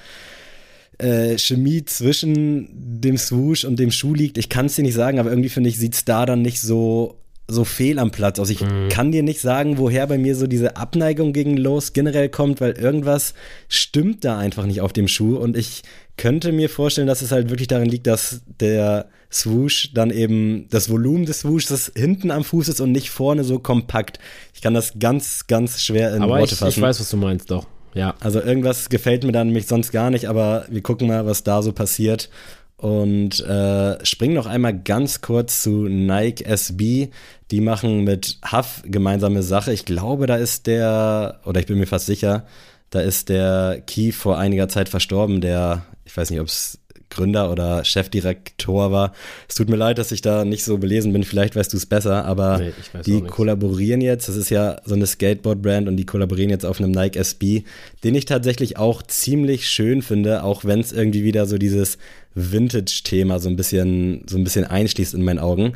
äh, 0.98 1.38
Chemie 1.38 1.84
zwischen 1.86 2.68
dem 2.72 3.18
Swoosh 3.18 3.66
und 3.66 3.78
dem 3.80 3.92
Schuh 3.92 4.14
liegt. 4.14 4.38
Ich 4.38 4.50
kann 4.50 4.68
es 4.68 4.76
dir 4.76 4.84
nicht 4.84 4.94
sagen, 4.94 5.20
aber 5.20 5.30
irgendwie 5.30 5.50
finde 5.50 5.70
ich, 5.70 5.78
sieht 5.78 5.96
es 5.96 6.06
da 6.06 6.26
dann 6.26 6.42
nicht 6.42 6.62
so 6.62 7.18
so 7.48 7.64
fehl 7.64 8.00
am 8.00 8.12
Platz 8.12 8.40
aus. 8.40 8.50
Ich 8.50 8.62
mhm. 8.62 8.90
kann 8.90 9.12
dir 9.12 9.24
nicht 9.24 9.40
sagen, 9.40 9.78
woher 9.78 10.08
bei 10.08 10.18
mir 10.18 10.36
so 10.36 10.48
diese 10.48 10.78
Abneigung 10.78 11.32
gegen 11.32 11.58
Lows 11.58 11.94
generell 11.94 12.30
kommt, 12.30 12.60
weil 12.60 12.72
irgendwas 12.74 13.34
stimmt 13.70 14.26
da 14.26 14.38
einfach 14.38 14.66
nicht 14.66 14.82
auf 14.82 14.94
dem 14.94 15.08
Schuh 15.08 15.38
und 15.38 15.56
ich 15.56 15.84
könnte 16.18 16.52
mir 16.52 16.70
vorstellen, 16.70 17.08
dass 17.08 17.22
es 17.22 17.32
halt 17.32 17.50
wirklich 17.50 17.68
darin 17.68 17.90
liegt, 17.90 18.08
dass 18.08 18.42
der 18.60 19.10
Swoosh 19.32 19.92
dann 19.94 20.12
eben 20.12 20.68
das 20.70 20.90
Volumen 20.90 21.26
des 21.26 21.42
Swooshs 21.42 21.92
hinten 21.96 22.32
am 22.32 22.44
Fuß 22.44 22.70
ist 22.70 22.80
und 22.80 22.92
nicht 22.92 23.10
vorne 23.10 23.44
so 23.44 23.60
kompakt. 23.60 24.20
Ich 24.54 24.62
kann 24.62 24.74
das 24.74 24.94
ganz, 24.98 25.48
ganz 25.48 25.82
schwer 25.82 26.16
in 26.16 26.24
aber 26.24 26.40
Worte 26.40 26.54
ich, 26.54 26.60
fassen. 26.60 26.80
Ich 26.80 26.82
weiß, 26.82 27.00
was 27.00 27.10
du 27.10 27.18
meinst, 27.18 27.52
doch. 27.52 27.68
Ja. 27.94 28.16
Also 28.20 28.42
irgendwas 28.42 28.90
gefällt 28.90 29.24
mir 29.24 29.32
dann 29.32 29.48
nämlich 29.48 29.68
sonst 29.68 29.92
gar 29.92 30.10
nicht, 30.10 30.26
aber 30.26 30.66
wir 30.70 30.82
gucken 30.82 31.08
mal, 31.08 31.26
was 31.26 31.44
da 31.44 31.62
so 31.62 31.72
passiert 31.72 32.30
und 32.78 33.40
äh, 33.40 34.04
springen 34.06 34.36
noch 34.36 34.48
einmal 34.48 34.78
ganz 34.78 35.22
kurz 35.22 35.64
zu 35.64 35.88
Nike 35.88 36.46
SB. 36.46 37.10
Die 37.52 37.62
machen 37.62 38.04
mit 38.04 38.40
Huff 38.52 38.84
gemeinsame 38.86 39.44
Sache. 39.44 39.72
Ich 39.72 39.86
glaube, 39.86 40.28
da 40.28 40.36
ist 40.36 40.68
der, 40.68 41.40
oder 41.46 41.60
ich 41.60 41.68
bin 41.68 41.78
mir 41.78 41.88
fast 41.88 42.06
sicher, 42.06 42.46
da 42.90 43.02
ist 43.02 43.30
der 43.30 43.82
Key 43.86 44.12
vor 44.12 44.38
einiger 44.38 44.68
Zeit 44.68 44.90
verstorben, 44.90 45.42
der, 45.42 45.86
ich 46.06 46.16
weiß 46.16 46.30
nicht, 46.30 46.40
ob 46.40 46.48
es 46.48 46.80
Gründer 47.10 47.52
oder 47.52 47.86
Chefdirektor 47.86 48.92
war. 48.92 49.14
Es 49.48 49.56
tut 49.56 49.70
mir 49.70 49.76
leid, 49.76 49.98
dass 49.98 50.12
ich 50.12 50.22
da 50.22 50.44
nicht 50.44 50.64
so 50.64 50.78
belesen 50.78 51.14
bin. 51.14 51.24
Vielleicht 51.24 51.56
weißt 51.56 51.72
du 51.72 51.78
es 51.78 51.86
besser, 51.86 52.26
aber 52.26 52.60
nee, 52.60 52.74
die 53.06 53.22
kollaborieren 53.22 54.02
jetzt. 54.02 54.28
Das 54.28 54.36
ist 54.36 54.50
ja 54.50 54.78
so 54.86 54.96
eine 54.96 55.06
Skateboard-Brand 55.06 55.88
und 55.88 55.98
die 55.98 56.06
kollaborieren 56.06 56.50
jetzt 56.50 56.66
auf 56.66 56.80
einem 56.80 56.92
Nike 56.92 57.18
SB, 57.18 57.64
den 58.04 58.16
ich 58.16 58.26
tatsächlich 58.26 58.78
auch 58.78 59.02
ziemlich 59.02 59.70
schön 59.70 60.02
finde, 60.02 60.44
auch 60.44 60.66
wenn 60.66 60.80
es 60.80 60.92
irgendwie 60.92 61.24
wieder 61.24 61.46
so 61.46 61.58
dieses 61.58 61.98
Vintage-Thema 62.36 63.40
so 63.40 63.50
ein 63.50 63.56
bisschen, 63.56 64.26
so 64.30 64.38
ein 64.38 64.44
bisschen 64.44 64.66
einschließt 64.66 65.14
in 65.14 65.24
meinen 65.24 65.40
Augen. 65.40 65.74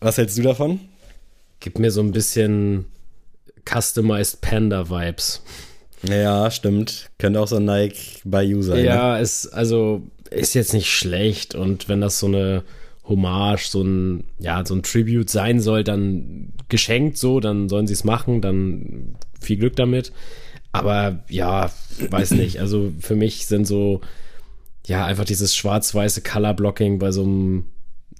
Was 0.00 0.18
hältst 0.18 0.38
du 0.38 0.42
davon? 0.42 0.80
gibt 1.64 1.78
mir 1.78 1.90
so 1.90 2.02
ein 2.02 2.12
bisschen 2.12 2.84
Customized 3.64 4.42
Panda 4.42 4.90
Vibes. 4.90 5.42
Ja, 6.06 6.50
stimmt. 6.50 7.08
Könnte 7.18 7.40
auch 7.40 7.48
so 7.48 7.56
ein 7.56 7.64
Nike 7.64 8.20
by 8.22 8.40
You 8.40 8.60
sein. 8.60 8.84
Ja, 8.84 9.14
ne? 9.14 9.22
ist, 9.22 9.46
also, 9.46 10.02
ist 10.30 10.54
jetzt 10.54 10.74
nicht 10.74 10.92
schlecht 10.92 11.54
und 11.54 11.88
wenn 11.88 12.02
das 12.02 12.18
so 12.18 12.26
eine 12.26 12.64
Hommage, 13.08 13.66
so 13.68 13.82
ein, 13.82 14.24
ja, 14.38 14.64
so 14.66 14.74
ein 14.74 14.82
Tribute 14.82 15.30
sein 15.30 15.60
soll, 15.60 15.84
dann 15.84 16.52
geschenkt 16.68 17.16
so, 17.16 17.40
dann 17.40 17.70
sollen 17.70 17.86
sie 17.86 17.94
es 17.94 18.04
machen, 18.04 18.42
dann 18.42 19.16
viel 19.40 19.56
Glück 19.56 19.76
damit. 19.76 20.12
Aber 20.72 21.24
ja, 21.30 21.70
weiß 22.10 22.32
nicht. 22.32 22.60
Also 22.60 22.92
für 23.00 23.16
mich 23.16 23.46
sind 23.46 23.66
so, 23.66 24.02
ja, 24.86 25.04
einfach 25.06 25.24
dieses 25.24 25.54
schwarz-weiße 25.54 26.22
Color 26.22 26.54
Blocking 26.54 26.98
bei 26.98 27.10
so 27.10 27.22
einem 27.22 27.66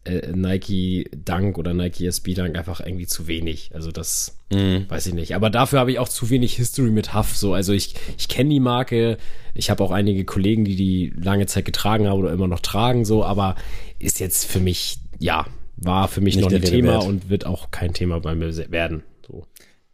äh, 0.05 0.33
Nike 0.33 1.11
Dunk 1.13 1.59
oder 1.59 1.75
Nike 1.75 2.07
SB 2.07 2.35
Dunk 2.35 2.57
einfach 2.57 2.81
irgendwie 2.81 3.07
zu 3.07 3.27
wenig. 3.27 3.71
Also 3.75 3.91
das 3.91 4.39
mhm. 4.53 4.87
weiß 4.89 5.07
ich 5.07 5.15
nicht. 5.15 5.35
Aber 5.35 5.51
dafür 5.51 5.81
habe 5.81 5.93
ich 5.93 5.99
auch 5.99 6.09
zu 6.09 6.31
wenig 6.31 6.55
History 6.55 6.91
mit 6.91 7.15
Huff. 7.15 7.37
So, 7.37 7.55
also 7.55 7.73
ich, 7.73 7.95
ich 8.17 8.29
kenne 8.29 8.51
die 8.51 8.61
Marke. 8.61 9.19
Ich 9.55 9.71
habe 9.71 9.83
auch 9.83 9.91
einige 9.91 10.25
Kollegen, 10.25 10.65
die 10.65 10.77
die 10.77 11.13
lange 11.17 11.47
Zeit 11.47 11.65
getragen 11.65 12.07
haben 12.09 12.19
oder 12.19 12.33
immer 12.33 12.49
noch 12.49 12.61
tragen. 12.61 13.05
So, 13.05 13.25
aber 13.25 13.57
ist 13.99 14.21
jetzt 14.21 14.45
für 14.45 14.61
mich 14.61 14.99
ja 15.19 15.47
war 15.77 16.09
für 16.09 16.21
mich 16.21 16.37
nicht 16.37 16.45
noch 16.45 16.53
ein 16.53 16.63
Thema 16.63 16.93
wert. 16.93 17.05
und 17.05 17.29
wird 17.29 17.47
auch 17.47 17.71
kein 17.71 17.93
Thema 17.93 18.21
bei 18.21 18.35
mir 18.35 18.55
werden. 18.71 19.03
So 19.27 19.47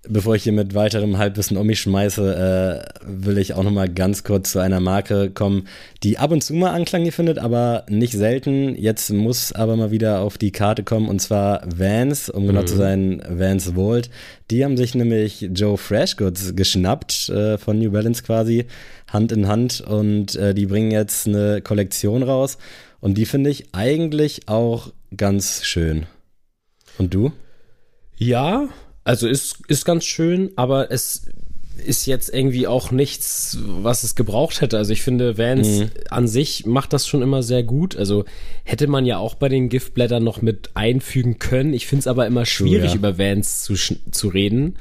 bevor 0.08 0.34
ich 0.34 0.44
hier 0.44 0.52
mit 0.52 0.74
weiterem 0.74 1.18
Halbwissen 1.18 1.56
um 1.56 1.66
mich 1.66 1.80
schmeiße, 1.80 2.84
äh, 2.84 3.00
will 3.04 3.38
ich 3.38 3.54
auch 3.54 3.62
noch 3.62 3.70
mal 3.70 3.88
ganz 3.88 4.24
kurz 4.24 4.52
zu 4.52 4.58
einer 4.58 4.80
Marke 4.80 5.30
kommen, 5.30 5.68
die 6.02 6.16
ab 6.16 6.30
und 6.30 6.42
zu 6.42 6.54
mal 6.54 6.70
Anklang 6.70 7.02
hier 7.02 7.12
findet, 7.12 7.38
aber 7.38 7.84
nicht 7.88 8.14
selten. 8.14 8.74
Jetzt 8.76 9.10
muss 9.10 9.52
aber 9.52 9.76
mal 9.76 9.90
wieder 9.90 10.20
auf 10.20 10.38
die 10.38 10.52
Karte 10.52 10.84
kommen 10.84 11.08
und 11.08 11.20
zwar 11.20 11.62
Vans, 11.66 12.30
um 12.30 12.46
genau 12.46 12.62
mhm. 12.62 12.66
zu 12.66 12.76
sein, 12.76 13.22
Vans 13.28 13.74
Vault. 13.74 14.08
Die 14.50 14.64
haben 14.64 14.76
sich 14.76 14.94
nämlich 14.94 15.42
Joe 15.54 15.76
Freshgoods 15.76 16.56
geschnappt, 16.56 17.28
äh, 17.28 17.58
von 17.58 17.78
New 17.78 17.90
Balance 17.90 18.22
quasi, 18.22 18.66
Hand 19.12 19.32
in 19.32 19.48
Hand 19.48 19.82
und 19.82 20.34
äh, 20.34 20.54
die 20.54 20.66
bringen 20.66 20.90
jetzt 20.90 21.26
eine 21.26 21.60
Kollektion 21.60 22.22
raus 22.22 22.56
und 23.00 23.18
die 23.18 23.26
finde 23.26 23.50
ich 23.50 23.74
eigentlich 23.74 24.48
auch 24.48 24.92
ganz 25.14 25.64
schön. 25.64 26.06
Und 26.98 27.12
du? 27.12 27.32
Ja, 28.16 28.68
also 29.10 29.26
ist, 29.26 29.56
ist 29.66 29.84
ganz 29.84 30.04
schön, 30.04 30.52
aber 30.54 30.92
es 30.92 31.26
ist 31.84 32.06
jetzt 32.06 32.32
irgendwie 32.32 32.68
auch 32.68 32.92
nichts, 32.92 33.58
was 33.60 34.04
es 34.04 34.14
gebraucht 34.14 34.60
hätte. 34.60 34.78
Also 34.78 34.92
ich 34.92 35.02
finde, 35.02 35.36
Vans 35.36 35.80
mhm. 35.80 35.90
an 36.10 36.28
sich 36.28 36.64
macht 36.64 36.92
das 36.92 37.08
schon 37.08 37.20
immer 37.20 37.42
sehr 37.42 37.64
gut. 37.64 37.96
Also 37.96 38.24
hätte 38.62 38.86
man 38.86 39.06
ja 39.06 39.18
auch 39.18 39.34
bei 39.34 39.48
den 39.48 39.68
Giftblättern 39.68 40.22
noch 40.22 40.42
mit 40.42 40.70
einfügen 40.74 41.40
können. 41.40 41.74
Ich 41.74 41.88
finde 41.88 42.00
es 42.00 42.06
aber 42.06 42.24
immer 42.28 42.46
schwierig, 42.46 42.90
ja. 42.90 42.96
über 42.98 43.18
Vans 43.18 43.64
zu, 43.64 43.74
zu 43.74 44.28
reden. 44.28 44.76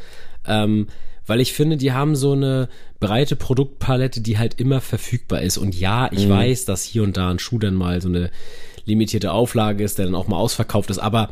Ähm, 0.45 0.89
weil 1.25 1.39
ich 1.39 1.53
finde, 1.53 1.77
die 1.77 1.91
haben 1.91 2.15
so 2.15 2.34
eine 2.34 2.69
breite 2.99 3.36
Produktpalette, 3.36 4.21
die 4.21 4.38
halt 4.38 4.59
immer 4.59 4.80
verfügbar 4.80 5.41
ist. 5.41 5.57
Und 5.57 5.73
ja, 5.73 6.11
ich 6.11 6.27
mhm. 6.27 6.34
weiß, 6.34 6.65
dass 6.65 6.84
hier 6.84 7.01
und 7.01 7.17
da 7.17 7.32
ein 7.32 7.39
Schuh 7.39 7.57
dann 7.57 7.73
mal 7.73 7.99
so 7.99 8.09
eine 8.09 8.30
limitierte 8.86 9.32
Auflage 9.32 9.84
ist, 9.84 9.97
der 9.97 10.05
dann 10.05 10.13
auch 10.13 10.27
mal 10.27 10.38
ausverkauft 10.38 10.91
ist. 10.91 10.99
Aber 10.99 11.32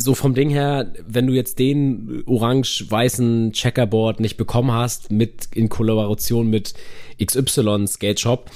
so 0.00 0.14
vom 0.14 0.32
Ding 0.32 0.48
her, 0.48 0.92
wenn 1.06 1.26
du 1.26 1.32
jetzt 1.32 1.58
den 1.58 2.22
orange-weißen 2.24 3.52
Checkerboard 3.52 4.20
nicht 4.20 4.36
bekommen 4.36 4.70
hast, 4.70 5.10
mit 5.10 5.48
in 5.52 5.68
Kollaboration 5.68 6.48
mit 6.48 6.74
XY 7.22 7.86
Skate 7.88 8.20
Shop, 8.20 8.48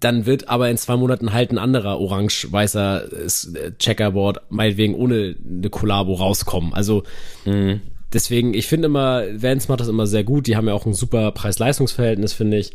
dann 0.00 0.26
wird 0.26 0.48
aber 0.48 0.68
in 0.68 0.76
zwei 0.76 0.96
Monaten 0.96 1.32
halt 1.32 1.52
ein 1.52 1.58
anderer 1.58 2.00
orange-weißer 2.00 3.04
äh, 3.12 3.72
Checkerboard, 3.78 4.40
meinetwegen 4.50 4.96
ohne 4.96 5.36
eine 5.48 5.70
Kollabo 5.70 6.14
rauskommen. 6.14 6.74
Also 6.74 7.04
mhm. 7.44 7.80
deswegen, 8.12 8.52
ich 8.52 8.66
finde 8.66 8.86
immer, 8.86 9.22
Vans 9.40 9.68
macht 9.68 9.80
das 9.80 9.88
immer 9.88 10.08
sehr 10.08 10.24
gut. 10.24 10.48
Die 10.48 10.56
haben 10.56 10.66
ja 10.66 10.74
auch 10.74 10.86
ein 10.86 10.92
super 10.92 11.30
Preis-Leistungs-Verhältnis, 11.30 12.32
finde 12.32 12.58
ich. 12.58 12.72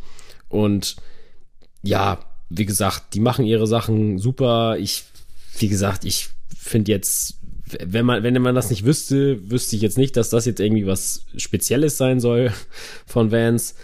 Und 0.47 0.95
ja, 1.83 2.19
wie 2.49 2.65
gesagt, 2.65 3.13
die 3.13 3.19
machen 3.19 3.43
ihre 3.43 3.67
Sachen 3.67 4.19
super. 4.19 4.77
Ich, 4.79 5.03
wie 5.57 5.67
gesagt, 5.67 6.05
ich 6.05 6.29
finde 6.57 6.91
jetzt 6.93 7.38
wenn 7.85 8.05
man, 8.05 8.23
wenn 8.23 8.41
man 8.41 8.55
das 8.55 8.69
nicht 8.69 8.85
wüsste, 8.85 9.49
wüsste 9.49 9.75
ich 9.75 9.81
jetzt 9.81 9.97
nicht, 9.97 10.17
dass 10.17 10.29
das 10.29 10.45
jetzt 10.45 10.59
irgendwie 10.59 10.87
was 10.87 11.25
Spezielles 11.37 11.97
sein 11.97 12.19
soll 12.19 12.51
von 13.05 13.31
Vans. 13.31 13.75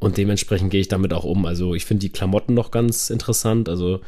Und 0.00 0.16
dementsprechend 0.16 0.70
gehe 0.70 0.80
ich 0.80 0.88
damit 0.88 1.12
auch 1.12 1.24
um. 1.24 1.44
Also 1.44 1.74
ich 1.74 1.84
finde 1.84 2.02
die 2.02 2.12
Klamotten 2.12 2.54
noch 2.54 2.70
ganz 2.70 3.10
interessant. 3.10 3.68
Also 3.68 4.00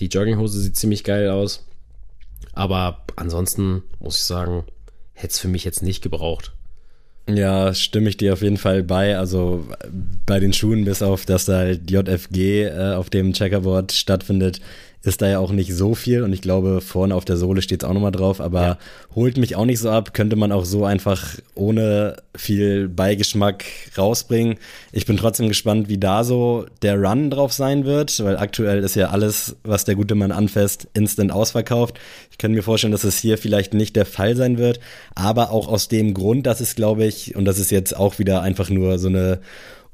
die 0.00 0.06
Jogginghose 0.06 0.60
sieht 0.60 0.76
ziemlich 0.76 1.04
geil 1.04 1.30
aus. 1.30 1.64
Aber 2.52 3.04
ansonsten 3.16 3.82
muss 4.00 4.18
ich 4.18 4.24
sagen, 4.24 4.64
hätte 5.12 5.32
es 5.32 5.38
für 5.38 5.48
mich 5.48 5.64
jetzt 5.64 5.82
nicht 5.82 6.02
gebraucht. 6.02 6.52
Ja, 7.28 7.74
stimme 7.74 8.08
ich 8.08 8.16
dir 8.16 8.32
auf 8.32 8.42
jeden 8.42 8.56
Fall 8.56 8.82
bei. 8.82 9.18
Also 9.18 9.66
bei 10.24 10.40
den 10.40 10.52
Schuhen, 10.52 10.84
bis 10.84 11.02
auf 11.02 11.26
dass 11.26 11.44
da 11.44 11.58
halt 11.58 11.90
JFG 11.90 12.64
äh, 12.64 12.94
auf 12.94 13.10
dem 13.10 13.32
Checkerboard 13.32 13.92
stattfindet, 13.92 14.60
ist 15.02 15.22
da 15.22 15.28
ja 15.28 15.38
auch 15.38 15.52
nicht 15.52 15.72
so 15.72 15.94
viel 15.94 16.24
und 16.24 16.32
ich 16.32 16.42
glaube, 16.42 16.80
vorne 16.80 17.14
auf 17.14 17.24
der 17.24 17.36
Sohle 17.36 17.62
steht 17.62 17.82
es 17.82 17.88
auch 17.88 17.94
nochmal 17.94 18.10
drauf, 18.10 18.40
aber 18.40 18.62
ja. 18.62 18.78
holt 19.14 19.36
mich 19.36 19.54
auch 19.54 19.64
nicht 19.64 19.78
so 19.78 19.90
ab, 19.90 20.12
könnte 20.12 20.34
man 20.34 20.50
auch 20.50 20.64
so 20.64 20.84
einfach 20.84 21.36
ohne 21.54 22.16
viel 22.34 22.88
Beigeschmack 22.88 23.64
rausbringen. 23.96 24.56
Ich 24.90 25.06
bin 25.06 25.16
trotzdem 25.16 25.46
gespannt, 25.46 25.88
wie 25.88 25.98
da 25.98 26.24
so 26.24 26.66
der 26.82 27.00
Run 27.00 27.30
drauf 27.30 27.52
sein 27.52 27.84
wird, 27.84 28.22
weil 28.24 28.36
aktuell 28.36 28.82
ist 28.82 28.96
ja 28.96 29.10
alles, 29.10 29.56
was 29.62 29.84
der 29.84 29.94
gute 29.94 30.16
Mann 30.16 30.32
anfasst, 30.32 30.88
instant 30.94 31.30
ausverkauft. 31.30 31.98
Ich 32.32 32.38
kann 32.38 32.52
mir 32.52 32.62
vorstellen, 32.62 32.92
dass 32.92 33.04
es 33.04 33.18
hier 33.18 33.38
vielleicht 33.38 33.74
nicht 33.74 33.94
der 33.94 34.06
Fall 34.06 34.34
sein 34.34 34.58
wird, 34.58 34.80
aber 35.14 35.52
auch 35.52 35.68
aus 35.68 35.86
dem 35.86 36.12
Grund, 36.12 36.46
dass 36.46 36.60
es, 36.60 36.74
glaube 36.74 37.04
ich, 37.04 37.36
und 37.36 37.44
das 37.44 37.60
ist 37.60 37.70
jetzt 37.70 37.96
auch 37.96 38.18
wieder 38.18 38.42
einfach 38.42 38.68
nur 38.68 38.98
so 38.98 39.08
eine 39.08 39.38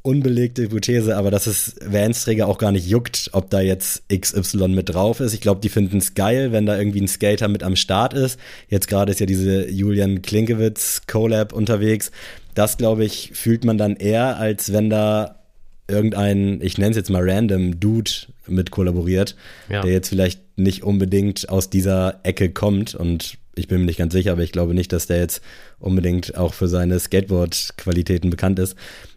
unbelegte 0.04 0.62
Hypothese, 0.62 1.16
aber 1.16 1.30
dass 1.30 1.46
es 1.46 1.76
Vans-Träger 1.82 2.46
auch 2.46 2.58
gar 2.58 2.72
nicht 2.72 2.86
juckt, 2.86 3.30
ob 3.32 3.48
da 3.48 3.62
jetzt 3.62 4.02
XY 4.10 4.68
mit 4.68 4.90
drauf 4.90 5.20
ist. 5.20 5.32
Ich 5.32 5.40
glaube, 5.40 5.62
die 5.62 5.70
finden 5.70 5.96
es 5.96 6.12
geil, 6.12 6.52
wenn 6.52 6.66
da 6.66 6.76
irgendwie 6.76 7.00
ein 7.00 7.08
Skater 7.08 7.48
mit 7.48 7.62
am 7.62 7.74
Start 7.74 8.12
ist. 8.12 8.38
Jetzt 8.68 8.86
gerade 8.88 9.10
ist 9.10 9.20
ja 9.20 9.26
diese 9.26 9.68
Julian 9.70 10.20
Klinkewitz 10.20 11.02
Collab 11.06 11.54
unterwegs. 11.54 12.12
Das, 12.54 12.76
glaube 12.76 13.06
ich, 13.06 13.30
fühlt 13.32 13.64
man 13.64 13.78
dann 13.78 13.96
eher, 13.96 14.36
als 14.36 14.74
wenn 14.74 14.90
da 14.90 15.40
irgendein, 15.88 16.60
ich 16.60 16.76
nenne 16.76 16.90
es 16.90 16.96
jetzt 16.98 17.10
mal 17.10 17.28
random, 17.28 17.80
Dude 17.80 18.10
mit 18.46 18.70
kollaboriert, 18.70 19.36
ja. 19.70 19.80
der 19.80 19.92
jetzt 19.92 20.10
vielleicht 20.10 20.58
nicht 20.58 20.82
unbedingt 20.82 21.48
aus 21.48 21.70
dieser 21.70 22.20
Ecke 22.24 22.50
kommt 22.50 22.94
und 22.94 23.38
ich 23.56 23.68
bin 23.68 23.80
mir 23.80 23.86
nicht 23.86 23.98
ganz 23.98 24.12
sicher, 24.12 24.32
aber 24.32 24.42
ich 24.42 24.52
glaube 24.52 24.74
nicht, 24.74 24.92
dass 24.92 25.06
der 25.06 25.18
jetzt 25.18 25.40
unbedingt 25.78 26.36
auch 26.36 26.54
für 26.54 26.68
seine 26.68 26.98
Skateboard-Qualitäten 26.98 28.30
bekannt 28.30 28.58
ist. 28.58 28.76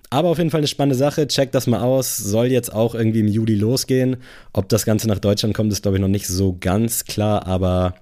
Aber 0.10 0.30
auf 0.30 0.38
jeden 0.38 0.52
Fall 0.52 0.60
eine 0.60 0.68
spannende 0.68 0.96
Sache. 0.96 1.28
Checkt 1.28 1.54
das 1.54 1.68
mal 1.68 1.82
aus. 1.82 2.18
Soll 2.18 2.48
jetzt 2.48 2.74
auch 2.74 2.96
irgendwie 2.96 3.20
im 3.20 3.28
Juli 3.28 3.56
losgehen. 3.56 4.18
Ob 4.54 4.70
das 4.70 4.86
Ganze 4.86 5.08
nach 5.08 5.20
Deutschland 5.20 5.54
kommt, 5.54 5.72
ist, 5.72 5.82
glaube 5.82 5.98
ich, 5.98 6.02
noch 6.02 6.08
nicht 6.08 6.28
so 6.28 6.56
ganz 6.60 7.06
klar. 7.06 7.46
Aber 7.46 7.96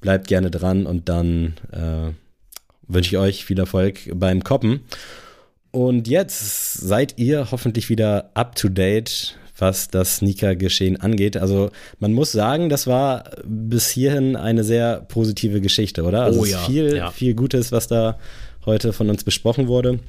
bleibt 0.00 0.26
gerne 0.26 0.50
dran 0.50 0.86
und 0.86 1.08
dann 1.08 1.54
äh, 1.72 2.12
wünsche 2.88 3.10
ich 3.10 3.18
euch 3.18 3.44
viel 3.44 3.58
Erfolg 3.58 3.98
beim 4.14 4.42
Koppen. 4.42 4.80
Und 5.70 6.08
jetzt 6.08 6.74
seid 6.74 7.14
ihr 7.18 7.50
hoffentlich 7.50 7.90
wieder 7.90 8.30
up 8.34 8.56
to 8.56 8.68
date, 8.68 9.36
was 9.56 9.88
das 9.88 10.16
Sneaker-Geschehen 10.16 11.00
angeht. 11.00 11.36
Also 11.36 11.70
man 11.98 12.12
muss 12.12 12.32
sagen, 12.32 12.70
das 12.70 12.86
war 12.86 13.30
bis 13.44 13.90
hierhin 13.90 14.34
eine 14.34 14.64
sehr 14.64 15.00
positive 15.08 15.60
Geschichte, 15.60 16.02
oder? 16.02 16.22
Also 16.22 16.40
oh 16.40 16.44
ja, 16.44 16.58
viel, 16.58 16.96
ja. 16.96 17.10
viel 17.10 17.34
Gutes, 17.34 17.70
was 17.70 17.86
da 17.86 18.18
heute 18.64 18.92
von 18.92 19.10
uns 19.10 19.22
besprochen 19.22 19.68
wurde. 19.68 20.00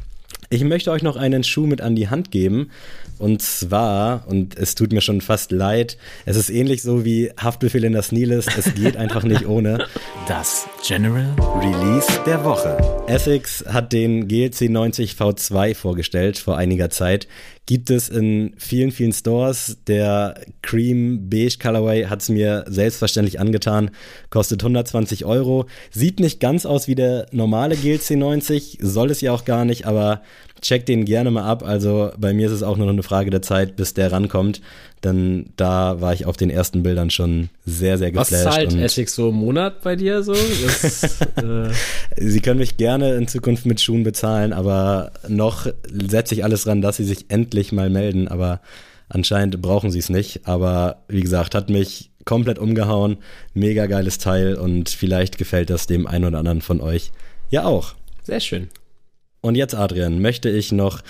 Ich 0.49 0.63
möchte 0.63 0.91
euch 0.91 1.01
noch 1.01 1.15
einen 1.15 1.43
Schuh 1.43 1.65
mit 1.65 1.81
an 1.81 1.95
die 1.95 2.09
Hand 2.09 2.29
geben. 2.29 2.71
Und 3.17 3.41
zwar, 3.41 4.27
und 4.27 4.57
es 4.57 4.75
tut 4.75 4.91
mir 4.91 5.01
schon 5.01 5.21
fast 5.21 5.51
leid, 5.51 5.95
es 6.25 6.35
ist 6.35 6.49
ähnlich 6.49 6.81
so 6.81 7.05
wie 7.05 7.31
Haftbefehl 7.37 7.83
in 7.83 7.93
das 7.93 8.11
Niles. 8.11 8.47
Es 8.57 8.73
geht 8.73 8.97
einfach 8.97 9.23
nicht 9.23 9.45
ohne. 9.45 9.85
Das 10.27 10.67
General 10.85 11.33
Release 11.59 12.07
der 12.25 12.43
Woche. 12.43 12.77
Essex 13.07 13.63
hat 13.67 13.93
den 13.93 14.27
GLC 14.27 14.69
90 14.69 15.13
V2 15.13 15.75
vorgestellt 15.75 16.39
vor 16.39 16.57
einiger 16.57 16.89
Zeit 16.89 17.27
gibt 17.65 17.89
es 17.89 18.09
in 18.09 18.53
vielen, 18.57 18.91
vielen 18.91 19.13
Stores. 19.13 19.77
Der 19.87 20.41
Cream 20.61 21.29
Beige 21.29 21.57
Colorway 21.61 22.05
hat 22.05 22.21
es 22.21 22.29
mir 22.29 22.65
selbstverständlich 22.67 23.39
angetan, 23.39 23.91
kostet 24.29 24.61
120 24.61 25.25
Euro. 25.25 25.67
Sieht 25.91 26.19
nicht 26.19 26.39
ganz 26.39 26.65
aus 26.65 26.87
wie 26.87 26.95
der 26.95 27.27
normale 27.31 27.75
GLC 27.75 28.11
90, 28.11 28.79
soll 28.81 29.11
es 29.11 29.21
ja 29.21 29.31
auch 29.31 29.45
gar 29.45 29.65
nicht, 29.65 29.85
aber 29.85 30.21
check 30.61 30.85
den 30.85 31.05
gerne 31.05 31.31
mal 31.31 31.43
ab. 31.43 31.63
Also 31.63 32.11
bei 32.17 32.33
mir 32.33 32.47
ist 32.47 32.53
es 32.53 32.63
auch 32.63 32.77
nur 32.77 32.87
noch 32.87 32.93
eine 32.93 33.03
Frage 33.03 33.29
der 33.29 33.41
Zeit, 33.41 33.75
bis 33.75 33.93
der 33.93 34.11
rankommt. 34.11 34.61
Denn 35.03 35.51
da 35.55 35.99
war 35.99 36.13
ich 36.13 36.25
auf 36.25 36.37
den 36.37 36.49
ersten 36.49 36.83
Bildern 36.83 37.09
schon 37.09 37.49
sehr, 37.65 37.97
sehr 37.97 38.11
geflasht. 38.11 38.31
Was 38.31 38.43
zahlt 38.43 38.75
Essex 38.75 39.15
so 39.15 39.29
im 39.29 39.35
Monat 39.35 39.81
bei 39.81 39.95
dir 39.95 40.21
so? 40.21 40.33
Das, 40.33 41.21
äh 41.37 41.69
Sie 42.17 42.41
können 42.41 42.59
mich 42.59 42.77
gerne 42.77 43.15
in 43.15 43.27
Zukunft 43.27 43.65
mit 43.65 43.81
Schuhen 43.81 44.03
bezahlen, 44.03 44.53
aber 44.53 45.11
noch 45.27 45.67
setze 45.91 46.35
ich 46.35 46.43
alles 46.43 46.65
dran, 46.65 46.81
dass 46.81 46.97
Sie 46.97 47.03
sich 47.03 47.25
endlich 47.29 47.71
mal 47.71 47.89
melden. 47.89 48.27
Aber 48.27 48.61
anscheinend 49.09 49.59
brauchen 49.61 49.89
Sie 49.89 49.99
es 49.99 50.09
nicht. 50.09 50.41
Aber 50.47 51.03
wie 51.07 51.21
gesagt, 51.21 51.55
hat 51.55 51.69
mich 51.69 52.11
komplett 52.25 52.59
umgehauen. 52.59 53.17
Mega 53.55 53.87
geiles 53.87 54.19
Teil 54.19 54.55
und 54.55 54.89
vielleicht 54.89 55.39
gefällt 55.39 55.71
das 55.71 55.87
dem 55.87 56.05
einen 56.05 56.25
oder 56.25 56.39
anderen 56.39 56.61
von 56.61 56.79
euch 56.79 57.11
ja 57.49 57.65
auch. 57.65 57.93
Sehr 58.23 58.39
schön. 58.39 58.69
Und 59.41 59.55
jetzt, 59.55 59.75
Adrian, 59.75 60.21
möchte 60.21 60.49
ich 60.49 60.71
noch 60.71 61.01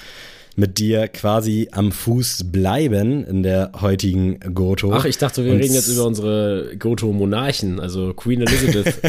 mit 0.56 0.80
dir 0.80 1.08
quasi 1.08 1.70
am 1.72 1.92
Fuß 1.92 2.52
bleiben 2.52 3.26
in 3.26 3.44
der 3.44 3.72
heutigen 3.80 4.40
Goto. 4.54 4.92
Ach, 4.94 5.06
ich 5.06 5.18
dachte, 5.18 5.46
wir 5.46 5.54
Und 5.54 5.60
reden 5.60 5.74
jetzt 5.74 5.88
über 5.88 6.06
unsere 6.06 6.76
Goto-Monarchen, 6.78 7.80
also 7.80 8.14
Queen 8.14 8.42
Elizabeth. 8.42 8.96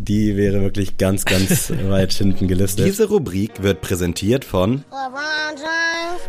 Die 0.00 0.36
wäre 0.36 0.60
wirklich 0.60 0.98
ganz, 0.98 1.24
ganz 1.24 1.72
weit 1.88 2.12
hinten 2.12 2.48
gelistet. 2.48 2.86
Diese 2.86 3.08
Rubrik 3.08 3.62
wird 3.62 3.80
präsentiert 3.80 4.44
von 4.44 4.84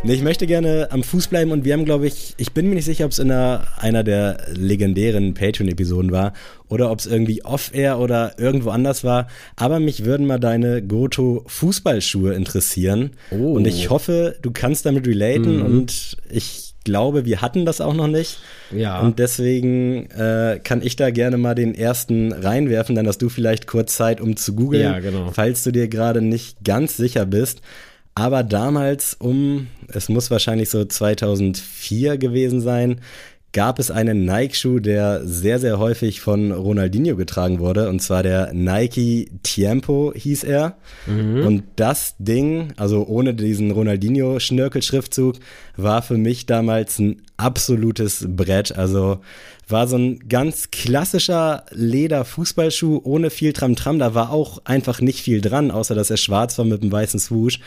Nee, 0.03 0.13
ich 0.13 0.21
möchte 0.21 0.45
gerne 0.45 0.89
am 0.91 1.03
Fuß 1.03 1.28
bleiben 1.28 1.51
und 1.51 1.65
wir 1.65 1.73
haben, 1.73 1.86
glaube 1.86 2.05
ich, 2.05 2.36
ich 2.38 2.51
bin 2.51 2.69
mir 2.69 2.76
nicht 2.76 2.86
sicher, 2.86 3.05
ob 3.05 3.11
es 3.11 3.19
in 3.19 3.32
einer, 3.32 3.65
einer 3.78 4.03
der 4.03 4.38
legendären 4.53 5.34
Patreon-Episoden 5.34 6.11
war 6.11 6.34
oder 6.69 6.91
ob 6.91 6.99
es 6.99 7.05
irgendwie 7.05 7.43
off-air 7.43 7.99
oder 7.99 8.38
irgendwo 8.38 8.69
anders 8.69 9.03
war. 9.03 9.28
Aber 9.55 9.80
mich 9.80 10.05
würden 10.05 10.28
mal 10.28 10.39
deine 10.39 10.84
Goto-Fußballschuhe 10.84 12.34
interessieren. 12.34 13.11
Oh. 13.32 13.53
Und 13.53 13.68
ich 13.68 13.89
hoffe, 13.89 14.36
du 14.41 14.51
kannst 14.51 14.86
damit 14.86 15.07
relaten 15.07 15.57
mhm. 15.57 15.66
und 15.66 16.18
ich 16.30 16.74
glaube, 16.86 17.26
wir 17.26 17.41
hatten 17.41 17.66
das 17.66 17.82
auch 17.82 17.93
noch 17.93 18.07
nicht. 18.07 18.39
Ja. 18.72 19.01
Und 19.01 19.20
deswegen 19.20 20.09
äh, 20.11 20.61
kann 20.63 20.82
ich 20.82 20.95
da 20.95 21.09
gerne 21.09 21.38
mal 21.38 21.55
den 21.55 21.76
ersten 21.76 22.32
reinwerfen, 22.32 22.95
dann 22.95 23.07
hast 23.07 23.22
du 23.22 23.28
vielleicht 23.28 23.68
kurz 23.68 23.97
Zeit, 23.97 24.22
um 24.22 24.38
zu 24.38 24.55
googeln, 24.55 24.84
ja, 24.84 24.99
genau. 24.99 25.32
falls 25.34 25.63
du 25.63 25.72
dir 25.72 25.89
gerade 25.89 26.22
nicht 26.22 26.63
ganz 26.63 26.95
sicher 26.95 27.26
bist. 27.26 27.61
Aber 28.18 28.43
damals 28.43 29.16
um, 29.16 29.68
es 29.89 30.07
muss 30.07 30.32
wahrscheinlich 30.32 30.70
so 30.70 30.86
2004 30.86 32.18
gewesen 32.18 32.61
sein, 32.61 33.01
gab 33.56 33.80
es 33.80 33.89
einen 33.89 34.26
Nike-Schuh, 34.26 34.80
der 34.80 35.26
sehr, 35.26 35.60
sehr 35.60 35.80
häufig 35.80 36.20
von 36.20 36.51
Ronaldinho 36.51 37.16
getragen 37.16 37.60
wurde. 37.60 37.88
Und 37.88 38.01
zwar 38.01 38.22
der 38.22 38.53
Nike 38.53 39.32
Tiempo 39.43 40.12
hieß 40.14 40.43
er. 40.43 40.76
Mhm. 41.08 41.47
Und 41.47 41.64
das 41.78 42.16
Ding, 42.20 42.74
also 42.76 43.08
ohne 43.08 43.34
diesen 43.34 43.72
Ronaldinho-Schnörkel-Schriftzug, 43.72 45.38
war 45.78 46.01
für 46.01 46.18
mich 46.18 46.45
damals 46.47 46.99
ein 46.99 47.22
absolutes 47.38 48.26
Brett. 48.28 48.76
Also 48.76 49.22
war 49.68 49.88
so 49.88 49.97
ein 49.97 50.28
ganz 50.28 50.70
klassischer 50.72 51.66
Leder-Fußballschuh 51.72 53.01
ohne 53.03 53.30
viel 53.30 53.53
Tram-Tram. 53.53 53.99
Da 53.99 54.13
war 54.13 54.32
auch 54.32 54.61
einfach 54.66 55.01
nicht 55.01 55.22
viel 55.22 55.41
dran, 55.41 55.72
außer 55.72 55.95
dass 55.95 56.09
er 56.09 56.18
schwarz 56.18 56.57
war 56.57 56.66
mit 56.66 56.82
einem 56.82 56.91
weißen 56.91 57.20
Swoosh. 57.20 57.59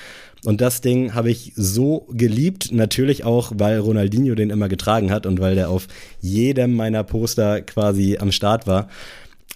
Und 0.44 0.60
das 0.60 0.80
Ding 0.80 1.14
habe 1.14 1.30
ich 1.30 1.52
so 1.56 2.06
geliebt, 2.12 2.70
natürlich 2.70 3.24
auch, 3.24 3.52
weil 3.56 3.78
Ronaldinho 3.80 4.34
den 4.34 4.50
immer 4.50 4.68
getragen 4.68 5.10
hat 5.10 5.26
und 5.26 5.40
weil 5.40 5.56
der 5.56 5.70
auf 5.70 5.88
jedem 6.20 6.74
meiner 6.74 7.02
Poster 7.02 7.62
quasi 7.62 8.18
am 8.18 8.30
Start 8.30 8.66
war. 8.66 8.88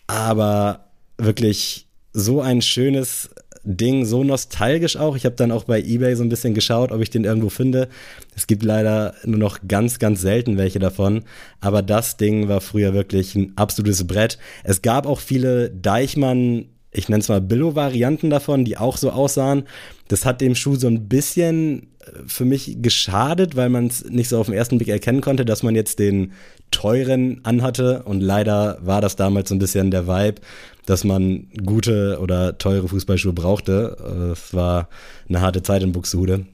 Aber 0.09 0.87
wirklich 1.19 1.87
so 2.13 2.41
ein 2.41 2.63
schönes 2.63 3.31
Ding, 3.65 4.05
so 4.05 4.25
nostalgisch 4.25 4.97
auch. 4.97 5.17
Ich 5.17 5.25
habe 5.25 5.37
dann 5.37 5.53
auch 5.53 5.65
bei 5.65 5.81
eBay 5.81 6.17
so 6.17 6.25
ein 6.25 6.29
bisschen 6.29 6.55
geschaut, 6.55 6.91
ob 6.91 7.01
ich 7.01 7.11
den 7.11 7.25
irgendwo 7.25 7.49
finde. 7.49 7.89
Es 8.35 8.47
gibt 8.47 8.65
leider 8.65 9.15
nur 9.25 9.39
noch 9.39 9.61
ganz, 9.69 9.99
ganz 9.99 10.21
selten 10.21 10.57
welche 10.57 10.81
davon. 10.81 11.23
Aber 11.61 11.83
das 11.83 12.17
Ding 12.17 12.49
war 12.49 12.61
früher 12.61 12.93
wirklich 12.93 13.37
ein 13.37 13.53
absolutes 13.57 14.05
Brett. 14.07 14.39
Es 14.65 14.83
gab 14.83 15.07
auch 15.07 15.21
viele 15.21 15.71
Deichmann 15.71 16.67
ich 16.93 17.09
nenne 17.09 17.21
es 17.21 17.29
mal 17.29 17.41
Billo-Varianten 17.41 18.31
davon, 18.31 18.65
die 18.65 18.77
auch 18.77 18.97
so 18.97 19.11
aussahen. 19.11 19.65
Das 20.09 20.25
hat 20.27 20.41
dem 20.41 20.55
Schuh 20.55 20.77
so 20.77 20.87
ein 20.87 21.09
bisschen 21.09 21.89
äh, 22.01 22.11
für 22.27 22.45
mich 22.45 22.77
geschadet, 22.83 23.57
weil 23.57 23.71
man 23.71 23.87
es 23.87 24.05
nicht 24.05 24.29
so 24.29 24.39
auf 24.39 24.47
den 24.47 24.55
ersten 24.55 24.79
Blick 24.79 24.89
erkennen 24.89 25.23
konnte, 25.23 25.45
dass 25.45 25.63
man 25.63 25.75
jetzt 25.75 25.99
den 25.99 26.33
teuren 26.71 27.41
anhatte. 27.45 28.03
Und 28.05 28.21
leider 28.21 28.79
war 28.83 29.01
das 29.01 29.17
damals 29.17 29.49
so 29.49 29.55
ein 29.55 29.59
bisschen 29.59 29.91
der 29.91 30.07
Vibe, 30.07 30.41
dass 30.85 31.05
man 31.05 31.49
gute 31.65 32.19
oder 32.21 32.59
teure 32.59 32.89
Fußballschuhe 32.89 33.33
brauchte. 33.33 33.97
Äh, 33.99 34.33
es 34.33 34.53
war 34.53 34.89
eine 35.29 35.41
harte 35.41 35.63
Zeit 35.63 35.83
in 35.83 35.93
Buxtehude. 35.93 36.47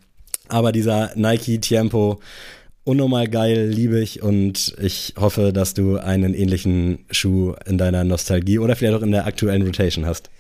Aber 0.48 0.72
dieser 0.72 1.10
Nike 1.14 1.60
Tiempo, 1.60 2.20
unnormal 2.88 3.28
geil, 3.28 3.68
liebe 3.68 4.00
ich 4.00 4.22
und 4.22 4.74
ich 4.80 5.12
hoffe, 5.18 5.52
dass 5.52 5.74
du 5.74 5.98
einen 5.98 6.32
ähnlichen 6.32 7.04
Schuh 7.10 7.54
in 7.66 7.76
deiner 7.76 8.02
Nostalgie 8.02 8.58
oder 8.58 8.76
vielleicht 8.76 8.96
auch 8.96 9.02
in 9.02 9.12
der 9.12 9.26
aktuellen 9.26 9.62
Rotation 9.62 10.06
hast. 10.06 10.30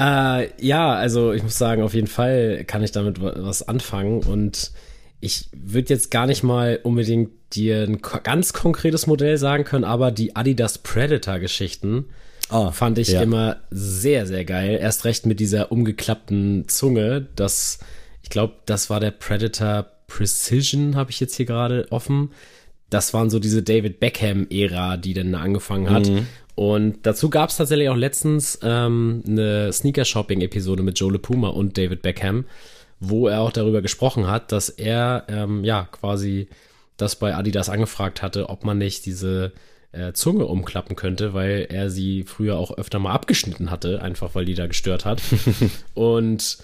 Äh, 0.00 0.48
ja, 0.64 0.94
also 0.94 1.32
ich 1.32 1.42
muss 1.42 1.58
sagen, 1.58 1.82
auf 1.82 1.92
jeden 1.92 2.06
Fall 2.06 2.64
kann 2.64 2.82
ich 2.82 2.90
damit 2.90 3.20
was 3.20 3.68
anfangen 3.68 4.22
und 4.22 4.72
ich 5.20 5.48
würde 5.52 5.90
jetzt 5.90 6.10
gar 6.10 6.26
nicht 6.26 6.42
mal 6.42 6.80
unbedingt 6.82 7.30
dir 7.52 7.82
ein 7.82 8.00
ganz 8.00 8.54
konkretes 8.54 9.06
Modell 9.06 9.36
sagen 9.36 9.64
können, 9.64 9.84
aber 9.84 10.10
die 10.10 10.34
Adidas 10.34 10.78
Predator 10.78 11.38
Geschichten 11.38 12.06
oh, 12.50 12.70
fand 12.70 12.98
ich 12.98 13.08
ja. 13.08 13.20
immer 13.20 13.58
sehr, 13.70 14.26
sehr 14.26 14.46
geil. 14.46 14.78
Erst 14.80 15.04
recht 15.04 15.26
mit 15.26 15.38
dieser 15.38 15.70
umgeklappten 15.70 16.66
Zunge. 16.66 17.26
Das, 17.36 17.78
ich 18.22 18.30
glaube, 18.30 18.54
das 18.64 18.88
war 18.88 19.00
der 19.00 19.10
Predator 19.10 19.93
Precision 20.06 20.96
habe 20.96 21.10
ich 21.10 21.20
jetzt 21.20 21.36
hier 21.36 21.46
gerade 21.46 21.86
offen. 21.90 22.30
Das 22.90 23.14
waren 23.14 23.30
so 23.30 23.38
diese 23.38 23.62
David 23.62 24.00
Beckham-Ära, 24.00 24.96
die 24.96 25.14
dann 25.14 25.34
angefangen 25.34 25.90
hat. 25.90 26.08
Mhm. 26.08 26.26
Und 26.54 26.98
dazu 27.02 27.30
gab 27.30 27.50
es 27.50 27.56
tatsächlich 27.56 27.88
auch 27.88 27.96
letztens 27.96 28.58
ähm, 28.62 29.22
eine 29.26 29.72
Sneaker-Shopping-Episode 29.72 30.82
mit 30.82 30.98
Joe 30.98 31.12
LePuma 31.12 31.48
und 31.48 31.76
David 31.76 32.02
Beckham, 32.02 32.44
wo 33.00 33.26
er 33.26 33.40
auch 33.40 33.50
darüber 33.50 33.82
gesprochen 33.82 34.28
hat, 34.28 34.52
dass 34.52 34.68
er 34.68 35.24
ähm, 35.28 35.64
ja 35.64 35.88
quasi 35.90 36.48
das 36.96 37.16
bei 37.16 37.34
Adidas 37.34 37.68
angefragt 37.68 38.22
hatte, 38.22 38.48
ob 38.48 38.64
man 38.64 38.78
nicht 38.78 39.04
diese 39.04 39.52
äh, 39.90 40.12
Zunge 40.12 40.46
umklappen 40.46 40.94
könnte, 40.94 41.34
weil 41.34 41.66
er 41.70 41.90
sie 41.90 42.24
früher 42.24 42.56
auch 42.56 42.76
öfter 42.76 43.00
mal 43.00 43.12
abgeschnitten 43.12 43.70
hatte, 43.70 44.00
einfach 44.00 44.34
weil 44.34 44.44
die 44.44 44.54
da 44.54 44.66
gestört 44.66 45.04
hat. 45.04 45.20
und 45.94 46.58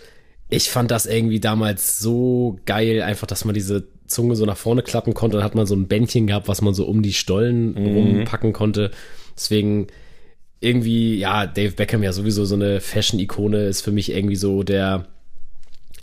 ich 0.51 0.70
fand 0.70 0.90
das 0.90 1.07
irgendwie 1.07 1.40
damals 1.40 1.98
so 1.98 2.59
geil, 2.66 3.03
einfach, 3.03 3.26
dass 3.26 3.44
man 3.44 3.55
diese 3.55 3.84
Zunge 4.07 4.34
so 4.34 4.44
nach 4.44 4.57
vorne 4.57 4.82
klappen 4.82 5.14
konnte. 5.14 5.36
Dann 5.36 5.44
hat 5.44 5.55
man 5.55 5.66
so 5.66 5.76
ein 5.76 5.86
Bändchen 5.86 6.26
gehabt, 6.26 6.48
was 6.48 6.61
man 6.61 6.74
so 6.74 6.86
um 6.86 7.03
die 7.03 7.12
Stollen 7.12 7.74
mhm. 7.74 7.96
rumpacken 7.96 8.53
konnte. 8.53 8.90
Deswegen 9.36 9.86
irgendwie, 10.61 11.16
ja, 11.16 11.46
Dave 11.46 11.72
Beckham 11.72 12.03
ja 12.03 12.12
sowieso 12.12 12.44
so 12.44 12.57
eine 12.57 12.80
Fashion-Ikone 12.80 13.66
ist 13.66 13.80
für 13.80 13.92
mich 13.92 14.12
irgendwie 14.12 14.36
so 14.36 14.62
der, 14.62 15.07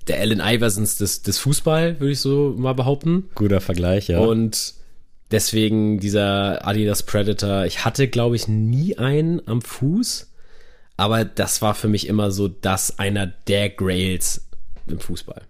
der 0.08 0.20
Allen 0.20 0.42
Iversons 0.44 0.96
des, 0.96 1.22
des 1.22 1.38
Fußball, 1.38 2.00
würde 2.00 2.14
ich 2.14 2.20
so 2.20 2.56
mal 2.58 2.74
behaupten. 2.74 3.26
Guter 3.36 3.62
Vergleich, 3.62 4.08
ja. 4.08 4.20
Und 4.20 4.74
deswegen 5.30 6.00
dieser 6.00 6.66
Adidas 6.66 7.04
Predator. 7.04 7.66
Ich 7.66 7.86
hatte, 7.86 8.08
glaube 8.08 8.38
ich, 8.38 8.48
nie 8.48 8.98
einen 8.98 9.46
am 9.46 9.62
Fuß. 9.62 10.27
Aber 10.98 11.24
das 11.24 11.62
war 11.62 11.76
für 11.76 11.88
mich 11.88 12.08
immer 12.08 12.32
so 12.32 12.48
das 12.48 12.98
einer 12.98 13.28
der 13.28 13.70
Grails 13.70 14.48
im 14.88 15.00
Fußball. 15.00 15.44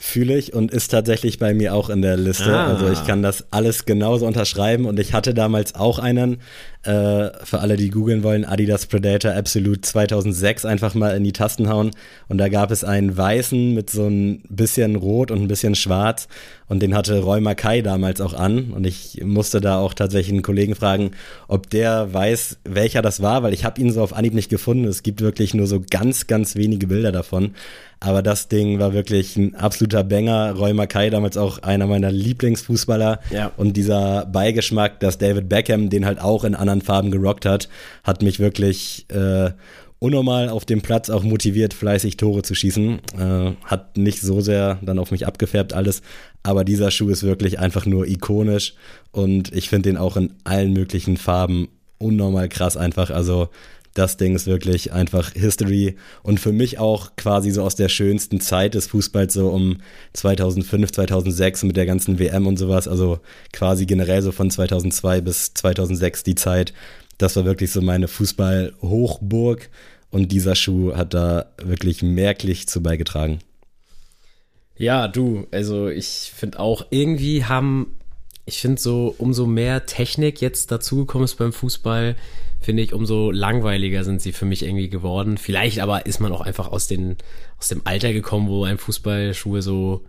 Fühle 0.00 0.36
ich 0.36 0.52
und 0.52 0.70
ist 0.70 0.88
tatsächlich 0.88 1.38
bei 1.38 1.54
mir 1.54 1.74
auch 1.74 1.90
in 1.90 2.02
der 2.02 2.16
Liste. 2.16 2.56
Ah. 2.56 2.68
Also 2.68 2.90
ich 2.90 3.04
kann 3.04 3.22
das 3.22 3.46
alles 3.52 3.84
genauso 3.84 4.26
unterschreiben 4.26 4.84
und 4.86 4.98
ich 5.00 5.12
hatte 5.12 5.34
damals 5.34 5.74
auch 5.74 5.98
einen, 5.98 6.40
äh, 6.84 7.30
für 7.44 7.58
alle, 7.58 7.76
die 7.76 7.90
googeln 7.90 8.22
wollen, 8.22 8.44
Adidas 8.44 8.86
Predator 8.86 9.32
Absolute 9.32 9.80
2006 9.80 10.64
einfach 10.64 10.94
mal 10.94 11.16
in 11.16 11.24
die 11.24 11.32
Tasten 11.32 11.68
hauen. 11.68 11.90
Und 12.28 12.38
da 12.38 12.48
gab 12.48 12.70
es 12.70 12.84
einen 12.84 13.16
weißen 13.16 13.74
mit 13.74 13.90
so 13.90 14.06
ein 14.06 14.42
bisschen 14.48 14.96
rot 14.96 15.30
und 15.30 15.42
ein 15.42 15.48
bisschen 15.48 15.74
schwarz. 15.74 16.28
Und 16.68 16.80
den 16.80 16.94
hatte 16.94 17.20
Roy 17.20 17.40
Mackay 17.40 17.82
damals 17.82 18.20
auch 18.20 18.34
an. 18.34 18.72
Und 18.72 18.86
ich 18.86 19.22
musste 19.24 19.60
da 19.60 19.78
auch 19.78 19.94
tatsächlich 19.94 20.34
einen 20.34 20.42
Kollegen 20.42 20.74
fragen, 20.74 21.12
ob 21.48 21.70
der 21.70 22.12
weiß, 22.12 22.58
welcher 22.64 23.02
das 23.02 23.22
war, 23.22 23.42
weil 23.42 23.54
ich 23.54 23.64
habe 23.64 23.80
ihn 23.80 23.90
so 23.90 24.02
auf 24.02 24.12
Anhieb 24.12 24.34
nicht 24.34 24.50
gefunden. 24.50 24.84
Es 24.84 25.02
gibt 25.02 25.20
wirklich 25.20 25.54
nur 25.54 25.66
so 25.66 25.82
ganz, 25.90 26.26
ganz 26.26 26.56
wenige 26.56 26.86
Bilder 26.86 27.10
davon. 27.10 27.54
Aber 28.00 28.22
das 28.22 28.48
Ding 28.48 28.78
war 28.78 28.92
wirklich 28.92 29.36
ein 29.36 29.56
absoluter 29.56 30.04
Banger. 30.04 30.52
Roy 30.52 30.72
Mackay 30.72 31.10
damals 31.10 31.36
auch 31.36 31.58
einer 31.62 31.86
meiner 31.86 32.12
Lieblingsfußballer. 32.12 33.18
Ja. 33.30 33.50
Und 33.56 33.76
dieser 33.76 34.26
Beigeschmack, 34.26 35.00
dass 35.00 35.18
David 35.18 35.48
Beckham 35.48 35.90
den 35.90 36.06
halt 36.06 36.20
auch 36.20 36.44
in 36.44 36.54
anderen 36.54 36.67
Farben 36.82 37.10
gerockt 37.10 37.44
hat, 37.46 37.68
hat 38.04 38.22
mich 38.22 38.38
wirklich 38.38 39.06
äh, 39.10 39.50
unnormal 39.98 40.48
auf 40.48 40.64
dem 40.64 40.80
Platz 40.80 41.10
auch 41.10 41.22
motiviert, 41.22 41.74
fleißig 41.74 42.16
Tore 42.16 42.42
zu 42.42 42.54
schießen. 42.54 43.00
Äh, 43.18 43.52
hat 43.64 43.96
nicht 43.96 44.20
so 44.20 44.40
sehr 44.40 44.78
dann 44.82 44.98
auf 44.98 45.10
mich 45.10 45.26
abgefärbt 45.26 45.72
alles, 45.72 46.02
aber 46.42 46.64
dieser 46.64 46.90
Schuh 46.90 47.08
ist 47.08 47.22
wirklich 47.22 47.58
einfach 47.58 47.86
nur 47.86 48.06
ikonisch 48.06 48.74
und 49.10 49.52
ich 49.52 49.68
finde 49.68 49.90
den 49.90 49.96
auch 49.96 50.16
in 50.16 50.34
allen 50.44 50.72
möglichen 50.72 51.16
Farben 51.16 51.68
unnormal 51.98 52.48
krass 52.48 52.76
einfach. 52.76 53.10
Also 53.10 53.48
das 53.94 54.16
Ding 54.16 54.34
ist 54.34 54.46
wirklich 54.46 54.92
einfach 54.92 55.32
History 55.32 55.96
und 56.22 56.38
für 56.40 56.52
mich 56.52 56.78
auch 56.78 57.16
quasi 57.16 57.50
so 57.50 57.62
aus 57.62 57.74
der 57.74 57.88
schönsten 57.88 58.40
Zeit 58.40 58.74
des 58.74 58.86
Fußballs, 58.86 59.34
so 59.34 59.48
um 59.48 59.78
2005, 60.12 60.92
2006 60.92 61.64
mit 61.64 61.76
der 61.76 61.86
ganzen 61.86 62.18
WM 62.18 62.46
und 62.46 62.58
sowas, 62.58 62.88
also 62.88 63.20
quasi 63.52 63.86
generell 63.86 64.22
so 64.22 64.32
von 64.32 64.50
2002 64.50 65.20
bis 65.20 65.54
2006 65.54 66.22
die 66.22 66.34
Zeit. 66.34 66.72
Das 67.18 67.36
war 67.36 67.44
wirklich 67.44 67.72
so 67.72 67.82
meine 67.82 68.08
Fußball-Hochburg 68.08 69.70
und 70.10 70.32
dieser 70.32 70.54
Schuh 70.54 70.94
hat 70.94 71.14
da 71.14 71.46
wirklich 71.62 72.02
merklich 72.02 72.68
zu 72.68 72.82
beigetragen. 72.82 73.40
Ja, 74.76 75.08
du, 75.08 75.48
also 75.50 75.88
ich 75.88 76.32
finde 76.36 76.60
auch, 76.60 76.86
irgendwie 76.90 77.44
haben 77.44 77.98
ich 78.48 78.62
finde 78.62 78.80
so, 78.80 79.14
umso 79.18 79.44
mehr 79.46 79.84
Technik 79.84 80.40
jetzt 80.40 80.72
dazugekommen 80.72 81.26
ist 81.26 81.36
beim 81.36 81.52
Fußball, 81.52 82.16
finde 82.60 82.82
ich, 82.82 82.92
umso 82.92 83.30
langweiliger 83.30 84.04
sind 84.04 84.20
sie 84.20 84.32
für 84.32 84.44
mich 84.44 84.64
irgendwie 84.64 84.88
geworden. 84.88 85.38
Vielleicht 85.38 85.80
aber 85.80 86.06
ist 86.06 86.20
man 86.20 86.32
auch 86.32 86.40
einfach 86.40 86.68
aus, 86.70 86.86
den, 86.86 87.16
aus 87.58 87.68
dem 87.68 87.82
Alter 87.84 88.12
gekommen, 88.12 88.48
wo 88.48 88.64
einem 88.64 88.78
Fußballschuhe 88.78 89.62
so, 89.62 90.04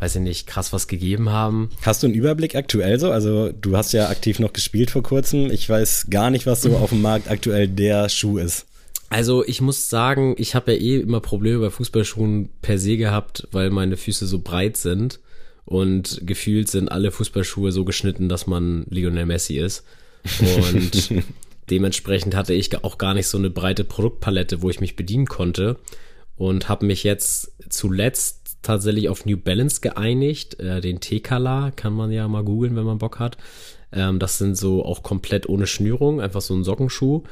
weiß 0.00 0.16
ich 0.16 0.22
nicht, 0.22 0.46
krass 0.46 0.72
was 0.72 0.88
gegeben 0.88 1.30
haben. 1.30 1.70
Hast 1.82 2.02
du 2.02 2.06
einen 2.06 2.14
Überblick 2.14 2.56
aktuell 2.56 2.98
so? 2.98 3.10
Also 3.10 3.50
du 3.52 3.76
hast 3.76 3.92
ja 3.92 4.08
aktiv 4.08 4.38
noch 4.38 4.52
gespielt 4.52 4.90
vor 4.90 5.02
kurzem. 5.02 5.50
Ich 5.50 5.68
weiß 5.68 6.08
gar 6.10 6.30
nicht, 6.30 6.46
was 6.46 6.62
so 6.62 6.76
auf 6.76 6.90
dem 6.90 7.02
Markt 7.02 7.30
aktuell 7.30 7.68
der 7.68 8.08
Schuh 8.08 8.38
ist. 8.38 8.66
Also 9.08 9.44
ich 9.44 9.60
muss 9.60 9.88
sagen, 9.88 10.34
ich 10.38 10.54
habe 10.56 10.72
ja 10.72 10.80
eh 10.80 11.00
immer 11.00 11.20
Probleme 11.20 11.60
bei 11.60 11.70
Fußballschuhen 11.70 12.48
per 12.62 12.78
se 12.78 12.96
gehabt, 12.96 13.46
weil 13.52 13.70
meine 13.70 13.96
Füße 13.96 14.26
so 14.26 14.40
breit 14.40 14.76
sind 14.76 15.20
und 15.64 16.20
gefühlt 16.24 16.68
sind 16.68 16.90
alle 16.90 17.10
Fußballschuhe 17.10 17.70
so 17.70 17.84
geschnitten, 17.84 18.28
dass 18.28 18.46
man 18.46 18.84
Lionel 18.90 19.26
Messi 19.26 19.58
ist. 19.58 19.84
Und 20.40 21.22
dementsprechend 21.70 22.34
hatte 22.34 22.54
ich 22.54 22.84
auch 22.84 22.98
gar 22.98 23.14
nicht 23.14 23.26
so 23.26 23.38
eine 23.38 23.50
breite 23.50 23.84
Produktpalette, 23.84 24.62
wo 24.62 24.70
ich 24.70 24.80
mich 24.80 24.96
bedienen 24.96 25.26
konnte 25.26 25.76
und 26.36 26.68
habe 26.68 26.86
mich 26.86 27.04
jetzt 27.04 27.52
zuletzt 27.68 28.58
tatsächlich 28.62 29.08
auf 29.08 29.26
New 29.26 29.36
Balance 29.36 29.80
geeinigt. 29.80 30.58
Äh, 30.58 30.80
den 30.80 31.00
T-Color 31.00 31.72
kann 31.76 31.92
man 31.92 32.10
ja 32.10 32.26
mal 32.28 32.42
googeln, 32.42 32.76
wenn 32.76 32.84
man 32.84 32.98
Bock 32.98 33.18
hat. 33.18 33.36
Ähm, 33.92 34.18
das 34.18 34.38
sind 34.38 34.56
so 34.56 34.84
auch 34.84 35.02
komplett 35.02 35.48
ohne 35.48 35.66
Schnürung, 35.66 36.20
einfach 36.20 36.40
so 36.40 36.54
ein 36.54 36.64
Sockenschuh. 36.64 37.22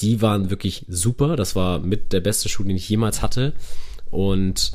Die 0.00 0.22
waren 0.22 0.50
wirklich 0.50 0.84
super. 0.88 1.36
Das 1.36 1.56
war 1.56 1.80
mit 1.80 2.12
der 2.12 2.20
beste 2.20 2.48
Schuh, 2.48 2.64
den 2.64 2.76
ich 2.76 2.88
jemals 2.88 3.22
hatte. 3.22 3.54
Und 4.10 4.72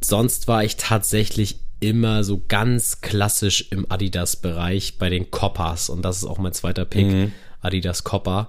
sonst 0.00 0.48
war 0.48 0.64
ich 0.64 0.76
tatsächlich 0.76 1.60
immer 1.80 2.24
so 2.24 2.42
ganz 2.46 3.00
klassisch 3.00 3.68
im 3.70 3.90
Adidas-Bereich 3.90 4.98
bei 4.98 5.10
den 5.10 5.30
Coppers. 5.30 5.88
Und 5.88 6.02
das 6.02 6.18
ist 6.18 6.24
auch 6.24 6.38
mein 6.38 6.52
zweiter 6.52 6.84
Pick, 6.84 7.06
mhm. 7.06 7.32
Adidas 7.60 8.04
Copper. 8.04 8.48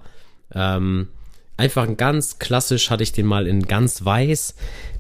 Ähm, 0.54 1.08
einfach 1.58 1.88
ein 1.88 1.98
ganz 1.98 2.40
klassisch 2.40 2.90
hatte 2.90 3.04
ich 3.04 3.12
den 3.12 3.26
mal 3.26 3.48
in 3.48 3.64
ganz 3.64 4.04
weiß. 4.04 4.56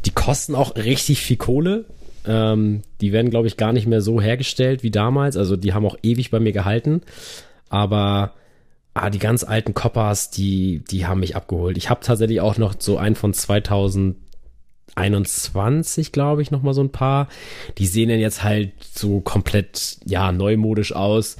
Die 0.05 0.11
kosten 0.11 0.55
auch 0.55 0.75
richtig 0.75 1.21
viel 1.21 1.37
Kohle. 1.37 1.85
Ähm, 2.25 2.81
die 3.01 3.11
werden, 3.11 3.31
glaube 3.31 3.47
ich, 3.47 3.57
gar 3.57 3.73
nicht 3.73 3.87
mehr 3.87 4.01
so 4.01 4.21
hergestellt 4.21 4.83
wie 4.83 4.91
damals. 4.91 5.37
Also 5.37 5.55
die 5.55 5.73
haben 5.73 5.85
auch 5.85 5.97
ewig 6.03 6.31
bei 6.31 6.39
mir 6.39 6.51
gehalten. 6.51 7.01
Aber 7.69 8.33
ah, 8.93 9.09
die 9.09 9.19
ganz 9.19 9.43
alten 9.43 9.73
Coppers, 9.73 10.29
die, 10.29 10.83
die 10.89 11.05
haben 11.05 11.21
mich 11.21 11.35
abgeholt. 11.35 11.77
Ich 11.77 11.89
habe 11.89 12.01
tatsächlich 12.03 12.41
auch 12.41 12.57
noch 12.57 12.75
so 12.77 12.97
einen 12.97 13.15
von 13.15 13.33
2000 13.33 14.17
21, 14.95 16.11
glaube 16.11 16.41
ich, 16.41 16.51
noch 16.51 16.61
mal 16.63 16.73
so 16.73 16.81
ein 16.81 16.91
paar. 16.91 17.27
Die 17.77 17.87
sehen 17.87 18.09
dann 18.09 18.19
jetzt 18.19 18.43
halt 18.43 18.71
so 18.93 19.21
komplett, 19.21 19.97
ja, 20.05 20.31
neumodisch 20.31 20.93
aus. 20.93 21.37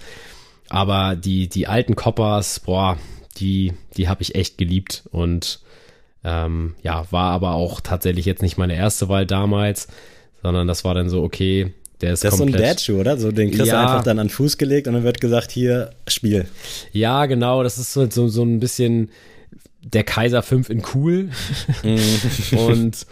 Aber 0.71 1.17
die, 1.17 1.49
die 1.49 1.67
alten 1.67 1.95
Coppers, 1.97 2.61
boah, 2.61 2.97
die, 3.37 3.73
die 3.97 4.07
habe 4.07 4.21
ich 4.21 4.35
echt 4.35 4.57
geliebt. 4.57 5.03
Und 5.11 5.59
ähm, 6.23 6.75
ja, 6.81 7.05
war 7.11 7.31
aber 7.31 7.55
auch 7.55 7.81
tatsächlich 7.81 8.25
jetzt 8.25 8.41
nicht 8.41 8.57
meine 8.57 8.75
erste 8.75 9.09
Wahl 9.09 9.25
damals, 9.25 9.89
sondern 10.41 10.69
das 10.69 10.85
war 10.85 10.93
dann 10.93 11.09
so, 11.09 11.23
okay, 11.23 11.73
der 11.99 12.13
ist 12.13 12.23
Das 12.23 12.35
ist 12.35 12.39
komplett, 12.39 12.57
so 12.61 12.63
ein 12.63 12.69
Dad-Schuh, 12.69 12.99
oder? 13.01 13.17
So, 13.17 13.31
den 13.33 13.51
kriegst 13.51 13.67
Ja. 13.67 13.81
du 13.83 13.89
einfach 13.89 14.03
dann 14.03 14.17
an 14.17 14.29
Fuß 14.29 14.57
gelegt 14.57 14.87
und 14.87 14.93
dann 14.93 15.03
wird 15.03 15.19
gesagt, 15.19 15.51
hier, 15.51 15.91
Spiel. 16.07 16.45
Ja, 16.93 17.25
genau, 17.25 17.63
das 17.63 17.77
ist 17.77 17.91
so, 17.91 18.09
so, 18.09 18.29
so 18.29 18.43
ein 18.43 18.61
bisschen 18.61 19.09
der 19.83 20.05
Kaiser 20.05 20.41
5 20.41 20.69
in 20.69 20.83
cool. 20.95 21.31
und 22.55 23.05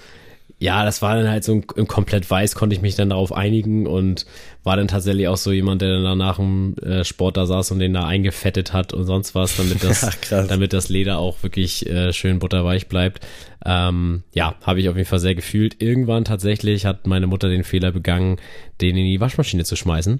ja, 0.62 0.84
das 0.84 1.01
war 1.01 1.16
dann 1.16 1.30
halt 1.30 1.45
so 1.45 1.53
ein, 1.53 1.64
im 1.78 1.88
komplett 1.88 2.30
weiß, 2.30 2.53
konnte 2.53 2.76
ich 2.76 2.82
mich 2.82 2.95
dann 2.95 3.10
darauf 3.10 3.32
einigen 3.32 3.88
und 3.88 4.26
war 4.64 4.76
dann 4.76 4.89
tatsächlich 4.89 5.30
auch 5.30 5.38
so 5.38 5.53
jemand, 5.53 5.82
der 5.82 6.01
dann 6.01 6.18
nach 6.18 6.36
dem 6.36 6.76
äh, 6.80 7.05
Sport 7.05 7.38
da 7.38 7.45
saß 7.45 7.72
und 7.72 7.80
den 7.80 7.93
da 7.93 8.05
eingefettet 8.05 8.74
hat 8.74 8.91
und 8.91 9.05
sonst 9.05 9.36
was, 9.36 9.55
damit 9.55 9.84
das, 9.86 10.20
krass. 10.20 10.47
damit 10.47 10.74
das 10.74 10.89
Leder 10.89 11.18
auch 11.18 11.43
wirklich 11.43 11.88
äh, 11.89 12.12
schön 12.12 12.39
butterweich 12.39 12.88
bleibt. 12.88 13.26
Ähm, 13.66 14.24
ja, 14.34 14.55
habe 14.64 14.82
ich 14.82 14.89
auf 14.89 14.97
jeden 14.97 15.07
Fall 15.07 15.20
sehr 15.20 15.34
gefühlt. 15.34 15.82
Irgendwann 15.82 16.26
tatsächlich 16.26 16.86
hat 16.86 17.07
meine 17.07 17.28
Mutter 17.28 17.47
den 17.47 17.64
Fehler 17.64 17.93
begangen, 17.93 18.38
den 18.82 18.97
in 18.97 19.05
die 19.05 19.22
Waschmaschine 19.22 19.64
zu 19.64 19.78
schmeißen. 19.78 20.20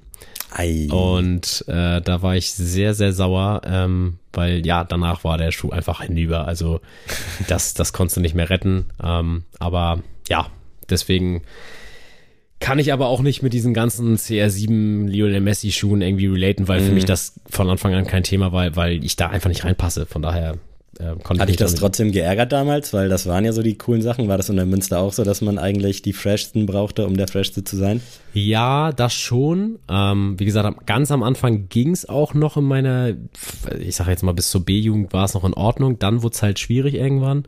Ei. 0.52 0.88
Und 0.90 1.66
äh, 1.68 2.02
da 2.02 2.22
war 2.22 2.38
ich 2.38 2.52
sehr, 2.54 2.94
sehr 2.94 3.12
sauer, 3.12 3.62
ähm, 3.66 4.20
weil 4.32 4.66
ja, 4.66 4.86
danach 4.86 5.26
war 5.26 5.38
der 5.38 5.52
Schuh 5.52 5.70
einfach 5.70 6.02
hinüber. 6.02 6.48
Also 6.48 6.80
das, 7.50 7.74
das 7.74 7.92
konntest 7.92 8.18
du 8.18 8.22
nicht 8.22 8.36
mehr 8.36 8.50
retten. 8.50 8.86
Ähm, 9.04 9.44
aber 9.60 10.02
ja, 10.30 10.48
deswegen 10.90 11.42
kann 12.62 12.78
ich 12.80 12.92
aber 12.92 13.08
auch 13.08 13.22
nicht 13.22 13.42
mit 13.42 13.54
diesen 13.54 13.74
ganzen 13.74 14.18
CR7 14.18 15.08
Lionel 15.08 15.40
Messi 15.42 15.72
Schuhen 15.72 16.02
irgendwie 16.02 16.28
relaten, 16.28 16.68
weil 16.68 16.82
für 16.82 16.92
mich 16.92 17.06
das 17.06 17.40
von 17.50 17.70
Anfang 17.70 17.94
an 17.94 18.06
kein 18.06 18.24
Thema 18.24 18.52
war, 18.52 18.76
weil 18.76 19.04
ich 19.04 19.16
da 19.16 19.28
einfach 19.28 19.48
nicht 19.50 19.64
reinpasse. 19.64 20.06
Von 20.06 20.22
daher 20.22 20.58
äh, 21.00 21.16
konnte 21.24 21.42
Hat 21.42 21.48
dich 21.48 21.54
ich 21.54 21.58
das 21.58 21.72
damit- 21.72 21.80
trotzdem 21.80 22.12
geärgert 22.12 22.52
damals? 22.52 22.92
Weil 22.92 23.08
das 23.08 23.28
waren 23.28 23.46
ja 23.46 23.54
so 23.54 23.62
die 23.64 23.78
coolen 23.78 24.02
Sachen. 24.02 24.28
War 24.28 24.36
das 24.36 24.50
in 24.50 24.58
der 24.58 24.66
Münster 24.66 25.00
auch 25.00 25.14
so, 25.14 25.24
dass 25.24 25.40
man 25.40 25.58
eigentlich 25.58 26.02
die 26.02 26.12
freshsten 26.12 26.66
brauchte, 26.66 27.06
um 27.08 27.16
der 27.16 27.30
freshste 27.30 27.64
zu 27.64 27.78
sein? 27.78 28.02
Ja, 28.34 28.92
das 28.92 29.14
schon. 29.14 29.80
Ähm, 29.90 30.36
wie 30.38 30.44
gesagt, 30.44 30.86
ganz 30.86 31.12
am 31.12 31.24
Anfang 31.24 31.70
ging's 31.70 32.10
auch 32.10 32.34
noch 32.34 32.58
in 32.58 32.66
meiner, 32.66 33.14
ich 33.80 33.96
sage 33.96 34.12
jetzt 34.12 34.24
mal 34.24 34.34
bis 34.34 34.50
zur 34.50 34.66
B-Jugend 34.66 35.14
war 35.14 35.24
es 35.24 35.34
noch 35.34 35.46
in 35.46 35.54
Ordnung. 35.54 35.98
Dann 35.98 36.24
wurde 36.24 36.34
es 36.36 36.42
halt 36.44 36.60
schwierig 36.60 36.96
irgendwann. 36.96 37.46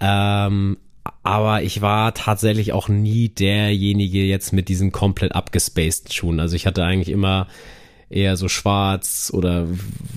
Ähm, 0.00 0.78
aber 1.22 1.62
ich 1.62 1.80
war 1.80 2.14
tatsächlich 2.14 2.72
auch 2.72 2.88
nie 2.88 3.28
derjenige 3.28 4.24
jetzt 4.24 4.52
mit 4.52 4.68
diesen 4.68 4.92
komplett 4.92 5.34
abgespaceden 5.34 6.12
Schuhen. 6.12 6.40
Also 6.40 6.56
ich 6.56 6.66
hatte 6.66 6.84
eigentlich 6.84 7.10
immer 7.10 7.46
eher 8.10 8.36
so 8.36 8.48
schwarz 8.48 9.30
oder 9.34 9.66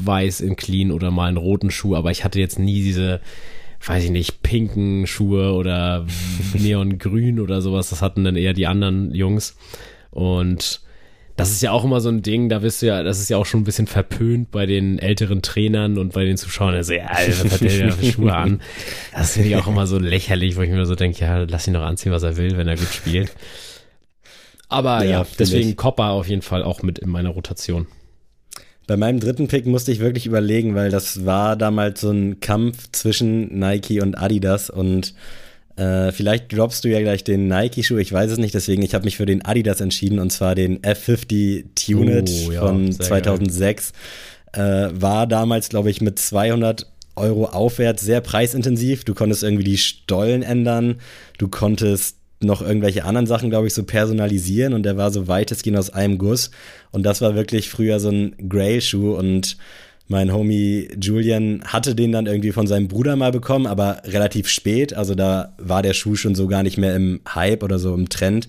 weiß 0.03 0.41
in 0.41 0.55
clean 0.55 0.91
oder 0.91 1.11
mal 1.11 1.27
einen 1.27 1.37
roten 1.37 1.71
Schuh, 1.71 1.95
aber 1.95 2.11
ich 2.11 2.23
hatte 2.23 2.39
jetzt 2.39 2.59
nie 2.59 2.83
diese, 2.83 3.21
weiß 3.85 4.03
ich 4.03 4.11
nicht, 4.11 4.43
pinken 4.43 5.07
Schuhe 5.07 5.53
oder 5.53 6.05
neongrün 6.53 7.39
oder 7.39 7.61
sowas. 7.61 7.89
Das 7.89 8.01
hatten 8.01 8.23
dann 8.23 8.35
eher 8.35 8.53
die 8.53 8.67
anderen 8.67 9.13
Jungs. 9.13 9.57
Und 10.11 10.81
das 11.37 11.51
ist 11.51 11.61
ja 11.61 11.71
auch 11.71 11.85
immer 11.85 12.01
so 12.01 12.09
ein 12.09 12.23
Ding, 12.23 12.49
da 12.49 12.59
bist 12.59 12.81
du 12.81 12.87
ja, 12.87 13.03
das 13.03 13.19
ist 13.19 13.29
ja 13.29 13.37
auch 13.37 13.45
schon 13.45 13.61
ein 13.61 13.63
bisschen 13.63 13.85
verpönt 13.85 14.49
bei 14.49 14.65
den 14.65 14.97
älteren 14.97 15.43
Trainern 15.43 15.99
und 15.99 16.13
bei 16.13 16.25
den 16.25 16.35
Zuschauern. 16.35 16.73
Also, 16.73 16.93
ja, 16.93 17.09
was 17.11 17.51
hat 17.51 17.61
der 17.61 17.87
da 17.87 17.91
für 17.93 18.11
Schuhe 18.11 18.35
an? 18.35 18.59
Das 19.13 19.33
finde 19.33 19.49
ich 19.49 19.55
auch 19.55 19.67
immer 19.67 19.85
so 19.85 19.99
lächerlich, 19.99 20.57
wo 20.57 20.61
ich 20.61 20.71
mir 20.71 20.85
so 20.87 20.95
denke, 20.95 21.21
ja, 21.21 21.43
lass 21.43 21.67
ihn 21.67 21.75
doch 21.75 21.83
anziehen, 21.83 22.11
was 22.11 22.23
er 22.23 22.37
will, 22.37 22.57
wenn 22.57 22.67
er 22.67 22.75
gut 22.75 22.91
spielt. 22.91 23.31
Aber 24.67 25.03
Ja, 25.03 25.21
ja, 25.21 25.27
deswegen 25.37 25.69
ich. 25.69 25.77
Copper 25.77 26.09
auf 26.09 26.27
jeden 26.27 26.41
Fall 26.41 26.63
auch 26.63 26.81
mit 26.81 26.97
in 26.99 27.09
meiner 27.09 27.29
Rotation. 27.29 27.85
Bei 28.87 28.97
meinem 28.97 29.19
dritten 29.19 29.47
Pick 29.47 29.67
musste 29.67 29.91
ich 29.91 29.99
wirklich 29.99 30.25
überlegen, 30.25 30.73
weil 30.73 30.89
das 30.89 31.25
war 31.25 31.55
damals 31.55 32.01
so 32.01 32.09
ein 32.09 32.39
Kampf 32.39 32.89
zwischen 32.93 33.59
Nike 33.59 34.01
und 34.01 34.17
Adidas 34.17 34.69
und 34.69 35.13
äh, 35.77 36.11
vielleicht 36.11 36.51
droppst 36.51 36.83
du 36.83 36.89
ja 36.89 36.99
gleich 37.01 37.23
den 37.23 37.47
Nike-Schuh, 37.47 37.97
ich 37.97 38.11
weiß 38.11 38.31
es 38.31 38.37
nicht, 38.39 38.53
deswegen 38.53 38.81
ich 38.81 38.93
habe 38.93 39.05
mich 39.05 39.17
für 39.17 39.25
den 39.25 39.45
Adidas 39.45 39.79
entschieden 39.79 40.19
und 40.19 40.31
zwar 40.31 40.55
den 40.55 40.81
F50 40.81 41.65
Tuned 41.75 42.29
Oh, 42.47 42.51
ja, 42.51 42.59
von 42.61 42.91
sehr 42.91 43.05
2006. 43.05 43.93
Äh, 44.53 44.59
war 44.91 45.27
damals, 45.27 45.69
glaube 45.69 45.91
ich, 45.91 46.01
mit 46.01 46.17
200 46.17 46.87
Euro 47.15 47.45
aufwärts 47.45 48.01
sehr 48.03 48.21
preisintensiv. 48.21 49.03
Du 49.03 49.13
konntest 49.13 49.43
irgendwie 49.43 49.63
die 49.63 49.77
Stollen 49.77 50.41
ändern, 50.41 50.95
du 51.37 51.47
konntest 51.47 52.17
noch 52.39 52.61
irgendwelche 52.61 53.03
anderen 53.03 53.25
Sachen, 53.27 53.49
glaube 53.49 53.67
ich, 53.67 53.73
so 53.73 53.83
personalisieren 53.83 54.73
und 54.73 54.83
der 54.83 54.97
war 54.97 55.11
so 55.11 55.27
weitestgehend 55.27 55.77
aus 55.77 55.89
einem 55.89 56.17
Guss. 56.17 56.51
Und 56.91 57.03
das 57.03 57.21
war 57.21 57.35
wirklich 57.35 57.69
früher 57.69 57.99
so 57.99 58.09
ein 58.09 58.35
Grail-Schuh 58.49 59.15
und 59.15 59.57
mein 60.07 60.33
Homie 60.33 60.87
Julian 60.99 61.61
hatte 61.65 61.93
den 61.93 62.11
dann 62.11 62.27
irgendwie 62.27 62.51
von 62.51 62.67
seinem 62.67 62.87
Bruder 62.87 63.15
mal 63.15 63.31
bekommen, 63.31 63.67
aber 63.67 64.01
relativ 64.05 64.47
spät. 64.47 64.93
Also 64.93 65.15
da 65.15 65.53
war 65.57 65.81
der 65.81 65.93
Schuh 65.93 66.15
schon 66.15 66.35
so 66.35 66.47
gar 66.47 66.63
nicht 66.63 66.77
mehr 66.77 66.95
im 66.95 67.19
Hype 67.33 67.63
oder 67.63 67.77
so 67.77 67.93
im 67.93 68.07
Trend. 68.07 68.47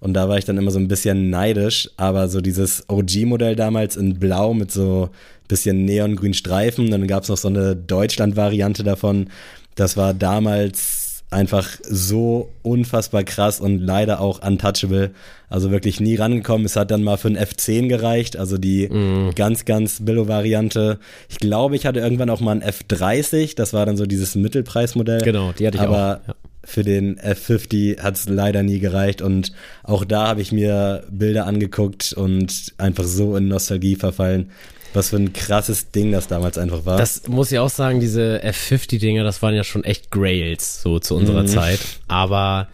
Und 0.00 0.14
da 0.14 0.28
war 0.28 0.36
ich 0.38 0.44
dann 0.44 0.58
immer 0.58 0.70
so 0.70 0.78
ein 0.78 0.88
bisschen 0.88 1.30
neidisch. 1.30 1.90
Aber 1.96 2.28
so 2.28 2.40
dieses 2.40 2.84
OG-Modell 2.88 3.54
damals 3.56 3.96
in 3.96 4.18
Blau 4.18 4.52
mit 4.52 4.72
so 4.72 5.10
bisschen 5.48 5.84
neongrünen 5.84 6.34
Streifen. 6.34 6.90
Dann 6.90 7.06
gab 7.06 7.22
es 7.22 7.28
noch 7.28 7.36
so 7.36 7.48
eine 7.48 7.76
Deutschland-Variante 7.76 8.82
davon. 8.82 9.28
Das 9.76 9.96
war 9.96 10.12
damals 10.12 11.05
einfach 11.30 11.68
so 11.82 12.52
unfassbar 12.62 13.24
krass 13.24 13.60
und 13.60 13.80
leider 13.80 14.20
auch 14.20 14.46
untouchable. 14.46 15.10
Also 15.48 15.70
wirklich 15.70 16.00
nie 16.00 16.16
rangekommen. 16.16 16.66
Es 16.66 16.76
hat 16.76 16.90
dann 16.90 17.02
mal 17.02 17.16
für 17.16 17.28
einen 17.28 17.38
F10 17.38 17.88
gereicht, 17.88 18.36
also 18.36 18.58
die 18.58 18.88
ganz, 19.34 19.64
ganz 19.64 20.04
Billo-Variante. 20.04 20.98
Ich 21.28 21.38
glaube, 21.38 21.76
ich 21.76 21.86
hatte 21.86 22.00
irgendwann 22.00 22.30
auch 22.30 22.40
mal 22.40 22.52
einen 22.52 22.62
F30, 22.62 23.56
das 23.56 23.72
war 23.72 23.86
dann 23.86 23.96
so 23.96 24.06
dieses 24.06 24.34
Mittelpreismodell. 24.34 25.20
Genau, 25.20 25.52
die 25.52 25.66
hatte 25.66 25.78
ich 25.78 25.82
Aber 25.82 26.20
auch, 26.22 26.28
ja. 26.28 26.34
für 26.64 26.84
den 26.84 27.18
F50 27.18 28.00
hat 28.00 28.16
es 28.16 28.28
leider 28.28 28.62
nie 28.62 28.78
gereicht 28.78 29.22
und 29.22 29.52
auch 29.82 30.04
da 30.04 30.28
habe 30.28 30.40
ich 30.40 30.52
mir 30.52 31.04
Bilder 31.10 31.46
angeguckt 31.46 32.12
und 32.12 32.72
einfach 32.78 33.04
so 33.04 33.36
in 33.36 33.48
Nostalgie 33.48 33.96
verfallen. 33.96 34.50
Was 34.94 35.10
für 35.10 35.16
ein 35.16 35.32
krasses 35.32 35.90
Ding 35.90 36.12
das 36.12 36.26
damals 36.28 36.58
einfach 36.58 36.84
war. 36.84 36.96
Das 36.98 37.28
muss 37.28 37.52
ich 37.52 37.58
auch 37.58 37.70
sagen, 37.70 38.00
diese 38.00 38.42
F50-Dinger, 38.44 39.24
das 39.24 39.42
waren 39.42 39.54
ja 39.54 39.64
schon 39.64 39.84
echt 39.84 40.10
Grails, 40.10 40.82
so 40.82 40.98
zu 40.98 41.14
unserer 41.16 41.42
Mhm. 41.42 41.48
Zeit. 41.48 41.80
Aber 42.08 42.68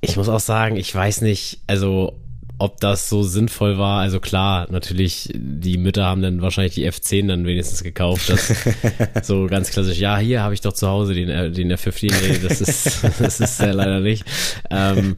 ich 0.00 0.16
muss 0.16 0.28
auch 0.28 0.40
sagen, 0.40 0.76
ich 0.76 0.94
weiß 0.94 1.20
nicht, 1.22 1.60
also 1.66 2.14
ob 2.60 2.80
das 2.80 3.08
so 3.08 3.22
sinnvoll 3.22 3.78
war. 3.78 4.00
Also 4.00 4.18
klar, 4.18 4.66
natürlich, 4.70 5.30
die 5.34 5.78
Mütter 5.78 6.06
haben 6.06 6.22
dann 6.22 6.42
wahrscheinlich 6.42 6.74
die 6.74 6.90
F10 6.90 7.28
dann 7.28 7.46
wenigstens 7.46 7.84
gekauft. 7.84 8.28
Das 8.30 8.52
so 9.26 9.46
ganz 9.46 9.70
klassisch, 9.70 9.98
ja, 9.98 10.18
hier 10.18 10.42
habe 10.42 10.54
ich 10.54 10.60
doch 10.60 10.72
zu 10.72 10.88
Hause 10.88 11.14
den, 11.14 11.28
äh, 11.28 11.50
den 11.52 11.72
F15. 11.72 12.12
Nee, 12.20 12.38
das 12.42 12.60
ist, 12.60 12.98
das 13.20 13.38
ist 13.40 13.60
ja 13.60 13.70
leider 13.70 14.00
nicht. 14.00 14.24
Ähm, 14.70 15.16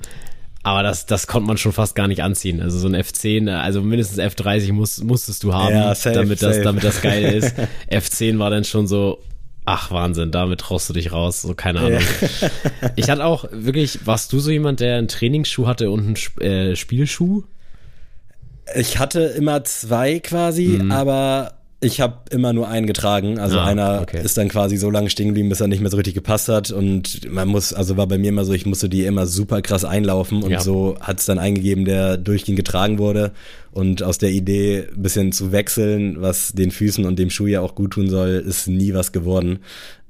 aber 0.62 0.82
das, 0.82 1.06
das 1.06 1.26
konnte 1.26 1.46
man 1.46 1.56
schon 1.56 1.72
fast 1.72 1.94
gar 1.94 2.06
nicht 2.08 2.22
anziehen. 2.22 2.60
Also 2.60 2.78
so 2.78 2.86
ein 2.88 2.94
F10, 2.96 3.48
also 3.54 3.80
mindestens 3.82 4.18
F30 4.18 4.72
muss, 4.72 5.02
musstest 5.02 5.42
du 5.42 5.54
haben, 5.54 5.74
Ja, 5.74 5.94
safe, 5.94 6.14
damit, 6.14 6.42
das, 6.42 6.56
safe. 6.56 6.64
damit 6.64 6.84
das 6.84 7.00
geil 7.00 7.24
ist. 7.34 7.54
F10 7.90 8.38
war 8.38 8.50
dann 8.50 8.64
schon 8.64 8.86
so, 8.86 9.20
ach 9.64 9.90
Wahnsinn, 9.90 10.30
damit 10.30 10.60
traust 10.60 10.88
du 10.90 10.92
dich 10.92 11.12
raus, 11.12 11.42
so 11.42 11.54
keine 11.54 11.80
Ahnung. 11.80 12.00
Ich 12.96 13.08
hatte 13.08 13.24
auch 13.24 13.46
wirklich, 13.52 14.06
warst 14.06 14.32
du 14.32 14.40
so 14.40 14.50
jemand, 14.50 14.80
der 14.80 14.96
einen 14.98 15.08
Trainingsschuh 15.08 15.66
hatte 15.66 15.90
und 15.90 16.00
einen 16.40 16.42
äh, 16.46 16.76
Spielschuh? 16.76 17.44
Ich 18.74 18.98
hatte 18.98 19.20
immer 19.20 19.64
zwei 19.64 20.20
quasi, 20.20 20.78
Mhm. 20.82 20.92
aber 20.92 21.54
ich 21.82 22.00
habe 22.00 22.18
immer 22.30 22.52
nur 22.52 22.68
einen 22.68 22.86
getragen. 22.86 23.38
Also 23.38 23.58
Ah, 23.58 23.64
einer 23.64 24.00
okay. 24.02 24.20
ist 24.22 24.36
dann 24.36 24.48
quasi 24.48 24.76
so 24.76 24.90
lange 24.90 25.08
stehen 25.08 25.28
geblieben, 25.28 25.48
bis 25.48 25.60
er 25.60 25.66
nicht 25.66 25.80
mehr 25.80 25.90
so 25.90 25.96
richtig 25.96 26.14
gepasst 26.14 26.48
hat. 26.48 26.70
Und 26.70 27.30
man 27.30 27.48
muss, 27.48 27.72
also 27.72 27.96
war 27.96 28.06
bei 28.06 28.18
mir 28.18 28.28
immer 28.28 28.44
so, 28.44 28.52
ich 28.52 28.66
musste 28.66 28.88
die 28.90 29.04
immer 29.06 29.26
super 29.26 29.62
krass 29.62 29.84
einlaufen 29.86 30.42
und 30.42 30.50
Ja. 30.50 30.60
so 30.60 30.96
hat 31.00 31.20
es 31.20 31.26
dann 31.26 31.38
eingegeben, 31.38 31.86
der 31.86 32.18
durchgehend 32.18 32.56
getragen 32.58 32.98
wurde. 32.98 33.32
Und 33.72 34.02
aus 34.02 34.18
der 34.18 34.30
Idee, 34.30 34.88
ein 34.94 35.02
bisschen 35.02 35.32
zu 35.32 35.52
wechseln, 35.52 36.20
was 36.20 36.52
den 36.52 36.70
Füßen 36.70 37.04
und 37.06 37.18
dem 37.18 37.30
Schuh 37.30 37.46
ja 37.46 37.60
auch 37.62 37.74
gut 37.74 37.92
tun 37.92 38.10
soll, 38.10 38.42
ist 38.46 38.66
nie 38.68 38.92
was 38.92 39.12
geworden. 39.12 39.60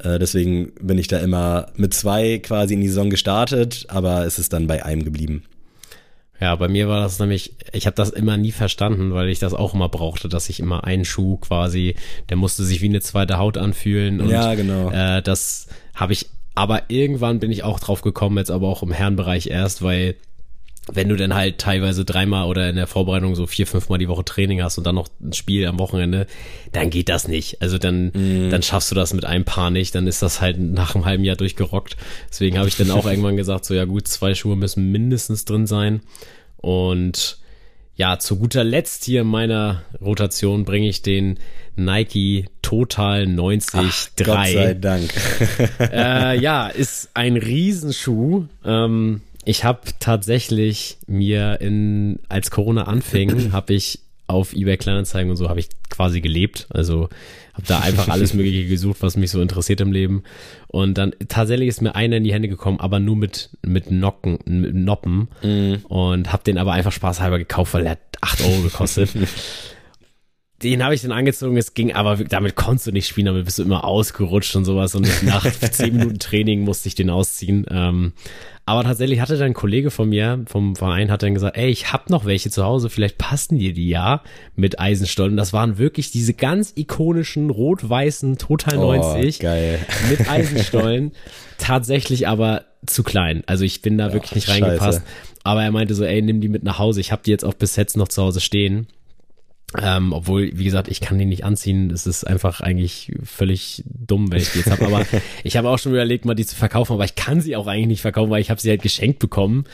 Äh, 0.02 0.18
deswegen 0.18 0.72
bin 0.80 0.98
ich 0.98 1.08
da 1.08 1.18
immer 1.18 1.66
mit 1.76 1.94
zwei 1.94 2.38
quasi 2.38 2.74
in 2.74 2.80
die 2.80 2.88
Saison 2.88 3.10
gestartet, 3.10 3.84
aber 3.88 4.26
es 4.26 4.38
ist 4.38 4.52
dann 4.52 4.66
bei 4.66 4.84
einem 4.84 5.04
geblieben. 5.04 5.42
Ja, 6.40 6.56
bei 6.56 6.68
mir 6.68 6.88
war 6.88 7.00
das 7.00 7.18
nämlich, 7.18 7.54
ich 7.72 7.86
habe 7.86 7.96
das 7.96 8.10
immer 8.10 8.36
nie 8.36 8.52
verstanden, 8.52 9.12
weil 9.12 9.28
ich 9.28 9.38
das 9.38 9.52
auch 9.52 9.74
immer 9.74 9.88
brauchte, 9.88 10.28
dass 10.28 10.48
ich 10.48 10.58
immer 10.58 10.84
einen 10.84 11.04
Schuh 11.04 11.36
quasi, 11.36 11.96
der 12.30 12.38
musste 12.38 12.64
sich 12.64 12.80
wie 12.80 12.88
eine 12.88 13.02
zweite 13.02 13.38
Haut 13.38 13.58
anfühlen. 13.58 14.20
Und, 14.20 14.30
Ja, 14.30 14.54
genau. 14.54 14.90
Äh, 14.90 15.22
das 15.22 15.68
habe 15.94 16.14
ich, 16.14 16.26
aber 16.54 16.84
irgendwann 16.88 17.40
bin 17.40 17.50
ich 17.50 17.62
auch 17.62 17.78
drauf 17.78 18.00
gekommen, 18.00 18.38
jetzt 18.38 18.50
aber 18.50 18.68
auch 18.68 18.82
im 18.82 18.92
Herrenbereich 18.92 19.48
erst, 19.48 19.82
weil 19.82 20.16
wenn 20.92 21.08
du 21.08 21.16
dann 21.16 21.34
halt 21.34 21.58
teilweise 21.58 22.04
dreimal 22.04 22.46
oder 22.46 22.68
in 22.68 22.76
der 22.76 22.86
Vorbereitung 22.86 23.34
so 23.34 23.46
vier, 23.46 23.66
fünfmal 23.66 23.98
die 23.98 24.08
Woche 24.08 24.24
Training 24.24 24.62
hast 24.62 24.78
und 24.78 24.84
dann 24.84 24.94
noch 24.94 25.08
ein 25.20 25.32
Spiel 25.32 25.66
am 25.66 25.78
Wochenende, 25.78 26.26
dann 26.72 26.90
geht 26.90 27.08
das 27.08 27.28
nicht. 27.28 27.62
Also 27.62 27.78
dann, 27.78 28.12
dann 28.50 28.62
schaffst 28.62 28.90
du 28.90 28.94
das 28.94 29.12
mit 29.12 29.24
einem 29.24 29.44
Paar 29.44 29.70
nicht, 29.70 29.94
dann 29.94 30.06
ist 30.06 30.22
das 30.22 30.40
halt 30.40 30.58
nach 30.58 30.94
einem 30.94 31.04
halben 31.04 31.24
Jahr 31.24 31.36
durchgerockt. 31.36 31.96
Deswegen 32.30 32.58
habe 32.58 32.68
ich 32.68 32.76
dann 32.76 32.90
auch 32.90 33.06
irgendwann 33.10 33.36
gesagt, 33.36 33.64
so 33.64 33.74
ja 33.74 33.84
gut, 33.84 34.08
zwei 34.08 34.34
Schuhe 34.34 34.56
müssen 34.56 34.90
mindestens 34.90 35.44
drin 35.44 35.66
sein. 35.66 36.00
Und 36.56 37.38
ja, 37.96 38.18
zu 38.18 38.36
guter 38.36 38.64
Letzt 38.64 39.04
hier 39.04 39.22
in 39.22 39.26
meiner 39.26 39.82
Rotation 40.00 40.64
bringe 40.64 40.88
ich 40.88 41.02
den 41.02 41.38
Nike 41.76 42.46
Total 42.62 43.26
90 43.26 43.80
Gott 44.24 44.46
sei 44.46 44.74
3 44.74 44.74
Dank. 44.74 45.10
äh, 45.80 46.38
ja, 46.40 46.68
ist 46.68 47.10
ein 47.14 47.36
Riesenschuh. 47.36 48.46
Ähm, 48.64 49.22
ich 49.44 49.64
habe 49.64 49.80
tatsächlich 49.98 50.98
mir 51.06 51.60
in, 51.60 52.18
als 52.28 52.50
Corona 52.50 52.84
anfing, 52.84 53.52
habe 53.52 53.74
ich 53.74 54.00
auf 54.26 54.52
eBay 54.52 54.76
Kleinanzeigen 54.76 55.30
und 55.30 55.36
so 55.36 55.48
habe 55.48 55.58
ich 55.60 55.68
quasi 55.88 56.20
gelebt. 56.20 56.68
Also 56.70 57.08
habe 57.54 57.66
da 57.66 57.80
einfach 57.80 58.08
alles 58.08 58.32
Mögliche 58.32 58.68
gesucht, 58.68 58.98
was 59.00 59.16
mich 59.16 59.30
so 59.30 59.42
interessiert 59.42 59.80
im 59.80 59.90
Leben. 59.90 60.22
Und 60.68 60.98
dann 60.98 61.14
tatsächlich 61.28 61.68
ist 61.68 61.82
mir 61.82 61.96
einer 61.96 62.18
in 62.18 62.24
die 62.24 62.32
Hände 62.32 62.48
gekommen, 62.48 62.78
aber 62.78 63.00
nur 63.00 63.16
mit 63.16 63.50
mit 63.62 63.90
Nocken, 63.90 64.38
mit 64.46 64.74
Noppen. 64.74 65.28
Und 65.88 66.32
habe 66.32 66.44
den 66.44 66.58
aber 66.58 66.72
einfach 66.72 66.92
spaßhalber 66.92 67.38
gekauft, 67.38 67.74
weil 67.74 67.86
er 67.86 67.92
hat 67.92 68.00
8 68.20 68.44
Euro 68.44 68.62
gekostet. 68.62 69.10
den 70.62 70.84
habe 70.84 70.94
ich 70.94 71.02
dann 71.02 71.12
angezogen, 71.12 71.56
es 71.56 71.74
ging 71.74 71.92
aber, 71.92 72.16
damit 72.16 72.54
konntest 72.54 72.86
du 72.86 72.92
nicht 72.92 73.08
spielen, 73.08 73.26
damit 73.26 73.46
bist 73.46 73.58
du 73.58 73.62
immer 73.62 73.84
ausgerutscht 73.84 74.54
und 74.56 74.64
sowas 74.64 74.94
und 74.94 75.08
nach 75.24 75.50
zehn 75.72 75.96
Minuten 75.96 76.18
Training 76.18 76.62
musste 76.62 76.88
ich 76.88 76.94
den 76.94 77.08
ausziehen. 77.08 77.64
Ähm, 77.70 78.12
aber 78.66 78.84
tatsächlich 78.84 79.20
hatte 79.20 79.36
dann 79.36 79.48
ein 79.48 79.54
Kollege 79.54 79.90
von 79.90 80.08
mir 80.08 80.44
vom 80.46 80.76
Verein 80.76 81.10
hat 81.10 81.22
dann 81.22 81.34
gesagt, 81.34 81.56
ey, 81.56 81.70
ich 81.70 81.92
hab 81.92 82.08
noch 82.10 82.24
welche 82.24 82.50
zu 82.50 82.64
Hause, 82.64 82.88
vielleicht 82.90 83.18
passen 83.18 83.58
dir 83.58 83.72
die 83.72 83.88
ja 83.88 84.22
mit 84.54 84.78
Eisenstollen. 84.78 85.36
Das 85.36 85.52
waren 85.52 85.78
wirklich 85.78 86.10
diese 86.12 86.34
ganz 86.34 86.72
ikonischen 86.76 87.50
rot-weißen 87.50 88.38
Total 88.38 88.76
90 88.76 89.40
Oh, 89.42 89.46
mit 90.08 90.28
Eisenstollen. 90.30 91.12
Tatsächlich 91.58 92.28
aber 92.28 92.64
zu 92.86 93.02
klein. 93.02 93.42
Also 93.46 93.64
ich 93.64 93.82
bin 93.82 93.98
da 93.98 94.12
wirklich 94.12 94.34
nicht 94.34 94.48
reingepasst. 94.48 95.00
scheiße. 95.00 95.02
Aber 95.42 95.62
er 95.62 95.70
meinte 95.72 95.94
so, 95.94 96.04
ey, 96.04 96.22
nimm 96.22 96.40
die 96.40 96.48
mit 96.48 96.62
nach 96.62 96.78
Hause. 96.78 97.00
Ich 97.00 97.12
habe 97.12 97.22
die 97.24 97.30
jetzt 97.30 97.44
auch 97.44 97.54
bis 97.54 97.76
jetzt 97.76 97.96
noch 97.96 98.08
zu 98.08 98.22
Hause 98.22 98.40
stehen. 98.40 98.86
Ähm, 99.80 100.12
obwohl, 100.12 100.50
wie 100.54 100.64
gesagt, 100.64 100.88
ich 100.88 101.00
kann 101.00 101.18
die 101.18 101.24
nicht 101.24 101.44
anziehen. 101.44 101.90
Das 101.90 102.06
ist 102.06 102.24
einfach 102.24 102.60
eigentlich 102.60 103.12
völlig 103.22 103.84
dumm, 103.86 104.32
wenn 104.32 104.40
ich 104.40 104.50
die 104.50 104.58
jetzt 104.58 104.70
habe. 104.70 104.84
Aber 104.86 105.06
ich 105.44 105.56
habe 105.56 105.68
auch 105.68 105.78
schon 105.78 105.92
überlegt, 105.92 106.24
mal 106.24 106.34
die 106.34 106.46
zu 106.46 106.56
verkaufen, 106.56 106.94
aber 106.94 107.04
ich 107.04 107.14
kann 107.14 107.40
sie 107.40 107.54
auch 107.54 107.68
eigentlich 107.68 107.86
nicht 107.86 108.00
verkaufen, 108.00 108.30
weil 108.30 108.40
ich 108.40 108.50
habe 108.50 108.60
sie 108.60 108.70
halt 108.70 108.82
geschenkt 108.82 109.20
bekommen. 109.20 109.64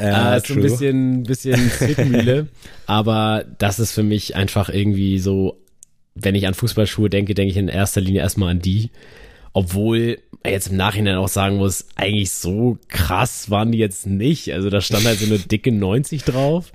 Ja, 0.00 0.34
äh, 0.34 0.38
ist 0.38 0.48
so 0.48 0.54
ein 0.54 0.62
bisschen, 0.62 1.22
bisschen 1.22 1.70
Zwickmühle. 1.78 2.48
aber 2.86 3.44
das 3.58 3.78
ist 3.78 3.92
für 3.92 4.02
mich 4.02 4.34
einfach 4.34 4.68
irgendwie 4.68 5.20
so, 5.20 5.60
wenn 6.16 6.34
ich 6.34 6.46
an 6.48 6.54
Fußballschuhe 6.54 7.08
denke, 7.08 7.34
denke 7.34 7.52
ich 7.52 7.56
in 7.56 7.68
erster 7.68 8.00
Linie 8.00 8.22
erstmal 8.22 8.50
an 8.50 8.60
die. 8.60 8.90
Obwohl 9.52 10.18
jetzt 10.44 10.68
im 10.68 10.76
Nachhinein 10.76 11.16
auch 11.16 11.28
sagen 11.28 11.56
muss, 11.56 11.86
eigentlich 11.94 12.30
so 12.32 12.78
krass 12.88 13.48
waren 13.48 13.72
die 13.72 13.78
jetzt 13.78 14.06
nicht. 14.06 14.52
Also 14.52 14.70
da 14.70 14.80
stand 14.80 15.06
halt 15.06 15.18
so 15.18 15.26
eine 15.26 15.38
dicke 15.38 15.72
90 15.72 16.24
drauf. 16.24 16.72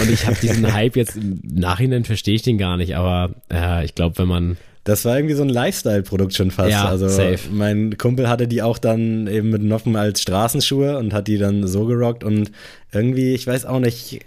Und 0.00 0.10
ich 0.10 0.26
habe 0.26 0.36
diesen 0.40 0.72
Hype 0.74 0.96
jetzt 0.96 1.16
im 1.16 1.40
Nachhinein 1.44 2.04
verstehe 2.04 2.34
ich 2.34 2.42
den 2.42 2.58
gar 2.58 2.76
nicht, 2.76 2.96
aber 2.96 3.34
äh, 3.52 3.84
ich 3.84 3.94
glaube, 3.94 4.18
wenn 4.18 4.28
man 4.28 4.56
Das 4.84 5.04
war 5.04 5.16
irgendwie 5.16 5.34
so 5.34 5.42
ein 5.42 5.48
Lifestyle-Produkt 5.48 6.34
schon 6.34 6.50
fast. 6.50 6.70
Ja, 6.70 6.86
also 6.86 7.08
safe. 7.08 7.50
mein 7.52 7.96
Kumpel 7.98 8.28
hatte 8.28 8.48
die 8.48 8.62
auch 8.62 8.78
dann 8.78 9.26
eben 9.26 9.50
mit 9.50 9.62
Noppen 9.62 9.96
als 9.96 10.22
Straßenschuhe 10.22 10.98
und 10.98 11.12
hat 11.12 11.28
die 11.28 11.38
dann 11.38 11.66
so 11.66 11.86
gerockt 11.86 12.24
und 12.24 12.50
irgendwie, 12.92 13.34
ich 13.34 13.46
weiß 13.46 13.66
auch 13.66 13.80
nicht, 13.80 14.20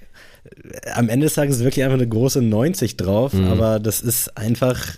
am 0.93 1.09
Ende 1.09 1.25
des 1.25 1.33
Tages 1.35 1.57
ist 1.57 1.63
wirklich 1.63 1.83
einfach 1.83 1.97
eine 1.97 2.07
große 2.07 2.41
90 2.41 2.97
drauf, 2.97 3.33
Mhm. 3.33 3.45
aber 3.47 3.79
das 3.79 4.01
ist 4.01 4.37
einfach, 4.37 4.97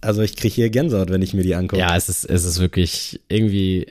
also 0.00 0.22
ich 0.22 0.36
kriege 0.36 0.54
hier 0.54 0.70
Gänsehaut, 0.70 1.10
wenn 1.10 1.22
ich 1.22 1.34
mir 1.34 1.42
die 1.42 1.54
angucke. 1.54 1.80
ja, 1.80 1.96
es 1.96 2.08
ist 2.08 2.24
es 2.28 2.44
ist 2.44 2.60
wirklich 2.60 3.20
irgendwie 3.28 3.86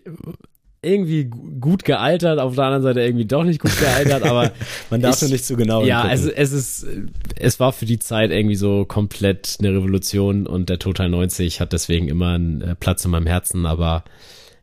irgendwie 0.83 1.25
gu- 1.25 1.59
gut 1.59 1.85
gealtert, 1.85 2.39
auf 2.39 2.55
der 2.55 2.63
anderen 2.65 2.81
Seite 2.83 3.01
irgendwie 3.01 3.25
doch 3.25 3.43
nicht 3.43 3.59
gut 3.61 3.77
gealtert, 3.79 4.23
aber 4.23 4.51
Man 4.89 5.01
darf 5.01 5.15
ich- 5.17 5.21
nur 5.21 5.31
nicht 5.31 5.45
zu 5.45 5.55
genau 5.55 5.83
Ja, 5.85 6.01
also 6.01 6.29
es 6.31 6.51
ist, 6.51 6.87
es 7.35 7.59
war 7.59 7.71
für 7.71 7.85
die 7.85 7.99
Zeit 7.99 8.31
irgendwie 8.31 8.55
so 8.55 8.85
komplett 8.85 9.57
eine 9.59 9.69
Revolution 9.73 10.47
und 10.47 10.69
der 10.69 10.79
Total 10.79 11.07
90 11.09 11.59
hat 11.61 11.73
deswegen 11.73 12.07
immer 12.07 12.29
einen 12.33 12.61
äh, 12.61 12.75
Platz 12.75 13.05
in 13.05 13.11
meinem 13.11 13.27
Herzen, 13.27 13.65
aber 13.67 14.03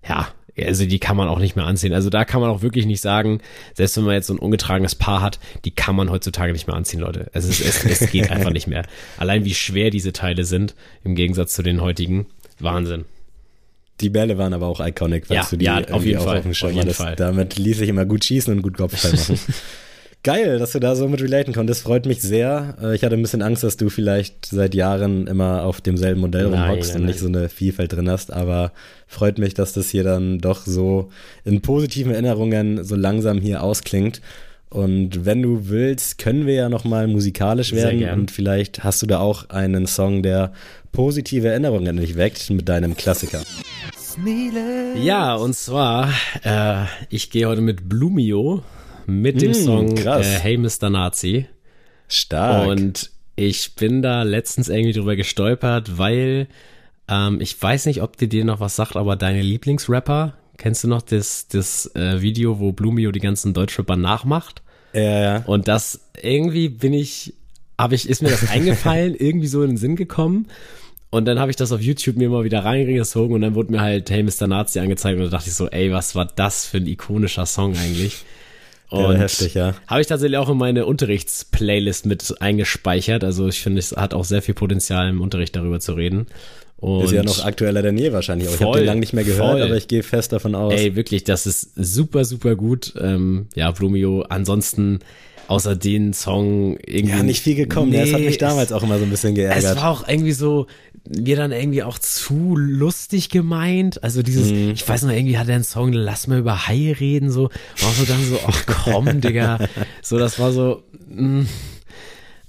ja, 0.09 0.29
also 0.61 0.87
die 0.87 0.99
kann 0.99 1.17
man 1.17 1.29
auch 1.29 1.39
nicht 1.39 1.55
mehr 1.55 1.67
anziehen. 1.67 1.93
Also 1.93 2.11
da 2.11 2.25
kann 2.25 2.41
man 2.41 2.51
auch 2.51 2.63
wirklich 2.63 2.85
nicht 2.85 3.01
sagen, 3.01 3.41
selbst 3.75 3.97
wenn 3.97 4.03
man 4.03 4.15
jetzt 4.15 4.27
so 4.27 4.35
ein 4.35 4.41
ungetragenes 4.41 4.97
Paar 4.97 5.23
hat, 5.23 5.39
die 5.65 5.71
kann 5.71 5.95
man 5.95 6.11
heutzutage 6.11 6.53
nicht 6.53 6.67
mehr 6.67 6.75
anziehen, 6.75 6.99
Leute. 6.99 7.31
Es, 7.33 7.45
ist, 7.45 7.61
es, 7.65 7.85
es 7.85 8.11
geht 8.11 8.29
einfach 8.33 8.51
nicht 8.51 8.67
mehr. 8.67 8.83
Allein 9.19 9.45
wie 9.45 9.55
schwer 9.55 9.91
diese 9.91 10.13
Teile 10.13 10.43
sind, 10.45 10.75
im 11.05 11.15
Gegensatz 11.15 11.55
zu 11.55 11.63
den 11.63 11.81
heutigen, 11.81 12.27
Wahnsinn. 12.59 13.05
Die 14.01 14.11
Bälle 14.11 14.39
waren 14.39 14.53
aber 14.53 14.67
auch 14.67 14.81
iconic, 14.85 15.27
falls 15.27 15.47
Ja, 15.47 15.47
du 15.51 15.57
die 15.57 15.65
ja, 15.65 15.75
auf 15.79 15.81
irgendwie 15.89 16.09
jeden 16.09 16.21
auch 16.21 16.25
Fall, 16.25 16.37
auf 16.39 16.43
dem 16.45 16.55
Schirm 16.55 16.69
auf 16.71 16.75
jeden 16.77 16.85
hattest. 16.87 17.01
Fall. 17.01 17.17
Damit 17.17 17.59
ließ 17.59 17.81
ich 17.81 17.89
immer 17.89 18.05
gut 18.07 18.25
schießen 18.25 18.53
und 18.55 18.63
gut 18.63 18.77
Kopfball 18.77 19.13
machen. 19.13 19.39
Geil, 20.25 20.59
dass 20.59 20.73
du 20.73 20.81
da 20.81 20.97
so 20.97 21.09
mit 21.09 21.23
relaten 21.23 21.55
konntest. 21.55 21.83
Freut 21.83 22.05
mich 22.05 22.21
sehr. 22.21 22.77
Äh, 22.83 22.95
Ich 22.97 23.05
hatte 23.05 23.15
ein 23.15 23.23
bisschen 23.23 23.41
Angst, 23.41 23.63
dass 23.63 23.77
du 23.77 23.89
vielleicht 23.89 24.47
seit 24.47 24.75
Jahren 24.75 25.29
immer 25.29 25.63
auf 25.63 25.81
demselben 25.81 26.21
Modell 26.21 26.47
rumhockst 26.47 26.97
und 26.97 27.05
nicht 27.05 27.21
so 27.21 27.29
eine 27.29 27.49
Vielfalt 27.49 27.93
drin 27.93 28.11
hast. 28.11 28.33
Aber 28.33 28.73
freut 29.07 29.39
mich, 29.39 29.55
dass 29.55 29.73
das 29.75 29.91
hier 29.91 30.03
dann 30.03 30.39
doch 30.41 30.67
so 30.67 31.11
in 31.45 31.61
positiven 31.63 32.13
Erinnerungen 32.13 32.83
so 32.85 32.97
langsam 32.97 33.41
hier 33.41 33.63
ausklingt. 33.63 34.21
Und 34.71 35.25
wenn 35.25 35.41
du 35.43 35.69
willst, 35.69 36.19
können 36.19 36.47
wir 36.47 36.55
ja 36.55 36.69
nochmal 36.69 37.07
musikalisch 37.09 37.71
Sehr 37.71 37.85
werden. 37.85 37.99
gern. 38.01 38.21
Und 38.21 38.31
vielleicht 38.31 38.85
hast 38.85 39.01
du 39.03 39.07
da 39.07 39.19
auch 39.19 39.49
einen 39.51 39.87
Song, 39.87 40.23
der 40.23 40.53
positive 40.93 41.49
Erinnerungen 41.49 41.87
in 41.87 41.97
dich 41.99 42.17
weckt 42.17 42.51
mit 42.51 42.69
deinem 42.69 42.97
Klassiker. 42.97 43.43
Ja, 45.01 45.35
und 45.37 45.55
zwar, 45.55 46.13
äh, 46.43 46.85
ich 47.09 47.31
gehe 47.31 47.47
heute 47.47 47.61
mit 47.61 47.89
Blumio 47.89 48.63
mit 49.07 49.41
dem 49.41 49.53
Mm, 49.53 49.55
Song 49.55 49.97
äh, 49.97 50.23
Hey 50.23 50.59
Mr. 50.59 50.91
Nazi. 50.91 51.47
Stark. 52.09 52.69
Und 52.69 53.11
ich 53.37 53.75
bin 53.75 54.03
da 54.03 54.23
letztens 54.23 54.69
irgendwie 54.69 54.93
drüber 54.93 55.15
gestolpert, 55.17 55.99
weil 55.99 56.49
ähm, 57.09 57.41
ich 57.41 57.61
weiß 57.61 57.87
nicht, 57.87 58.03
ob 58.03 58.17
dir 58.17 58.29
dir 58.29 58.45
noch 58.45 58.61
was 58.61 58.77
sagt, 58.77 58.97
aber 58.97 59.17
deine 59.17 59.41
Lieblingsrapper, 59.43 60.35
kennst 60.59 60.85
du 60.85 60.89
noch 60.89 61.03
das, 61.03 61.49
das 61.49 61.95
äh, 61.95 62.21
Video, 62.21 62.59
wo 62.59 62.73
Blumio 62.73 63.11
die 63.13 63.21
ganzen 63.21 63.55
Deutschrapper 63.55 63.97
nachmacht? 63.97 64.63
ja, 64.93 65.21
ja. 65.23 65.37
Und 65.47 65.69
das 65.69 66.01
irgendwie 66.21 66.69
bin 66.69 66.93
ich, 66.93 67.35
habe 67.79 67.95
ich, 67.95 68.09
ist 68.09 68.23
mir 68.23 68.31
das 68.31 68.51
eingefallen, 68.51 69.15
irgendwie 69.19 69.47
so 69.47 69.63
in 69.63 69.71
den 69.71 69.77
Sinn 69.79 69.97
gekommen. 69.97 70.49
Und 71.11 71.25
dann 71.25 71.39
habe 71.39 71.51
ich 71.51 71.57
das 71.57 71.73
auf 71.73 71.81
YouTube 71.81 72.17
mir 72.17 72.29
mal 72.29 72.45
wieder 72.45 72.65
reingezogen 72.65 73.35
und 73.35 73.41
dann 73.41 73.55
wurde 73.55 73.73
mir 73.73 73.81
halt 73.81 74.11
Hey 74.11 74.23
Mr. 74.23 74.47
Nazi 74.47 74.79
angezeigt 74.79 75.19
und 75.19 75.25
da 75.25 75.31
dachte 75.31 75.49
ich 75.49 75.55
so, 75.55 75.67
ey, 75.69 75.91
was 75.91 76.15
war 76.15 76.27
das 76.27 76.67
für 76.67 76.77
ein 76.77 76.87
ikonischer 76.87 77.47
Song 77.47 77.75
eigentlich? 77.77 78.25
Und 78.91 79.17
Ja, 79.17 79.19
heftig, 79.19 79.53
ja. 79.53 79.75
Habe 79.87 80.01
ich 80.01 80.07
tatsächlich 80.07 80.39
auch 80.39 80.49
in 80.49 80.57
meine 80.57 80.87
Unterrichtsplaylist 80.87 82.07
mit 82.07 82.41
eingespeichert. 82.41 83.23
Also 83.23 83.47
ich 83.49 83.61
finde, 83.61 83.81
es 83.81 83.93
hat 83.93 84.15
auch 84.15 84.25
sehr 84.25 84.41
viel 84.41 84.55
Potenzial 84.55 85.11
im 85.11 85.21
Unterricht 85.21 85.55
darüber 85.57 85.79
zu 85.79 85.93
reden. 85.93 86.27
Und 86.79 87.05
Ist 87.05 87.11
ja 87.13 87.25
noch 87.25 87.45
aktueller 87.45 87.83
denn 87.83 87.99
je 87.99 88.13
wahrscheinlich. 88.13 88.49
auch. 88.49 88.53
Ich 88.55 88.61
habe 88.61 88.71
Voll, 88.73 88.81
den 88.81 88.87
lange 88.87 89.01
nicht 89.01 89.13
mehr 89.13 89.25
gehört, 89.25 89.51
voll. 89.53 89.63
aber 89.63 89.77
ich 89.77 89.89
gehe 89.89 90.03
fest 90.05 90.33
davon 90.33 90.55
aus. 90.55 90.73
Ey, 90.75 90.95
wirklich, 90.95 91.25
das 91.25 91.45
ist 91.47 91.71
super, 91.75 92.25
super 92.25 92.55
gut. 92.55 92.95
Ähm, 93.01 93.47
ja, 93.57 93.71
Blumio, 93.73 94.23
ansonsten 94.29 95.01
außer 95.49 95.75
den 95.75 96.13
Song 96.13 96.77
irgendwie. 96.87 97.17
ja, 97.17 97.23
nicht 97.25 97.43
viel 97.43 97.57
gekommen. 97.57 97.91
Nee, 97.91 98.01
das 98.01 98.13
hat 98.13 98.21
mich 98.21 98.31
es- 98.33 98.39
damals 98.39 98.71
auch 98.73 98.83
immer 98.85 98.99
so 98.99 99.05
ein 99.05 99.11
bisschen 99.11 99.31
Es 99.31 99.37
geärgert. 99.37 99.77
war 99.77 99.91
auch 99.91 100.07
irgendwie 100.07 100.33
so, 100.33 100.67
mir 101.09 101.37
dann 101.37 101.51
irgendwie 101.53 101.83
auch 101.83 101.99
zu 101.99 102.55
lustig 102.55 103.29
gemeint. 103.31 104.05
Also 104.05 104.23
dieses, 104.23 104.53
Mhm. 104.53 104.71
ich 104.75 104.87
weiß 104.89 105.03
noch, 105.03 105.11
irgendwie 105.13 105.39
hat 105.39 105.49
er 105.49 105.55
einen 105.57 105.65
Song, 105.65 105.93
lass 105.93 106.27
mal 106.29 106.39
über 106.39 106.69
Hai 106.69 106.95
reden, 107.01 107.31
so. 107.31 107.45
War 107.81 107.93
so 107.93 108.05
dann 108.05 108.23
so, 108.25 108.39
ach 108.47 108.67
komm, 108.67 109.07
Digga. 109.21 109.59
So, 110.03 110.19
das 110.19 110.39
war 110.39 110.53
so, 110.53 110.83
mh. 111.09 111.47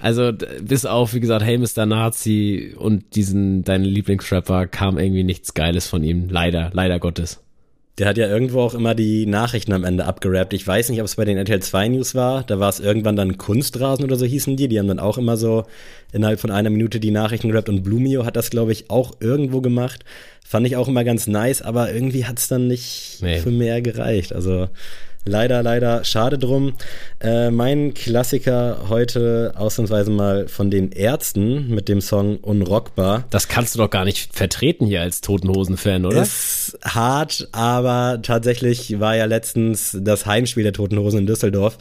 Also, 0.02 0.32
bis 0.62 0.86
auf, 0.86 1.14
wie 1.14 1.20
gesagt, 1.20 1.44
Hey 1.44 1.58
Mr. 1.58 1.86
Nazi 1.86 2.74
und 2.78 3.16
diesen, 3.16 3.64
deinen 3.64 3.86
Lieblingsrapper 3.86 4.68
kam 4.68 4.98
irgendwie 4.98 5.24
nichts 5.24 5.54
Geiles 5.54 5.88
von 5.88 6.04
ihm. 6.04 6.30
Leider, 6.30 6.70
leider 6.74 7.00
Gottes. 7.00 7.42
Der 7.98 8.08
hat 8.08 8.18
ja 8.18 8.30
irgendwo 8.30 8.62
auch 8.62 8.74
immer 8.76 8.96
die 8.96 9.26
Nachrichten 9.26 9.74
am 9.74 9.84
Ende 9.84 10.06
abgerappt. 10.06 10.54
Ich 10.54 10.66
weiß 10.66 10.90
nicht, 10.90 11.02
ob 11.02 11.06
es 11.06 11.18
bei 11.18 11.26
den 11.26 11.38
RTL 11.38 11.60
2 11.62 11.90
News 11.90 12.16
war. 12.16 12.44
Da 12.44 12.58
war 12.58 12.70
es 12.70 12.80
irgendwann 12.80 13.18
dann 13.18 13.38
Kunstrasen 13.38 14.06
oder 14.06 14.16
so 14.16 14.26
hießen 14.26 14.56
die. 14.56 14.70
Die 14.70 14.80
haben 14.80 14.88
dann 14.88 15.00
auch 15.00 15.18
immer 15.18 15.36
so 15.36 15.66
innerhalb 16.14 16.40
von 16.40 16.50
einer 16.50 16.70
Minute 16.70 17.02
die 17.02 17.12
Nachrichten 17.12 17.50
gerappt. 17.50 17.68
Und 17.68 17.84
Blumio 17.84 18.26
hat 18.26 18.38
das, 18.38 18.52
glaube 18.52 18.72
ich, 18.72 18.90
auch 18.90 19.18
irgendwo 19.20 19.60
gemacht. 19.60 20.06
Fand 20.46 20.66
ich 20.66 20.78
auch 20.78 20.88
immer 20.88 21.04
ganz 21.04 21.28
nice, 21.28 21.62
aber 21.62 21.92
irgendwie 21.94 22.24
hat 22.24 22.40
es 22.40 22.48
dann 22.48 22.68
nicht 22.68 23.18
Nee. 23.22 23.40
für 23.40 23.52
mehr 23.52 23.82
gereicht. 23.82 24.32
Also 24.34 24.70
leider, 25.26 25.64
leider 25.64 26.04
schade 26.04 26.38
drum. 26.38 26.74
Äh, 27.20 27.52
mein 27.52 27.94
Klassiker 27.94 28.86
heute 28.90 29.54
ausnahmsweise 29.56 30.12
mal 30.12 30.48
von 30.48 30.72
den 30.72 30.92
Ärzten 30.92 31.70
mit 31.70 31.88
dem 31.90 32.02
Song 32.02 32.38
Unrockbar. 32.38 33.26
Das 33.30 33.48
kannst 33.48 33.76
du 33.76 33.80
doch 33.80 33.90
gar 33.90 34.06
nicht 34.06 34.36
vertreten 34.36 34.86
hier 34.86 35.02
als 35.02 35.22
Totenhosen-Fan, 35.22 36.06
oder? 36.06 36.22
Ist 36.22 36.78
hart, 36.84 37.48
aber 37.52 38.20
tatsächlich 38.22 39.00
war 39.00 39.16
ja 39.16 39.26
letztens 39.26 39.98
das 40.00 40.26
Heimspiel 40.26 40.64
der 40.64 40.74
Toten 40.74 40.98
Hosen 40.98 41.20
in 41.20 41.28
Düsseldorf 41.28 41.78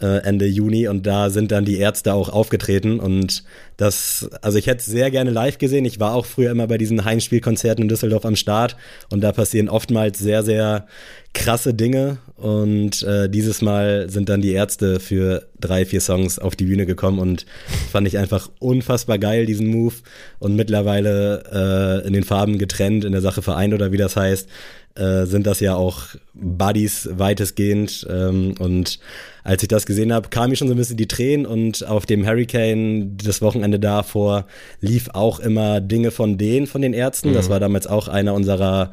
äh, 0.00 0.24
Ende 0.24 0.46
Juni 0.46 0.88
und 0.88 1.06
da 1.06 1.30
sind 1.30 1.52
dann 1.52 1.64
die 1.64 1.78
Ärzte 1.78 2.14
auch 2.14 2.28
aufgetreten 2.28 2.98
und 2.98 3.44
das, 3.76 4.28
also 4.42 4.58
ich 4.58 4.66
hätte 4.66 4.84
sehr 4.84 5.10
gerne 5.10 5.30
live 5.30 5.58
gesehen. 5.58 5.84
Ich 5.84 6.00
war 6.00 6.14
auch 6.14 6.26
früher 6.26 6.50
immer 6.50 6.66
bei 6.66 6.78
diesen 6.78 7.04
Heimspielkonzerten 7.04 7.82
in 7.82 7.88
Düsseldorf 7.88 8.24
am 8.24 8.36
Start 8.36 8.76
und 9.10 9.20
da 9.20 9.32
passieren 9.32 9.68
oftmals 9.68 10.18
sehr, 10.18 10.42
sehr 10.42 10.86
krasse 11.32 11.74
Dinge 11.74 12.18
und 12.36 13.02
äh, 13.02 13.28
dieses 13.28 13.62
Mal 13.62 14.08
sind 14.08 14.28
dann 14.28 14.40
die 14.40 14.52
Ärzte 14.52 15.00
für 15.00 15.46
drei, 15.60 15.84
vier 15.84 16.00
Songs 16.00 16.38
auf 16.38 16.54
die 16.56 16.64
Bühne 16.64 16.86
gekommen 16.86 17.18
und 17.18 17.46
fand 17.90 18.06
ich 18.06 18.18
einfach 18.18 18.50
unfassbar 18.60 19.18
geil, 19.18 19.46
diesen 19.46 19.68
Move 19.68 19.94
und 20.38 20.54
mittlerweile 20.54 22.02
äh, 22.02 22.06
in 22.06 22.12
den 22.12 22.24
Farben 22.24 22.58
getrennt, 22.58 23.04
in 23.04 23.12
der 23.12 23.20
Sache 23.20 23.42
vereint 23.42 23.74
oder 23.74 23.90
wie 23.90 23.96
das 23.96 24.16
heißt, 24.16 24.48
äh, 24.96 25.26
sind 25.26 25.46
das 25.46 25.60
ja 25.60 25.74
auch 25.74 26.02
Buddies 26.34 27.08
weitestgehend 27.12 28.06
ähm, 28.08 28.54
und 28.58 28.98
als 29.42 29.62
ich 29.62 29.68
das 29.68 29.86
gesehen 29.86 30.12
habe, 30.12 30.30
kam 30.30 30.50
mir 30.50 30.56
schon 30.56 30.68
so 30.68 30.74
ein 30.74 30.78
bisschen 30.78 30.96
die 30.96 31.08
Tränen 31.08 31.44
und 31.44 31.86
auf 31.86 32.06
dem 32.06 32.26
Hurricane 32.26 33.16
das 33.18 33.42
Wochenende 33.42 33.78
davor 33.78 34.46
lief 34.80 35.10
auch 35.12 35.38
immer 35.38 35.82
Dinge 35.82 36.10
von 36.10 36.38
denen, 36.38 36.66
von 36.66 36.80
den 36.80 36.94
Ärzten. 36.94 37.34
Das 37.34 37.50
war 37.50 37.60
damals 37.60 37.86
auch 37.86 38.08
einer 38.08 38.32
unserer 38.32 38.92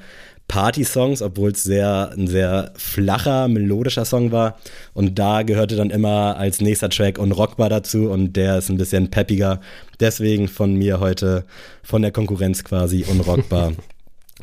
Party-Songs, 0.50 1.22
obwohl 1.22 1.52
es 1.52 1.64
sehr, 1.64 2.12
ein 2.18 2.28
sehr 2.28 2.74
flacher, 2.76 3.48
melodischer 3.48 4.04
Song 4.04 4.34
war. 4.34 4.58
Und 4.94 5.18
da 5.18 5.44
gehörte 5.44 5.78
dann 5.78 5.90
immer 5.90 6.36
als 6.36 6.60
nächster 6.60 6.90
Track 6.90 7.18
Unrockbar 7.18 7.70
dazu 7.70 8.10
und 8.10 8.34
der 8.34 8.58
ist 8.58 8.70
ein 8.70 8.78
bisschen 8.78 9.10
peppiger. 9.10 9.62
Deswegen 10.02 10.50
von 10.50 10.76
mir 10.76 11.00
heute, 11.00 11.46
von 11.84 12.02
der 12.02 12.12
Konkurrenz 12.12 12.66
quasi 12.66 13.06
Unrockbar. 13.10 13.72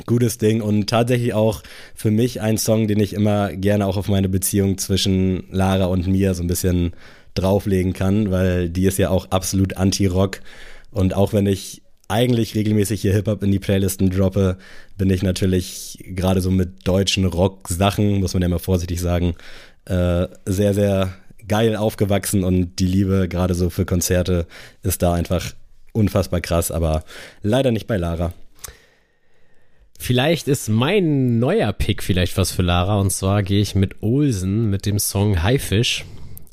Gutes 0.06 0.38
Ding 0.38 0.60
und 0.60 0.88
tatsächlich 0.88 1.34
auch 1.34 1.62
für 1.94 2.10
mich 2.10 2.40
ein 2.40 2.58
Song, 2.58 2.88
den 2.88 3.00
ich 3.00 3.12
immer 3.12 3.52
gerne 3.52 3.86
auch 3.86 3.96
auf 3.96 4.08
meine 4.08 4.28
Beziehung 4.28 4.78
zwischen 4.78 5.44
Lara 5.50 5.86
und 5.86 6.06
mir 6.06 6.34
so 6.34 6.42
ein 6.42 6.48
bisschen 6.48 6.92
drauflegen 7.34 7.92
kann, 7.92 8.30
weil 8.30 8.68
die 8.68 8.86
ist 8.86 8.98
ja 8.98 9.10
auch 9.10 9.30
absolut 9.30 9.76
anti-Rock 9.76 10.40
und 10.90 11.14
auch 11.14 11.32
wenn 11.32 11.46
ich 11.46 11.82
eigentlich 12.08 12.54
regelmäßig 12.54 13.02
hier 13.02 13.12
Hip-Hop 13.12 13.42
in 13.42 13.52
die 13.52 13.58
Playlisten 13.58 14.10
droppe, 14.10 14.56
bin 14.96 15.10
ich 15.10 15.22
natürlich 15.22 16.02
gerade 16.06 16.40
so 16.40 16.50
mit 16.50 16.88
deutschen 16.88 17.26
Rock-Sachen, 17.26 18.20
muss 18.20 18.32
man 18.32 18.42
ja 18.42 18.48
mal 18.48 18.58
vorsichtig 18.58 19.00
sagen, 19.00 19.34
äh, 19.84 20.26
sehr, 20.46 20.72
sehr 20.72 21.14
geil 21.46 21.76
aufgewachsen 21.76 22.44
und 22.44 22.76
die 22.78 22.86
Liebe 22.86 23.28
gerade 23.28 23.54
so 23.54 23.70
für 23.70 23.84
Konzerte 23.84 24.46
ist 24.82 25.02
da 25.02 25.12
einfach 25.12 25.52
unfassbar 25.92 26.40
krass, 26.40 26.70
aber 26.70 27.04
leider 27.42 27.72
nicht 27.72 27.86
bei 27.86 27.96
Lara. 27.96 28.32
Vielleicht 30.00 30.46
ist 30.48 30.68
mein 30.68 31.38
neuer 31.40 31.72
Pick 31.72 32.02
vielleicht 32.02 32.36
was 32.38 32.52
für 32.52 32.62
Lara 32.62 33.00
und 33.00 33.10
zwar 33.10 33.42
gehe 33.42 33.60
ich 33.60 33.74
mit 33.74 33.96
Olsen 34.00 34.70
mit 34.70 34.86
dem 34.86 34.98
Song 34.98 35.42
Haifisch. 35.42 36.04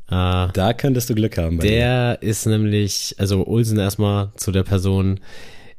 Äh, 0.07 0.47
Da 0.51 0.73
könntest 0.75 1.09
du 1.09 1.15
Glück 1.15 1.37
haben. 1.37 1.57
Bei 1.57 1.63
dir. 1.63 1.69
der 1.71 2.17
ist 2.21 2.45
nämlich, 2.47 3.15
also 3.17 3.45
Olsen 3.47 3.77
erstmal 3.77 4.31
zu 4.35 4.51
der 4.51 4.63
Person. 4.63 5.19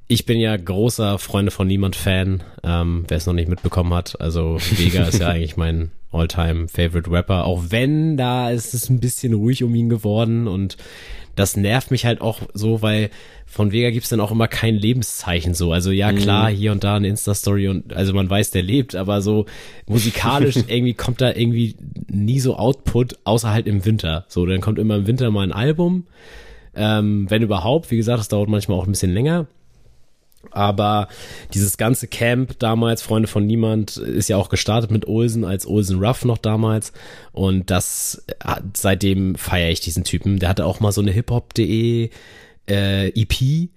Ich 0.09 0.25
bin 0.25 0.39
ja 0.39 0.57
großer 0.57 1.19
Freunde 1.19 1.51
von 1.51 1.67
Niemand 1.67 1.97
Fan, 1.97 2.45
ähm, 2.63 3.05
wer 3.09 3.17
es 3.17 3.27
noch 3.27 3.35
nicht 3.35 3.49
mitbekommen 3.49 3.93
hat. 3.93 4.21
Also 4.21 4.59
Vega 4.77 5.03
ist 5.05 5.19
ja 5.19 5.29
eigentlich 5.31 5.57
mein 5.57 5.91
Alltime 6.13 6.69
Favorite 6.69 7.11
Rapper, 7.11 7.45
auch 7.45 7.65
wenn 7.71 8.17
da 8.17 8.51
ist 8.51 8.75
es 8.75 8.89
ein 8.89 9.01
bisschen 9.01 9.35
ruhig 9.35 9.65
um 9.65 9.75
ihn 9.75 9.89
geworden 9.89 10.47
und 10.47 10.77
das 11.37 11.57
nervt 11.57 11.91
mich 11.91 12.05
halt 12.05 12.21
auch 12.21 12.41
so, 12.55 12.83
weil 12.83 13.11
von 13.47 13.71
Vega 13.71 13.91
gibt's 13.91 14.09
dann 14.09 14.21
auch 14.21 14.33
immer 14.33 14.49
kein 14.49 14.75
Lebenszeichen 14.75 15.55
so. 15.55 15.71
Also 15.71 15.93
ja, 15.93 16.13
klar, 16.13 16.51
hier 16.51 16.73
und 16.73 16.83
da 16.83 16.97
eine 16.97 17.09
Insta-Story 17.09 17.69
und 17.69 17.93
also 17.95 18.13
man 18.13 18.29
weiß, 18.29 18.51
der 18.51 18.63
lebt, 18.63 18.97
aber 18.97 19.23
so 19.23 19.47
musikalisch 19.87 20.57
irgendwie 20.67 20.95
kommt 20.95 21.21
da 21.21 21.31
irgendwie 21.31 21.77
nie 22.09 22.41
so 22.41 22.57
Output, 22.57 23.19
außer 23.25 23.51
halt 23.53 23.67
im 23.67 23.85
Winter. 23.85 24.25
So, 24.29 24.47
dann 24.47 24.61
kommt 24.61 24.79
immer 24.79 24.97
im 24.97 25.07
Winter 25.07 25.31
mal 25.31 25.43
ein 25.43 25.53
Album. 25.53 26.07
Ähm, 26.75 27.27
wenn 27.31 27.43
überhaupt, 27.43 27.91
wie 27.91 27.97
gesagt, 27.97 28.19
das 28.19 28.29
dauert 28.29 28.49
manchmal 28.49 28.79
auch 28.79 28.87
ein 28.87 28.93
bisschen 28.93 29.15
länger. 29.15 29.47
Aber 30.51 31.09
dieses 31.55 31.77
ganze 31.77 32.07
Camp 32.07 32.59
damals, 32.59 33.03
Freunde 33.03 33.29
von 33.29 33.47
Niemand, 33.47 33.97
ist 33.97 34.29
ja 34.29 34.37
auch 34.37 34.49
gestartet 34.49 34.91
mit 34.91 35.07
Olsen 35.07 35.45
als 35.45 35.67
Olsen 35.67 35.99
Ruff 36.03 36.25
noch 36.25 36.39
damals. 36.39 36.93
Und 37.33 37.71
das 37.71 38.25
hat- 38.43 38.77
seitdem 38.77 39.35
feiere 39.37 39.71
ich 39.71 39.81
diesen 39.81 40.05
Typen. 40.05 40.39
Der 40.39 40.49
hatte 40.49 40.65
auch 40.67 40.81
mal 40.81 40.93
so 40.93 41.01
eine 41.01 41.11
hiphop.de 41.13 42.11
äh, 42.69 43.09
EP. 43.09 43.69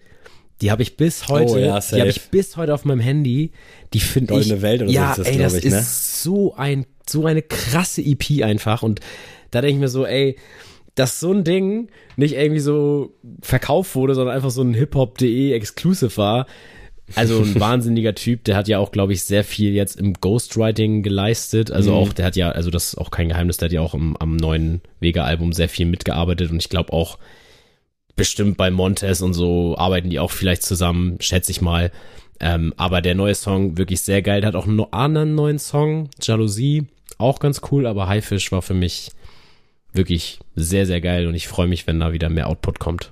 Die 0.62 0.72
habe 0.72 0.82
ich 0.82 0.98
bis 0.98 1.28
heute, 1.30 1.52
Oh 1.54 1.58
ja, 1.58 1.80
die 1.80 2.00
habe 2.00 2.10
ich 2.10 2.30
bis 2.32 2.58
heute 2.58 2.74
auf 2.74 2.84
meinem 2.84 3.00
Handy. 3.00 3.52
Die 3.94 4.00
finde 4.02 4.34
ich. 4.34 4.40
Goldene 4.42 4.62
Welt 4.62 4.82
oder 4.82 4.90
so 4.90 4.96
ja, 4.96 5.12
ist 5.12 5.20
das, 5.20 5.28
ey, 5.28 5.36
glaub 5.38 5.44
das 5.46 5.54
ich, 5.56 5.66
ist 5.66 5.74
ne? 5.74 5.82
so 5.84 6.56
ein, 6.56 6.86
so 7.10 7.26
eine 7.26 7.42
krasse 7.42 8.02
EP 8.02 8.44
einfach. 8.44 8.84
Und 8.84 9.00
da 9.52 9.62
denke 9.62 9.76
ich 9.76 9.80
mir 9.80 9.88
so, 9.88 10.06
ey, 10.06 10.36
dass 11.00 11.22
so 11.22 11.32
ein 11.32 11.46
Ding 11.46 11.88
nicht 12.18 12.36
irgendwie 12.36 12.60
so 12.60 13.14
verkauft 13.42 13.96
wurde, 13.96 14.16
sondern 14.16 14.36
einfach 14.36 14.50
so 14.50 14.62
ein 14.62 14.74
hiphop.de 14.74 15.54
Exclusive 15.54 16.18
war. 16.18 16.46
Also 17.16 17.40
ein 17.40 17.58
wahnsinniger 17.60 18.14
Typ, 18.16 18.44
der 18.44 18.58
hat 18.58 18.68
ja 18.68 18.80
auch, 18.80 18.92
glaube 18.92 19.14
ich, 19.14 19.24
sehr 19.24 19.46
viel 19.46 19.74
jetzt 19.74 19.98
im 19.98 20.14
Ghostwriting 20.14 21.02
geleistet. 21.02 21.72
Also 21.72 21.94
auch, 21.94 22.12
der 22.12 22.26
hat 22.26 22.36
ja, 22.36 22.52
also 22.52 22.70
das 22.70 22.90
ist 22.90 22.98
auch 22.98 23.12
kein 23.12 23.30
Geheimnis, 23.30 23.58
der 23.58 23.68
hat 23.68 23.74
ja 23.74 23.80
auch 23.80 23.94
im, 23.94 24.18
am 24.18 24.36
neuen 24.36 24.82
Vega-Album 25.00 25.54
sehr 25.54 25.70
viel 25.70 25.86
mitgearbeitet 25.86 26.52
und 26.52 26.58
ich 26.58 26.70
glaube 26.70 26.92
auch 26.92 27.18
bestimmt 28.18 28.58
bei 28.58 28.70
Montes 28.70 29.22
und 29.22 29.34
so 29.34 29.78
arbeiten 29.78 30.10
die 30.10 30.20
auch 30.20 30.32
vielleicht 30.32 30.64
zusammen, 30.64 31.16
schätze 31.22 31.52
ich 31.52 31.62
mal. 31.62 31.92
Ähm, 32.42 32.74
aber 32.76 33.02
der 33.02 33.16
neue 33.16 33.36
Song 33.36 33.78
wirklich 33.78 34.02
sehr 34.02 34.22
geil. 34.22 34.42
Der 34.42 34.50
hat 34.50 34.56
auch 34.56 34.68
einen 34.68 34.82
anderen 34.92 35.34
neuen 35.36 35.60
Song, 35.60 36.10
Jalousie, 36.22 36.88
auch 37.18 37.40
ganz 37.40 37.62
cool, 37.72 37.88
aber 37.88 38.10
Haifisch 38.10 38.52
war 38.52 38.62
für 38.62 38.74
mich 38.74 39.12
wirklich 39.94 40.40
sehr, 40.56 40.86
sehr 40.86 41.02
geil 41.02 41.28
und 41.28 41.36
ich 41.36 41.48
freue 41.48 41.68
mich, 41.68 41.88
wenn 41.88 42.00
da 42.00 42.14
wieder 42.14 42.30
mehr 42.30 42.48
Output 42.48 42.80
kommt. 42.80 43.12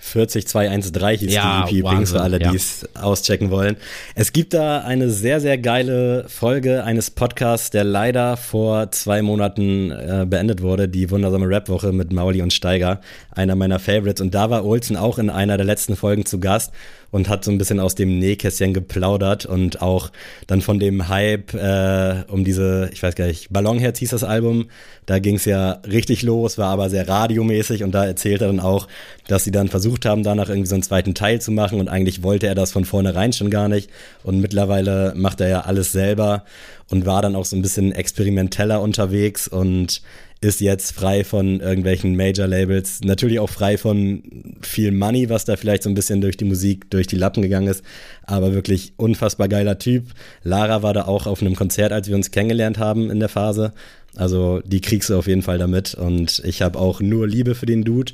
40213 0.00 1.28
hieß 1.28 1.34
Ja, 1.34 1.66
die 1.68 1.78
EP 1.78 1.80
übrigens 1.80 2.12
für 2.12 2.20
alle, 2.20 2.40
ja. 2.40 2.50
die 2.50 2.56
es 2.56 2.88
auschecken 2.94 3.50
wollen. 3.50 3.76
Es 4.14 4.32
gibt 4.32 4.54
da 4.54 4.80
eine 4.80 5.10
sehr, 5.10 5.40
sehr 5.40 5.58
geile 5.58 6.24
Folge 6.26 6.84
eines 6.84 7.10
Podcasts, 7.10 7.70
der 7.70 7.84
leider 7.84 8.36
vor 8.36 8.90
zwei 8.92 9.20
Monaten 9.20 9.90
äh, 9.90 10.26
beendet 10.26 10.62
wurde, 10.62 10.88
die 10.88 11.10
wundersame 11.10 11.46
Rap-Woche 11.46 11.92
mit 11.92 12.12
Mauli 12.12 12.40
und 12.40 12.52
Steiger, 12.52 13.00
einer 13.30 13.56
meiner 13.56 13.78
Favorites. 13.78 14.22
Und 14.22 14.34
da 14.34 14.48
war 14.48 14.64
Olsen 14.64 14.96
auch 14.96 15.18
in 15.18 15.28
einer 15.28 15.58
der 15.58 15.66
letzten 15.66 15.96
Folgen 15.96 16.24
zu 16.24 16.40
Gast 16.40 16.72
und 17.10 17.28
hat 17.28 17.44
so 17.44 17.50
ein 17.50 17.58
bisschen 17.58 17.80
aus 17.80 17.94
dem 17.94 18.18
Nähkästchen 18.18 18.72
geplaudert 18.72 19.46
und 19.46 19.82
auch 19.82 20.10
dann 20.46 20.60
von 20.60 20.78
dem 20.78 21.08
Hype 21.08 21.54
äh, 21.54 22.24
um 22.28 22.44
diese, 22.44 22.90
ich 22.92 23.02
weiß 23.02 23.14
gar 23.14 23.26
nicht, 23.26 23.52
Ballonherz 23.52 23.98
hieß 23.98 24.10
das 24.10 24.24
Album, 24.24 24.68
da 25.06 25.18
ging 25.18 25.36
es 25.36 25.44
ja 25.44 25.80
richtig 25.90 26.22
los, 26.22 26.58
war 26.58 26.68
aber 26.68 26.88
sehr 26.90 27.08
radiomäßig 27.08 27.82
und 27.82 27.92
da 27.92 28.04
erzählt 28.04 28.42
er 28.42 28.48
dann 28.48 28.60
auch, 28.60 28.86
dass 29.26 29.44
sie 29.44 29.50
dann 29.50 29.68
versucht 29.68 30.06
haben, 30.06 30.22
danach 30.22 30.48
irgendwie 30.48 30.68
so 30.68 30.74
einen 30.74 30.82
zweiten 30.82 31.14
Teil 31.14 31.40
zu 31.40 31.50
machen 31.50 31.80
und 31.80 31.88
eigentlich 31.88 32.22
wollte 32.22 32.46
er 32.46 32.54
das 32.54 32.72
von 32.72 32.84
vornherein 32.84 33.32
schon 33.32 33.50
gar 33.50 33.68
nicht 33.68 33.90
und 34.22 34.40
mittlerweile 34.40 35.12
macht 35.16 35.40
er 35.40 35.48
ja 35.48 35.60
alles 35.62 35.92
selber 35.92 36.44
und 36.90 37.06
war 37.06 37.22
dann 37.22 37.36
auch 37.36 37.44
so 37.44 37.56
ein 37.56 37.62
bisschen 37.62 37.92
experimenteller 37.92 38.80
unterwegs 38.80 39.48
und 39.48 40.02
ist 40.42 40.60
jetzt 40.60 40.92
frei 40.92 41.22
von 41.22 41.60
irgendwelchen 41.60 42.16
Major-Labels, 42.16 43.02
natürlich 43.02 43.40
auch 43.40 43.50
frei 43.50 43.76
von 43.76 44.22
viel 44.62 44.90
Money, 44.90 45.28
was 45.28 45.44
da 45.44 45.56
vielleicht 45.56 45.82
so 45.82 45.90
ein 45.90 45.94
bisschen 45.94 46.22
durch 46.22 46.38
die 46.38 46.46
Musik, 46.46 46.90
durch 46.90 47.06
die 47.06 47.16
Lappen 47.16 47.42
gegangen 47.42 47.68
ist, 47.68 47.84
aber 48.22 48.54
wirklich 48.54 48.94
unfassbar 48.96 49.48
geiler 49.48 49.78
Typ. 49.78 50.06
Lara 50.42 50.82
war 50.82 50.94
da 50.94 51.04
auch 51.04 51.26
auf 51.26 51.42
einem 51.42 51.56
Konzert, 51.56 51.92
als 51.92 52.08
wir 52.08 52.16
uns 52.16 52.30
kennengelernt 52.30 52.78
haben 52.78 53.10
in 53.10 53.20
der 53.20 53.28
Phase. 53.28 53.72
Also 54.16 54.60
die 54.64 54.80
kriegst 54.80 55.10
du 55.10 55.18
auf 55.18 55.26
jeden 55.26 55.42
Fall 55.42 55.58
damit 55.58 55.94
und 55.94 56.40
ich 56.44 56.62
habe 56.62 56.78
auch 56.78 57.00
nur 57.00 57.28
Liebe 57.28 57.54
für 57.54 57.66
den 57.66 57.84
Dude. 57.84 58.12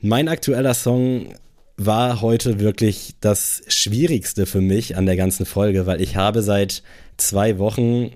Mein 0.00 0.28
aktueller 0.28 0.74
Song 0.74 1.34
war 1.76 2.20
heute 2.20 2.60
wirklich 2.60 3.14
das 3.20 3.62
Schwierigste 3.66 4.46
für 4.46 4.60
mich 4.60 4.96
an 4.96 5.06
der 5.06 5.16
ganzen 5.16 5.46
Folge, 5.46 5.86
weil 5.86 6.00
ich 6.00 6.14
habe 6.14 6.42
seit 6.42 6.84
zwei 7.16 7.58
Wochen 7.58 8.12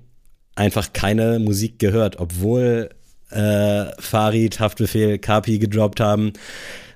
einfach 0.55 0.93
keine 0.93 1.41
Musik 1.41 1.79
gehört, 1.79 2.21
obwohl 2.21 2.91
äh, 3.35 3.87
Farid, 3.99 4.61
Haftbefehl, 4.61 5.19
Kapi 5.19 5.59
gedroppt 5.59 6.01
haben. 6.01 6.33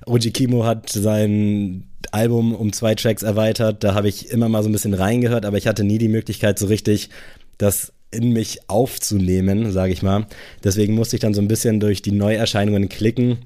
Oji 0.05 0.31
Kimo 0.31 0.65
hat 0.65 0.89
sein 0.89 1.83
Album 2.11 2.55
um 2.55 2.73
zwei 2.73 2.95
Tracks 2.95 3.23
erweitert. 3.23 3.83
Da 3.83 3.93
habe 3.93 4.07
ich 4.07 4.29
immer 4.29 4.49
mal 4.49 4.63
so 4.63 4.69
ein 4.69 4.71
bisschen 4.71 4.93
reingehört, 4.93 5.45
aber 5.45 5.57
ich 5.57 5.67
hatte 5.67 5.83
nie 5.83 5.97
die 5.97 6.07
Möglichkeit, 6.07 6.57
so 6.57 6.67
richtig 6.67 7.09
das 7.57 7.93
in 8.11 8.31
mich 8.31 8.59
aufzunehmen, 8.67 9.71
sage 9.71 9.93
ich 9.93 10.01
mal. 10.01 10.25
Deswegen 10.63 10.95
musste 10.95 11.15
ich 11.15 11.19
dann 11.19 11.33
so 11.33 11.41
ein 11.41 11.47
bisschen 11.47 11.79
durch 11.79 12.01
die 12.01 12.11
Neuerscheinungen 12.11 12.89
klicken 12.89 13.37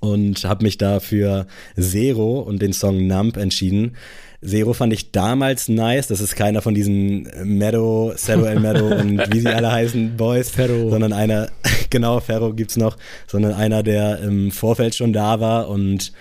und 0.00 0.44
habe 0.44 0.64
mich 0.64 0.78
da 0.78 1.00
für 1.00 1.46
Zero 1.78 2.40
und 2.40 2.62
den 2.62 2.72
Song 2.72 3.06
Nump 3.06 3.36
entschieden. 3.36 3.96
Zero 4.44 4.74
fand 4.74 4.92
ich 4.92 5.10
damals 5.12 5.68
nice. 5.68 6.06
Das 6.06 6.20
ist 6.20 6.36
keiner 6.36 6.62
von 6.62 6.74
diesen 6.74 7.28
Meadow, 7.44 8.14
Zero 8.16 8.44
El 8.44 8.60
Meadow 8.60 8.94
und 9.00 9.32
wie 9.32 9.40
sie 9.40 9.48
alle 9.48 9.72
heißen, 9.72 10.16
Boys, 10.16 10.50
Ferro. 10.50 10.90
sondern 10.90 11.12
einer, 11.12 11.48
genau, 11.96 12.20
Ferro 12.20 12.52
gibt's 12.52 12.76
noch, 12.76 12.98
sondern 13.26 13.54
einer, 13.54 13.82
der 13.82 14.20
im 14.20 14.50
Vorfeld 14.50 14.94
schon 14.94 15.14
da 15.14 15.40
war 15.40 15.68
und 15.68 16.12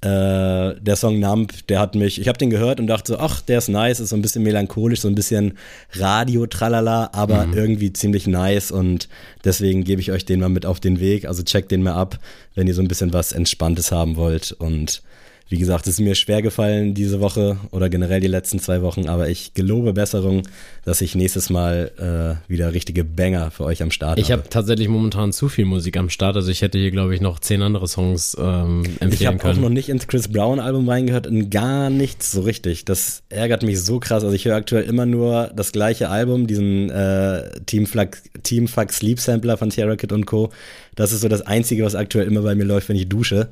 äh, 0.00 0.80
der 0.80 0.94
Song 0.96 1.18
Nump, 1.18 1.66
der 1.66 1.80
hat 1.80 1.96
mich, 1.96 2.20
ich 2.20 2.28
habe 2.28 2.38
den 2.38 2.50
gehört 2.50 2.78
und 2.78 2.86
dachte 2.86 3.12
so, 3.12 3.18
ach, 3.18 3.40
der 3.40 3.58
ist 3.58 3.68
nice, 3.68 3.98
ist 3.98 4.10
so 4.10 4.16
ein 4.16 4.22
bisschen 4.22 4.44
melancholisch, 4.44 5.00
so 5.00 5.08
ein 5.08 5.16
bisschen 5.16 5.58
Radio-Tralala, 5.92 7.10
aber 7.12 7.46
mhm. 7.46 7.54
irgendwie 7.54 7.92
ziemlich 7.92 8.28
nice 8.28 8.70
und 8.70 9.08
deswegen 9.44 9.82
gebe 9.82 10.00
ich 10.00 10.12
euch 10.12 10.24
den 10.24 10.38
mal 10.38 10.50
mit 10.50 10.66
auf 10.66 10.78
den 10.78 11.00
Weg. 11.00 11.24
Also 11.24 11.42
checkt 11.42 11.72
den 11.72 11.82
mal 11.82 11.94
ab, 11.94 12.20
wenn 12.54 12.68
ihr 12.68 12.74
so 12.74 12.82
ein 12.82 12.88
bisschen 12.88 13.12
was 13.12 13.32
Entspanntes 13.32 13.90
haben 13.90 14.14
wollt 14.14 14.52
und 14.52 15.02
wie 15.48 15.58
gesagt, 15.58 15.86
es 15.86 15.94
ist 15.94 16.00
mir 16.00 16.14
schwer 16.14 16.40
gefallen 16.40 16.94
diese 16.94 17.20
Woche 17.20 17.58
oder 17.70 17.90
generell 17.90 18.20
die 18.20 18.28
letzten 18.28 18.58
zwei 18.58 18.80
Wochen, 18.80 19.08
aber 19.08 19.28
ich 19.28 19.52
gelobe 19.52 19.92
Besserung, 19.92 20.42
dass 20.84 21.00
ich 21.02 21.14
nächstes 21.14 21.50
Mal 21.50 22.38
äh, 22.48 22.50
wieder 22.50 22.72
richtige 22.72 23.04
Banger 23.04 23.50
für 23.50 23.64
euch 23.64 23.82
am 23.82 23.90
Start 23.90 24.18
ich 24.18 24.30
habe. 24.30 24.40
Ich 24.40 24.46
habe 24.46 24.48
tatsächlich 24.48 24.88
momentan 24.88 25.32
zu 25.32 25.48
viel 25.48 25.66
Musik 25.66 25.98
am 25.98 26.08
Start, 26.08 26.36
also 26.36 26.50
ich 26.50 26.62
hätte 26.62 26.78
hier, 26.78 26.90
glaube 26.90 27.14
ich, 27.14 27.20
noch 27.20 27.38
zehn 27.38 27.60
andere 27.60 27.86
Songs 27.88 28.36
ähm, 28.40 28.84
empfehlen 28.84 28.92
ich 28.92 29.00
können. 29.00 29.10
Ich 29.10 29.26
habe 29.26 29.50
auch 29.50 29.56
noch 29.56 29.68
nicht 29.68 29.90
ins 29.90 30.06
Chris 30.06 30.28
Brown 30.28 30.60
Album 30.60 30.88
reingehört, 30.88 31.26
in 31.26 31.50
gar 31.50 31.90
nichts 31.90 32.32
so 32.32 32.40
richtig. 32.40 32.86
Das 32.86 33.22
ärgert 33.28 33.62
mich 33.62 33.82
so 33.82 34.00
krass. 34.00 34.24
Also 34.24 34.34
ich 34.34 34.46
höre 34.46 34.56
aktuell 34.56 34.84
immer 34.84 35.04
nur 35.04 35.50
das 35.54 35.72
gleiche 35.72 36.08
Album, 36.08 36.46
diesen 36.46 36.88
äh, 36.90 37.50
Team, 37.66 37.86
Fuck, 37.86 38.16
Team 38.42 38.66
Fuck 38.66 38.92
Sleep 38.92 39.20
Sampler 39.20 39.58
von 39.58 39.70
Tierra 39.70 39.96
Kid 39.96 40.12
und 40.12 40.24
Co. 40.24 40.50
Das 40.94 41.12
ist 41.12 41.20
so 41.20 41.28
das 41.28 41.42
Einzige, 41.42 41.84
was 41.84 41.94
aktuell 41.94 42.26
immer 42.26 42.42
bei 42.42 42.54
mir 42.54 42.64
läuft, 42.64 42.88
wenn 42.88 42.96
ich 42.96 43.08
dusche. 43.08 43.50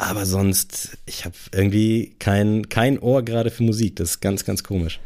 Aber 0.00 0.24
sonst, 0.24 0.96
ich 1.04 1.26
habe 1.26 1.34
irgendwie 1.52 2.14
kein, 2.18 2.70
kein 2.70 2.98
Ohr 2.98 3.22
gerade 3.22 3.50
für 3.50 3.62
Musik. 3.62 3.96
Das 3.96 4.12
ist 4.12 4.20
ganz, 4.20 4.46
ganz 4.46 4.64
komisch. 4.64 4.98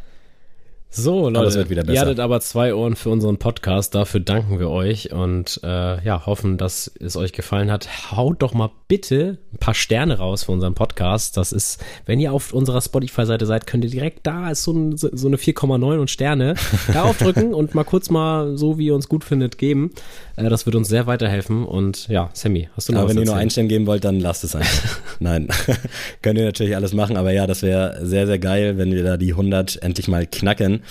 So, 0.96 1.28
Leute, 1.28 1.66
ihr 1.92 2.00
hattet 2.00 2.20
aber 2.20 2.40
zwei 2.40 2.72
Ohren 2.72 2.94
für 2.94 3.10
unseren 3.10 3.38
Podcast. 3.38 3.96
Dafür 3.96 4.20
danken 4.20 4.60
wir 4.60 4.70
euch 4.70 5.10
und 5.10 5.58
äh, 5.64 6.00
ja, 6.04 6.24
hoffen, 6.24 6.56
dass 6.56 6.86
es 7.00 7.16
euch 7.16 7.32
gefallen 7.32 7.72
hat. 7.72 8.12
Haut 8.12 8.42
doch 8.42 8.54
mal 8.54 8.70
bitte 8.86 9.38
ein 9.52 9.58
paar 9.58 9.74
Sterne 9.74 10.18
raus 10.18 10.44
für 10.44 10.52
unseren 10.52 10.74
Podcast. 10.74 11.36
Das 11.36 11.50
ist, 11.50 11.82
wenn 12.06 12.20
ihr 12.20 12.32
auf 12.32 12.52
unserer 12.52 12.80
Spotify-Seite 12.80 13.44
seid, 13.44 13.66
könnt 13.66 13.82
ihr 13.82 13.90
direkt 13.90 14.24
da 14.24 14.52
ist 14.52 14.62
so, 14.62 14.70
ein, 14.70 14.96
so 14.96 15.26
eine 15.26 15.36
4,9 15.36 15.98
und 15.98 16.10
Sterne 16.12 16.54
da 16.92 17.02
aufdrücken 17.02 17.54
und 17.54 17.74
mal 17.74 17.82
kurz 17.82 18.08
mal 18.08 18.56
so, 18.56 18.78
wie 18.78 18.86
ihr 18.86 18.94
uns 18.94 19.08
gut 19.08 19.24
findet, 19.24 19.58
geben. 19.58 19.90
Äh, 20.36 20.48
das 20.48 20.66
wird 20.66 20.76
uns 20.76 20.88
sehr 20.88 21.06
weiterhelfen. 21.06 21.64
Und 21.64 22.08
ja, 22.08 22.30
Sammy, 22.32 22.68
hast 22.76 22.88
du 22.88 22.92
noch 22.92 23.00
aber 23.00 23.08
was 23.08 23.16
wenn 23.16 23.22
ihr 23.22 23.26
nur 23.26 23.36
einen 23.36 23.50
Stern 23.50 23.68
geben 23.68 23.86
wollt, 23.86 24.04
dann 24.04 24.20
lasst 24.20 24.44
es 24.44 24.54
einfach. 24.54 24.98
Nein, 25.20 25.48
könnt 26.22 26.38
ihr 26.38 26.44
natürlich 26.44 26.76
alles 26.76 26.92
machen. 26.92 27.16
Aber 27.16 27.32
ja, 27.32 27.46
das 27.46 27.62
wäre 27.62 28.04
sehr, 28.04 28.26
sehr 28.26 28.38
geil, 28.38 28.78
wenn 28.78 28.92
wir 28.92 29.04
da 29.04 29.16
die 29.16 29.32
100 29.32 29.82
endlich 29.82 30.08
mal 30.08 30.26
knacken. 30.26 30.82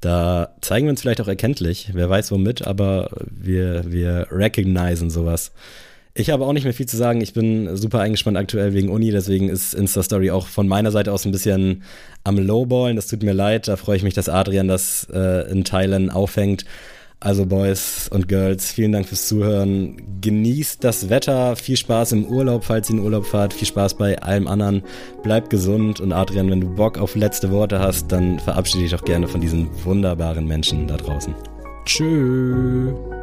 Da 0.00 0.50
zeigen 0.60 0.86
wir 0.86 0.90
uns 0.90 1.00
vielleicht 1.00 1.22
auch 1.22 1.28
erkenntlich, 1.28 1.90
wer 1.94 2.10
weiß 2.10 2.30
womit, 2.30 2.66
aber 2.66 3.08
wir, 3.30 3.84
wir 3.86 4.26
recognizen 4.30 5.08
sowas. 5.08 5.52
Ich 6.16 6.30
habe 6.30 6.44
auch 6.44 6.52
nicht 6.52 6.64
mehr 6.64 6.74
viel 6.74 6.86
zu 6.86 6.96
sagen. 6.96 7.22
Ich 7.22 7.32
bin 7.32 7.74
super 7.76 8.00
eingespannt 8.00 8.36
aktuell 8.36 8.74
wegen 8.74 8.90
Uni, 8.90 9.10
deswegen 9.10 9.48
ist 9.48 9.74
Insta-Story 9.74 10.30
auch 10.30 10.46
von 10.46 10.68
meiner 10.68 10.92
Seite 10.92 11.10
aus 11.10 11.24
ein 11.24 11.32
bisschen 11.32 11.82
am 12.22 12.38
Lowballen. 12.38 12.96
Das 12.96 13.08
tut 13.08 13.22
mir 13.22 13.32
leid. 13.32 13.66
Da 13.66 13.76
freue 13.76 13.96
ich 13.96 14.02
mich, 14.02 14.14
dass 14.14 14.28
Adrian 14.28 14.68
das 14.68 15.08
äh, 15.12 15.50
in 15.50 15.64
Teilen 15.64 16.10
aufhängt. 16.10 16.66
Also 17.20 17.46
Boys 17.46 18.08
und 18.12 18.28
Girls, 18.28 18.70
vielen 18.70 18.92
Dank 18.92 19.06
fürs 19.06 19.26
Zuhören. 19.28 20.20
Genießt 20.20 20.84
das 20.84 21.08
Wetter, 21.08 21.56
viel 21.56 21.76
Spaß 21.76 22.12
im 22.12 22.26
Urlaub, 22.26 22.64
falls 22.64 22.90
ihr 22.90 22.96
in 22.96 23.02
Urlaub 23.02 23.24
fahrt, 23.24 23.54
viel 23.54 23.66
Spaß 23.66 23.94
bei 23.94 24.20
allem 24.20 24.46
anderen. 24.46 24.82
Bleibt 25.22 25.48
gesund 25.48 26.00
und 26.00 26.12
Adrian, 26.12 26.50
wenn 26.50 26.60
du 26.60 26.74
Bock 26.74 26.98
auf 26.98 27.14
letzte 27.14 27.50
Worte 27.50 27.80
hast, 27.80 28.12
dann 28.12 28.38
verabschiede 28.40 28.84
dich 28.84 28.94
auch 28.94 29.04
gerne 29.04 29.26
von 29.26 29.40
diesen 29.40 29.68
wunderbaren 29.84 30.46
Menschen 30.46 30.86
da 30.86 30.96
draußen. 30.96 31.34
Tschüss. 31.86 33.13